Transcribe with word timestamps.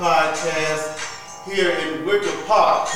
podcast 0.00 1.44
here 1.46 1.72
in 1.72 2.06
Wicker 2.06 2.34
Park 2.46 2.88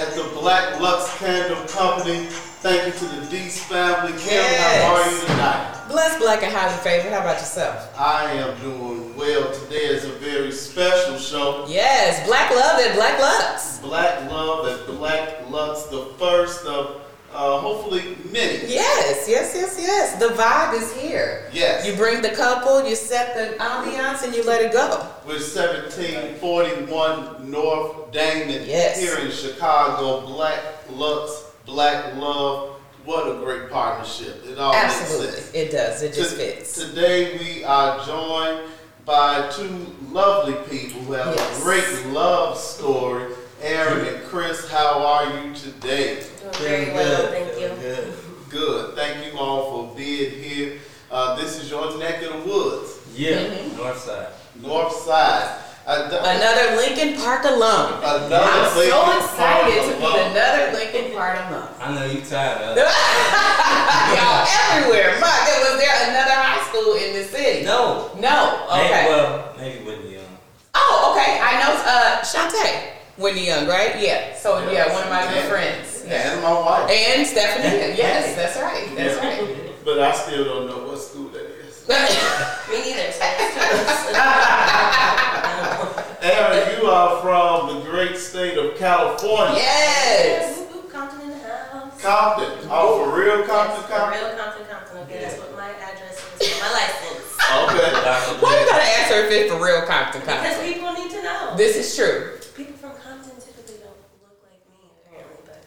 at 0.00 0.14
the 0.14 0.30
Black 0.32 0.80
Lux 0.80 1.14
Candle 1.18 1.62
Company. 1.66 2.24
Thank 2.64 2.86
you 2.86 3.00
to 3.00 3.16
the 3.16 3.26
Dees 3.26 3.62
family. 3.64 4.12
Kim, 4.18 4.42
how 4.42 4.94
are 4.94 5.10
you 5.10 5.20
tonight? 5.26 5.84
Blessed, 5.90 6.20
black, 6.20 6.42
and 6.42 6.50
highly 6.50 6.74
favored. 6.78 7.12
How 7.12 7.20
about 7.20 7.36
yourself? 7.36 7.92
I 8.00 8.30
am 8.32 8.58
doing 8.62 9.14
well. 9.14 9.52
Today 9.52 9.84
is 9.84 10.06
a 10.06 10.12
very 10.12 10.52
special 10.52 11.18
show. 11.18 11.66
Yes, 11.68 12.26
Black 12.26 12.50
Love 12.50 12.80
at 12.80 12.94
Black 12.94 13.20
Lux. 13.20 13.80
Black 13.80 14.30
Love 14.30 14.66
at 14.68 14.86
Black 14.86 15.50
Lux, 15.50 15.82
the 15.88 16.14
first 16.18 16.64
of 16.64 17.02
uh, 17.34 17.58
hopefully 17.58 18.16
many. 18.30 18.72
Yes, 18.72 19.28
yes, 19.28 19.52
yes, 19.54 19.76
yes. 19.78 20.18
The 20.18 20.28
vibe 20.28 20.80
is 20.80 20.94
here. 20.94 21.41
Yes. 21.52 21.86
You 21.86 21.94
bring 21.96 22.22
the 22.22 22.30
couple, 22.30 22.86
you 22.88 22.96
set 22.96 23.34
the 23.34 23.56
ambiance, 23.62 24.22
and 24.24 24.34
you 24.34 24.42
let 24.44 24.62
it 24.62 24.72
go. 24.72 25.06
With 25.26 25.42
1741 25.42 27.50
North 27.50 28.10
Damen 28.12 28.66
Yes. 28.66 28.98
here 29.00 29.18
in 29.18 29.30
Chicago. 29.30 30.26
Black 30.26 30.60
Lux, 30.90 31.44
Black 31.66 32.16
Love. 32.16 32.70
What 33.04 33.26
a 33.28 33.34
great 33.44 33.68
partnership. 33.70 34.44
It 34.48 34.58
all 34.58 34.72
makes 34.72 35.00
Absolutely, 35.00 35.40
sense. 35.40 35.54
it 35.54 35.72
does. 35.72 36.02
It 36.02 36.14
just 36.14 36.30
To- 36.30 36.36
fits. 36.36 36.72
Today 36.74 37.36
we 37.38 37.64
are 37.64 38.04
joined 38.06 38.60
by 39.04 39.48
two 39.50 39.86
lovely 40.12 40.54
people 40.70 41.00
who 41.02 41.12
have 41.14 41.34
Yes. 41.34 41.58
a 41.58 41.62
great 41.62 42.06
love 42.12 42.56
story. 42.58 43.32
Aaron 43.60 44.06
and 44.06 44.24
Chris, 44.28 44.68
how 44.68 45.04
are 45.04 45.24
you 45.24 45.52
today? 45.54 46.22
Doing 46.40 46.54
very 46.54 46.90
well, 46.92 47.26
thank 47.28 47.60
you. 47.60 47.68
Good. 47.80 48.14
Good. 48.50 48.96
Thank 48.96 49.26
you 49.32 49.38
all 49.38 49.70
for 49.90 49.96
being 49.96 50.30
here. 50.42 50.72
Uh, 51.12 51.36
this 51.36 51.60
is 51.62 51.68
your 51.70 51.98
neck 51.98 52.22
of 52.22 52.32
the 52.32 52.48
woods, 52.48 52.98
Yeah, 53.14 53.36
Mm-hmm. 53.36 53.76
north 53.76 53.98
side. 54.00 54.28
North 54.60 54.92
Side. 54.96 55.58
Th- 55.84 56.20
Another 56.24 56.76
Lincoln 56.76 57.20
Park 57.20 57.44
alum. 57.44 57.98
Another 58.00 58.36
I'm 58.38 58.70
so 58.70 59.18
excited 59.18 59.76
Park 59.76 59.92
to 59.92 59.92
meet 59.92 60.00
alum. 60.00 60.30
another 60.32 60.72
Lincoln 60.78 61.12
Park 61.12 61.38
alum. 61.50 61.68
I 61.80 61.92
know 61.94 62.04
you 62.06 62.20
tired 62.22 62.62
of 62.62 62.76
Y'all 64.16 64.46
everywhere. 64.78 65.18
My 65.20 65.26
God, 65.42 65.58
was 65.68 65.80
there 65.82 65.92
another 66.08 66.32
high 66.38 66.62
school 66.70 66.94
in 66.94 67.12
the 67.14 67.24
city? 67.24 67.64
No. 67.66 68.10
No. 68.20 68.64
Maybe, 68.70 68.86
Okay. 68.86 69.04
well, 69.08 69.54
maybe 69.58 69.84
Whitney 69.84 70.14
Young. 70.14 70.32
Oh, 70.74 71.12
okay. 71.12 71.40
I 71.42 71.60
know 71.60 71.72
uh 71.84 72.20
Shantae 72.22 72.92
Whitney 73.18 73.46
Young, 73.48 73.66
right? 73.66 73.98
Yeah. 74.00 74.34
So 74.38 74.62
yeah, 74.70 74.92
one 74.94 75.02
of 75.04 75.10
my 75.10 75.26
good 75.34 75.44
friends. 75.50 76.04
Yeah. 76.06 76.32
And 76.32 76.42
my 76.42 76.52
wife. 76.52 76.88
And 76.90 77.26
Stephanie. 77.26 77.96
Yes, 77.98 78.36
that's 78.36 78.56
right. 78.60 78.88
That's 78.96 79.18
right. 79.18 79.74
But 79.84 79.98
I 79.98 80.12
still 80.14 80.44
don't 80.44 80.66
know 80.68 80.86
what 80.86 80.98
school 81.00 81.28
that 81.30 81.44
is. 81.66 81.81
Me 82.72 82.80
neither. 82.80 83.12
So 83.12 83.20
it's 83.22 84.16
Aaron, 86.22 86.80
you 86.80 86.86
are 86.86 87.20
from 87.20 87.74
the 87.74 87.80
great 87.90 88.16
state 88.16 88.56
of 88.56 88.78
California. 88.78 89.56
yes. 89.56 90.56
Whoop, 90.58 90.72
whoop, 90.84 90.90
Compton 90.92 91.20
in 91.22 91.28
the 91.30 91.36
house. 91.38 92.00
Compton. 92.00 92.68
Oh, 92.70 93.04
for 93.04 93.10
real 93.20 93.44
Compton, 93.46 93.76
Yes, 93.76 93.82
for 93.82 93.88
Compton? 93.92 94.20
real 94.24 94.36
Compton, 94.38 94.64
Compton. 94.70 94.96
Okay, 95.02 95.18
that's 95.22 95.38
what 95.38 95.52
my 95.56 95.70
address 95.70 96.16
is. 96.40 96.60
My 96.60 96.70
license. 96.72 97.28
Okay. 97.42 97.90
Dr. 97.92 98.38
Why 98.40 98.52
you 98.54 98.60
J. 98.64 98.70
gotta 98.70 98.88
answer 99.02 99.18
if 99.26 99.30
it's 99.32 99.50
for 99.52 99.58
real 99.62 99.82
Compton 99.82 100.22
Compton? 100.22 100.42
Because 100.48 100.58
people 100.62 100.92
need 100.94 101.10
to 101.10 101.20
know. 101.22 101.54
This 101.56 101.76
is 101.76 101.94
true. 101.96 102.38
People 102.56 102.76
from 102.78 102.92
Compton 103.02 103.34
typically 103.42 103.78
don't 103.82 103.98
look 104.22 104.38
like 104.46 104.62
me, 104.70 104.78
apparently, 105.04 105.42
but 105.44 105.58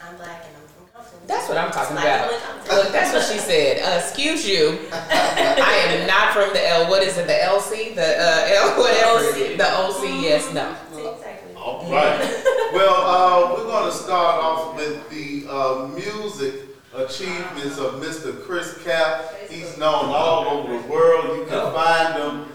I'm 0.00 0.14
black 0.16 0.46
and 0.46 0.54
I'm 0.56 0.62
from 0.72 0.86
Compton. 0.94 1.17
That's 1.28 1.46
what 1.48 1.58
I'm 1.58 1.70
talking 1.70 1.96
about. 1.96 2.30
people 2.30 2.36
in 2.36 2.42
Compton. 2.42 2.76
Look, 2.76 2.88
that's 2.92 3.12
what 3.12 3.22
she 3.22 3.38
said. 3.38 3.82
Uh, 3.84 4.00
excuse 4.02 4.48
you. 4.48 4.78
I 4.92 5.84
am 5.92 6.06
not 6.06 6.32
from 6.32 6.52
the 6.54 6.66
L. 6.68 6.88
What 6.88 7.02
is 7.02 7.18
it? 7.18 7.26
The 7.26 7.34
LC? 7.34 7.94
The 7.94 8.16
uh, 8.18 8.48
L 8.48 8.78
whatever. 8.80 9.28
OC. 9.28 9.36
it 9.36 9.50
is. 9.52 9.58
The 9.58 9.68
OC. 9.78 10.22
Yes. 10.22 10.52
No. 10.54 10.74
See, 10.94 11.06
Exactly. 11.06 11.54
All 11.54 11.90
right. 11.90 12.44
Well, 12.70 12.96
uh, 12.96 13.54
we're 13.54 13.64
going 13.64 13.90
to 13.90 13.96
start 13.96 14.44
off 14.44 14.76
with 14.76 15.08
the 15.08 15.46
uh, 15.50 15.88
music 15.88 16.66
achievements 16.94 17.78
of 17.78 17.94
Mr. 17.94 18.42
Chris 18.44 18.76
Cap. 18.84 19.24
He's 19.48 19.78
known 19.78 20.04
all 20.06 20.46
over 20.48 20.78
the 20.78 20.86
world. 20.86 21.38
You 21.38 21.44
can 21.46 21.54
Oh. 21.54 21.72
find 21.72 22.14
him 22.22 22.52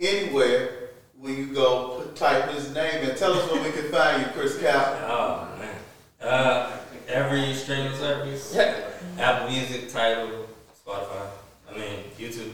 anywhere 0.00 0.88
when 1.16 1.36
you 1.36 1.46
go 1.54 2.00
put, 2.02 2.16
type 2.16 2.50
his 2.50 2.74
name 2.74 3.08
and 3.08 3.16
tell 3.16 3.32
us 3.34 3.48
where 3.52 3.62
we 3.62 3.70
can 3.70 3.88
find 3.92 4.22
you, 4.22 4.28
Chris 4.32 4.58
Cap. 4.60 4.84
Oh, 5.04 5.48
man. 5.60 5.76
Uh, 6.20 6.76
every 7.08 7.54
streaming 7.54 7.94
service. 7.96 8.52
Yeah. 8.54 8.88
Apple 9.18 9.50
Music, 9.50 9.90
Tidal, 9.92 10.46
Spotify. 10.86 11.26
I 11.70 11.74
mean, 11.78 11.98
YouTube. 12.18 12.52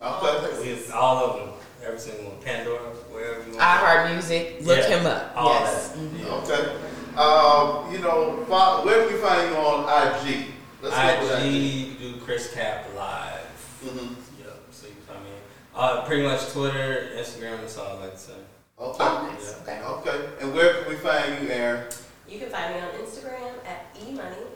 Okay. 0.00 0.62
We 0.62 0.92
all 0.92 1.16
of 1.24 1.36
them. 1.40 1.54
Every 1.84 1.98
single 1.98 2.30
one. 2.32 2.42
Pandora, 2.42 2.78
wherever 3.10 3.40
you 3.44 3.50
want. 3.50 3.60
I 3.62 3.76
Heart 3.78 4.10
Music. 4.12 4.58
Look 4.62 4.78
Yeah, 4.78 4.98
him 4.98 5.06
up. 5.06 5.32
All 5.36 5.54
yes. 5.60 5.88
that. 5.90 5.98
Yeah. 6.18 6.26
Okay. 6.34 6.76
Um, 7.16 7.92
you 7.92 7.98
know, 8.00 8.44
where 8.84 9.04
can 9.06 9.14
we 9.14 9.20
find 9.20 9.50
you 9.50 9.56
on 9.56 9.84
IG? 10.28 10.46
Let's 10.80 10.94
go 10.94 11.38
IG, 11.38 11.52
you 11.52 11.94
do 11.94 12.20
Chris 12.20 12.52
Cap 12.54 12.86
Live. 12.96 13.80
Mm-hmm. 13.84 14.14
Yeah, 14.40 14.46
so 14.70 14.86
you 14.86 14.92
find 15.06 15.24
me. 15.24 15.30
Uh, 15.74 16.04
pretty 16.04 16.22
much 16.22 16.48
Twitter, 16.52 17.10
Instagram, 17.16 17.60
that's 17.60 17.76
all 17.78 17.96
I 17.96 18.00
like 18.02 18.12
to 18.12 18.18
say. 18.18 18.32
Oh, 18.78 18.90
Okay. 18.92 19.32
nice. 19.32 19.56
Okay. 19.62 19.80
Okay. 19.82 20.28
And 20.40 20.54
where 20.54 20.74
can 20.82 20.88
we 20.90 20.96
find 20.96 21.42
you, 21.42 21.50
Aaron? 21.50 21.84
You 22.28 22.38
can 22.38 22.50
find 22.50 22.74
me 22.74 22.80
on 22.80 22.88
Instagram 22.90 23.52
at 23.66 23.94
emoney, 23.96 24.46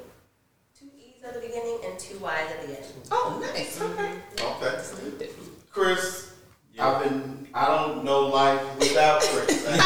two 0.78 0.86
e's 0.98 1.24
at 1.24 1.34
the 1.34 1.40
beginning 1.40 1.78
and 1.86 1.98
two 1.98 2.18
y's 2.18 2.50
at 2.50 2.66
the 2.66 2.76
end. 2.76 2.84
Oh, 3.10 3.38
nice. 3.40 3.80
Okay. 3.80 4.12
Okay. 4.40 5.28
Chris, 5.70 6.32
Yeah. 6.74 6.86
I've 6.88 7.02
been, 7.04 7.48
I 7.54 7.66
don't 7.66 8.04
know 8.04 8.26
life 8.28 8.60
without 8.78 9.20
Chris. 9.22 9.66
um, 9.68 9.78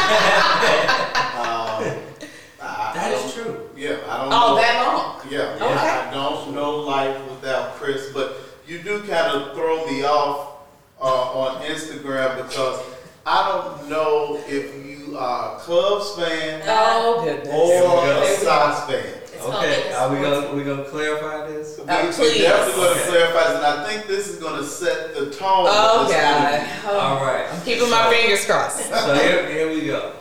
I, 2.60 2.62
I 2.62 2.92
That 2.94 3.12
is 3.12 3.34
true. 3.34 3.70
Yeah, 3.76 3.98
I 4.08 4.16
don't 4.24 4.32
Oh, 4.32 4.54
know. 4.54 4.56
that 4.56 4.86
long. 4.86 5.20
Yeah, 5.32 5.54
Okay. 5.54 5.64
I, 5.66 6.08
I 6.08 6.14
don't 6.14 6.54
know 6.54 6.76
life 6.78 7.30
without 7.30 7.74
Chris, 7.74 8.12
but 8.12 8.36
you 8.66 8.82
do 8.82 9.00
kind 9.00 9.30
of 9.36 9.54
throw 9.54 9.86
me 9.86 10.02
off 10.04 10.58
uh, 11.00 11.04
on 11.04 11.62
Instagram 11.66 12.36
because 12.48 12.80
I 13.28 13.48
don't 13.50 13.88
know 13.90 14.40
if 14.46 14.86
you 14.86 15.18
are 15.18 15.56
a 15.56 15.60
Cubs 15.60 16.14
fan 16.14 16.62
Oh 16.66 17.22
goodness. 17.24 17.48
or 17.48 17.66
Here 17.66 17.82
we 17.82 17.88
go. 17.88 18.22
a 18.22 18.26
Here. 18.26 18.36
Sox 18.38 18.80
fan. 18.90 19.04
Okay, 19.38 19.74
Fitness 19.74 19.96
are 19.96 20.08
we 20.10 20.16
Sports. 20.16 20.40
gonna 20.46 20.54
we 20.56 20.64
gonna 20.64 20.84
clarify 20.84 21.46
this? 21.48 21.78
We, 21.78 21.84
Uh, 21.90 22.06
we 22.06 22.12
please. 22.12 22.38
definitely 22.42 22.42
going 22.42 22.94
to 22.94 23.00
Okay. 23.00 23.08
clarify 23.10 23.48
this, 23.48 23.56
and 23.56 23.66
I 23.66 23.88
think 23.88 24.06
this 24.06 24.28
is 24.28 24.36
going 24.40 24.56
to 24.56 24.64
set 24.66 25.14
the 25.14 25.26
tone. 25.30 25.66
Oh 25.68 26.00
of 26.02 26.08
this 26.08 26.16
God. 26.16 26.52
interview. 26.54 26.72
Oh. 26.88 26.98
All 26.98 27.24
right. 27.24 27.46
I'm 27.52 27.60
keeping 27.62 27.90
my 27.90 28.10
fingers 28.10 28.44
crossed. 28.46 28.88
So 28.88 29.14
here, 29.14 29.48
here 29.50 29.68
we 29.68 29.86
go. 29.86 30.12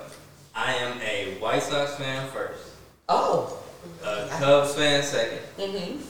I 0.55 0.73
am 0.75 0.99
a 1.01 1.37
White 1.39 1.63
Sox 1.63 1.95
fan 1.95 2.27
first, 2.31 2.61
Oh. 3.09 3.57
a 4.03 4.27
Cubs 4.39 4.73
fan 4.75 5.01
second, 5.03 5.39
Mhm. 5.57 6.01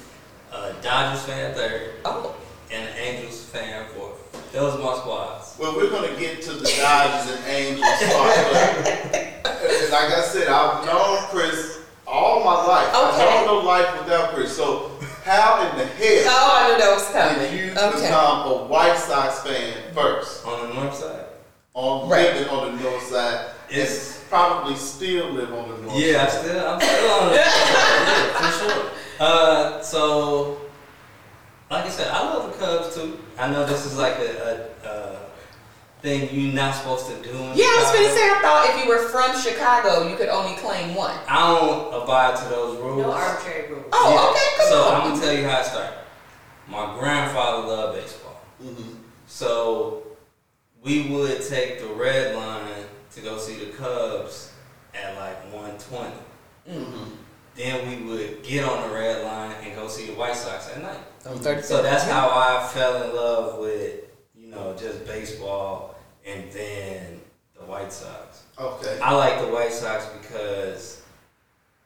a 0.54 0.74
Dodgers 0.82 1.24
fan 1.24 1.54
third, 1.54 1.92
Oh. 2.06 2.34
and 2.72 2.90
an 2.90 2.96
Angels 2.98 3.42
fan 3.42 3.86
fourth. 3.96 4.15
Those 4.56 4.76
are 4.76 4.84
my 4.84 4.96
squads. 4.98 5.56
Well, 5.60 5.76
we're 5.76 5.90
going 5.90 6.14
to 6.14 6.20
get 6.20 6.42
to 6.44 6.52
the 6.54 6.64
Dodgers 6.82 7.36
and 7.36 7.46
Angels 7.46 7.86
squad. 8.00 8.84
but 9.44 9.90
like 9.92 10.12
I 10.14 10.22
said, 10.32 10.48
I've 10.48 10.86
known 10.86 11.18
Chris 11.30 11.80
all 12.08 12.44
my 12.44 12.66
life. 12.66 12.88
I 12.94 13.18
don't 13.26 13.46
know 13.48 13.60
life 13.68 14.00
without 14.02 14.34
Chris. 14.34 14.56
So, 14.56 14.92
how 15.26 15.70
in 15.70 15.78
the 15.78 15.86
hell 15.86 16.24
Oh, 16.28 16.52
I 16.56 16.72
knew 16.72 16.78
that 16.80 16.94
was 16.94 17.06
did 17.08 17.14
coming. 17.14 17.58
you 17.58 17.72
Okay. 17.72 18.02
become 18.08 18.48
a 18.52 18.64
White 18.68 18.98
Sox 18.98 19.40
fan 19.42 19.74
first? 19.94 20.46
On 20.46 20.70
the 20.70 20.74
north 20.74 20.96
side, 20.96 21.26
On 21.74 22.08
Right. 22.08 22.34
living 22.34 22.48
on 22.50 22.78
the 22.78 22.84
north 22.84 23.04
side, 23.10 23.48
It's- 23.70 24.20
and 24.20 24.30
probably 24.30 24.76
still 24.78 25.32
live 25.32 25.52
on 25.54 25.70
the 25.70 25.78
north 25.82 25.96
yeah, 25.98 26.24
I 26.24 26.28
side. 26.30 26.42
still 26.46 26.68
I'm 26.68 26.80
still 26.82 27.12
on 27.12 27.30
the 27.30 27.36
yeah, 27.36 28.52
for 28.52 28.70
sure. 28.70 28.84
Uh, 29.20 29.82
so 29.82 30.58
like 31.70 31.86
I 31.86 31.90
said, 31.90 32.10
I 32.12 32.22
love 32.34 32.52
the 32.52 32.58
Cubs 32.66 32.96
too. 32.96 33.20
I 33.38 33.50
know 33.52 33.66
this 33.66 33.86
is 33.86 33.98
like 33.98 34.16
a, 34.20 34.70
a, 34.84 34.88
a 34.90 35.20
thing 36.02 36.30
you're 36.32 36.54
not 36.54 36.76
supposed 36.76 37.08
to 37.08 37.16
do. 37.24 37.30
In 37.32 37.58
Yeah, 37.58 37.66
I 37.66 37.82
was 37.82 37.92
gonna 37.94 38.14
say 38.16 38.30
I 38.30 38.40
thought 38.42 38.70
if 38.70 38.84
you 38.84 38.90
were 38.90 39.10
from 39.10 39.36
Chicago, 39.40 40.08
you 40.08 40.16
could 40.16 40.30
only 40.30 40.56
claim 40.58 40.94
one. 40.96 41.18
I 41.28 41.40
don't 41.56 42.04
abide 42.04 42.36
to 42.38 42.46
those 42.50 42.78
rules. 42.80 43.02
No 43.02 43.12
arbitrary 43.12 43.70
rules. 43.72 43.86
Oh, 43.92 44.12
Yeah. 44.14 44.32
okay, 44.32 44.58
come 44.58 44.68
So 44.70 44.84
on. 44.84 45.02
I'm 45.02 45.10
gonna 45.10 45.22
tell 45.22 45.34
you 45.34 45.48
how 45.48 45.60
it 45.62 45.66
started. 45.66 45.94
My 46.68 46.98
grandfather 47.00 47.68
loved 47.68 48.00
baseball, 48.00 48.42
Mhm. 48.64 48.98
so 49.28 50.04
we 50.84 51.10
would 51.10 51.48
take 51.48 51.80
the 51.80 51.88
red 51.88 52.36
line 52.36 52.86
to 53.16 53.22
go 53.22 53.38
see 53.38 53.56
the 53.56 53.72
Cubs 53.72 54.52
at 54.94 55.16
like 55.16 55.52
120. 55.54 56.12
Mhm. 56.70 57.12
Then 57.56 57.88
we 57.90 58.12
would 58.12 58.44
get 58.44 58.66
on 58.66 58.88
the 58.90 58.94
red 58.94 59.24
line 59.24 59.56
and 59.64 59.76
go 59.76 59.88
see 59.88 60.08
the 60.08 60.14
White 60.14 60.36
Sox 60.36 60.70
at 60.76 60.82
night. 60.82 61.00
I'm 61.26 61.38
30 61.38 61.62
So 61.62 61.82
that's 61.82 62.04
how 62.04 62.28
I 62.30 62.68
fell 62.74 63.04
in 63.04 63.16
love 63.16 63.60
with 63.60 64.02
you 64.38 64.48
know 64.48 64.76
just 64.78 65.06
baseball 65.06 65.96
and 66.26 66.52
then 66.52 67.22
the 67.58 67.66
White 67.66 67.94
Sox. 67.94 68.44
Okay. 68.60 69.00
I 69.02 69.14
like 69.14 69.40
the 69.40 69.48
White 69.48 69.72
Sox 69.72 70.06
because 70.22 71.02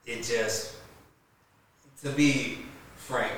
it 0.06 0.22
just, 0.22 0.76
to 2.02 2.10
be 2.10 2.58
frank, 2.96 3.32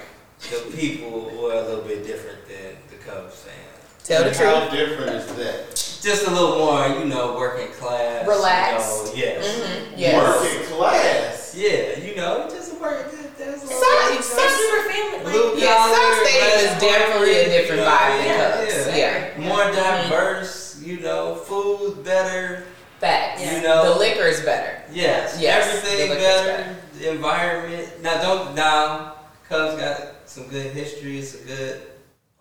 the 0.51 0.71
people 0.77 1.31
were 1.37 1.53
a 1.53 1.63
little 1.63 1.85
bit 1.85 2.07
different 2.07 2.47
than 2.49 2.77
the 2.91 2.97
Cubs 3.05 3.43
fans. 3.43 4.05
Tell 4.05 4.23
the 4.23 4.29
And 4.29 4.37
How 4.37 4.69
truth. 4.69 4.73
different 4.73 5.11
is 5.13 5.27
that? 5.37 5.71
Just 6.03 6.27
a 6.27 6.31
little 6.31 6.59
more, 6.59 6.87
you 6.99 7.05
know, 7.05 7.37
working 7.37 7.69
class. 7.75 8.27
Relaxed. 8.27 9.17
You 9.17 9.23
know, 9.23 9.27
yes. 9.27 9.61
Mm-hmm. 9.61 9.95
Yes. 9.99 10.41
Working 10.43 10.77
class. 10.77 11.42
Yeah, 11.55 11.99
you 11.99 12.17
know, 12.17 12.47
it 12.47 12.51
just 12.51 12.81
work. 12.81 13.11
There's 13.39 13.63
a 13.63 13.67
Some- 13.67 13.79
little- 13.79 14.23
some- 14.23 14.49
Super 14.49 14.91
family. 14.91 15.31
Blue 15.31 15.53
Like, 15.55 15.63
Yeah, 15.63 15.77
collar, 15.77 15.95
Sox 15.97 16.29
Stadium 16.29 16.75
is 16.75 16.81
definitely 16.81 17.35
a 17.35 17.45
different 17.49 17.81
you 17.81 17.87
know, 17.87 17.93
vibe 17.93 18.17
than 18.19 18.27
yeah, 18.27 18.57
Cubs. 18.57 18.87
yeah. 18.89 18.97
Yeah. 19.39 19.49
More 19.49 19.59
mm-hmm. 19.59 20.09
diverse, 20.09 20.77
you 20.83 21.01
know, 21.01 21.35
food 21.35 22.05
better. 22.05 22.65
Facts. 23.01 23.43
You 23.45 23.63
know, 23.63 23.93
The 23.93 23.99
liquor 23.99 24.23
is 24.27 24.41
better. 24.43 24.83
Yes, 24.93 25.37
Yes, 25.41 25.67
everything 25.67 25.99
the 26.09 26.15
liquor's 26.15 26.47
better, 26.47 26.77
The 26.99 27.11
environment. 27.11 27.89
Now, 28.03 28.23
don't 28.23 28.55
now. 28.55 29.15
Cubs 29.49 29.81
got 29.81 29.99
some 30.25 30.47
good 30.49 30.73
history. 30.73 31.19
It's 31.19 31.35
a 31.35 31.39
good 31.39 31.81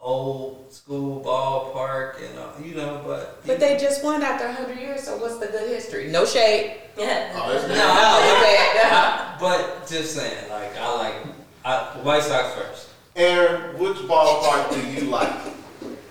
old 0.02 0.74
school 0.74 1.24
ballpark, 1.24 2.18
and 2.28 2.38
uh, 2.40 2.48
you 2.64 2.76
know, 2.76 3.02
but 3.06 3.46
But 3.46 3.60
they 3.60 3.78
just 3.78 4.04
won 4.04 4.24
after 4.24 4.46
100 4.48 4.78
years, 4.80 5.04
so 5.04 5.18
what's 5.18 5.38
the 5.38 5.48
good 5.48 5.70
history? 5.70 6.08
No 6.08 6.26
shade. 6.26 6.78
Yeah. 6.98 7.32
Oh, 7.36 7.52
it's 7.56 7.66
No, 7.70 7.76
Oh, 7.78 9.38
but 9.40 9.88
just 9.88 10.14
saying, 10.14 10.50
like 10.50 10.76
I 10.78 10.98
like 10.98 11.16
I, 11.64 11.84
White 12.04 12.22
Sox 12.24 12.54
first. 12.54 12.90
Aaron, 13.16 13.80
which 13.80 13.96
ballpark 14.10 14.74
do 14.74 14.82
you 14.92 15.10
like 15.10 15.32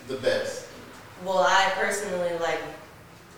the 0.09 0.17
best? 0.17 0.67
Well, 1.23 1.39
I 1.47 1.71
personally 1.75 2.33
like 2.41 2.61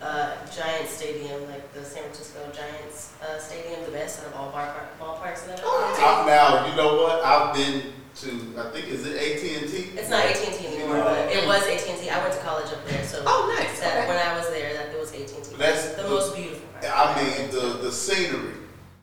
uh, 0.01 0.35
Giant 0.57 0.89
Stadium, 0.89 1.43
like 1.51 1.73
the 1.75 1.85
San 1.85 2.03
Francisco 2.05 2.39
Giants 2.55 3.13
uh, 3.23 3.39
Stadium, 3.39 3.85
the 3.85 3.91
best 3.91 4.21
out 4.21 4.27
of 4.29 4.35
all 4.37 4.53
ballpark, 4.53 4.87
ballparks 5.01 5.47
that 5.47 5.59
I've 5.59 5.65
Oh, 5.65 5.95
ever 5.99 6.25
been 6.25 6.27
now 6.29 6.67
you 6.71 6.77
know 6.77 7.03
what? 7.03 7.25
I've 7.25 7.55
been 7.55 7.93
to. 8.17 8.29
I 8.59 8.71
think 8.71 8.89
is 8.89 9.07
it 9.07 9.17
AT 9.17 9.63
and 9.63 9.71
T? 9.71 9.77
It's 9.99 10.09
not 10.11 10.25
AT 10.25 10.37
and 10.37 10.55
T 10.55 10.67
anymore, 10.67 10.99
but 11.05 11.29
it 11.33 11.47
was 11.47 11.63
AT 11.67 11.89
and 11.89 11.99
T. 12.01 12.11
I 12.11 12.19
went 12.23 12.33
to 12.35 12.41
college 12.41 12.67
up 12.73 12.87
there, 12.87 13.05
so 13.05 13.23
Oh, 13.27 13.55
nice. 13.59 13.81
that, 13.81 13.99
Okay. 13.99 14.09
when 14.09 14.19
I 14.19 14.37
was 14.37 14.49
there, 14.51 14.73
that 14.75 14.95
it 14.95 14.99
was 15.01 15.13
AT 15.13 15.33
and 15.35 15.45
T. 15.45 15.57
That's 15.57 15.85
the 15.97 16.03
the- 16.03 16.09
most 16.09 16.35
beautiful. 16.37 16.67
part. 16.81 16.85
I 17.17 17.23
mean 17.23 17.51
the 17.51 17.79
the 17.83 17.93
scenery 17.93 18.55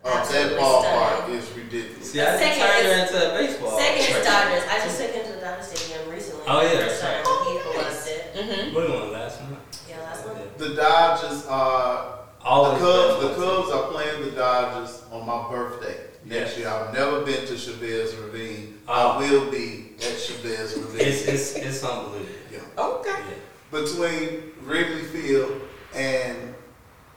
of 0.03 0.31
that 0.31 0.51
ballpark 0.59 1.29
is 1.29 1.49
ridiculous. 1.55 2.11
See, 2.11 2.21
I 2.21 2.25
just 2.25 2.39
Second 2.43 2.59
turned 2.59 2.85
her 2.85 2.91
is- 3.03 3.11
into 3.11 3.17
a 3.19 3.37
baseball. 3.37 3.79
Second 3.79 3.99
is. 4.15 4.25
Dodgers. 4.25 4.63
I 4.69 4.77
just 4.85 4.97
took 5.01 5.11
him 5.11 5.25
to 5.25 5.31
the 5.33 5.41
Dodger 5.41 5.63
Stadium 5.63 6.09
recently. 6.09 6.43
Oh, 6.47 6.61
yeah, 6.61 6.69
the 6.69 6.77
first 6.85 7.01
that's 7.01 7.01
time. 7.01 7.23
right. 7.23 7.47
He 7.47 7.59
Oh, 7.59 7.81
loved 7.81 8.07
it. 8.07 8.35
Mm-hmm. 8.35 8.75
We 8.75 8.81
won 8.99 9.11
last 9.11 9.41
month. 9.41 9.59
Yeah, 9.89 10.01
last 10.03 10.25
one. 10.25 10.37
The 10.57 10.69
Dodgers 10.75 11.45
are 11.47 12.19
Always 12.41 12.79
the 12.81 12.87
Cubs. 12.87 13.21
The 13.37 13.45
Cubs 13.45 13.69
are 13.71 13.91
playing 13.91 14.21
the 14.25 14.31
Dodgers 14.31 15.01
on 15.11 15.25
my 15.25 15.49
birthday 15.51 15.97
next 16.29 16.57
year. 16.57 16.69
I've 16.69 16.93
never 16.93 17.21
been 17.25 17.45
to 17.47 17.57
Chavez 17.57 18.15
Ravine. 18.15 18.79
Oh. 18.87 18.93
I 18.93 19.19
will 19.19 19.51
be 19.51 19.93
at 19.97 20.17
Chavez 20.19 20.77
Ravine. 20.77 21.01
It's 21.07 21.27
it's 21.27 21.55
it's 21.55 21.83
unbelievable. 21.83 22.29
yeah. 22.51 22.59
Okay. 22.83 23.09
Yeah. 23.09 23.35
Between 23.71 24.51
Wrigley 24.63 25.03
Field 25.03 25.61
and 25.93 26.55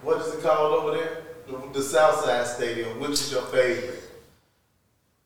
what 0.02 0.20
is 0.20 0.34
it 0.34 0.42
called 0.42 0.74
over 0.74 0.96
there? 0.96 1.22
The, 1.46 1.78
the 1.78 1.82
Southside 1.82 2.46
Stadium. 2.46 2.98
Which 3.00 3.12
is 3.12 3.32
your 3.32 3.42
favorite? 3.42 3.98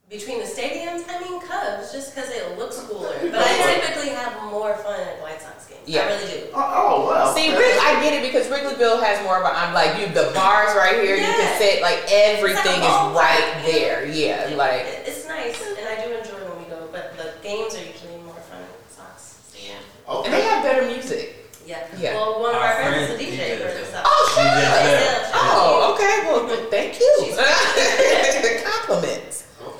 Between 0.08 0.38
the 0.38 0.44
stadiums, 0.44 1.04
I 1.08 1.20
mean 1.20 1.40
Cubs, 1.40 1.92
just 1.92 2.14
because 2.14 2.30
it 2.30 2.56
looks 2.58 2.78
cooler. 2.80 3.12
But 3.22 3.34
I 3.40 3.80
typically 3.80 4.10
have 4.10 4.50
more 4.50 4.74
fun 4.76 5.00
at 5.00 5.20
White 5.20 5.40
Sox 5.42 5.54
games. 5.54 5.55
Yeah. 5.86 6.02
I 6.02 6.06
really 6.18 6.26
do. 6.30 6.46
Oh, 6.52 6.58
oh 6.74 7.06
wow. 7.06 7.34
See, 7.34 7.48
Wrig- 7.54 7.78
I 7.80 8.02
get 8.02 8.12
it 8.14 8.22
because 8.26 8.46
Wrigleyville 8.48 9.00
has 9.02 9.22
more 9.22 9.38
of 9.38 9.44
a. 9.44 9.54
I'm 9.56 9.72
like 9.72 10.00
you. 10.00 10.06
The 10.12 10.32
bars 10.34 10.74
right 10.74 10.98
here, 11.00 11.14
you 11.16 11.22
can 11.22 11.38
Yeah. 11.38 11.58
sit 11.58 11.80
like 11.82 12.02
everything 12.10 12.82
is 12.82 12.90
ballpark. 12.90 13.14
right 13.14 13.62
there. 13.64 14.04
Yeah, 14.06 14.50
like 14.56 14.82
It- 14.82 15.04
it's 15.06 15.26
nice, 15.28 15.56
and 15.62 15.86
I 15.86 16.04
do 16.04 16.10
enjoy 16.12 16.42
when 16.50 16.58
we 16.58 16.64
go. 16.68 16.88
But 16.90 17.16
the 17.16 17.34
games 17.42 17.74
are 17.74 17.86
usually 17.86 18.18
more 18.24 18.34
fun 18.50 18.58
at 18.66 18.74
Sox 18.90 19.36
Stadium. 19.48 19.78
and 20.08 20.32
they 20.34 20.42
have 20.42 20.62
better 20.64 20.82
music. 20.86 21.34
Yeah. 21.64 21.86
Yeah. 21.98 22.14
Well, 22.14 22.40
one 22.40 22.50
of 22.54 22.62
Our 22.62 22.66
our, 22.66 22.74
friends 22.82 23.10
is 23.10 23.10
a 23.10 23.16
friend 23.16 23.32
DJ 23.32 23.58
for 23.58 23.68
DJ. 23.70 23.80
the 23.80 23.86
Sox. 23.86 24.02
Oh, 24.10 24.32
sure. 24.34 24.44
did 24.44 24.54
that. 24.54 25.30
Oh, 25.34 25.94
okay. 25.94 26.14
Well, 26.26 26.70
thank 26.70 26.98
you. 27.00 27.10
She's- 27.24 28.62
Compliments. 28.64 29.35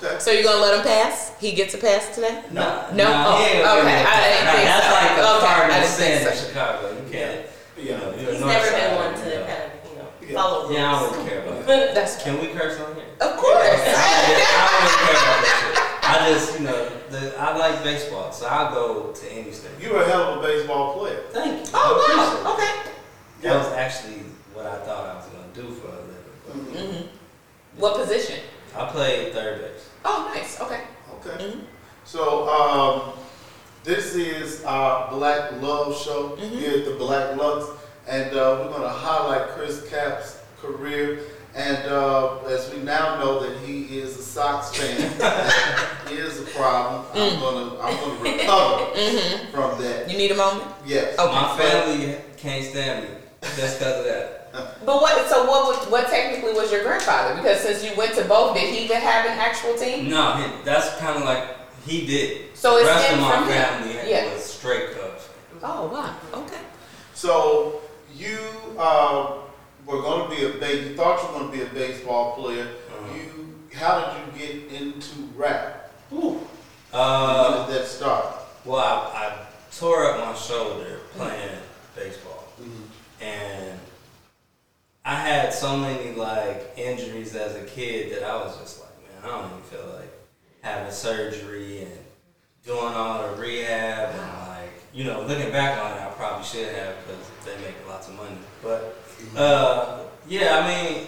Okay. 0.06 0.18
So 0.20 0.30
you're 0.30 0.44
gonna 0.44 0.62
let 0.62 0.74
him 0.78 0.82
pass? 0.84 1.32
He 1.40 1.52
gets 1.52 1.74
a 1.74 1.78
pass 1.78 2.14
today? 2.14 2.42
No, 2.52 2.62
No? 2.94 3.04
nah, 3.04 3.24
Oh, 3.26 3.36
he 3.38 3.44
ain't 3.44 3.64
gonna 3.64 3.80
okay. 3.80 3.82
give 3.82 3.86
me 3.86 3.92
a 3.92 4.06
I 4.06 4.28
didn't 4.28 4.46
pass. 4.46 4.56
think 4.56 4.66
That's 4.68 4.86
so. 4.86 4.92
like 4.94 5.12
the 5.16 5.22
Okay, 5.26 5.46
I 5.46 5.54
Cardinal 5.56 5.80
didn't 5.80 5.96
think 5.96 6.14
sin 6.22 6.32
in. 6.32 6.38
Chicago. 6.46 6.84
You 6.96 7.04
can't, 7.12 7.40
you 7.76 7.82
Yeah. 7.82 7.96
know, 7.98 8.10
you're 8.16 8.32
He's 8.32 8.40
never 8.40 8.66
side, 8.66 8.76
been 8.76 8.94
one 8.96 9.14
to 9.14 9.20
you 9.26 9.34
know. 9.34 9.46
kind 9.46 9.62
of, 9.66 9.90
you 9.90 9.96
know, 9.98 10.08
Yeah. 10.22 10.34
follow 10.38 10.58
rules. 10.62 10.72
Yeah, 10.74 10.86
I 10.86 11.00
don't 11.00 11.12
really 11.12 11.28
care 11.30 11.40
about 11.42 11.66
that. 11.66 11.94
That's 11.94 12.22
Can 12.22 12.34
we 12.40 12.46
curse 12.48 12.80
on 12.80 12.94
here? 12.94 13.04
of 13.20 13.30
course. 13.42 13.56
I 13.58 14.62
don't 14.70 14.82
really 14.86 15.00
care 15.02 15.18
about 15.26 15.40
that 15.42 15.56
shit. 15.60 15.74
I 16.06 16.32
just, 16.32 16.46
you 16.60 16.64
know, 16.66 16.80
the, 17.10 17.34
I 17.38 17.56
like 17.56 17.82
baseball, 17.82 18.30
so 18.32 18.46
I'll 18.46 18.72
go 18.72 19.12
to 19.12 19.32
any 19.32 19.50
state. 19.50 19.70
You're 19.80 20.02
a 20.02 20.06
hell 20.08 20.34
of 20.34 20.38
a 20.38 20.42
baseball 20.46 20.98
player. 20.98 21.22
Thank 21.30 21.66
you. 21.66 21.70
Oh 21.74 22.44
wow. 22.44 22.52
Okay. 22.54 22.92
That 23.42 23.56
was 23.58 23.72
actually 23.72 24.22
what 24.54 24.66
I 24.66 24.76
thought 24.86 25.06
I 25.06 25.14
was 25.16 25.26
gonna 25.26 25.52
do 25.54 25.74
for 25.74 25.88
a 25.88 25.98
living. 26.70 27.02
hmm 27.02 27.06
What 27.76 27.96
position? 27.96 28.38
But 28.76 28.88
I 28.88 28.92
played 28.92 29.32
third 29.32 29.60
base. 29.62 29.88
Oh, 30.04 30.30
nice. 30.34 30.60
Okay. 30.60 30.80
Okay. 31.14 31.44
Mhm. 31.44 31.60
So, 32.04 32.48
um, 32.48 33.12
this 33.84 34.14
is 34.14 34.64
our 34.64 35.10
Black 35.10 35.60
Love 35.62 35.96
Show 35.98 36.36
Mhm. 36.38 36.50
here 36.58 36.78
at 36.80 36.84
the 36.84 36.92
Black 36.92 37.36
Lux, 37.36 37.66
and 38.06 38.34
uh, 38.36 38.58
we're 38.60 38.68
going 38.68 38.82
to 38.82 38.88
highlight 38.88 39.48
Chris 39.56 39.88
Capp's 39.88 40.38
career. 40.60 41.20
And 41.54 41.86
uh, 41.86 42.36
as 42.48 42.70
we 42.70 42.80
now 42.82 43.16
know 43.18 43.40
that 43.40 43.56
he 43.64 43.98
is 43.98 44.18
a 44.18 44.22
Sox 44.22 44.76
fan, 44.76 45.10
that 45.18 46.10
is 46.10 46.40
a 46.40 46.44
problem. 46.44 47.06
I'm 47.14 47.30
Mm. 47.36 47.40
gonna, 47.40 47.80
I'm 47.80 47.96
gonna 47.96 48.20
recover 48.20 48.84
hmm 48.94 49.50
from 49.50 49.80
that. 49.82 50.10
You 50.10 50.18
need 50.18 50.32
a 50.32 50.34
moment. 50.34 50.66
Yes. 50.84 51.18
Okay. 51.18 51.32
My 51.32 51.56
family 51.56 52.16
can't 52.36 52.62
stand 52.62 53.04
me 53.04 53.08
just 53.56 53.78
because 53.78 54.00
of 54.00 54.04
that. 54.04 54.35
But 54.84 55.00
what? 55.02 55.28
So 55.28 55.44
what? 55.46 55.68
would- 55.68 55.90
What 55.92 56.08
technically 56.08 56.52
was 56.52 56.70
your 56.72 56.82
grandfather? 56.82 57.34
Because 57.36 57.60
since 57.60 57.84
you 57.84 57.92
went 57.96 58.14
to 58.14 58.24
both, 58.24 58.54
did 58.56 58.72
he 58.74 58.84
even 58.84 58.96
have 59.00 59.24
an 59.26 59.38
actual 59.38 59.74
team? 59.76 60.08
No, 60.10 60.32
he, 60.34 60.44
that's 60.64 60.96
kind 60.98 61.16
of 61.18 61.24
like 61.24 61.44
he 61.86 62.06
did. 62.06 62.56
So 62.56 62.74
the 62.74 62.80
it's 62.80 62.88
rest 62.88 63.10
of 63.12 63.18
him 63.18 63.20
my 63.24 63.46
family 63.48 64.10
Yeah. 64.10 64.32
was 64.32 64.42
straight 64.44 64.92
Cubs. 64.98 65.28
Oh 65.62 65.86
wow. 65.88 66.14
Okay. 66.42 66.60
So 67.14 67.80
you 68.14 68.38
uh, 68.78 69.38
were 69.86 70.00
going 70.02 70.28
to 70.30 70.36
be 70.36 70.44
a 70.44 70.58
ba- 70.58 70.76
You 70.88 70.96
thought 70.96 71.20
you 71.22 71.28
were 71.28 71.38
going 71.40 71.50
to 71.52 71.56
be 71.56 71.62
a 71.62 71.72
baseball 71.74 72.34
player. 72.36 72.66
Uh-huh. 72.66 73.14
You, 73.14 73.54
how 73.78 74.00
did 74.00 74.40
you 74.40 74.46
get 74.46 74.72
into 74.80 75.28
rap? 75.36 75.90
Uh, 76.12 77.52
How 77.52 77.66
did 77.66 77.74
that 77.76 77.86
start? 77.86 78.26
well, 78.64 78.78
I, 79.14 79.26
I 79.26 79.46
tore 79.76 80.10
up 80.12 80.18
my 80.26 80.34
shoulder 80.34 81.00
playing 81.14 81.58
baseball, 81.94 82.44
and 83.20 83.78
I 85.06 85.14
had 85.14 85.54
so 85.54 85.76
many 85.76 86.16
like 86.16 86.72
injuries 86.76 87.36
as 87.36 87.54
a 87.54 87.62
kid 87.62 88.12
that 88.12 88.24
I 88.24 88.34
was 88.44 88.58
just 88.58 88.80
like, 88.80 88.90
man, 89.04 89.22
I 89.22 89.40
don't 89.40 89.52
even 89.52 89.62
feel 89.62 89.94
like 89.94 90.12
having 90.62 90.92
surgery 90.92 91.82
and 91.82 91.98
doing 92.64 92.92
all 92.92 93.22
the 93.22 93.40
rehab 93.40 94.10
and 94.10 94.48
like, 94.48 94.72
you 94.92 95.04
know, 95.04 95.22
looking 95.22 95.52
back 95.52 95.80
on 95.80 95.92
it, 95.92 96.00
I 96.02 96.12
probably 96.16 96.44
should 96.44 96.74
have 96.74 96.96
because 97.06 97.30
they 97.44 97.56
make 97.64 97.76
lots 97.86 98.08
of 98.08 98.16
money. 98.16 98.36
But 98.60 98.98
uh, 99.36 100.00
yeah, 100.26 100.58
I 100.58 100.66
mean, 100.66 101.06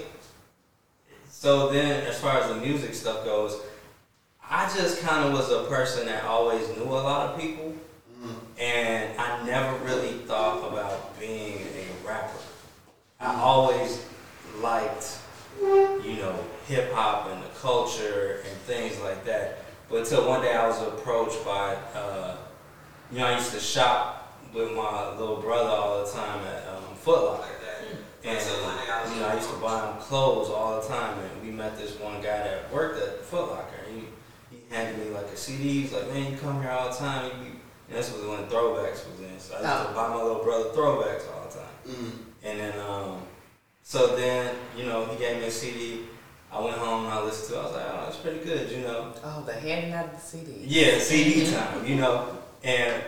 so 1.29 1.73
then 1.73 2.07
as 2.07 2.21
far 2.21 2.39
as 2.39 2.49
the 2.51 2.55
music 2.55 2.95
stuff 2.95 3.25
goes, 3.25 3.61
I 4.49 4.73
just 4.77 5.03
kind 5.03 5.27
of 5.27 5.33
was 5.33 5.51
a 5.51 5.65
person 5.65 6.07
that 6.07 6.23
always 6.23 6.69
knew 6.69 6.85
a 6.85 7.03
lot 7.03 7.35
of 7.35 7.41
people, 7.41 7.75
and 8.61 9.19
I 9.19 9.45
never 9.45 9.77
really 9.85 10.19
thought 10.19 10.73
about 10.73 11.19
being. 11.19 11.58
I 13.21 13.35
always 13.41 14.05
liked, 14.61 15.19
you 15.61 16.17
know, 16.17 16.39
hip 16.67 16.93
hop 16.93 17.29
and 17.31 17.43
the 17.43 17.49
culture 17.61 18.43
and 18.49 18.57
things 18.61 18.99
like 19.01 19.25
that. 19.25 19.59
But 19.91 20.01
until 20.01 20.29
one 20.29 20.41
day 20.43 20.55
I 20.55 20.67
was 20.67 20.81
approached 20.83 21.45
by, 21.45 21.75
uh, 21.95 22.37
you 23.11 23.19
know, 23.19 23.27
I 23.27 23.37
used 23.37 23.53
to 23.53 23.61
shop 23.61 24.37
with 24.55 24.73
my 24.73 25.11
little 25.17 25.37
brother 25.37 25.71
all 25.71 26.05
the 26.05 26.11
time 26.13 26.45
at 26.47 26.69
um, 26.69 26.95
Foot 26.97 27.25
Locker. 27.25 27.45
And 28.25 28.39
you 29.15 29.21
know, 29.21 29.29
I 29.29 29.35
used 29.35 29.51
to 29.51 29.57
buy 29.57 29.91
him 29.91 29.99
clothes 30.01 30.49
all 30.51 30.81
the 30.81 30.87
time. 30.87 31.19
And 31.19 31.43
we 31.43 31.51
met 31.51 31.77
this 31.79 31.99
one 31.99 32.17
guy 32.17 32.39
that 32.39 32.73
worked 32.73 33.01
at 33.03 33.23
Foot 33.25 33.51
Locker. 33.51 33.77
And 33.89 34.01
he, 34.03 34.07
he 34.57 34.63
handed 34.75 35.05
me 35.05 35.13
like 35.13 35.27
a 35.27 35.37
CD. 35.37 35.81
He's 35.83 35.93
like, 35.93 36.09
man, 36.13 36.33
you 36.33 36.39
come 36.39 36.61
here 36.63 36.71
all 36.71 36.91
the 36.91 36.97
time. 36.97 37.25
You, 37.27 37.45
you, 37.47 37.53
and 37.89 37.97
this 37.99 38.13
was 38.13 38.23
when 38.27 38.47
Throwbacks 38.47 39.11
was 39.11 39.21
in. 39.21 39.39
So 39.39 39.55
I 39.55 39.61
used 39.61 39.73
Oh. 39.73 39.89
to 39.89 39.95
buy 39.95 40.09
my 40.09 40.23
little 40.23 40.45
brother 40.45 40.69
Throwbacks 40.71 41.23
all 41.35 41.49
the 41.49 41.55
time. 41.59 41.69
Mm. 41.89 42.11
And 42.49 42.61
then, 42.61 42.81
um, 42.81 43.23
so 43.83 44.17
then, 44.17 44.55
you 44.77 44.87
know, 44.87 45.05
he 45.07 45.19
gave 45.19 45.39
me 45.39 45.47
a 45.47 45.51
CD. 45.51 46.01
I 46.51 46.61
went 46.61 46.77
home 46.79 47.05
and 47.05 47.13
I 47.13 47.23
listened 47.23 47.49
to 47.51 47.55
it. 47.57 47.61
I 47.61 47.65
was 47.65 47.75
like, 47.75 47.85
oh, 47.89 48.01
that's 48.05 48.17
pretty 48.17 48.39
good, 48.45 48.71
you 48.71 48.81
know. 48.81 49.13
Oh, 49.23 49.43
the 49.45 49.53
handing 49.53 49.93
out 49.93 50.07
of 50.07 50.13
the 50.13 50.21
CD. 50.21 50.65
Yeah, 50.65 50.99
CD 50.99 51.51
time, 51.53 51.87
you 51.87 51.97
know. 51.97 52.39
And 52.65 53.03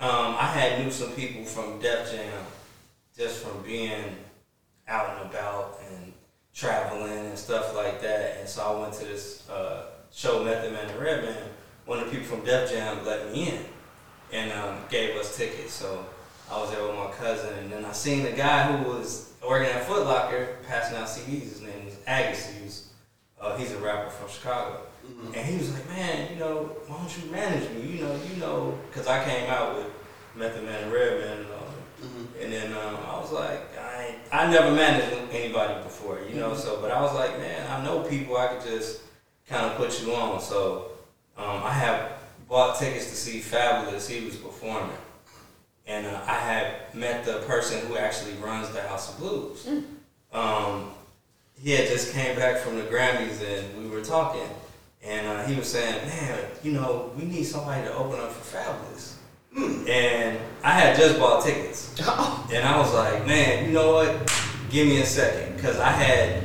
um, 0.00 0.36
I 0.38 0.46
had 0.46 0.84
knew 0.84 0.90
some 0.90 1.12
people 1.12 1.44
from 1.44 1.80
Def 1.80 2.12
Jam 2.12 2.44
just 3.16 3.42
from 3.42 3.62
being 3.62 4.04
out 4.86 5.16
and 5.18 5.30
about 5.30 5.80
and 5.90 6.12
traveling 6.52 7.26
and 7.26 7.38
stuff 7.38 7.74
like 7.74 8.02
that. 8.02 8.38
And 8.40 8.48
so 8.48 8.62
I 8.62 8.80
went 8.82 8.92
to 8.94 9.04
this 9.06 9.48
uh, 9.48 9.86
show, 10.12 10.44
Method 10.44 10.72
Man 10.72 10.88
and 10.90 11.00
Redman. 11.00 11.42
One 11.86 12.00
of 12.00 12.06
the 12.06 12.10
people 12.10 12.36
from 12.36 12.44
Def 12.44 12.70
Jam 12.70 13.04
let 13.06 13.32
me 13.32 13.48
in. 13.48 13.64
and 14.32 14.52
um, 14.52 14.78
gave 14.90 15.16
us 15.16 15.36
tickets. 15.36 15.72
So 15.72 16.04
I 16.50 16.58
was 16.60 16.70
there 16.70 16.82
with 16.86 16.94
my 16.96 17.10
cousin, 17.12 17.52
and 17.58 17.72
then 17.72 17.84
I 17.84 17.92
seen 17.92 18.22
the 18.24 18.32
guy 18.32 18.64
who 18.70 18.88
was 18.90 19.32
working 19.46 19.70
at 19.70 19.84
Foot 19.86 20.04
Locker 20.06 20.56
passing 20.66 20.96
out 20.96 21.06
CDs. 21.08 21.42
His 21.42 21.62
name 21.62 21.84
was 21.84 21.96
Agus. 22.06 22.46
He 22.50 22.64
was, 22.64 22.88
uh, 23.40 23.56
he's 23.56 23.72
a 23.72 23.78
rapper 23.78 24.10
from 24.10 24.28
Chicago. 24.28 24.80
And 25.34 25.46
he 25.46 25.58
was 25.58 25.70
like, 25.74 25.86
man, 25.88 26.32
you 26.32 26.38
know, 26.38 26.64
why 26.86 26.96
don't 26.96 27.18
you 27.24 27.30
manage 27.30 27.68
me? 27.70 27.82
You 27.98 28.04
know, 28.04 28.20
you 28.32 28.36
know, 28.40 28.78
because 28.88 29.06
I 29.06 29.22
came 29.24 29.50
out 29.50 29.76
with 29.76 29.86
Method 30.34 30.64
Man 30.64 30.82
and 30.84 30.92
Redman 30.92 31.38
and 31.40 31.46
all 31.52 31.58
that. 31.60 32.06
Mhm. 32.06 32.42
And 32.42 32.52
then 32.52 32.72
um, 32.72 32.96
I 33.06 33.18
was 33.20 33.30
like, 33.30 33.60
I 33.78 34.14
I 34.32 34.50
never 34.50 34.70
managed 34.72 35.12
anybody 35.30 35.82
before, 35.82 36.20
you 36.28 36.36
know. 36.36 36.50
Mhm. 36.52 36.56
So, 36.56 36.80
but 36.80 36.90
I 36.90 37.00
was 37.02 37.12
like, 37.14 37.38
man, 37.38 37.70
I 37.70 37.84
know 37.84 38.00
people. 38.00 38.36
I 38.38 38.46
could 38.48 38.62
just 38.66 39.02
kind 39.46 39.66
of 39.66 39.76
put 39.76 40.02
you 40.02 40.14
on. 40.14 40.40
So, 40.40 40.92
um, 41.36 41.62
I 41.62 41.70
have 41.72 42.12
bought 42.48 42.78
tickets 42.78 43.10
to 43.10 43.14
see 43.16 43.40
Fabolous. 43.40 44.08
He 44.08 44.24
was 44.24 44.36
performing, 44.36 44.96
and 45.86 46.06
uh, 46.06 46.20
I 46.26 46.34
had 46.34 46.94
met 46.94 47.24
the 47.24 47.40
person 47.40 47.86
who 47.86 47.96
actually 47.96 48.32
runs 48.34 48.70
the 48.70 48.80
House 48.82 49.12
of 49.12 49.18
Blues. 49.18 49.68
Um, 50.32 50.90
he 51.62 51.72
had 51.72 51.88
just 51.88 52.12
came 52.12 52.36
back 52.36 52.58
from 52.58 52.76
the 52.76 52.82
Grammys, 52.82 53.42
and 53.42 53.82
we 53.82 53.88
were 53.88 54.02
talking, 54.02 54.48
and 55.02 55.26
uh, 55.26 55.44
he 55.44 55.54
was 55.56 55.68
saying, 55.68 56.06
man, 56.06 56.38
you 56.62 56.72
know, 56.72 57.12
we 57.16 57.24
need 57.24 57.44
somebody 57.44 57.82
to 57.84 57.94
open 57.94 58.18
up 58.20 58.32
for 58.32 58.56
Fabolous. 58.56 59.14
And 59.88 60.38
I 60.64 60.70
had 60.72 60.96
just 60.96 61.18
bought 61.18 61.44
tickets. 61.44 61.94
And 62.52 62.64
I 62.64 62.78
was 62.78 62.92
like, 62.92 63.26
man, 63.26 63.64
you 63.64 63.72
know 63.72 63.94
what? 63.94 64.32
Give 64.70 64.86
me 64.86 65.00
a 65.00 65.06
second. 65.06 65.56
Because 65.56 65.78
I 65.78 65.90
had, 65.90 66.44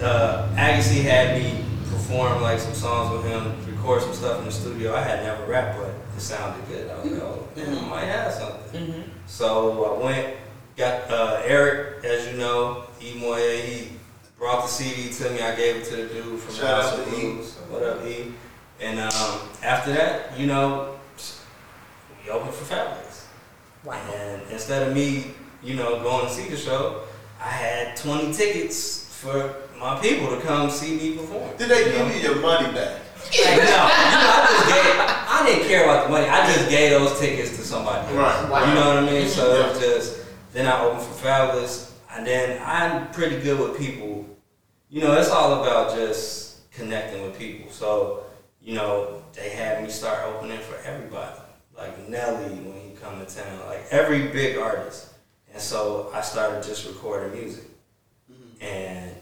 uh, 0.00 0.48
Agassi 0.54 1.02
had 1.02 1.40
me 1.40 1.64
perform 1.90 2.42
like 2.42 2.58
some 2.58 2.74
songs 2.74 3.12
with 3.12 3.24
him, 3.30 3.54
record 3.74 4.02
some 4.02 4.12
stuff 4.12 4.38
in 4.40 4.44
the 4.46 4.52
studio. 4.52 4.94
I 4.94 5.02
had 5.02 5.24
never 5.24 5.44
rapped, 5.46 5.78
but 5.78 5.91
sounded 6.22 6.66
good. 6.68 6.90
I 6.90 7.00
was 7.00 7.12
like, 7.12 7.22
oh, 7.22 7.48
man, 7.56 7.78
I 7.78 7.88
might 7.88 8.04
have 8.04 8.32
something. 8.32 8.80
Mm-hmm. 8.80 9.02
So 9.26 9.84
I 9.84 10.04
went, 10.04 10.36
got 10.76 11.10
uh, 11.10 11.42
Eric, 11.44 12.04
as 12.04 12.30
you 12.30 12.38
know, 12.38 12.84
E 13.02 13.18
Moye, 13.18 13.60
he 13.60 13.88
brought 14.38 14.62
the 14.62 14.68
CD 14.68 15.12
to 15.12 15.30
me. 15.30 15.42
I 15.42 15.54
gave 15.54 15.76
it 15.76 15.84
to 15.86 15.96
the 15.96 16.06
dude 16.06 16.40
from 16.40 16.54
Shout 16.54 16.60
the 16.60 16.66
House 16.66 16.92
out 16.92 16.98
of 17.00 17.04
to 17.06 17.16
E. 17.16 17.20
Blues. 17.20 17.54
What 17.68 17.82
up, 17.82 18.06
E? 18.06 18.32
And 18.80 19.00
um, 19.00 19.40
after 19.62 19.92
that, 19.92 20.38
you 20.38 20.46
know, 20.46 20.96
we 22.24 22.30
opened 22.30 22.54
for 22.54 22.74
Fabolous. 22.74 23.26
Wow. 23.84 23.94
And 24.14 24.42
instead 24.50 24.88
of 24.88 24.94
me, 24.94 25.32
you 25.62 25.74
know, 25.74 26.02
going 26.02 26.26
to 26.26 26.32
see 26.32 26.48
the 26.48 26.56
show, 26.56 27.02
I 27.40 27.48
had 27.48 27.96
20 27.96 28.32
tickets 28.32 29.06
for 29.14 29.54
my 29.78 29.98
people 30.00 30.28
to 30.30 30.40
come 30.40 30.70
see 30.70 30.96
me 30.96 31.16
perform. 31.16 31.56
Did 31.56 31.68
they 31.68 31.92
you 31.92 31.98
know? 31.98 32.08
give 32.08 32.16
you 32.16 32.22
your 32.22 32.40
money 32.40 32.72
back? 32.72 33.01
No, 33.30 33.38
you 33.50 33.56
know, 33.56 33.88
I 33.88 34.46
just 34.50 34.68
gave, 34.68 35.00
I 35.28 35.42
didn't 35.46 35.68
care 35.68 35.84
about 35.84 36.04
the 36.06 36.10
money. 36.12 36.26
I 36.28 36.52
just 36.52 36.68
gave 36.68 36.90
those 36.90 37.18
tickets 37.20 37.50
to 37.56 37.62
somebody. 37.62 37.98
else. 38.08 38.14
Right. 38.16 38.50
Wow. 38.50 38.68
You 38.68 38.74
know 38.74 38.88
what 38.88 38.96
I 38.98 39.06
mean? 39.06 39.28
So 39.28 39.52
Yeah. 39.54 39.66
it 39.66 39.72
was 39.72 39.80
just, 39.80 40.24
then 40.52 40.66
I 40.66 40.82
opened 40.84 41.02
for 41.02 41.26
Fabolous, 41.26 41.90
and 42.14 42.26
then 42.26 42.60
I'm 42.64 43.10
pretty 43.12 43.40
good 43.40 43.58
with 43.58 43.78
people. 43.78 44.26
You 44.90 45.00
know, 45.00 45.12
it's 45.18 45.30
all 45.30 45.62
about 45.62 45.94
just 45.96 46.70
connecting 46.72 47.22
with 47.22 47.38
people. 47.38 47.70
So, 47.70 48.24
you 48.60 48.74
know, 48.74 49.22
they 49.32 49.48
had 49.50 49.82
me 49.82 49.88
start 49.90 50.20
opening 50.26 50.58
for 50.60 50.76
everybody. 50.86 51.40
Like 51.76 52.08
Nelly 52.08 52.44
when 52.54 52.74
he 52.90 52.94
come 53.00 53.18
to 53.24 53.34
town, 53.34 53.60
like 53.66 53.86
every 53.90 54.28
big 54.28 54.58
artist. 54.58 55.08
And 55.52 55.60
so 55.60 56.10
I 56.14 56.20
started 56.20 56.62
just 56.62 56.86
recording 56.86 57.32
music. 57.32 57.64
Mm-hmm. 58.30 58.62
And, 58.62 59.06
you 59.06 59.12
know, 59.12 59.21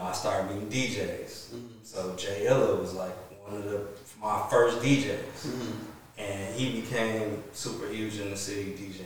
I 0.00 0.12
started 0.12 0.50
meeting 0.54 0.68
DJs. 0.70 1.30
Mm-hmm. 1.30 1.66
So 1.82 2.14
Jay 2.16 2.46
Illa 2.46 2.76
was 2.76 2.94
like 2.94 3.14
one 3.46 3.56
of 3.56 3.64
the 3.64 3.86
my 4.20 4.46
first 4.50 4.78
DJs 4.78 5.46
mm-hmm. 5.46 5.72
and 6.18 6.54
he 6.54 6.80
became 6.80 7.42
super 7.52 7.88
huge 7.88 8.18
in 8.18 8.30
the 8.30 8.36
city 8.36 8.72
DJing, 8.72 9.00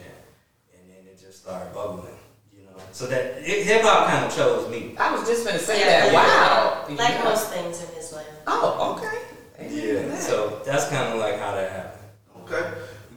and 0.74 0.90
then 0.90 1.06
it 1.06 1.18
just 1.20 1.42
started 1.42 1.72
bubbling, 1.72 2.18
you 2.56 2.64
know. 2.64 2.72
So 2.92 3.06
that 3.06 3.42
hip 3.42 3.82
hop 3.82 4.08
kind 4.08 4.24
of 4.24 4.34
chose 4.34 4.68
me. 4.70 4.94
I 4.98 5.12
was 5.14 5.26
just 5.28 5.46
gonna 5.46 5.58
say 5.58 5.80
Yeah, 5.80 5.86
that. 5.86 6.12
yeah. 6.12 6.88
Wow. 6.88 6.96
Like 6.96 7.14
Yeah. 7.14 7.24
most 7.24 7.48
things 7.50 7.82
in 7.82 7.94
his 7.94 8.12
life. 8.12 8.26
Oh, 8.46 8.96
okay. 8.98 9.18
Yeah. 9.70 10.18
So 10.18 10.60
that's 10.64 10.88
kind 10.88 11.12
of 11.12 11.18
like 11.18 11.38
how 11.38 11.54
that 11.54 11.70
happened. 11.70 12.04
Okay, 12.42 12.70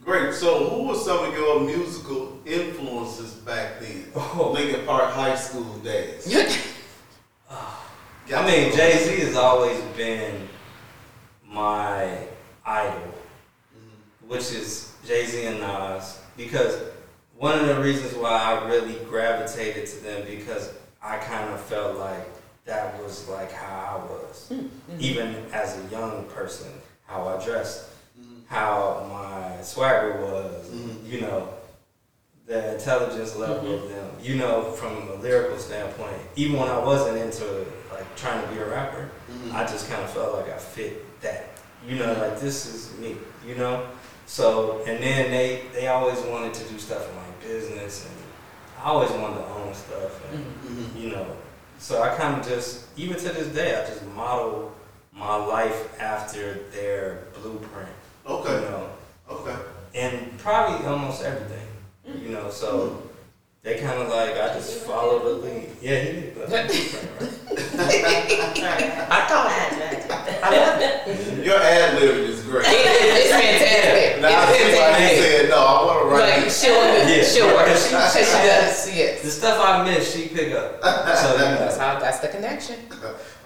great. 0.04 0.32
So, 0.32 0.68
who 0.70 0.88
were 0.88 0.94
some 0.94 1.22
of 1.26 1.34
your 1.34 1.60
musical 1.60 2.38
influences 2.46 3.32
back 3.34 3.80
then? 3.80 4.04
Oh. 4.14 4.52
Lincoln 4.54 4.86
Park 4.86 5.10
High 5.10 5.34
School 5.34 5.76
days. 5.78 6.26
I 8.34 8.46
mean, 8.46 8.76
Jay 8.76 8.98
Z 8.98 9.24
has 9.24 9.36
always 9.36 9.80
been 9.96 10.48
my 11.46 12.26
idol, 12.64 12.92
mm-hmm. 13.00 14.28
which 14.28 14.52
is 14.52 14.92
Jay 15.06 15.24
Z 15.24 15.46
and 15.46 15.60
Nas, 15.60 16.20
because 16.36 16.78
one 17.38 17.58
of 17.58 17.66
the 17.68 17.80
reasons 17.80 18.14
why 18.14 18.30
I 18.32 18.68
really 18.68 18.96
gravitated 19.06 19.86
to 19.86 20.02
them 20.04 20.26
because 20.26 20.74
I 21.02 21.16
kind 21.18 21.48
of 21.54 21.60
felt 21.62 21.96
like 21.98 22.26
that 22.66 23.02
was 23.02 23.26
like 23.28 23.50
how 23.50 24.02
I 24.06 24.12
was, 24.12 24.48
mm, 24.52 24.58
mm-hmm. 24.64 24.96
even 25.00 25.34
as 25.52 25.78
a 25.78 25.88
young 25.90 26.24
person, 26.24 26.68
how 27.06 27.26
I 27.28 27.42
dressed, 27.42 27.88
mm-hmm. 28.20 28.40
how 28.46 29.06
my 29.10 29.62
swagger 29.62 30.20
was, 30.20 30.68
Mhm. 30.68 31.06
you 31.10 31.20
know, 31.22 31.48
the 32.48 32.72
intelligence 32.74 33.36
level 33.36 33.74
of 33.74 33.88
them, 33.90 34.08
you 34.22 34.36
know, 34.36 34.62
from 34.72 35.06
a 35.10 35.14
lyrical 35.16 35.58
standpoint. 35.58 36.16
Even 36.34 36.58
when 36.58 36.68
I 36.68 36.78
wasn't 36.78 37.18
into 37.18 37.44
like 37.92 38.16
trying 38.16 38.42
to 38.42 38.48
be 38.54 38.58
a 38.58 38.64
rapper, 38.66 39.10
Mhm. 39.30 39.54
I 39.54 39.64
just 39.66 39.88
kind 39.90 40.02
of 40.02 40.10
felt 40.10 40.32
like 40.34 40.50
I 40.50 40.56
fit 40.56 41.20
that. 41.20 41.50
You 41.86 41.96
know, 41.96 42.12
like 42.14 42.40
this 42.40 42.66
is 42.66 42.96
me. 42.98 43.16
You 43.46 43.54
know. 43.56 43.86
So 44.26 44.80
and 44.86 45.02
then 45.02 45.30
they 45.30 45.64
they 45.74 45.88
always 45.88 46.18
wanted 46.20 46.54
to 46.54 46.64
do 46.64 46.78
stuff 46.78 47.06
in 47.08 47.16
like 47.16 47.40
business, 47.42 48.06
and 48.06 48.14
I 48.82 48.88
always 48.88 49.10
wanted 49.10 49.36
to 49.36 49.46
own 49.46 49.74
stuff, 49.74 50.12
and 50.32 50.44
Mhm. 50.64 51.00
you 51.02 51.10
know. 51.10 51.26
So 51.78 52.02
I 52.02 52.14
kind 52.16 52.40
of 52.40 52.48
just 52.48 52.86
even 52.96 53.16
to 53.18 53.28
this 53.28 53.48
day 53.48 53.76
I 53.80 53.86
just 53.86 54.02
model 54.16 54.72
my 55.12 55.36
life 55.36 56.00
after 56.00 56.60
their 56.72 57.24
blueprint. 57.34 57.90
You 58.26 58.34
Okay, 58.36 58.60
know, 58.70 58.88
okay. 59.30 59.54
and 59.94 60.38
probably 60.38 60.86
almost 60.86 61.22
everything. 61.22 61.66
You 62.14 62.30
know, 62.30 62.50
so. 62.50 63.02
They 63.64 63.80
kind 63.80 64.00
of 64.00 64.08
like 64.08 64.30
I 64.38 64.54
just 64.54 64.84
follow 64.86 65.18
the 65.18 65.44
lead. 65.44 65.68
Yeah, 65.82 65.98
he 66.00 66.12
did. 66.12 66.36
I 67.88 69.26
thought 69.28 69.46
I 69.46 69.50
had 69.50 69.70
to, 69.70 70.14
I 70.14 70.16
had 70.16 70.38
to. 70.40 70.46
I 70.46 70.50
love 70.56 70.80
it. 70.80 71.44
Your 71.44 71.56
ad 71.60 71.98
libbing 72.00 72.28
is 72.28 72.42
great. 72.44 72.64
It- 72.66 72.70
It's 72.70 73.30
fantastic. 73.30 74.22
Now, 74.22 74.28
I 74.28 74.50
It's 74.50 74.58
see 74.58 74.64
why 74.64 74.70
he 74.70 75.06
fantastic. 75.08 75.40
said, 75.40 75.50
no, 75.50 75.56
I 75.58 75.84
want 75.84 75.98
to 76.02 76.06
write 76.08 76.42
Like 76.42 76.50
she'll, 76.50 76.72
Yeah. 76.72 77.22
she'll 77.24 77.48
work. 77.48 77.68
She, 77.76 78.18
she, 78.18 78.24
she 78.24 78.38
does. 78.46 78.88
Yes. 78.98 79.22
The 79.22 79.30
stuff 79.30 79.58
I 79.60 79.84
miss, 79.84 80.14
she 80.14 80.28
pick 80.28 80.52
up. 80.54 80.80
So. 80.82 81.36
That's 81.36 81.76
how. 81.76 81.98
That's 81.98 82.20
the 82.20 82.28
connection. 82.28 82.76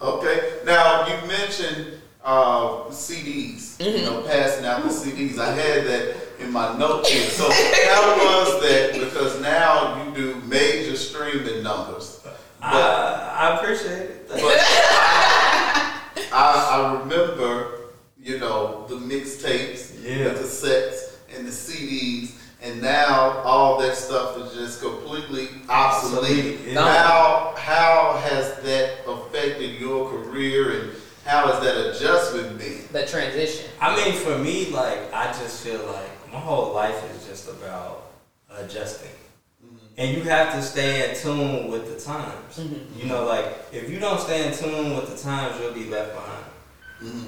Okay, 0.00 0.60
now 0.66 1.06
you 1.06 1.26
mentioned 1.26 2.00
uh, 2.22 2.84
CDs, 2.90 3.80
you 3.80 3.86
Mm-hmm. 3.86 4.04
know, 4.04 4.22
passing 4.28 4.66
out 4.66 4.82
the 4.82 4.90
CDs. 4.90 5.38
I 5.38 5.52
had 5.52 5.86
that 5.86 6.31
in 6.42 6.52
my 6.52 6.76
notes. 6.78 7.12
So 7.36 7.44
how 7.50 8.16
was 8.16 8.62
that? 8.62 8.92
Because 8.94 9.40
now 9.40 10.04
you 10.04 10.14
do 10.14 10.34
major 10.46 10.96
streaming 10.96 11.62
numbers. 11.62 12.20
But 12.24 12.38
I, 12.62 13.50
I 13.50 13.56
appreciate 13.56 14.10
it. 14.10 14.28
but 14.28 14.38
I, 14.40 16.28
I, 16.32 16.68
I 16.70 17.00
remember, 17.00 17.80
you 18.20 18.38
know, 18.38 18.86
the 18.88 18.96
mixtapes, 18.96 19.92
Yeah. 20.02 20.28
the 20.28 20.40
cassettes, 20.40 21.16
and 21.36 21.46
the 21.46 21.50
CDs, 21.50 22.32
and 22.62 22.80
now 22.80 23.40
all 23.44 23.80
that 23.80 23.96
stuff 23.96 24.38
is 24.38 24.52
just 24.54 24.80
completely 24.82 25.48
obsolete. 25.68 26.60
Yeah. 26.66 26.80
How 26.80 27.54
how 27.56 28.16
has 28.28 28.54
that 28.62 28.98
affected 29.08 29.80
your 29.80 30.08
career, 30.10 30.70
and 30.80 30.90
how 31.24 31.50
has 31.50 31.60
that 31.64 31.76
adjustment 31.96 32.58
been? 32.58 32.82
The 32.92 33.06
transition. 33.06 33.68
I 33.80 33.96
mean, 33.96 34.14
for 34.14 34.38
me, 34.38 34.70
like, 34.70 35.12
I 35.12 35.26
just 35.32 35.64
feel 35.64 35.84
like 35.86 36.10
my 36.32 36.38
whole 36.38 36.72
life 36.72 37.02
is 37.14 37.26
just 37.26 37.48
about 37.48 38.10
adjusting. 38.50 39.10
And 39.98 40.16
you 40.16 40.22
have 40.22 40.54
to 40.54 40.62
stay 40.62 41.10
in 41.10 41.16
tune 41.16 41.70
with 41.70 41.94
the 41.94 42.00
times. 42.00 42.58
You 42.96 43.06
know, 43.06 43.24
like, 43.26 43.44
if 43.72 43.90
you 43.90 43.98
don't 43.98 44.18
stay 44.18 44.46
in 44.46 44.54
tune 44.54 44.96
with 44.96 45.10
the 45.14 45.16
times, 45.22 45.60
you'll 45.60 45.74
be 45.74 45.84
left 45.90 46.14
behind. 46.14 46.44
Mhm. 47.02 47.26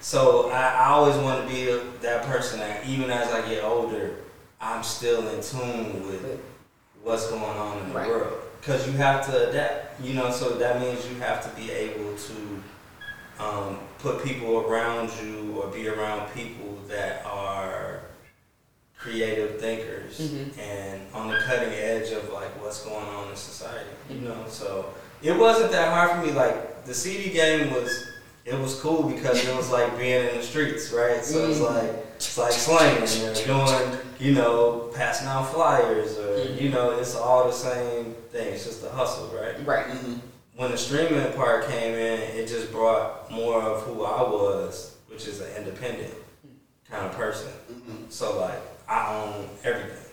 So 0.00 0.48
I, 0.50 0.62
I 0.84 0.86
always 0.92 1.16
want 1.16 1.46
to 1.46 1.54
be 1.54 1.66
that 2.00 2.24
person 2.24 2.58
that 2.60 2.86
even 2.86 3.10
as 3.10 3.30
I 3.32 3.46
get 3.46 3.62
older, 3.62 4.16
I'm 4.60 4.82
still 4.82 5.28
in 5.28 5.42
tune 5.42 6.06
with 6.06 6.40
what's 7.02 7.26
going 7.28 7.42
on 7.42 7.78
in 7.80 7.88
the 7.90 7.94
Right. 7.98 8.08
world. 8.08 8.32
Because 8.60 8.86
you 8.86 8.94
have 8.94 9.26
to 9.26 9.50
adapt, 9.50 10.00
you 10.00 10.14
know, 10.14 10.30
so 10.30 10.50
that 10.50 10.80
means 10.80 11.06
you 11.08 11.16
have 11.20 11.42
to 11.42 11.60
be 11.60 11.70
able 11.70 12.14
to 12.16 12.62
um, 13.44 13.78
put 13.98 14.22
people 14.24 14.58
around 14.60 15.10
you 15.22 15.58
or 15.60 15.68
be 15.68 15.88
around 15.88 16.30
people 16.34 16.76
that 16.88 17.24
are 17.26 17.99
creative 19.00 19.58
thinkers 19.60 20.18
Mhm. 20.20 20.58
and 20.58 21.00
on 21.14 21.28
the 21.30 21.38
cutting 21.46 21.72
edge 21.72 22.10
of 22.12 22.30
like 22.32 22.50
what's 22.62 22.82
going 22.82 23.06
on 23.06 23.30
in 23.30 23.36
society, 23.36 23.88
you 24.10 24.20
know. 24.20 24.44
So 24.48 24.86
it 25.22 25.32
wasn't 25.32 25.72
that 25.72 25.88
hard 25.92 26.10
for 26.10 26.26
me. 26.26 26.32
Like 26.32 26.84
the 26.84 26.92
CD 26.94 27.30
game 27.30 27.72
was 27.72 27.90
it 28.44 28.58
was 28.58 28.74
cool 28.80 29.02
because 29.04 29.46
it 29.46 29.54
was 29.54 29.70
like 29.70 29.96
being 29.98 30.28
in 30.28 30.36
the 30.36 30.42
streets, 30.42 30.90
right? 30.92 31.24
So 31.24 31.48
it's 31.48 31.60
Mm. 31.60 31.74
like 31.74 32.06
it's 32.16 32.36
like 32.36 32.52
slanging 32.52 33.28
or 33.28 33.34
doing, 33.34 33.98
you 34.18 34.32
know, 34.34 34.90
passing 34.94 35.28
out 35.28 35.50
flyers 35.52 36.18
or 36.18 36.36
Mm. 36.36 36.60
you 36.60 36.68
know, 36.68 36.90
it's 36.98 37.14
all 37.16 37.46
the 37.46 37.52
same 37.56 38.14
thing. 38.32 38.48
It's 38.54 38.64
just 38.64 38.82
the 38.82 38.90
hustle, 38.90 39.28
right? 39.28 39.54
Right. 39.66 39.86
When 40.56 40.70
the 40.72 40.76
streaming 40.76 41.32
part 41.32 41.66
came 41.68 41.94
in, 41.94 42.20
it 42.38 42.46
just 42.46 42.70
brought 42.70 43.30
more 43.30 43.62
of 43.62 43.82
who 43.84 44.04
I 44.04 44.22
was, 44.22 44.90
which 45.08 45.26
is 45.26 45.40
an 45.40 45.48
independent 45.56 46.12
kind 46.90 47.06
of 47.06 47.12
person. 47.12 47.48
So 48.10 48.38
like 48.38 48.60
I 48.90 49.14
own 49.22 49.48
everything. 49.62 50.12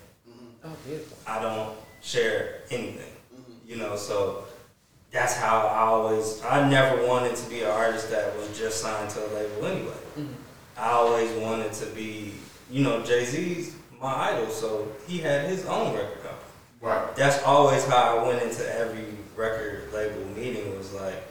Oh, 0.64 0.76
beautiful. 0.86 1.18
I 1.26 1.42
don't 1.42 1.76
share 2.02 2.62
anything. 2.70 3.12
You 3.66 3.78
know, 3.78 3.96
so 3.96 4.46
that's 5.12 5.36
how 5.36 5.68
I 5.68 5.80
always 5.88 6.42
I 6.46 6.70
never 6.70 7.06
wanted 7.06 7.36
to 7.36 7.50
be 7.50 7.62
an 7.64 7.72
artist 7.72 8.12
that 8.12 8.38
was 8.38 8.58
just 8.58 8.80
signed 8.82 9.10
to 9.10 9.26
a 9.26 9.30
label 9.34 9.66
anyway. 9.66 9.94
Mhm. 10.18 10.34
I 10.78 10.92
always 10.92 11.32
wanted 11.42 11.74
to 11.74 11.88
be, 11.88 12.36
you 12.70 12.84
know, 12.84 13.02
Jay 13.04 13.26
Z's 13.26 13.76
my 14.00 14.14
idol, 14.32 14.50
so 14.50 14.88
he 15.08 15.18
had 15.18 15.50
his 15.50 15.66
own 15.66 15.94
record 15.96 16.22
company. 16.22 16.52
Right. 16.80 17.16
That's 17.16 17.44
always 17.44 17.84
how 17.86 18.18
I 18.20 18.24
went 18.28 18.44
into 18.44 18.64
every 18.78 19.18
record 19.36 19.92
label 19.92 20.24
meeting 20.36 20.78
was 20.78 20.94
like, 20.94 21.24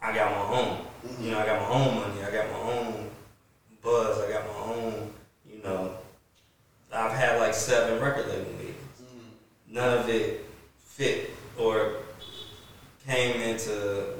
I 0.00 0.14
got 0.14 0.30
my 0.30 0.56
own. 0.56 0.86
You 1.20 1.32
know, 1.32 1.40
I 1.40 1.46
got 1.46 1.60
my 1.62 1.74
own 1.74 1.94
money, 1.96 2.22
I 2.22 2.30
got 2.30 2.50
my 2.52 2.60
own 2.60 3.10
buzz, 3.82 4.18
I 4.20 4.30
got 4.32 4.46
my 4.46 4.72
own, 4.74 5.12
you 5.50 5.62
know. 5.62 5.97
I've 6.92 7.12
had 7.12 7.38
like 7.38 7.54
seven 7.54 8.00
record 8.02 8.28
label 8.28 8.50
meetings. 8.52 8.76
Mm-hmm. 9.02 9.74
None 9.74 9.98
of 9.98 10.08
it 10.08 10.46
fit 10.84 11.30
or 11.58 11.96
came 13.06 13.40
into 13.40 13.70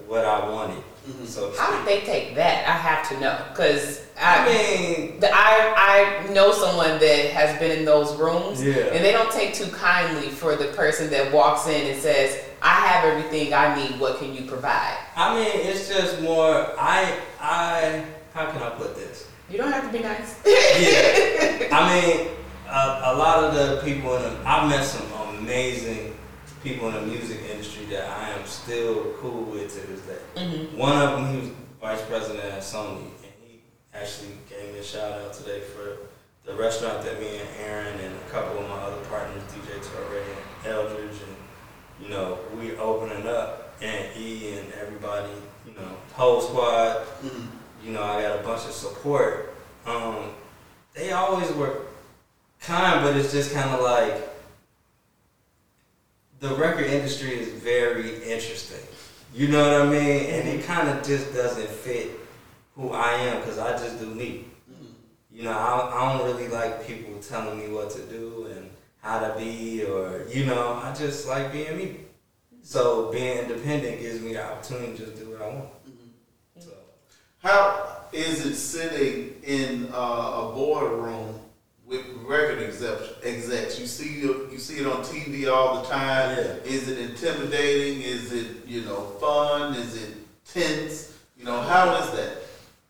what 0.06 0.25
I 0.25 0.48
wanted. 0.48 0.82
Mm-hmm. 1.08 1.25
So 1.25 1.52
How 1.56 1.76
did 1.76 1.87
they 1.87 2.04
take 2.04 2.34
that? 2.34 2.66
I 2.68 2.72
have 2.72 3.08
to 3.08 3.20
know 3.20 3.38
because 3.50 4.06
I 4.20 4.44
I, 4.44 4.48
mean, 4.48 5.20
I 5.22 6.26
I 6.28 6.32
know 6.32 6.52
someone 6.52 6.98
that 6.98 7.30
has 7.32 7.58
been 7.58 7.78
in 7.78 7.84
those 7.84 8.14
rooms, 8.16 8.62
Yeah. 8.62 8.75
and 8.92 9.02
they 9.04 9.12
don't 9.12 9.30
take 9.32 9.54
too 9.54 9.68
kindly 9.68 10.28
for 10.28 10.56
the 10.56 10.66
person 10.68 11.08
that 11.10 11.32
walks 11.32 11.66
in 11.66 11.87
and 11.92 12.00
says, 12.00 12.38
"I 12.60 12.75
have 12.87 13.04
everything 13.04 13.54
I 13.54 13.75
need. 13.76 13.98
What 14.00 14.18
can 14.18 14.34
you 14.34 14.42
provide?" 14.42 14.96
I 15.16 15.34
mean, 15.34 15.50
it's 15.66 15.88
just 15.88 16.20
more. 16.20 16.66
I, 16.78 17.14
I, 17.40 18.04
how 18.34 18.50
can 18.50 18.60
I 18.62 18.70
put 18.70 18.94
this? 18.96 19.26
You 19.48 19.56
don't 19.56 19.72
have 19.72 19.90
to 19.90 19.96
be 19.96 20.02
nice. 20.04 20.37
Yeah, 20.44 21.68
I 21.72 22.00
mean, 22.02 22.28
a, 22.68 23.12
a 23.12 23.14
lot 23.16 23.44
of 23.44 23.54
the 23.54 23.80
people 23.84 24.16
in 24.16 24.22
the, 24.22 24.30
I've 24.48 24.68
met 24.68 24.84
some 24.84 25.06
amazing 25.38 26.14
people 26.62 26.88
in 26.88 26.94
the 26.94 27.02
music 27.02 27.40
industry 27.50 27.87
that 27.87 28.08
I 28.08 28.30
am 28.30 28.44
still 28.46 29.14
cool 29.20 29.44
with 29.44 29.72
to 29.75 29.87
this 29.87 30.00
day. 30.02 30.18
Mhm. 30.37 30.76
One 30.76 30.96
of 31.00 31.10
them, 31.12 31.32
he 31.32 31.40
was 31.40 31.50
vice 31.80 32.02
president 32.06 32.44
at 32.44 32.60
Sony, 32.62 33.02
and 33.22 33.32
he 33.46 33.60
actually 33.94 34.32
gave 34.48 34.72
me 34.72 34.80
a 34.80 34.82
shout 34.84 35.12
out 35.12 35.32
today 35.32 35.60
for 35.60 35.96
the 36.44 36.54
restaurant 36.54 37.02
that 37.04 37.20
me 37.20 37.38
and 37.38 37.48
Aaron 37.64 37.98
and 38.00 38.14
a 38.14 38.30
couple 38.30 38.58
of 38.62 38.68
my 38.68 38.76
other 38.76 39.00
partners, 39.09 39.42
DJ 39.52 39.81
Torre 39.83 40.20
and 40.20 40.72
Eldridge, 40.72 41.11
and 41.26 41.37
you 42.02 42.09
know, 42.11 42.38
we 42.57 42.76
opening 42.76 43.26
up, 43.26 43.76
and 43.81 44.16
E 44.16 44.57
and 44.59 44.72
everybody, 44.81 45.31
you 45.66 45.72
know, 45.74 45.88
whole 46.14 46.40
squad, 46.40 47.07
you 47.85 47.92
know, 47.92 48.02
I 48.02 48.22
got 48.22 48.40
a 48.40 48.42
bunch 48.42 48.64
of 48.66 48.72
support. 48.72 49.54
Um, 49.87 50.31
they 50.94 51.12
always 51.12 51.50
were 51.52 51.83
kind, 52.61 53.03
but 53.03 53.16
it's 53.16 53.33
just 53.33 53.53
kind 53.53 53.71
of 53.71 53.81
like 53.81 54.29
the 56.40 56.55
record 56.55 56.87
industry 56.87 57.31
is 57.31 57.49
very 57.49 58.23
interesting. 58.23 58.81
You 59.35 59.49
know 59.49 59.85
what 59.85 59.88
I 59.88 59.90
mean? 59.90 60.27
And 60.27 60.49
it 60.49 60.64
kind 60.64 60.88
of 60.88 61.05
just 61.05 61.35
doesn't 61.35 61.68
fit 61.68 62.11
who 62.75 62.92
I 62.92 63.12
am 63.12 63.40
because 63.40 63.59
I 63.59 63.73
just 63.73 63.99
do 63.99 64.07
me. 64.07 64.44
You 65.31 65.44
know, 65.44 65.53
I, 65.53 65.94
I 65.94 66.18
don't 66.18 66.27
really 66.27 66.49
like 66.49 66.87
people 66.87 67.14
telling 67.21 67.59
me 67.59 67.68
what 67.68 67.90
to 67.90 68.03
do 68.03 68.49
and 68.57 68.71
how 69.03 69.21
to 69.21 69.38
be, 69.38 69.85
or 69.85 70.27
you 70.29 70.47
know, 70.47 70.81
I 70.83 70.94
just 70.94 71.29
like 71.29 71.53
being 71.53 71.77
me. 71.77 71.97
So 72.62 73.11
being 73.12 73.38
independent 73.38 74.01
gives 74.01 74.21
me 74.21 74.33
the 74.33 74.44
opportunity 74.44 74.97
to 74.97 75.07
just 75.07 75.18
do 75.18 75.31
what 75.31 75.42
I 75.42 75.47
want. 75.47 75.68
So. 76.59 76.71
How 77.38 78.03
is 78.12 78.44
it 78.44 78.57
sitting 78.57 79.37
in 79.42 79.88
uh, 79.92 79.97
a 79.97 80.53
boardroom 80.55 81.40
with 81.88 82.05
record 82.27 82.59
execs? 82.62 83.09
execs? 83.24 83.81
You 83.81 83.87
see 83.87 84.20
you, 84.20 84.48
you 84.53 84.59
see 84.59 84.77
it 84.79 84.87
on 84.87 85.03
TV 85.03 85.51
all 85.53 85.83
the 85.83 85.88
time. 85.88 86.37
Yeah. 86.37 86.44
Is 86.64 86.88
it 86.88 86.98
intimidating? 86.98 88.03
Is 88.03 88.33
it 88.33 88.66
you 88.66 88.83
know 88.83 89.01
fun? 89.20 89.74
Is 89.74 89.96
it 90.03 90.14
tense? 90.44 91.18
You 91.38 91.44
know 91.44 91.61
how 91.62 91.94
is 91.96 92.11
that? 92.12 92.37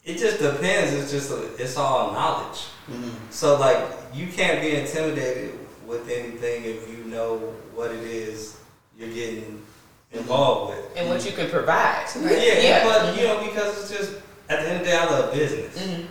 It 0.04 0.18
just 0.18 0.38
depends. 0.38 0.92
It's 0.94 1.10
just 1.12 1.30
it's 1.60 1.76
all 1.76 2.12
knowledge. 2.12 2.64
So 3.30 3.58
like 3.60 3.78
you 4.14 4.26
can't 4.28 4.60
be 4.62 4.74
intimidated 4.74 5.58
with 5.86 6.08
anything 6.08 6.64
if 6.64 6.88
you 6.90 7.04
know 7.04 7.36
what 7.74 7.90
it 7.90 8.02
is 8.02 8.56
you're 8.98 9.12
getting 9.12 9.62
involved 10.12 10.74
with. 10.74 10.96
and 10.96 11.08
what 11.08 11.24
you 11.24 11.32
can 11.32 11.48
provide. 11.50 12.06
Yeah, 12.16 12.84
but 12.84 13.16
you 13.16 13.26
know 13.28 13.44
because 13.44 13.78
it's 13.82 13.90
just 13.96 14.12
at 14.48 14.62
the 14.62 14.68
end 14.70 14.80
of 14.80 14.86
the 14.86 14.90
day, 14.90 14.96
I 14.96 15.04
love 15.04 15.32
business. 15.32 15.78
Mhm. 15.78 16.06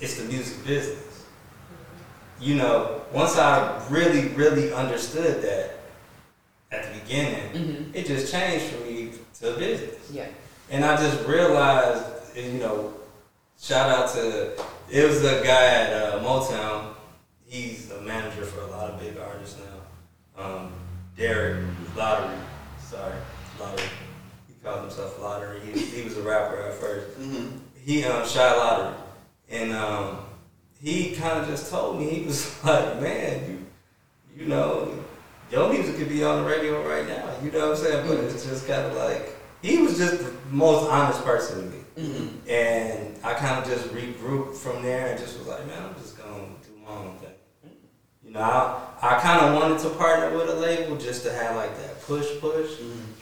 It's 0.00 0.14
the 0.16 0.24
music 0.24 0.64
business. 0.66 0.98
You 2.40 2.56
know, 2.56 3.02
once 3.12 3.36
I 3.38 3.80
really, 3.88 4.28
really 4.28 4.72
understood 4.72 5.42
that 5.42 5.76
at 6.72 6.92
the 6.92 6.98
beginning, 7.00 7.50
Mhm. 7.52 7.94
it 7.94 8.06
just 8.06 8.30
changed 8.32 8.66
for 8.66 8.84
me 8.84 9.12
to 9.40 9.52
business. 9.52 10.10
Yeah. 10.10 10.26
And 10.70 10.84
I 10.84 10.96
just 10.96 11.26
realized, 11.26 12.04
and, 12.36 12.52
you 12.54 12.58
know, 12.58 12.94
shout 13.60 13.90
out 13.90 14.12
to, 14.14 14.52
it 14.90 15.08
was 15.08 15.22
a 15.24 15.42
guy 15.44 15.64
at 15.66 15.92
uh, 15.92 16.18
Motown. 16.20 16.94
He's 17.46 17.90
a 17.90 18.00
manager 18.00 18.44
for 18.44 18.62
a 18.62 18.66
lot 18.66 18.90
of 18.90 18.98
big 19.00 19.16
artists 19.18 19.58
now. 19.58 20.42
Um, 20.44 20.72
Derek 21.16 21.64
Lottery. 21.96 22.34
Sorry, 22.90 23.14
Lottery. 23.60 23.86
He 24.48 24.54
called 24.64 24.80
himself 24.80 25.20
Lottery. 25.20 25.60
He, 25.60 25.78
he 25.80 26.02
was 26.02 26.16
a 26.16 26.22
rapper 26.22 26.60
at 26.62 26.74
first. 26.74 27.18
Mm-hmm. 27.20 27.58
He, 27.84 28.04
um, 28.04 28.26
Shy 28.26 28.52
Lottery. 28.56 28.94
And 29.50 29.72
um, 29.72 30.18
he 30.82 31.14
kind 31.14 31.38
of 31.40 31.46
just 31.48 31.70
told 31.70 31.98
me, 31.98 32.08
he 32.10 32.24
was 32.26 32.62
like, 32.64 33.00
man, 33.00 33.66
you, 34.36 34.42
you 34.42 34.48
know, 34.48 34.92
your 35.50 35.72
music 35.72 35.96
could 35.96 36.08
be 36.08 36.24
on 36.24 36.42
the 36.42 36.48
radio 36.48 36.86
right 36.88 37.06
now. 37.06 37.30
You 37.42 37.50
know 37.50 37.70
what 37.70 37.78
I'm 37.78 37.84
saying? 37.84 38.06
But 38.08 38.18
it's 38.18 38.44
just 38.44 38.66
kind 38.66 38.86
of 38.86 38.94
like, 38.96 39.36
he 39.62 39.78
was 39.78 39.96
just 39.98 40.18
the 40.18 40.32
most 40.50 40.88
honest 40.90 41.24
person 41.24 41.58
to 41.70 41.76
me. 41.76 41.80
Mhm. 41.96 42.48
And 42.48 43.16
I 43.24 43.34
kind 43.34 43.62
of 43.62 43.70
just 43.70 43.88
regrouped 43.94 44.56
from 44.56 44.82
there 44.82 45.06
and 45.08 45.18
just 45.18 45.38
was 45.38 45.46
like, 45.46 45.64
man, 45.66 45.80
I'm 45.82 45.94
just 45.94 46.18
going 46.18 46.56
to 46.60 46.68
do 46.68 46.76
my 46.84 46.90
own 46.90 47.16
thing. 47.18 47.30
You 48.24 48.32
know, 48.32 48.40
I, 48.40 48.90
I 49.00 49.20
kind 49.20 49.44
of 49.44 49.54
wanted 49.62 49.78
to 49.80 49.90
partner 49.90 50.36
with 50.36 50.48
a 50.48 50.54
label 50.54 50.96
just 50.96 51.22
to 51.24 51.32
have 51.32 51.54
like 51.56 51.76
that 51.78 52.02
push, 52.02 52.26
push. 52.40 52.72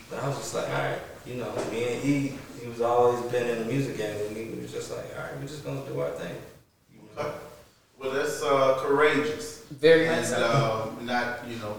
But 0.09 0.23
I 0.23 0.27
was 0.27 0.37
just 0.37 0.55
like, 0.55 0.67
all 0.69 0.73
right, 0.73 0.99
you 1.25 1.35
know, 1.35 1.53
me 1.71 1.93
and 1.93 2.03
he 2.03 2.33
he 2.59 2.67
was 2.69 2.81
always 2.81 3.21
been 3.31 3.47
in 3.47 3.59
the 3.59 3.65
music 3.65 3.97
game 3.97 4.17
with 4.19 4.31
me. 4.35 4.45
We 4.45 4.61
was 4.61 4.71
just 4.71 4.89
like, 4.91 5.05
all 5.15 5.23
right, 5.23 5.31
we're 5.39 5.47
just 5.47 5.63
going 5.65 5.83
to 5.83 5.89
do 5.91 5.99
our 5.99 6.09
thing. 6.11 6.33
You 7.17 7.23
know? 7.23 7.29
Okay. 7.29 7.37
Well, 7.99 8.11
that's 8.11 8.41
uh, 8.43 8.77
courageous 8.81 9.63
Very 9.71 10.07
much 10.07 10.17
and 10.17 10.25
so. 10.27 10.93
um, 10.99 11.05
not 11.05 11.47
you 11.47 11.57
know. 11.57 11.77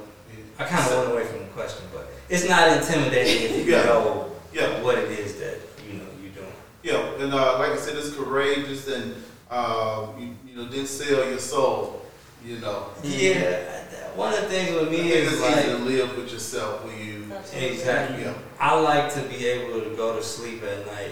I 0.58 0.64
kind 0.64 0.88
of 0.92 0.98
went 1.00 1.12
away 1.12 1.24
from 1.24 1.38
the 1.40 1.44
question, 1.46 1.84
but 1.92 2.08
it's 2.28 2.48
not 2.48 2.68
intimidating 2.76 3.42
if 3.60 3.66
you 3.66 3.72
Yeah. 3.74 3.84
know 3.84 4.30
Yeah. 4.52 4.80
what 4.82 4.98
it 4.98 5.10
is 5.10 5.34
that, 5.40 5.58
you 5.86 5.98
know, 5.98 6.04
you're 6.22 6.30
doing. 6.32 6.52
Yeah, 6.84 7.22
and 7.24 7.34
uh, 7.34 7.58
like 7.58 7.72
I 7.72 7.76
said, 7.76 7.96
it's 7.96 8.14
courageous, 8.14 8.86
and 8.88 9.16
uh, 9.50 10.06
you, 10.18 10.34
you 10.46 10.56
know, 10.56 10.68
didn't 10.70 10.86
sell 10.86 11.28
your 11.28 11.40
soul. 11.40 12.06
You 12.44 12.58
know, 12.60 12.90
Yeah, 13.02 13.82
one 14.14 14.32
of 14.34 14.42
the 14.42 14.48
things 14.48 14.70
with 14.78 14.88
I 14.88 14.90
me 14.90 14.96
think 14.98 15.10
is 15.14 15.32
it's 15.32 15.42
like, 15.42 15.56
easy 15.56 15.68
to 15.70 15.76
live 15.78 16.16
with 16.16 16.30
yourself 16.32 16.84
when 16.84 16.96
you. 17.04 17.32
exactly. 17.58 18.22
Yeah, 18.24 18.34
I 18.60 18.78
like 18.78 19.12
to 19.14 19.20
be 19.22 19.46
able 19.48 19.80
to 19.80 19.96
go 19.96 20.14
to 20.16 20.22
sleep 20.22 20.62
at 20.62 20.86
night 20.86 21.10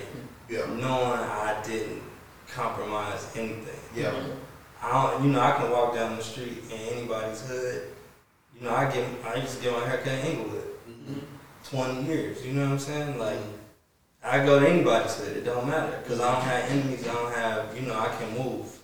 yeah, 0.49 0.67
knowing 0.67 1.19
I 1.21 1.61
didn't 1.67 2.03
compromise 2.55 3.27
anything. 3.35 3.81
Yeah. 3.95 4.13
I 4.83 4.91
don't, 5.13 5.25
you 5.25 5.31
know, 5.33 5.41
I 5.41 5.53
can 5.53 5.71
walk 5.71 5.95
down 5.95 6.17
the 6.17 6.23
street 6.23 6.59
in 6.71 6.79
anybody's 6.97 7.41
hood. 7.47 7.89
You 8.59 8.67
know, 8.67 8.75
I 8.75 8.91
get, 8.91 9.07
I 9.25 9.37
used 9.37 9.57
to 9.59 9.63
get 9.63 9.73
my 9.73 9.87
haircut 9.87 10.09
in 10.13 10.27
Inglewood, 10.27 10.65
Mhm. 10.89 11.23
twenty 11.69 12.03
years. 12.05 12.45
You 12.45 12.53
know 12.55 12.63
what 12.65 12.73
I'm 12.73 12.79
saying? 12.79 13.19
Like, 13.19 13.39
I 14.25 14.45
go 14.45 14.59
to 14.61 14.69
anybody's 14.69 15.15
hood. 15.17 15.37
It 15.37 15.45
don't 15.45 15.67
matter 15.69 15.99
because 16.03 16.21
I 16.21 16.33
don't 16.33 16.43
have 16.43 16.71
enemies. 16.71 17.07
I 17.09 17.13
don't 17.13 17.33
have, 17.33 17.77
you 17.77 17.83
know, 17.87 17.99
I 17.99 18.09
can 18.19 18.37
move. 18.39 18.79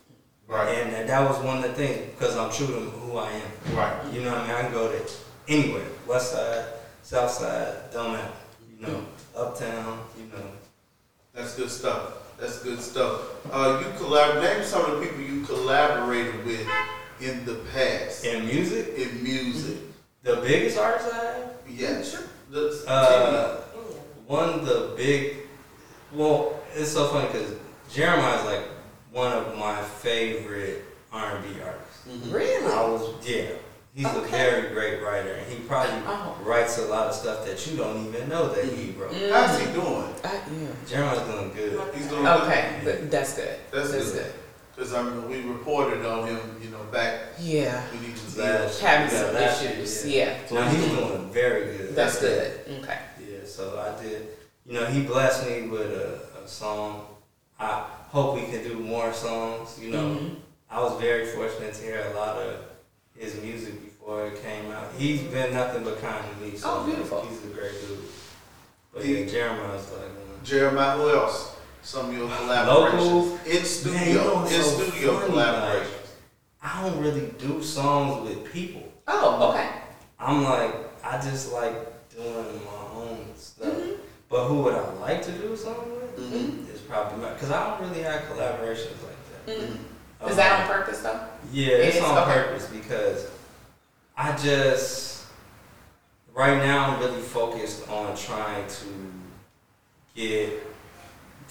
Right, 0.47 0.69
And 0.79 0.95
that- 0.95 1.07
that 1.09 1.29
was 1.29 1.39
one 1.45 1.59
of 1.59 1.63
the 1.65 1.75
things 1.75 2.15
because 2.17 2.35
I'm 2.37 2.51
true 2.51 2.67
to 2.69 2.81
who 2.81 3.19
I 3.19 3.31
am. 3.33 3.77
right. 3.77 4.05
You 4.13 4.23
know 4.23 4.31
what 4.31 4.41
I 4.41 4.47
mean? 4.47 4.51
I 4.57 4.63
can 4.63 4.73
go 4.73 4.91
to 4.91 4.99
anywhere, 5.47 5.85
west 6.07 6.33
side, 6.33 6.65
south 7.03 7.31
side, 7.31 7.91
don't 7.93 8.13
matter. 8.13 8.33
You 8.71 8.87
know, 8.87 9.05
uptown, 9.37 10.05
you 10.17 10.25
know. 10.33 10.45
That's 11.35 11.55
good 11.55 11.71
stuff. 11.71 12.15
That's 12.39 12.63
good 12.63 12.81
stuff. 12.81 13.23
Uh, 13.53 13.83
you 13.85 13.91
collab. 13.99 14.41
Name 14.43 14.63
some 14.65 14.85
of 14.91 15.01
the 15.01 15.07
people 15.07 15.21
you 15.23 15.45
collaborated 15.45 16.45
with 16.47 16.67
in 17.21 17.45
the 17.45 17.57
past 17.73 18.25
In 18.25 18.47
music, 18.47 18.95
in 18.97 19.23
music. 19.23 19.79
the 20.23 20.37
biggest 20.37 20.79
artist 20.79 21.13
I 21.13 21.17
have, 21.25 21.51
Yeah, 21.69 22.03
sure. 22.03 22.21
The, 22.51 22.85
uh, 22.87 23.57
one 24.27 24.49
of 24.51 24.67
the 24.67 24.95
big, 24.97 25.37
well, 26.13 26.61
it's 26.75 26.93
so 26.93 27.09
funny 27.09 27.27
because 27.27 27.55
Jeremiah 27.93 28.39
is 28.39 28.45
like 28.45 28.65
one 29.11 29.33
of 29.33 29.59
my 29.59 29.83
favorite 29.83 30.85
R 31.13 31.37
and 31.37 31.45
B 31.45 31.61
artists. 31.61 32.07
Mhm. 32.09 32.33
Really? 32.33 32.73
I 32.73 32.83
was 32.89 33.27
yeah. 33.27 33.51
He's 33.95 34.07
a 34.07 34.21
very 34.21 34.73
great 34.73 35.03
writer, 35.03 35.33
and 35.33 35.47
he 35.53 35.59
probably 35.67 35.91
Oh. 36.07 36.37
writes 36.45 36.79
a 36.79 36.83
lot 36.87 37.09
of 37.09 37.15
stuff 37.15 37.45
that 37.47 37.67
you 37.67 37.77
don't 37.77 38.07
even 38.07 38.29
know 38.29 38.49
that 38.49 38.65
he 38.65 38.93
wrote. 38.93 39.11
Mm. 39.13 39.31
How's 39.33 39.59
he 39.59 39.67
doing? 39.73 40.15
I, 40.25 40.35
yeah. 40.35 40.69
Jeremiah's 40.87 41.23
doing 41.29 41.53
good. 41.55 41.95
He's 41.95 42.07
doing 42.07 42.23
good. 42.23 42.43
Okay, 42.43 42.81
but 42.85 43.11
that's 43.11 43.35
good. 43.35 43.59
That's 43.73 43.91
That's 43.91 44.13
good. 44.13 44.23
good. 44.25 44.33
Because 44.77 44.95
I 44.95 45.03
mean, 45.03 45.29
we 45.29 45.41
reported 45.51 46.07
on 46.07 46.29
him, 46.29 46.39
you 46.63 46.71
know, 46.71 46.79
back 46.93 47.21
Yeah. 47.41 47.83
when 47.91 48.03
he 48.05 48.13
was 48.13 48.37
Last- 48.37 48.81
ill. 48.81 48.87
Having 48.89 49.19
some 49.19 49.35
last 49.35 49.63
issues. 49.65 50.07
year, 50.07 50.37
Yeah. 50.51 50.61
Now 50.61 50.69
he's 50.69 50.85
doing 50.87 51.31
very 51.33 51.77
good. 51.77 51.97
That's 51.97 52.21
good. 52.21 52.61
Okay. 52.81 52.99
Yeah, 53.29 53.39
so 53.47 53.81
I 53.81 54.01
did. 54.01 54.29
You 54.65 54.75
know, 54.75 54.87
he 54.87 55.03
blessed 55.03 55.47
me 55.49 55.63
with 55.63 55.91
a, 55.91 56.21
a 56.45 56.47
song. 56.47 57.07
I 57.59 57.83
hope 58.13 58.37
we 58.37 58.43
can 58.43 58.63
do 58.63 58.75
more 58.75 59.13
songs. 59.13 59.77
You 59.81 59.91
know, 59.91 59.99
Mhm. 59.99 60.37
I 60.71 60.81
was 60.81 61.01
very 61.01 61.27
fortunate 61.27 61.75
to 61.75 61.83
hear 61.83 62.07
a 62.13 62.17
lot 62.17 62.37
of 62.37 62.55
his 63.19 63.35
music 63.43 63.83
before 63.85 64.27
it 64.27 64.43
came 64.43 64.71
out. 64.71 64.85
He's 64.97 65.23
been 65.23 65.53
nothing 65.55 65.85
but 65.85 66.01
kind 66.01 66.25
to 66.25 66.45
me. 66.45 66.57
So 66.57 66.69
Oh, 66.81 66.85
beautiful. 66.87 67.23
He's 67.23 67.45
a 67.45 67.49
great 67.49 67.73
dude. 67.81 67.99
But 68.93 69.05
He- 69.05 69.21
yeah, 69.25 69.27
Jeremiah's 69.31 69.91
like. 69.93 70.03
um, 70.03 70.45
Jeremiah, 70.45 70.97
who 70.97 71.11
else? 71.11 71.57
Some 71.83 72.11
of 72.11 72.17
your 72.17 72.29
collaborations. 72.29 72.67
Local. 72.93 73.39
In 73.47 73.65
studio. 73.65 73.99
Man, 73.99 74.09
you 74.09 74.15
know 74.15 74.43
in 74.45 74.63
so 74.63 74.63
studio 74.63 75.19
funny, 75.19 75.33
collaborations. 75.33 76.09
I 76.63 76.83
don't 76.83 77.01
really 77.01 77.33
do 77.39 77.63
songs 77.63 78.29
with 78.29 78.53
people. 78.53 78.83
Oh, 79.07 79.51
okay. 79.51 79.71
I'm 80.19 80.43
like, 80.45 80.75
I 81.05 81.21
just 81.21 81.53
like 81.53 82.11
doing 82.11 82.61
my 82.65 82.95
own 83.01 83.27
stuff. 83.37 83.69
Mhm. 83.69 83.97
But 84.29 84.49
who 84.49 84.63
would 84.65 84.75
I 84.75 84.93
like 84.95 85.23
to 85.23 85.33
do 85.33 85.57
something 85.57 85.93
with? 85.95 86.17
Mhm. 86.19 86.75
Is 86.75 86.81
probably 86.81 87.23
not, 87.25 87.35
because 87.35 87.51
I 87.51 87.71
don't 87.79 87.89
really 87.89 88.03
have 88.03 88.23
collaborations 88.23 88.99
like 89.07 89.47
that. 89.47 89.59
Mhm. 89.61 89.77
Is 90.27 90.37
that 90.37 90.61
on 90.61 90.67
purpose 90.67 90.99
though? 91.01 91.21
Yeah, 91.53 91.69
it's 91.69 91.97
It 91.97 91.99
is? 92.01 92.05
on 92.05 92.19
Okay. 92.19 92.33
purpose 92.33 92.67
because 92.67 93.27
I 94.17 94.37
just 94.37 95.27
right 96.35 96.59
now 96.59 96.91
I'm 96.91 97.01
really 97.01 97.21
focused 97.23 97.89
on 97.89 98.17
trying 98.17 98.67
to 98.67 98.87
get 100.15 100.51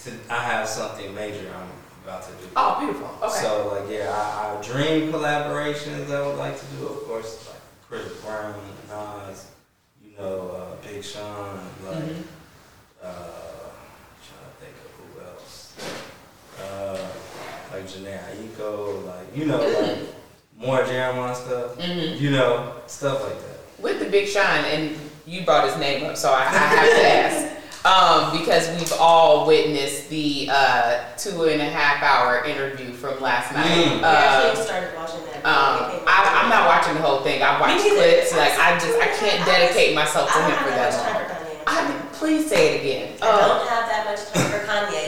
to. 0.03 0.11
I 0.29 0.35
have 0.43 0.67
something 0.67 1.13
major 1.15 1.49
I'm 1.55 1.69
about 2.03 2.23
to 2.23 2.31
do. 2.33 2.49
Oh, 2.55 2.77
beautiful. 2.79 3.09
Okay. 3.23 3.39
So 3.39 3.79
like 3.79 3.89
yeah, 3.91 4.11
I, 4.11 4.57
I 4.57 4.61
dream 4.61 5.11
collaborations 5.11 6.11
I 6.11 6.25
would 6.27 6.37
like 6.37 6.59
to 6.59 6.65
do. 6.77 6.87
Of 6.87 7.03
course, 7.05 7.47
like 7.47 7.61
Chris 7.87 8.13
Brown, 8.21 8.53
Nas, 8.89 9.47
you 10.03 10.11
know, 10.17 10.49
uh, 10.51 10.85
Big 10.85 11.03
Sean, 11.03 11.59
like 11.85 11.95
Mhm. 12.03 12.23
uh, 13.01 13.13
trying 14.25 14.43
to 14.43 14.53
think 14.59 14.75
of 14.83 14.91
who 14.97 15.21
else. 15.25 15.73
Uh, 16.61 17.07
like 17.71 17.86
Jhené 17.97 18.19
Aiko, 18.31 19.05
like 19.05 19.35
you 19.35 19.45
know, 19.45 19.57
like 19.57 19.97
more 20.57 20.83
Jeremiah 20.85 21.35
stuff. 21.35 21.77
Mhm. 21.77 22.19
You 22.19 22.31
know, 22.31 22.73
stuff 22.87 23.23
like 23.23 23.39
that. 23.41 23.57
With 23.83 23.99
the 23.99 24.05
Big 24.09 24.27
Sean, 24.27 24.43
and 24.65 24.95
you 25.25 25.43
brought 25.45 25.67
his 25.67 25.77
name 25.77 26.05
up, 26.05 26.17
so 26.17 26.31
I, 26.31 26.41
I 26.41 26.45
have 26.49 26.89
to 26.89 27.07
ask. 27.07 27.53
Um, 27.85 28.37
because 28.37 28.67
we've 28.77 28.91
all 28.99 29.47
witnessed 29.47 30.09
the 30.09 30.49
uh, 30.51 31.03
two 31.15 31.43
and 31.45 31.61
a 31.61 31.65
half 31.69 32.03
hour 32.03 32.43
interview 32.43 32.91
from 32.91 33.21
last 33.21 33.53
night. 33.53 33.63
Mm. 33.69 33.97
We 33.99 34.03
Uh, 34.03 34.07
actually 34.07 34.65
started 34.65 34.89
watching 34.97 35.23
that. 35.27 35.45
um, 35.45 36.01
I, 36.05 36.41
I'm 36.43 36.49
not 36.49 36.67
watching 36.67 36.95
the 36.95 37.01
whole 37.01 37.21
thing. 37.21 37.41
I've 37.41 37.61
watched 37.61 37.81
Me 37.85 37.91
neither. 37.91 37.95
clips. 38.01 38.33
Like 38.35 38.59
I 38.59 38.73
just, 38.77 38.99
I 38.99 39.07
can't 39.15 39.45
dedicate 39.45 39.95
myself 39.95 40.27
to 40.33 40.37
I 40.37 40.49
him 40.49 40.57
for 40.65 40.69
that 40.71 40.91
that 40.91 40.97
much 40.97 41.15
long. 41.15 41.27
for 41.27 41.45
Kanye. 41.45 41.63
I 41.67 41.87
mean, 41.87 42.01
please 42.11 42.49
say 42.49 42.75
it 42.75 42.81
again. 42.81 43.13
I 43.21 43.25
Uh, 43.29 43.47
don't 43.47 43.67
have 43.69 43.85
that 43.87 44.03
much 44.05 44.19
time 44.25 44.33
for 44.33 44.39
Kanye. 44.39 44.46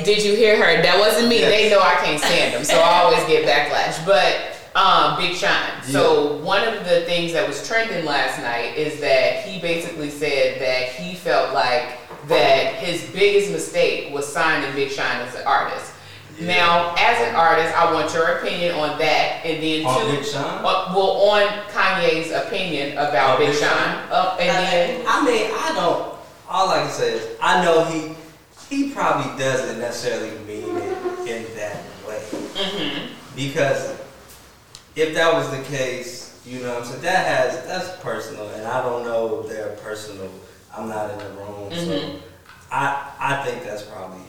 Did 0.04 0.24
you 0.24 0.36
hear 0.36 0.56
her? 0.58 0.82
That 0.82 0.98
wasn't 1.00 1.28
me. 1.30 1.40
Yes. 1.40 1.50
They 1.52 1.70
know 1.70 1.82
I 1.82 1.96
can't 2.04 2.20
stand 2.20 2.54
them, 2.56 2.64
so 2.64 2.76
I 2.80 3.02
always 3.04 3.24
get 3.26 3.46
backlash. 3.46 4.04
But 4.06 4.56
um, 4.80 5.18
Big 5.18 5.36
Sean. 5.36 5.82
So 5.84 6.38
one 6.38 6.68
of 6.68 6.86
the 6.86 7.02
things 7.02 7.34
that 7.34 7.48
was 7.48 7.68
trending 7.68 8.06
last 8.06 8.40
night 8.40 8.78
is 8.78 9.00
that 9.02 9.44
he 9.46 9.60
basically 9.60 10.10
said 10.10 10.60
that 10.62 10.90
he 10.90 11.16
felt 11.16 11.54
like 11.54 11.98
that 12.28 12.76
his 12.76 13.10
biggest 13.12 13.52
mistake 13.52 14.14
was 14.14 14.32
signing 14.32 14.74
Big 14.76 14.92
Sean 14.92 15.06
as 15.06 15.36
an 15.36 15.46
artist. 15.48 15.94
Yeah. 16.40 16.48
Now, 16.56 16.96
as 16.98 17.28
an 17.28 17.36
artist, 17.36 17.76
I 17.76 17.92
want 17.94 18.14
your 18.14 18.38
opinion 18.38 18.76
on 18.76 18.98
that, 19.00 19.42
and 19.44 19.62
then 19.62 19.86
On 19.86 20.06
two, 20.10 20.16
Big 20.18 20.26
Sean? 20.26 20.44
uh, 20.64 20.94
well, 20.96 21.12
on 21.32 21.42
Kanye's 21.70 22.32
opinion 22.32 22.94
about 22.94 23.36
Oh, 23.36 23.40
Big 23.40 23.50
Big 23.50 23.58
Sean, 23.60 23.68
Sean? 23.70 23.98
uh, 24.12 24.38
and 24.40 24.50
then 24.50 25.06
I 25.08 25.26
mean, 25.26 25.52
I 25.52 25.74
don't. 25.76 26.16
All 26.48 26.70
I 26.70 26.84
can 26.84 26.92
say 26.92 27.14
is, 27.16 27.28
I 27.42 27.64
know 27.66 27.84
he 27.86 28.16
he 28.70 28.92
probably 28.92 29.38
doesn't 29.44 29.80
necessarily 29.80 30.38
mean 30.46 30.78
it 30.78 31.28
in 31.28 31.56
that 31.56 31.78
way. 32.08 32.22
mhm. 32.56 33.08
Because 33.36 33.98
if 34.96 35.14
that 35.16 35.34
was 35.34 35.50
the 35.52 35.64
case, 35.64 36.40
you 36.46 36.60
know 36.60 36.70
what 36.74 36.84
I'm 36.84 36.86
saying, 36.86 37.02
that 37.02 37.26
has 37.28 37.66
that's 37.66 38.02
personal 38.02 38.48
and 38.50 38.66
I 38.68 38.82
don't 38.82 39.04
know 39.04 39.42
if 39.42 39.50
they're 39.50 39.76
personal 39.78 40.30
I'm 40.76 40.88
not 40.88 41.12
in 41.12 41.18
the 41.20 41.30
room. 41.32 41.72
So 41.72 41.78
Mhm. 41.78 42.20
I 42.72 43.12
I 43.20 43.44
think 43.46 43.64
that's 43.64 43.84
probably 43.84 44.20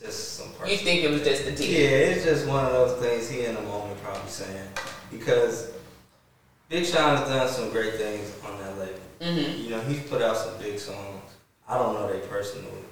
just 0.00 0.34
some 0.36 0.48
personal 0.52 0.70
you 0.72 0.78
think 0.78 1.04
it 1.04 1.10
was 1.10 1.22
just 1.22 1.46
a 1.46 1.52
deal? 1.52 1.66
Yeah, 1.70 2.12
it's 2.12 2.24
just 2.24 2.46
one 2.46 2.64
of 2.64 2.72
those 2.72 3.00
things 3.00 3.28
he 3.30 3.44
in 3.44 3.54
the 3.54 3.62
moment 3.62 4.02
probably 4.02 4.30
saying. 4.30 4.68
Because 5.10 5.68
Big 6.68 6.84
Sean 6.84 7.16
has 7.16 7.28
done 7.28 7.48
some 7.48 7.70
great 7.70 7.94
things 7.94 8.32
on 8.44 8.58
that 8.58 8.78
label. 8.78 9.00
hmm 9.20 9.62
You 9.62 9.70
know, 9.70 9.80
he's 9.82 10.02
put 10.08 10.20
out 10.22 10.36
some 10.36 10.58
big 10.58 10.78
songs. 10.78 11.22
I 11.68 11.78
don't 11.78 11.94
know 11.94 12.10
they 12.12 12.26
personally. 12.26 12.83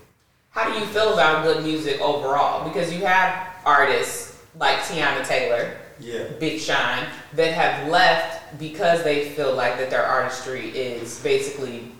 How 0.53 0.71
do 0.73 0.79
you 0.79 0.85
feel 0.87 1.15
about 1.15 1.45
G.O.O.D. 1.45 1.65
Music 1.65 2.01
overall? 2.01 2.69
Because 2.69 2.93
you 2.93 3.01
have 3.07 3.47
artists 3.65 4.39
like 4.59 4.79
Teyana 4.81 5.27
Taylor, 5.27 5.79
Yeah. 5.99 6.25
Big 6.39 6.61
Sean, 6.61 7.07
that 7.35 7.53
have 7.55 7.89
left 7.89 8.59
because 8.59 9.03
they 9.03 9.31
feel 9.31 9.55
like 9.55 9.79
that 9.79 9.89
their 9.89 10.05
artistry 10.05 10.69
is 10.71 11.21
basically 11.23 11.93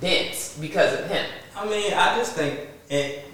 dense 0.00 0.58
because 0.60 0.98
of 1.00 1.06
him. 1.06 1.24
I 1.56 1.64
mean, 1.66 1.92
I 1.94 2.16
just 2.18 2.34
think 2.34 2.60
it. 2.90 3.24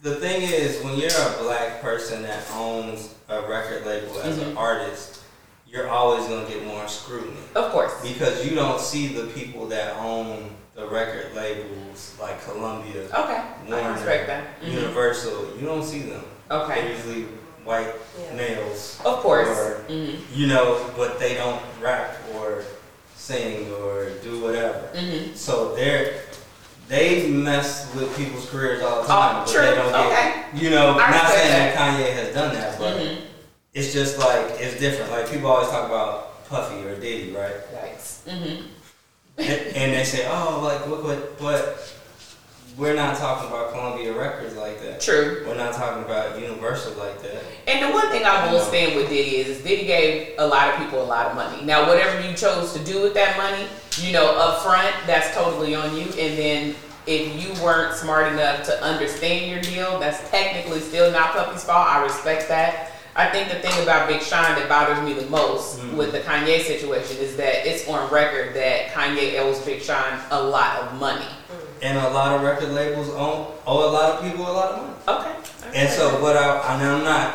The 0.00 0.14
thing 0.14 0.42
is, 0.42 0.82
when 0.84 0.96
you're 0.96 1.10
a 1.10 1.42
black 1.42 1.82
person 1.82 2.22
that 2.22 2.44
owns 2.54 3.14
a 3.28 3.42
record 3.42 3.84
label 3.84 4.18
as 4.20 4.38
an 4.38 4.54
Mhm. 4.54 4.56
artist, 4.56 5.18
you're 5.66 5.88
always 5.90 6.24
gonna 6.28 6.46
get 6.48 6.64
more 6.64 6.86
scrutiny 6.86 7.36
Of 7.56 7.72
course. 7.72 7.92
because 8.00 8.46
you 8.46 8.54
don't 8.54 8.80
see 8.80 9.08
the 9.08 9.24
people 9.26 9.66
that 9.66 9.96
own 9.96 10.56
the 10.78 10.86
record 10.86 11.34
labels 11.34 12.14
like 12.20 12.42
Columbia, 12.44 13.02
Okay. 13.12 13.34
I 13.34 13.52
Warner, 13.68 13.92
respect 13.94 14.28
that. 14.28 14.62
Mhm. 14.62 14.70
Universal. 14.74 15.48
You 15.58 15.66
don't 15.66 15.82
see 15.82 16.02
them. 16.02 16.24
They're 16.48 16.58
Okay. 16.60 16.92
usually 16.94 17.22
white 17.64 17.92
Yeah. 18.16 18.34
males, 18.34 18.96
Of 19.04 19.18
course. 19.20 19.48
Or- 19.48 19.82
hmm 19.88 20.14
you 20.32 20.46
know, 20.46 20.78
but 20.96 21.18
they 21.18 21.34
don't 21.34 21.60
rap 21.82 22.16
or 22.36 22.62
sing 23.16 23.72
or 23.82 24.06
do 24.22 24.38
whatever. 24.38 24.86
hmm 24.94 25.34
So 25.34 25.74
they're 25.74 26.14
they 26.88 27.26
mess 27.26 27.92
with 27.94 28.16
people's 28.16 28.48
careers 28.48 28.80
all 28.82 29.02
the 29.02 29.06
time, 29.08 29.36
Oh, 29.36 29.44
but 29.44 29.52
true. 29.52 29.60
they 29.60 29.74
don't 29.74 29.92
get. 29.92 30.06
Okay. 30.06 30.32
You 30.54 30.70
know, 30.70 30.96
I 30.98 31.10
not 31.10 31.30
saying 31.32 31.50
that. 31.50 31.76
Kanye 31.76 32.12
has 32.14 32.32
done 32.34 32.54
that, 32.54 32.78
but 32.78 32.94
hmm 32.96 33.16
it's 33.74 33.92
just 33.92 34.18
like 34.18 34.58
it's 34.60 34.78
different. 34.78 35.10
Like 35.10 35.28
people 35.28 35.50
always 35.50 35.68
talk 35.68 35.84
about 35.86 36.48
Puffy 36.48 36.86
or 36.86 36.94
Diddy, 36.94 37.32
right? 37.32 37.56
Yikes. 37.74 38.22
hmm 38.30 38.62
and, 39.74 39.92
they 39.92 40.02
say, 40.04 40.26
oh, 40.28 40.60
like 40.64 40.86
what, 40.88 41.04
what, 41.04 41.38
but 41.38 41.94
we're 42.76 42.94
not 42.94 43.16
talking 43.16 43.48
about 43.48 43.72
Columbia 43.72 44.12
Records 44.12 44.56
like 44.56 44.80
that. 44.82 45.00
True. 45.00 45.44
We're 45.46 45.56
not 45.56 45.74
talking 45.74 46.04
about 46.04 46.40
Universal 46.40 46.94
like 46.94 47.22
that. 47.22 47.44
And 47.66 47.84
the 47.84 47.94
one 47.94 48.08
thing 48.10 48.24
I 48.24 48.52
will 48.52 48.60
stand 48.60 48.96
with 48.96 49.08
Diddy 49.08 49.36
is, 49.36 49.48
is 49.48 49.62
Diddy 49.62 49.86
gave 49.86 50.34
a 50.38 50.46
lot 50.46 50.70
of 50.70 50.78
people 50.78 51.02
a 51.02 51.04
lot 51.04 51.26
of 51.26 51.36
money. 51.36 51.64
Now, 51.64 51.88
whatever 51.88 52.20
you 52.28 52.34
chose 52.36 52.72
to 52.72 52.84
do 52.84 53.00
with 53.00 53.14
that 53.14 53.36
money, 53.36 53.66
you 54.00 54.12
know, 54.12 54.36
up 54.36 54.62
front, 54.62 54.94
that's 55.06 55.34
totally 55.36 55.74
on 55.74 55.96
you. 55.96 56.02
And 56.02 56.38
then 56.38 56.74
if 57.06 57.40
you 57.40 57.62
weren't 57.62 57.94
smart 57.94 58.32
enough 58.32 58.64
to 58.66 58.82
understand 58.82 59.50
your 59.50 59.60
deal, 59.60 59.98
that's 59.98 60.28
technically 60.30 60.80
still 60.80 61.10
not 61.10 61.32
Puffy's 61.32 61.64
fault. 61.64 61.86
I 61.86 62.02
respect 62.02 62.48
that. 62.48 62.92
I 63.18 63.26
think 63.30 63.48
the 63.48 63.56
thing 63.56 63.82
about 63.82 64.06
Big 64.06 64.22
Sean 64.22 64.42
that 64.54 64.68
bothers 64.68 65.00
me 65.00 65.12
the 65.12 65.28
most 65.28 65.80
Mhm. 65.80 65.94
with 65.94 66.12
the 66.12 66.20
Kanye 66.20 66.64
situation 66.64 67.16
is 67.18 67.36
that 67.36 67.66
it's 67.66 67.88
on 67.88 68.08
record 68.10 68.54
that 68.54 68.94
Kanye 68.94 69.40
owes 69.40 69.58
Big 69.58 69.82
Sean 69.82 70.20
a 70.30 70.40
lot 70.40 70.78
of 70.82 70.92
money. 70.94 71.26
And 71.82 71.98
a 71.98 72.10
lot 72.10 72.32
of 72.36 72.42
record 72.42 72.70
labels 72.70 73.08
own 73.10 73.46
owe 73.66 73.88
a 73.88 73.90
lot 73.90 74.10
of 74.14 74.22
people 74.22 74.48
a 74.48 74.52
lot 74.52 74.70
of 74.70 74.76
money. 74.82 74.92
Okay. 75.20 75.32
And 75.74 75.90
so 75.90 76.20
what 76.22 76.36
I, 76.36 76.60
I 76.60 76.76
mean, 76.78 76.88
I'm 76.88 77.02
not, 77.04 77.34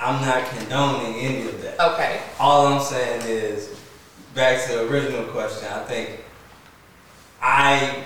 I'm 0.00 0.20
not 0.26 0.48
condoning 0.48 1.16
any 1.20 1.42
of 1.48 1.62
that. 1.62 1.78
Okay. 1.92 2.20
All 2.40 2.66
I'm 2.66 2.82
saying 2.82 3.22
is, 3.26 3.68
back 4.34 4.64
to 4.66 4.72
the 4.72 4.88
original 4.88 5.24
question, 5.24 5.68
I 5.70 5.80
think 5.84 6.08
I 7.42 8.04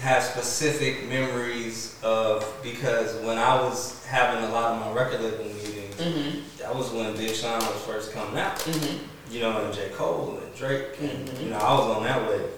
have 0.00 0.22
specific 0.22 1.08
memories 1.08 1.96
of 2.02 2.44
because 2.62 3.14
when 3.24 3.38
I 3.38 3.60
was 3.62 4.04
having 4.06 4.44
a 4.44 4.52
lot 4.52 4.72
of 4.72 4.80
my 4.80 4.92
record 4.92 5.20
label 5.20 5.44
meetings, 5.44 5.72
Mm-hmm. 5.96 6.40
that 6.58 6.74
was 6.76 6.90
when 6.90 7.16
Big 7.16 7.34
Sean 7.34 7.58
was 7.58 7.82
first 7.86 8.12
coming 8.12 8.38
out. 8.38 8.56
Mm-hmm. 8.58 9.32
You 9.32 9.40
know, 9.40 9.64
and 9.64 9.72
J. 9.74 9.88
Cole 9.94 10.38
and 10.44 10.54
Drake, 10.54 10.88
and 11.00 11.26
Mhm. 11.26 11.42
you 11.42 11.50
know, 11.50 11.56
I 11.56 11.72
was 11.72 11.96
on 11.96 12.04
that 12.04 12.28
wave, 12.28 12.50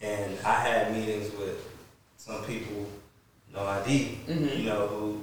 and 0.00 0.38
I 0.46 0.52
had 0.60 0.92
meetings 0.96 1.32
with 1.36 1.58
some 2.16 2.44
people 2.44 2.86
No 3.52 3.66
ID, 3.66 4.20
Mhm. 4.28 4.58
you 4.60 4.64
know, 4.70 4.86
who 4.86 5.20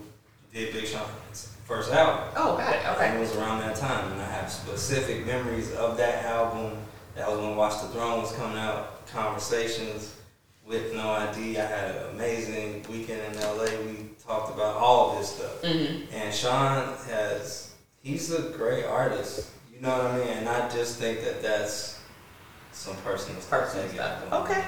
did 0.54 0.74
Big 0.74 0.86
Sean's 0.86 1.48
first 1.66 1.94
album. 1.94 2.26
Oh, 2.36 2.58
got 2.58 2.74
it. 2.76 2.82
And 2.86 2.96
Okay. 2.98 3.16
it 3.16 3.20
was 3.22 3.34
around 3.38 3.62
that 3.62 3.78
time, 3.78 4.12
and 4.12 4.22
I 4.22 4.26
have 4.26 4.52
specific 4.52 5.26
memories 5.26 5.72
of 5.74 5.96
that 5.96 6.26
album. 6.26 6.78
That 7.16 7.32
was 7.32 7.40
when 7.40 7.56
Watch 7.56 7.82
the 7.82 7.88
Throne 7.88 8.22
was 8.22 8.34
coming 8.34 8.58
out. 8.58 9.08
Conversations 9.08 10.10
with 10.68 10.94
No 10.94 11.10
ID. 11.12 11.58
I 11.58 11.66
had 11.66 11.96
an 11.96 12.10
amazing 12.16 12.86
weekend 12.90 13.22
in 13.36 13.42
LA. 13.42 13.66
We 13.86 14.10
talked 14.26 14.54
about 14.54 14.76
all 14.76 15.12
of 15.12 15.20
this 15.20 15.30
stuff. 15.36 15.62
Mhm. 15.62 16.08
And 16.14 16.34
Sean 16.34 16.94
has, 17.10 17.72
he's 18.04 18.32
a 18.34 18.50
great 18.50 18.86
artist. 18.86 19.48
You 19.74 19.82
know 19.82 19.90
what 19.90 20.08
I 20.08 20.18
mean? 20.18 20.28
And 20.28 20.50
I 20.50 20.68
just 20.70 20.98
think 20.98 21.24
that 21.24 21.42
that's 21.42 22.00
some 22.74 22.96
personal 22.98 23.40
stuff. 23.42 23.62
Personal 23.62 23.88
stuff. 23.88 23.98
got 23.98 24.20
going 24.22 24.34
on. 24.34 24.52
Okay. 24.52 24.64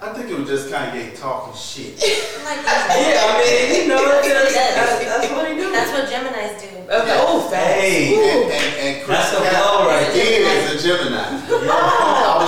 I 0.00 0.12
think 0.12 0.30
it 0.30 0.38
was 0.38 0.48
just 0.48 0.70
kind 0.70 0.98
of 0.98 1.04
Kanye 1.04 1.18
talking 1.20 1.54
shit. 1.54 1.94
Like. 2.46 2.62
Yeah, 2.64 3.26
I 3.26 3.42
mean, 3.42 3.82
you 3.82 3.88
know, 3.88 4.04
That's 4.06 4.14
what 4.14 4.24
he 4.24 4.54
that's, 4.54 4.54
that's, 4.54 5.04
that's 5.04 5.32
what 5.32 5.48
he 5.50 5.54
do. 5.56 5.72
That's 5.72 5.90
what 5.90 6.08
Gemini's 6.08 6.62
do. 6.62 6.68
Okay. 6.78 7.16
Oh, 7.18 7.40
fast. 7.50 7.80
Hey. 7.80 8.14
And, 8.14 8.52
and, 8.52 8.76
and 8.96 9.04
Chris 9.04 9.18
That's 9.18 9.34
a 9.34 9.38
blow 9.40 9.86
right 9.88 10.14
is 10.14 10.84
a 10.84 10.86
Gemini. 10.86 11.66
Yeah. 11.66 12.05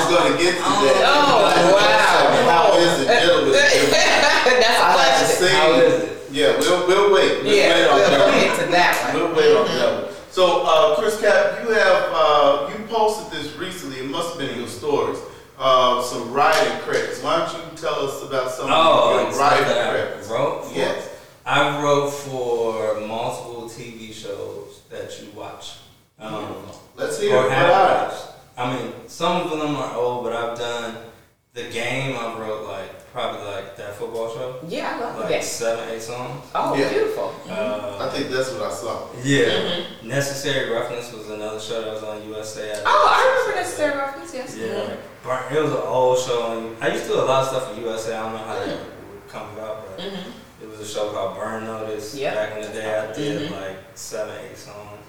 I 0.09 0.11
was 0.11 0.19
going 0.21 0.33
to 0.33 0.43
get 0.43 0.55
to 0.57 0.61
that. 0.63 1.05
Oh, 1.05 1.75
wow. 1.77 2.49
How 2.49 2.79
is 2.79 3.01
it 3.03 3.09
dealing 3.21 3.47
with 3.47 3.55
a 3.55 3.59
That's 3.59 3.75
a 3.77 4.83
I 4.83 4.93
had 4.97 5.19
to 5.19 5.25
question. 5.25 5.47
say, 5.47 5.55
How 5.55 5.73
is 5.73 6.03
it? 6.03 6.33
yeah, 6.33 6.59
we'll, 6.59 6.87
we'll 6.89 7.15
wait. 7.15 7.43
We'll 7.45 7.55
Yeah, 7.55 7.75
wait 7.75 7.89
on 7.89 7.95
we'll 7.99 8.09
that 8.11 8.21
one. 8.25 8.41
get 8.41 8.59
to 8.65 8.71
that 8.73 9.15
one. 9.15 9.23
We'll 9.23 9.35
wait 9.37 9.57
on 9.57 9.67
that 9.67 10.03
one. 10.05 10.15
So, 10.31 10.63
uh, 10.65 10.97
Chris 10.97 11.21
Cap, 11.21 11.61
you 11.63 11.71
have, 11.75 12.09
uh, 12.13 12.71
you 12.73 12.85
posted 12.87 13.31
this 13.39 13.55
recently, 13.57 13.99
it 13.99 14.07
must 14.11 14.31
have 14.31 14.39
been 14.39 14.51
in 14.51 14.59
your 14.61 14.69
stories, 14.69 15.19
uh, 15.59 16.03
some 16.03 16.33
writing 16.33 16.79
credits. 16.81 17.23
Why 17.23 17.39
don't 17.39 17.53
you 17.55 17.77
tell 17.77 18.07
us 18.09 18.23
about 18.23 18.51
some 18.51 18.69
Oh, 18.71 19.15
of 19.19 19.27
and 19.27 19.31
your 19.35 19.41
writing 19.41 19.65
that 19.69 19.89
I 19.89 19.91
credits? 19.91 20.29
wrote 20.29 20.65
for? 20.67 20.75
Yes. 20.75 21.09
I 21.45 21.83
wrote 21.83 22.11
for 22.11 23.01
multiple 23.07 23.69
TV 23.69 24.13
shows 24.15 24.81
that 24.91 25.21
you 25.21 25.29
watch. 25.39 25.77
Um, 26.19 26.55
Let's 26.97 27.21
hear 27.21 27.35
or 27.37 27.41
it. 27.41 27.49
What 27.49 27.53
have 27.53 27.71
are 27.71 28.09
watched. 28.09 28.25
I 28.59 28.75
mean, 28.77 28.93
some 29.07 29.41
of 29.43 29.51
them 29.51 29.77
are 29.77 29.95
old, 29.95 30.25
but 30.25 30.33
I've 30.35 30.59
done 30.59 30.97
the 31.55 31.65
game. 31.71 32.17
I 32.19 32.37
wrote 32.39 32.67
like 32.69 33.11
probably 33.13 33.47
like 33.47 33.77
that 33.77 33.95
football 33.97 34.29
show, 34.35 34.57
Yeah, 34.69 34.97
I 34.97 35.01
love 35.01 35.19
like 35.19 35.29
that. 35.31 35.45
seven, 35.45 35.89
eight 35.91 36.03
songs. 36.03 36.45
Oh, 36.55 36.75
Yeah. 36.77 36.89
beautiful. 36.91 37.33
I 37.49 37.53
Uh, 37.53 38.11
think 38.11 38.31
that's 38.31 38.51
what 38.53 38.63
I 38.71 38.75
saw. 38.75 39.07
yeah, 39.23 39.45
Mm-hmm. 39.47 40.09
Necessary 40.09 40.71
Roughness 40.71 41.13
was 41.13 41.31
another 41.31 41.59
show 41.59 41.83
that 41.83 41.95
was 41.95 42.03
on 42.03 42.23
USA. 42.29 42.63
did 42.75 42.83
Oh, 42.85 43.09
I 43.09 43.23
remember 43.23 43.51
of 43.51 43.55
that 43.57 43.65
that. 43.65 43.77
Sarah 43.77 44.07
Robbins, 44.07 44.35
yes. 44.35 44.57
Yeah, 44.57 44.95
Burn- 45.25 45.57
it 45.57 45.63
was 45.63 45.71
an 45.73 45.79
old 45.85 46.19
show. 46.19 46.43
On, 46.43 46.77
I 46.81 46.89
used 46.89 47.05
to 47.05 47.09
do 47.13 47.21
a 47.21 47.23
lot 47.23 47.43
of 47.45 47.49
stuff 47.49 47.75
for 47.75 47.81
USA. 47.81 48.17
I 48.17 48.23
don't 48.25 48.33
know 48.33 48.39
how 48.39 48.55
that 48.55 48.67
would 48.69 49.29
come 49.29 49.49
about, 49.57 49.87
but 49.97 50.05
Mm-hmm. 50.05 50.63
it 50.63 50.69
was 50.69 50.81
a 50.81 50.87
show 50.87 51.11
called 51.11 51.37
Burn 51.39 51.65
Notice. 51.65 52.15
Yep. 52.15 52.35
Back 52.35 52.57
in 52.57 52.63
the 52.63 52.69
day, 52.69 52.99
I 52.99 53.13
did 53.13 53.51
Mhm. 53.51 53.61
like 53.61 53.79
seven, 53.95 54.35
eight 54.45 54.59
songs. 54.59 55.01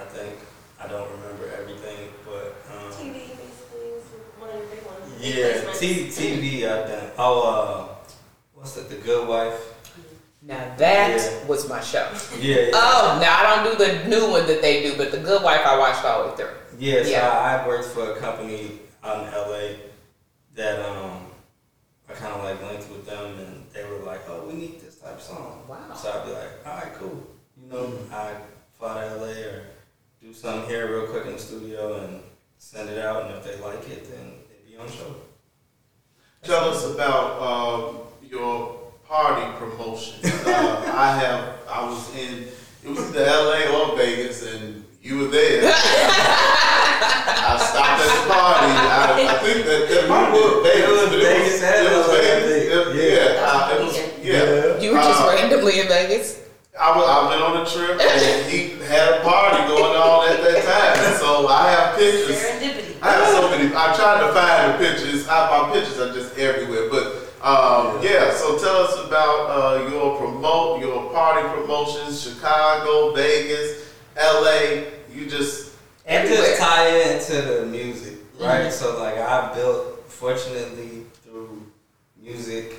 I 0.00 0.04
think 0.04 0.38
I 0.82 0.86
don't 0.88 1.10
remember 1.10 1.50
everything, 1.60 2.08
but 2.24 2.56
um, 2.72 2.90
TV 2.92 3.12
basically 3.36 3.92
was 3.92 4.04
one 4.38 4.50
of 4.50 4.56
your 4.56 4.66
big 4.66 4.84
ones. 4.86 5.20
Yeah, 5.20 5.70
placements. 5.70 6.16
T- 6.16 6.38
TV 6.38 6.68
I've 6.68 6.88
done. 6.88 7.10
Oh, 7.18 7.42
uh, 7.48 7.94
what's 8.54 8.72
that? 8.74 8.88
The 8.88 8.96
Good 8.96 9.28
Wife. 9.28 9.74
Now 10.42 10.74
that 10.78 11.10
Yeah. 11.20 11.44
was 11.46 11.68
my 11.68 11.80
show. 11.80 12.08
Yeah, 12.40 12.56
yeah. 12.56 12.70
Oh, 12.72 13.18
now 13.20 13.36
I 13.44 13.62
don't 13.64 13.76
do 13.78 13.84
the 13.84 14.08
new 14.08 14.30
one 14.30 14.46
that 14.46 14.62
they 14.62 14.82
do, 14.82 14.96
but 14.96 15.10
the 15.10 15.18
Good 15.18 15.42
Wife 15.42 15.60
I 15.66 15.78
watched 15.78 16.02
all 16.04 16.22
the 16.24 16.30
way 16.30 16.36
through. 16.36 16.56
Yeah, 16.78 17.02
so 17.02 17.08
Yeah. 17.10 17.28
I, 17.28 17.62
I 17.62 17.66
worked 17.68 17.88
for 17.88 18.12
a 18.12 18.16
company 18.18 18.78
out 19.04 19.26
in 19.26 19.32
LA 19.32 19.76
that 20.54 20.80
um 20.80 21.26
I 22.08 22.12
kind 22.14 22.32
of 22.34 22.42
like 22.42 22.60
linked 22.62 22.90
with 22.90 23.04
them, 23.06 23.38
and 23.38 23.66
they 23.72 23.84
were 23.84 23.98
like, 24.04 24.22
"Oh, 24.28 24.46
we 24.48 24.54
need 24.54 24.80
this 24.80 24.96
type 24.96 25.12
of 25.16 25.22
song." 25.22 25.62
Wow. 25.68 25.94
So 25.94 26.10
I'd 26.10 26.24
be 26.24 26.32
like, 26.32 26.66
"All 26.66 26.72
right, 26.74 26.94
cool." 26.98 27.26
You 27.62 27.68
know, 27.70 27.92
I 28.10 28.32
fly 28.78 29.04
to 29.08 29.16
LA 29.16 29.26
or 29.44 29.62
do 30.30 30.36
something 30.36 30.68
here 30.70 30.86
real 30.92 31.06
quick 31.08 31.26
in 31.26 31.32
the 31.32 31.38
studio 31.38 32.00
and 32.04 32.20
send 32.58 32.88
it 32.88 32.98
out, 33.04 33.26
and 33.26 33.34
if 33.34 33.44
they 33.44 33.56
like 33.64 33.88
it, 33.88 34.08
then 34.10 34.34
they 34.48 34.70
be 34.70 34.76
on 34.78 34.86
the 34.86 34.92
show. 34.92 35.16
Tell 36.42 36.68
us 36.70 36.84
about 36.94 37.40
um, 37.42 37.98
your 38.22 38.92
party 39.06 39.44
promotion. 39.58 40.14
Uh, 40.24 40.92
I 40.94 41.18
have, 41.18 41.58
I 41.68 41.84
was 41.88 42.14
in, 42.16 42.44
it 42.84 42.88
was 42.90 43.10
the 43.12 43.20
LA 43.24 43.76
or 43.76 43.96
Vegas, 43.96 44.46
and 44.54 44.84
you 45.02 45.18
were 45.18 45.26
there. 45.28 45.62
I 45.72 47.56
stopped 47.58 48.00
at 48.00 48.06
the 48.06 48.32
party. 48.32 48.72
I, 48.72 49.34
I 49.34 49.38
think 49.42 49.66
that 49.66 49.88
that 49.88 50.08
might 50.08 50.30
was 50.30 50.62
Vegas. 50.62 50.88
It 50.88 50.92
was 50.92 51.08
but 51.10 51.20
Vegas 51.20 51.62
It 51.62 51.96
was 51.96 52.06
LA, 52.08 52.14
I 52.14 52.18
Vegas. 52.20 52.50
It- 52.50 52.70
Yeah. 52.96 53.32
yeah, 53.34 53.46
uh, 53.46 53.74
it 53.74 53.84
was. 53.84 53.96
Yeah. 54.22 54.80
You 54.80 54.92
were 54.92 54.98
just 55.02 55.20
Uh, 55.22 55.28
randomly 55.28 55.80
in 55.80 55.88
Vegas. 55.88 56.38
I, 56.80 56.96
was, 56.96 57.04
I 57.06 57.28
went 57.28 57.42
on 57.42 57.60
a 57.60 57.64
trip, 57.68 58.00
and 58.00 58.50
he 58.50 58.70
had 58.86 59.20
a 59.20 59.22
party 59.22 59.58
going 59.68 59.96
on 59.96 60.28
at 60.32 60.40
that 60.42 60.64
time. 60.64 61.18
So 61.18 61.46
I 61.48 61.70
have 61.70 61.98
pictures. 61.98 62.36
Serendipity. 62.40 62.96
I 63.02 63.12
have 63.12 63.28
so 63.28 63.50
many. 63.50 63.68
I 63.74 63.94
tried 63.94 64.26
to 64.26 64.32
find 64.32 64.72
the 64.74 64.78
pictures. 64.78 65.28
I, 65.28 65.48
my 65.68 65.72
pictures 65.72 65.98
are 66.00 66.12
just 66.12 66.36
everywhere. 66.38 66.88
But 66.90 67.04
um, 67.44 68.02
yeah. 68.02 68.32
So 68.34 68.58
tell 68.58 68.76
us 68.76 68.96
about 69.06 69.50
uh, 69.50 69.88
your 69.90 70.16
promote 70.18 70.80
your 70.80 71.10
party 71.12 71.46
promotions. 71.48 72.22
Chicago, 72.22 73.14
Vegas, 73.14 73.90
L.A. 74.16 74.92
You 75.12 75.26
just 75.28 75.74
It 76.06 76.12
Everywhere. 76.24 76.44
just 76.44 76.60
tie 76.60 76.88
into 77.12 77.42
the 77.42 77.66
music, 77.66 78.18
right? 78.40 78.72
So 78.72 78.98
like 78.98 79.18
I 79.18 79.52
built, 79.54 80.04
fortunately, 80.08 81.04
through 81.24 81.62
music, 82.22 82.76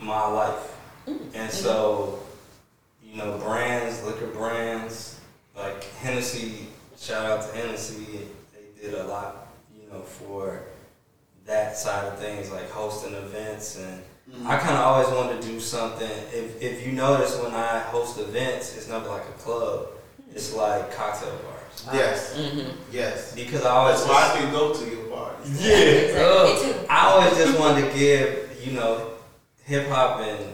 my 0.00 0.26
life, 0.26 0.72
and 1.34 1.50
so 1.50 2.20
you 3.10 3.16
know, 3.16 3.38
brands, 3.38 4.02
liquor 4.04 4.28
brands, 4.28 5.18
like 5.56 5.82
Hennessy. 6.00 6.66
Shout 6.96 7.26
out 7.26 7.48
to 7.50 7.56
Hennessy. 7.58 8.28
They 8.52 8.82
did 8.82 8.94
a 8.94 9.04
lot, 9.04 9.48
you 9.74 9.90
know, 9.90 10.00
for 10.02 10.62
that 11.46 11.76
side 11.76 12.04
of 12.06 12.18
things, 12.18 12.50
like 12.50 12.70
hosting 12.70 13.14
events 13.14 13.78
and. 13.78 14.02
I 14.46 14.58
kind 14.58 14.76
of 14.76 14.84
always 14.84 15.08
wanted 15.08 15.42
to 15.42 15.48
do 15.48 15.58
something. 15.58 16.08
If, 16.32 16.62
if 16.62 16.86
you 16.86 16.92
notice, 16.92 17.36
when 17.40 17.52
I 17.52 17.80
host 17.80 18.16
events, 18.20 18.76
it's 18.76 18.88
not 18.88 19.04
like 19.08 19.22
a 19.22 19.32
club. 19.32 19.88
It's 20.32 20.54
like 20.54 20.94
cocktail 20.94 21.36
bars. 21.38 21.88
yes, 21.92 22.36
Mm-hmm. 22.38 22.70
yes. 22.92 23.34
Because 23.34 23.64
I 23.64 23.70
always 23.70 23.96
That's 23.96 24.08
why 24.08 24.30
I 24.32 24.40
can 24.40 24.52
go 24.52 24.72
to 24.72 24.88
your 24.88 25.04
parties. 25.06 25.66
yeah. 25.66 25.74
Exactly. 25.74 26.66
Me 26.68 26.72
too. 26.74 26.86
I 26.88 27.06
always 27.08 27.36
just 27.38 27.58
wanted 27.58 27.90
to 27.90 27.98
give, 27.98 28.64
you 28.64 28.74
know, 28.74 29.10
hip 29.64 29.88
hop 29.88 30.20
and 30.20 30.44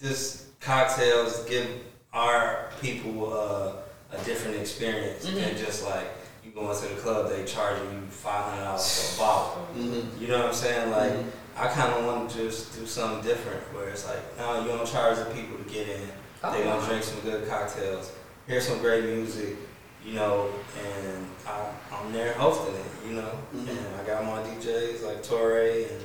just 0.00 0.45
cocktails, 0.66 1.44
give 1.44 1.68
our 2.12 2.70
people 2.82 3.32
uh, 3.32 3.72
a 4.10 4.24
different 4.24 4.56
experience 4.58 5.24
than 5.24 5.56
just 5.56 5.84
like 5.84 6.06
you 6.44 6.50
go 6.50 6.70
into 6.72 6.88
the 6.92 7.00
club, 7.00 7.30
they 7.30 7.44
charge 7.44 7.78
you 7.92 8.00
five 8.10 8.44
hundred 8.50 8.64
dollars 8.64 9.14
for 9.16 9.22
a 9.22 9.26
bottle. 9.26 9.68
Mm-hmm. 9.76 10.20
You 10.22 10.28
know 10.28 10.38
what 10.38 10.46
I'm 10.46 10.54
saying? 10.54 10.90
Like 10.90 11.12
I 11.56 11.68
kind 11.68 11.92
of 11.92 12.04
want 12.04 12.30
to 12.30 12.36
just 12.38 12.76
do 12.76 12.84
something 12.84 13.22
different, 13.22 13.62
where 13.74 13.88
it's 13.88 14.06
like, 14.08 14.18
no, 14.38 14.60
you 14.62 14.68
don't 14.68 14.86
charge 14.86 15.18
the 15.18 15.26
people 15.26 15.56
to 15.56 15.64
get 15.72 15.88
in. 15.88 16.00
Oh, 16.42 16.52
they 16.52 16.64
gonna 16.64 16.84
drink 16.84 17.04
some 17.04 17.20
good 17.20 17.48
cocktails, 17.48 18.12
hear 18.48 18.60
some 18.60 18.78
great 18.80 19.04
music, 19.04 19.56
you 20.04 20.14
know, 20.14 20.50
and 20.84 21.26
I, 21.46 21.70
I'm 21.92 22.12
there 22.12 22.32
hosting 22.34 22.74
it, 22.74 23.08
you 23.08 23.14
know, 23.14 23.30
Mhm. 23.54 23.68
and 23.70 24.00
I 24.00 24.04
got 24.04 24.24
my 24.24 24.42
DJs 24.42 25.04
like 25.06 25.22
Torre 25.22 25.86
and 25.90 26.02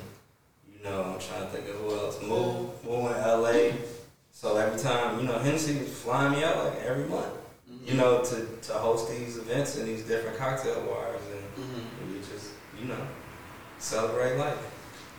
you 0.72 0.84
know 0.84 1.02
I'm 1.04 1.20
trying 1.20 1.42
to 1.46 1.48
think 1.50 1.68
of 1.68 1.76
who 1.82 1.96
else. 1.96 2.22
Moo, 2.22 2.70
Moo 2.86 3.08
in 3.10 3.18
LA. 3.22 3.72
So 4.42 4.58
every 4.58 4.80
time, 4.82 5.20
you 5.20 5.28
know, 5.28 5.38
Hennessy 5.38 5.78
was 5.78 5.90
flying 5.90 6.32
me 6.34 6.44
out 6.44 6.66
like 6.66 6.82
every 6.84 7.06
month, 7.06 7.28
you 7.86 7.94
know, 7.94 8.24
to, 8.24 8.48
to 8.64 8.74
host 8.74 9.08
these 9.12 9.38
events 9.38 9.78
in 9.78 9.86
these 9.86 10.02
different 10.04 10.36
cocktail 10.36 10.82
bars, 10.82 11.22
and 11.32 11.42
Mm-hmm. 11.64 12.12
we 12.14 12.18
just, 12.22 12.50
you 12.82 12.88
know, 12.88 12.98
celebrate 13.78 14.36
life. 14.38 14.58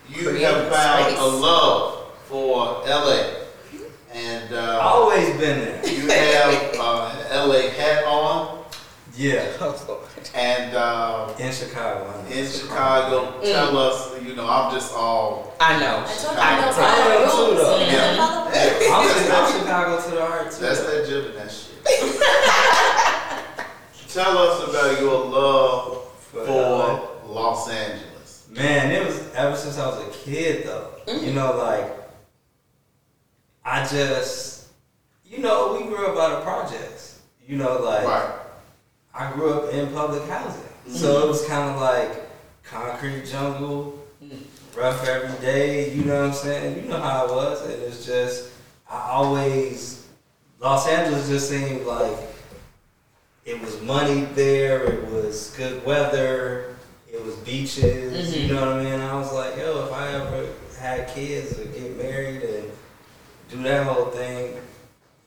You 0.09 0.25
Creating 0.31 0.43
have 0.43 0.73
found 0.73 1.05
space. 1.13 1.21
a 1.21 1.25
love 1.27 2.11
for 2.25 2.83
L.A. 2.85 3.45
and 4.13 4.53
uh, 4.55 4.81
Always 4.83 5.29
been 5.39 5.61
there. 5.61 5.87
you 5.89 6.09
have 6.09 6.75
uh, 6.81 7.25
L.A. 7.31 7.71
hat 7.71 8.05
on, 8.05 8.62
Yeah. 9.14 9.44
And. 10.35 10.75
Uh, 10.75 11.29
In 11.38 11.53
Chicago. 11.53 12.09
I 12.09 12.11
in 12.33 12.46
Chicago. 12.51 13.38
Mm. 13.40 13.53
Tell 13.53 13.77
us, 13.77 14.22
you 14.22 14.35
know, 14.35 14.48
I'm 14.48 14.72
just 14.72 14.94
all. 14.94 15.53
I 15.61 15.79
know. 15.79 16.05
I 16.07 16.07
I 16.07 16.09
I 16.38 16.40
know 16.61 16.66
know. 16.66 16.72
follow 16.72 17.05
the 17.05 17.11
I 17.11 17.12
know 17.25 17.51
too, 17.51 17.57
though. 17.57 17.77
You 17.79 17.85
Yeah. 17.87 18.16
gotta 18.16 18.18
follow 18.18 18.51
the 18.51 18.59
Hey, 18.59 18.68
rules. 18.79 18.92
I'm, 18.92 19.07
that's, 19.09 19.31
I'm 19.53 19.61
Chicago 19.61 19.92
to 20.03 20.11
the 20.14 20.20
heart 20.27 20.46
too. 20.53 20.61
that's 20.62 20.81
that 20.81 21.07
Gemini 21.07 21.46
shit. 21.48 21.83
Tell 24.12 24.37
us 24.38 24.68
about 24.68 25.01
your 25.01 25.25
love 25.27 26.05
For 26.31 26.44
LA. 26.44 26.96
for 26.96 27.09
Los 27.29 27.68
Angeles. 27.70 28.46
Man, 28.51 28.90
it 28.92 29.07
was 29.07 29.18
ever 29.35 29.57
since 29.57 29.79
I 29.79 29.87
was 29.88 29.98
a 30.07 30.11
kid 30.11 30.64
though. 30.66 30.88
You 31.09 31.33
know, 31.33 31.57
like 31.57 31.90
I 33.64 33.85
just, 33.87 34.68
you 35.25 35.38
know, 35.38 35.75
we 35.79 35.85
grew 35.88 36.07
up 36.07 36.16
out 36.18 36.33
of 36.38 36.44
projects. 36.44 37.20
You 37.46 37.57
know, 37.57 37.79
like 37.81 38.05
Right. 38.07 38.38
I 39.14 39.33
grew 39.33 39.53
up 39.53 39.72
in 39.72 39.92
public 39.92 40.27
housing, 40.29 40.62
so 40.88 41.14
mm-hmm. 41.14 41.25
it 41.25 41.29
was 41.29 41.46
kind 41.46 41.70
of 41.70 41.81
like 41.81 42.31
concrete 42.62 43.27
jungle, 43.27 44.03
rough 44.75 45.07
every 45.07 45.38
day. 45.40 45.94
You 45.94 46.05
know 46.05 46.20
what 46.20 46.29
I'm 46.29 46.35
saying? 46.35 46.83
You 46.85 46.88
know 46.88 47.01
how 47.01 47.27
it 47.27 47.33
was, 47.33 47.66
and 47.66 47.83
it's 47.83 48.07
just 48.07 48.51
I 48.90 49.11
always 49.11 50.07
Los 50.61 50.87
Angeles 50.87 51.29
just 51.29 51.48
seemed 51.48 51.85
like 51.87 52.16
it 53.44 53.61
was 53.61 53.81
money 53.83 54.27
there. 54.35 54.85
It 54.85 55.11
was 55.11 55.53
good 55.57 55.85
weather. 55.85 56.77
It 57.12 57.22
was 57.25 57.35
beaches. 57.37 58.37
You 58.37 58.44
mm-hmm. 58.44 58.55
know 58.55 58.61
what 58.61 58.79
I 58.79 58.85
mean? 58.85 59.01
I 59.01 59.14
was 59.16 59.33
like, 59.33 59.57
yo, 59.57 59.85
if 59.85 59.92
I 59.92 60.09
ever 60.12 60.48
had 60.79 61.09
kids 61.09 61.59
or 61.59 61.64
get 61.64 61.96
married 61.96 62.42
and 62.42 62.70
do 63.51 63.62
that 63.64 63.87
whole 63.87 64.07
thing, 64.07 64.57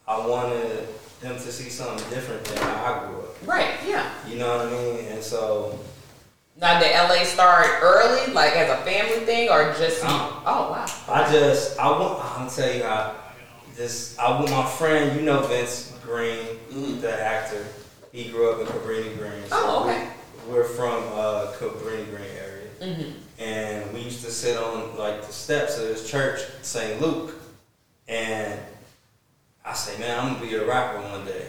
I 0.08 0.26
wanted 0.26 0.88
them 1.22 1.36
to 1.36 1.52
see 1.52 1.70
something 1.70 2.08
different 2.10 2.44
than 2.46 2.58
how 2.58 2.84
I 2.94 3.08
grew 3.08 3.20
up. 3.22 3.48
Right, 3.48 3.76
yeah. 3.88 4.10
You 4.28 4.38
know 4.38 4.58
what 4.58 4.68
I 4.68 4.72
mean? 4.72 5.06
And 5.08 5.24
so 5.24 5.80
Now, 6.58 6.80
did 6.80 6.94
LA 6.96 7.24
start 7.26 7.68
early, 7.82 8.32
like 8.34 8.56
as 8.56 8.70
a 8.70 8.84
family 8.84 9.26
thing, 9.26 9.50
or 9.50 9.74
just? 9.78 10.04
No. 10.04 10.10
Oh 10.46 10.72
wow. 10.72 10.86
I 11.10 11.30
just 11.32 11.78
I 11.80 11.90
want 11.92 12.24
I'm 12.24 12.50
tell 12.50 12.74
you 12.74 12.84
how 12.84 13.16
this 13.76 14.18
I 14.18 14.32
want 14.40 14.52
my 14.52 14.66
friend, 14.66 15.16
you 15.20 15.24
know 15.26 15.42
Vince 15.42 15.92
Green, 16.04 16.46
Mhm. 16.72 17.02
the 17.02 17.12
actor. 17.22 17.66
He 18.14 18.30
grew 18.30 18.52
up 18.52 18.60
in 18.62 18.68
Cabrini 18.68 19.18
Green. 19.18 19.44
Oh, 19.52 19.84
okay. 19.84 20.08
we, 20.48 20.54
we're 20.54 20.64
from 20.64 21.04
uh 21.14 21.52
Cabrini 21.60 22.06
Green 22.10 22.32
area. 22.40 22.70
Mhm. 22.82 23.14
And 23.40 23.94
we 23.94 24.00
used 24.02 24.24
to 24.24 24.32
sit 24.32 24.56
on 24.58 24.96
like 24.98 25.26
the 25.28 25.34
steps 25.34 25.78
of 25.78 25.88
this 25.90 26.10
church, 26.10 26.40
St. 26.62 27.02
Luke, 27.02 27.34
and 28.08 28.58
I 29.96 29.98
say, 29.98 30.08
man, 30.08 30.20
I'm 30.20 30.34
gonna 30.34 30.46
be 30.46 30.56
a 30.56 30.66
rapper 30.66 31.00
one 31.02 31.26
day. 31.26 31.48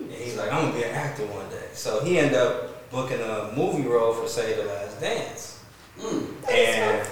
And 0.00 0.10
he's 0.12 0.36
like, 0.36 0.52
I'm 0.52 0.66
gonna 0.66 0.74
be 0.78 0.84
an 0.84 0.94
actor 0.94 1.26
one 1.26 1.48
day. 1.50 1.66
So 1.72 2.00
he 2.04 2.18
ended 2.18 2.34
up 2.38 2.90
booking 2.90 3.20
a 3.20 3.52
movie 3.56 3.86
role 3.88 4.12
for 4.14 4.28
Save 4.28 4.56
the 4.58 4.64
Last 4.64 5.00
Dance. 5.00 5.60
Mm. 5.98 6.26
And 6.48 7.08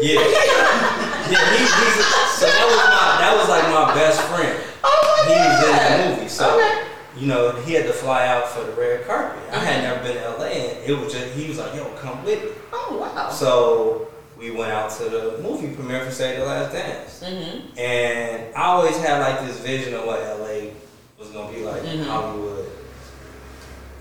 yeah, 0.00 0.20
yeah, 0.20 1.50
he, 1.52 1.58
he's 1.58 2.06
so 2.32 2.46
that 2.46 2.64
was 2.66 2.76
my 2.76 3.16
that 3.20 3.36
was 3.36 3.48
like 3.48 3.64
my 3.70 3.94
best 3.94 4.20
friend. 4.22 4.58
Oh 4.82 5.24
my 5.28 5.34
He 5.34 5.38
my 5.38 5.48
was 5.48 5.64
in 5.64 5.70
God. 5.70 5.78
that 5.80 6.16
movie, 6.16 6.28
so 6.28 6.56
Okay. 6.56 6.84
you 7.20 7.26
know 7.26 7.52
he 7.66 7.74
had 7.74 7.84
to 7.86 7.92
fly 7.92 8.26
out 8.28 8.48
for 8.48 8.64
the 8.64 8.72
red 8.72 9.06
carpet. 9.06 9.38
I 9.52 9.58
had 9.58 9.82
never 9.82 10.02
been 10.02 10.16
to 10.16 10.30
LA, 10.38 10.46
and 10.46 10.90
it 10.90 10.98
was 10.98 11.12
just 11.12 11.26
he 11.34 11.46
was 11.48 11.58
like, 11.58 11.74
"Yo, 11.74 11.84
come 11.96 12.24
with 12.24 12.42
me." 12.42 12.50
Oh 12.72 12.96
wow. 12.98 13.28
So 13.28 14.08
we 14.42 14.50
went 14.50 14.72
out 14.72 14.90
to 14.90 15.04
the 15.04 15.38
movie 15.40 15.72
premiere 15.72 16.04
for 16.04 16.10
Save 16.10 16.40
the 16.40 16.44
Last 16.44 16.72
Dance, 16.72 17.22
Mhm. 17.22 17.78
and 17.78 18.54
I 18.56 18.62
always 18.64 18.96
had 18.96 19.20
like 19.20 19.46
this 19.46 19.58
vision 19.58 19.94
of 19.94 20.04
what 20.04 20.18
LA 20.20 20.72
was 21.16 21.28
gonna 21.28 21.52
be 21.52 21.62
like, 21.64 21.82
Mhm. 21.82 22.04
Hollywood. 22.06 22.66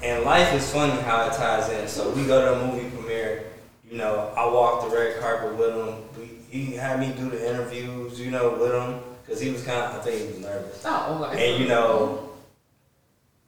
And 0.02 0.24
life 0.24 0.52
is 0.56 0.68
funny 0.72 1.00
how 1.02 1.28
it 1.28 1.34
ties 1.34 1.70
in. 1.70 1.88
So 1.88 2.10
we 2.10 2.26
go 2.26 2.42
to 2.42 2.54
a 2.60 2.66
movie 2.66 2.90
premiere. 2.90 3.44
You 3.88 4.00
know, 4.00 4.32
I 4.36 4.48
walked 4.48 4.90
the 4.90 4.98
red 4.98 5.20
carpet 5.20 5.54
with 5.56 5.76
him. 5.76 5.94
We, 6.18 6.40
he 6.50 6.76
had 6.76 7.00
me 7.00 7.14
do 7.16 7.30
the 7.30 7.48
interviews. 7.48 8.20
You 8.20 8.32
know, 8.32 8.50
with 8.60 8.72
him 8.74 9.00
because 9.24 9.40
he 9.40 9.52
was 9.52 9.62
kind 9.62 9.78
of. 9.84 9.92
I 10.00 10.00
think 10.00 10.22
he 10.22 10.28
was 10.30 10.40
nervous. 10.40 10.82
Oh 10.86 11.24
okay. 11.32 11.52
And 11.54 11.62
you 11.62 11.70
know, 11.70 12.30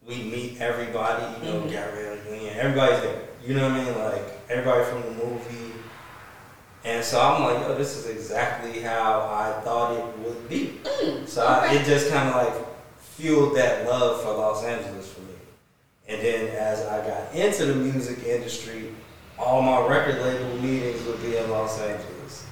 we 0.07 0.17
meet 0.17 0.61
everybody. 0.61 1.23
You 1.41 1.53
know, 1.53 1.59
Mhm. 1.61 1.71
Gabrielle 1.71 2.17
Union. 2.29 2.53
Everybody's 2.59 3.01
there. 3.01 3.15
You 3.43 3.55
know 3.55 3.63
what 3.69 3.71
I 3.79 3.83
mean? 3.83 3.97
Like 3.97 4.41
everybody 4.51 4.83
from 4.83 5.01
the 5.01 5.25
movie. 5.25 5.72
And 6.85 7.03
so 7.03 7.21
I'm 7.21 7.43
like, 7.43 7.61
yo, 7.65 7.75
this 7.75 7.95
is 7.95 8.07
exactly 8.09 8.81
how 8.81 9.21
I 9.21 9.61
thought 9.63 9.93
it 9.97 10.17
would 10.19 10.49
be. 10.49 10.79
Mm, 10.83 11.27
So 11.27 11.45
I, 11.45 11.73
it 11.73 11.85
just 11.85 12.09
kind 12.11 12.27
of 12.29 12.35
like 12.35 12.65
fueled 12.99 13.55
that 13.55 13.87
love 13.87 14.21
for 14.21 14.31
Los 14.33 14.63
Angeles 14.65 15.11
for 15.13 15.21
me. 15.21 15.27
And 16.09 16.21
then 16.21 16.47
as 16.55 16.81
I 16.85 17.05
got 17.07 17.33
into 17.33 17.65
the 17.65 17.75
music 17.75 18.23
industry, 18.25 18.89
all 19.39 19.61
my 19.61 19.87
record 19.87 20.21
label 20.21 20.57
meetings 20.61 21.01
would 21.05 21.21
be 21.21 21.37
in 21.37 21.49
Los 21.49 21.79
Angeles. 21.79 22.45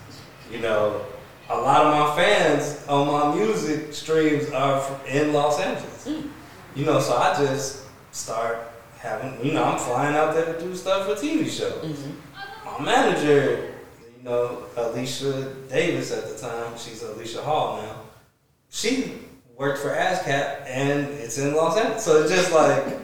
You 0.49 0.59
know, 0.59 1.01
a 1.49 1.57
lot 1.57 1.85
of 1.85 1.93
my 1.93 2.15
fans 2.23 2.85
on 2.87 3.07
my 3.07 3.35
music 3.35 3.93
streams 3.93 4.49
are 4.51 4.81
in 5.07 5.33
Los 5.33 5.59
Angeles. 5.59 6.07
Mm. 6.07 6.29
You 6.75 6.85
know, 6.85 7.01
so 7.01 7.17
I 7.17 7.35
just 7.37 7.83
start 8.13 8.59
having, 8.97 9.45
you 9.45 9.51
know, 9.51 9.63
I'm 9.65 9.77
flying 9.77 10.15
out 10.15 10.33
there 10.33 10.53
to 10.53 10.59
do 10.59 10.73
stuff 10.75 11.05
for 11.07 11.15
TV 11.15 11.49
shows 11.49 11.83
Mhm. 11.83 12.13
my 12.65 12.85
manager, 12.85 13.70
you 14.21 14.29
know, 14.29 14.65
Alicia 14.77 15.53
Davis 15.67 16.11
at 16.11 16.29
the 16.29 16.37
time, 16.37 16.77
she's 16.77 17.01
Alicia 17.01 17.41
Hall 17.41 17.81
now. 17.81 18.01
She 18.69 19.13
worked 19.57 19.79
for 19.79 19.89
ASCAP 19.89 20.67
and 20.67 21.07
it's 21.07 21.39
in 21.39 21.55
Los 21.55 21.75
Angeles. 21.75 22.05
So 22.05 22.21
it's 22.21 22.31
just 22.31 22.51
like 22.53 22.99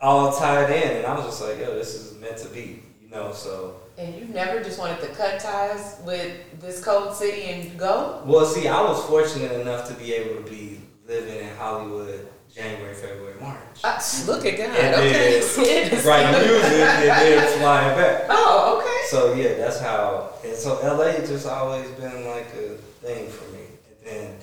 all 0.00 0.32
tied 0.32 0.70
in. 0.70 0.96
And 0.96 1.06
I 1.06 1.14
was 1.14 1.26
just 1.26 1.42
like, 1.42 1.58
yo, 1.58 1.74
this 1.74 1.94
is 1.94 2.18
meant 2.18 2.38
to 2.38 2.48
be, 2.48 2.82
you 3.00 3.08
know, 3.08 3.32
so. 3.32 3.80
And 3.96 4.14
you 4.16 4.24
never 4.26 4.62
just 4.62 4.80
wanted 4.80 5.00
to 5.00 5.08
cut 5.08 5.40
ties 5.40 6.00
with 6.04 6.60
this 6.60 6.84
cold 6.84 7.14
city 7.14 7.42
and 7.44 7.78
go? 7.78 8.22
Well, 8.24 8.44
see, 8.44 8.66
I 8.66 8.82
was 8.82 9.04
fortunate 9.04 9.60
enough 9.60 9.88
to 9.88 9.94
be 9.94 10.12
able 10.14 10.42
to 10.42 10.50
be 10.50 10.80
living 11.06 11.36
in 11.36 11.56
Hollywood 11.56 12.28
January, 12.58 12.92
February, 12.92 13.40
March. 13.40 13.56
Uh, 13.84 14.00
look 14.26 14.44
at 14.44 14.58
God. 14.58 14.76
And 14.76 14.94
okay. 14.96 15.40
then 15.40 16.04
writing 16.04 16.48
music 16.48 16.72
and 16.72 17.08
then 17.08 17.58
flying 17.60 17.96
back. 17.96 18.26
Oh, 18.28 18.80
okay. 18.80 19.06
So 19.06 19.34
yeah, 19.34 19.54
that's 19.54 19.78
how. 19.78 20.32
And 20.44 20.56
so 20.56 20.74
LA 20.82 21.24
just 21.24 21.46
always 21.46 21.88
been 21.92 22.26
like 22.26 22.48
a 22.54 22.74
thing 23.00 23.28
for 23.28 23.48
me. 23.52 23.60
And 23.86 23.96
then, 24.04 24.36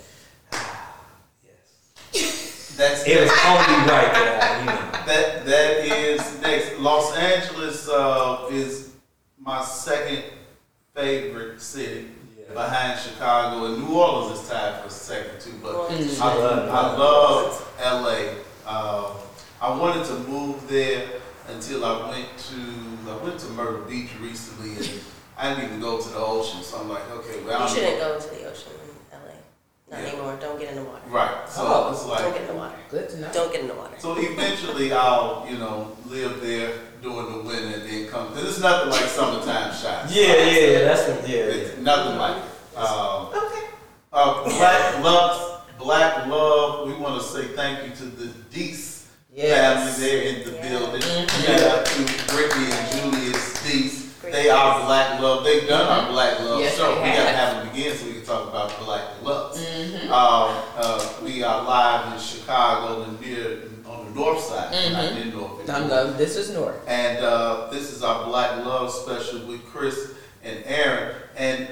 yes, 2.13 2.75
That's 2.77 3.05
it 3.05 3.19
was 3.19 3.31
only 3.45 3.79
right 3.83 4.11
that 4.13 4.43
I, 4.43 4.59
you 4.59 4.65
know. 4.65 4.91
That 5.05 5.45
that 5.45 5.85
is 5.85 6.41
next. 6.41 6.79
Los 6.79 7.17
Angeles 7.17 7.89
uh, 7.89 8.47
is 8.49 8.93
my 9.37 9.61
second 9.61 10.23
favorite 10.93 11.61
city 11.61 12.07
Yeah. 12.07 12.14
Behind 12.53 12.99
Chicago, 12.99 13.65
and 13.65 13.83
New 13.83 13.95
Orleans 13.95 14.39
is 14.39 14.49
tied 14.49 14.81
for 14.83 14.89
second 14.89 15.39
too. 15.41 15.53
But 15.61 15.73
Mm. 15.89 16.21
I, 16.21 16.35
love 16.35 16.69
I 16.69 16.97
love 16.97 17.73
LA. 17.79 18.19
Um, 18.71 19.17
I 19.61 19.77
wanted 19.77 20.05
to 20.07 20.13
move 20.29 20.67
there 20.67 21.07
until 21.47 21.85
I 21.85 22.09
went 22.09 22.27
to 22.49 23.11
I 23.11 23.17
went 23.23 23.39
to 23.39 23.47
Myrtle 23.51 23.81
Beach 23.85 24.09
recently, 24.21 24.71
and 24.77 25.01
I 25.37 25.49
didn't 25.49 25.65
even 25.65 25.79
go 25.79 25.99
to 26.01 26.09
the 26.09 26.17
ocean. 26.17 26.61
So 26.63 26.77
I'm 26.79 26.89
like, 26.89 27.09
okay, 27.11 27.41
well, 27.43 27.61
I 27.61 27.63
You 27.63 27.67
don't 27.67 27.75
shouldn't 27.75 27.99
know. 27.99 28.13
go 28.15 28.19
to 28.19 28.29
the 28.29 28.49
ocean 28.49 28.71
in 28.83 29.17
LA. 29.19 29.33
Not 29.91 30.01
Yeah. 30.01 30.09
anymore. 30.13 30.37
Don't 30.39 30.59
get 30.59 30.69
in 30.69 30.75
the 30.75 30.83
water. 30.83 31.01
Right. 31.07 31.49
So 31.49 31.61
Oh, 31.65 31.91
it's 31.91 32.03
Don't 32.21 32.33
get 32.33 32.41
in 32.41 32.47
the 32.47 32.53
water. 32.55 32.75
Good 32.89 33.09
to 33.09 33.17
know. 33.21 33.31
Don't 33.31 33.51
get 33.51 33.61
in 33.61 33.67
the 33.67 33.75
water. 33.75 33.95
So 33.99 34.15
eventually, 34.17 34.91
I'll 34.93 35.45
you 35.49 35.57
know 35.57 35.95
live 36.07 36.41
there 36.41 36.71
during 37.05 37.31
the 37.31 37.43
winter 37.47 37.79
and 37.79 37.87
then 37.89 38.07
come. 38.07 38.27
Cause 38.33 38.43
it's 38.43 38.59
nothing 38.59 38.89
like 38.89 39.05
summertime 39.05 39.71
shots. 39.81 40.13
Yeah, 40.15 40.23
yeah, 40.33 40.59
yeah. 40.59 40.79
That's 40.85 41.05
the 41.05 41.13
yeah, 41.29 41.43
It's 41.43 41.77
yeah. 41.77 41.83
nothing 41.83 42.17
like 42.17 42.37
it. 42.37 42.77
Um, 42.77 43.27
Okay. 43.27 43.65
uh, 44.11 44.43
Black 44.43 45.03
Love, 45.03 45.61
Black 45.77 46.27
Love. 46.27 46.87
We 46.87 46.95
want 46.95 47.21
to 47.21 47.27
say 47.27 47.43
thank 47.55 47.87
you 47.87 47.95
to 47.95 48.05
the 48.05 48.27
Deese 48.51 48.93
Yes. 49.33 49.97
family 49.97 50.07
there 50.07 50.21
in 50.23 50.45
the 50.45 50.51
Yeah. 50.55 50.69
building. 50.69 51.01
Mhm. 51.01 51.45
Shout 51.45 51.61
out 51.71 51.85
to 51.85 52.35
Ricky 52.35 52.71
and 52.71 53.13
Julius 53.13 53.63
Deese. 53.63 54.01
They 54.23 54.49
are 54.49 54.85
Black 54.85 55.19
Love. 55.21 55.43
They've 55.43 55.67
done 55.67 55.87
our 55.87 56.09
Black 56.11 56.39
Love 56.39 56.59
Yes, 56.61 56.75
show. 56.77 56.89
We 56.95 57.09
gotta 57.09 57.29
have. 57.29 57.35
have 57.35 57.65
them 57.65 57.73
again 57.73 57.95
so 57.97 58.05
we 58.05 58.13
can 58.13 58.25
talk 58.25 58.47
about 58.49 58.79
Black 58.83 59.03
Love. 59.21 59.55
Mm-hmm. 59.55 60.11
Um, 60.11 60.55
uh, 60.77 61.07
we 61.21 61.43
are 61.43 61.63
live 61.63 62.13
in 62.13 62.19
Chicago 62.19 63.03
and 63.03 63.21
near 63.21 63.43
on 63.45 63.69
the 63.69 63.74
north 64.15 64.39
side, 64.41 64.71
not 64.93 65.03
Mhm. 65.11 65.21
in 65.21 65.29
North. 65.37 65.69
I'm 65.69 65.75
anymore. 65.83 65.89
going. 66.05 66.17
This 66.17 66.35
is 66.37 66.49
North. 66.51 66.75
And 66.87 67.23
uh, 67.23 67.67
this 67.71 67.91
is 67.91 68.01
our 68.03 68.25
Black 68.25 68.65
Love 68.65 68.89
special 68.91 69.39
with 69.45 69.63
Chris 69.71 70.11
and 70.43 70.63
Aaron. 70.65 71.15
And 71.35 71.67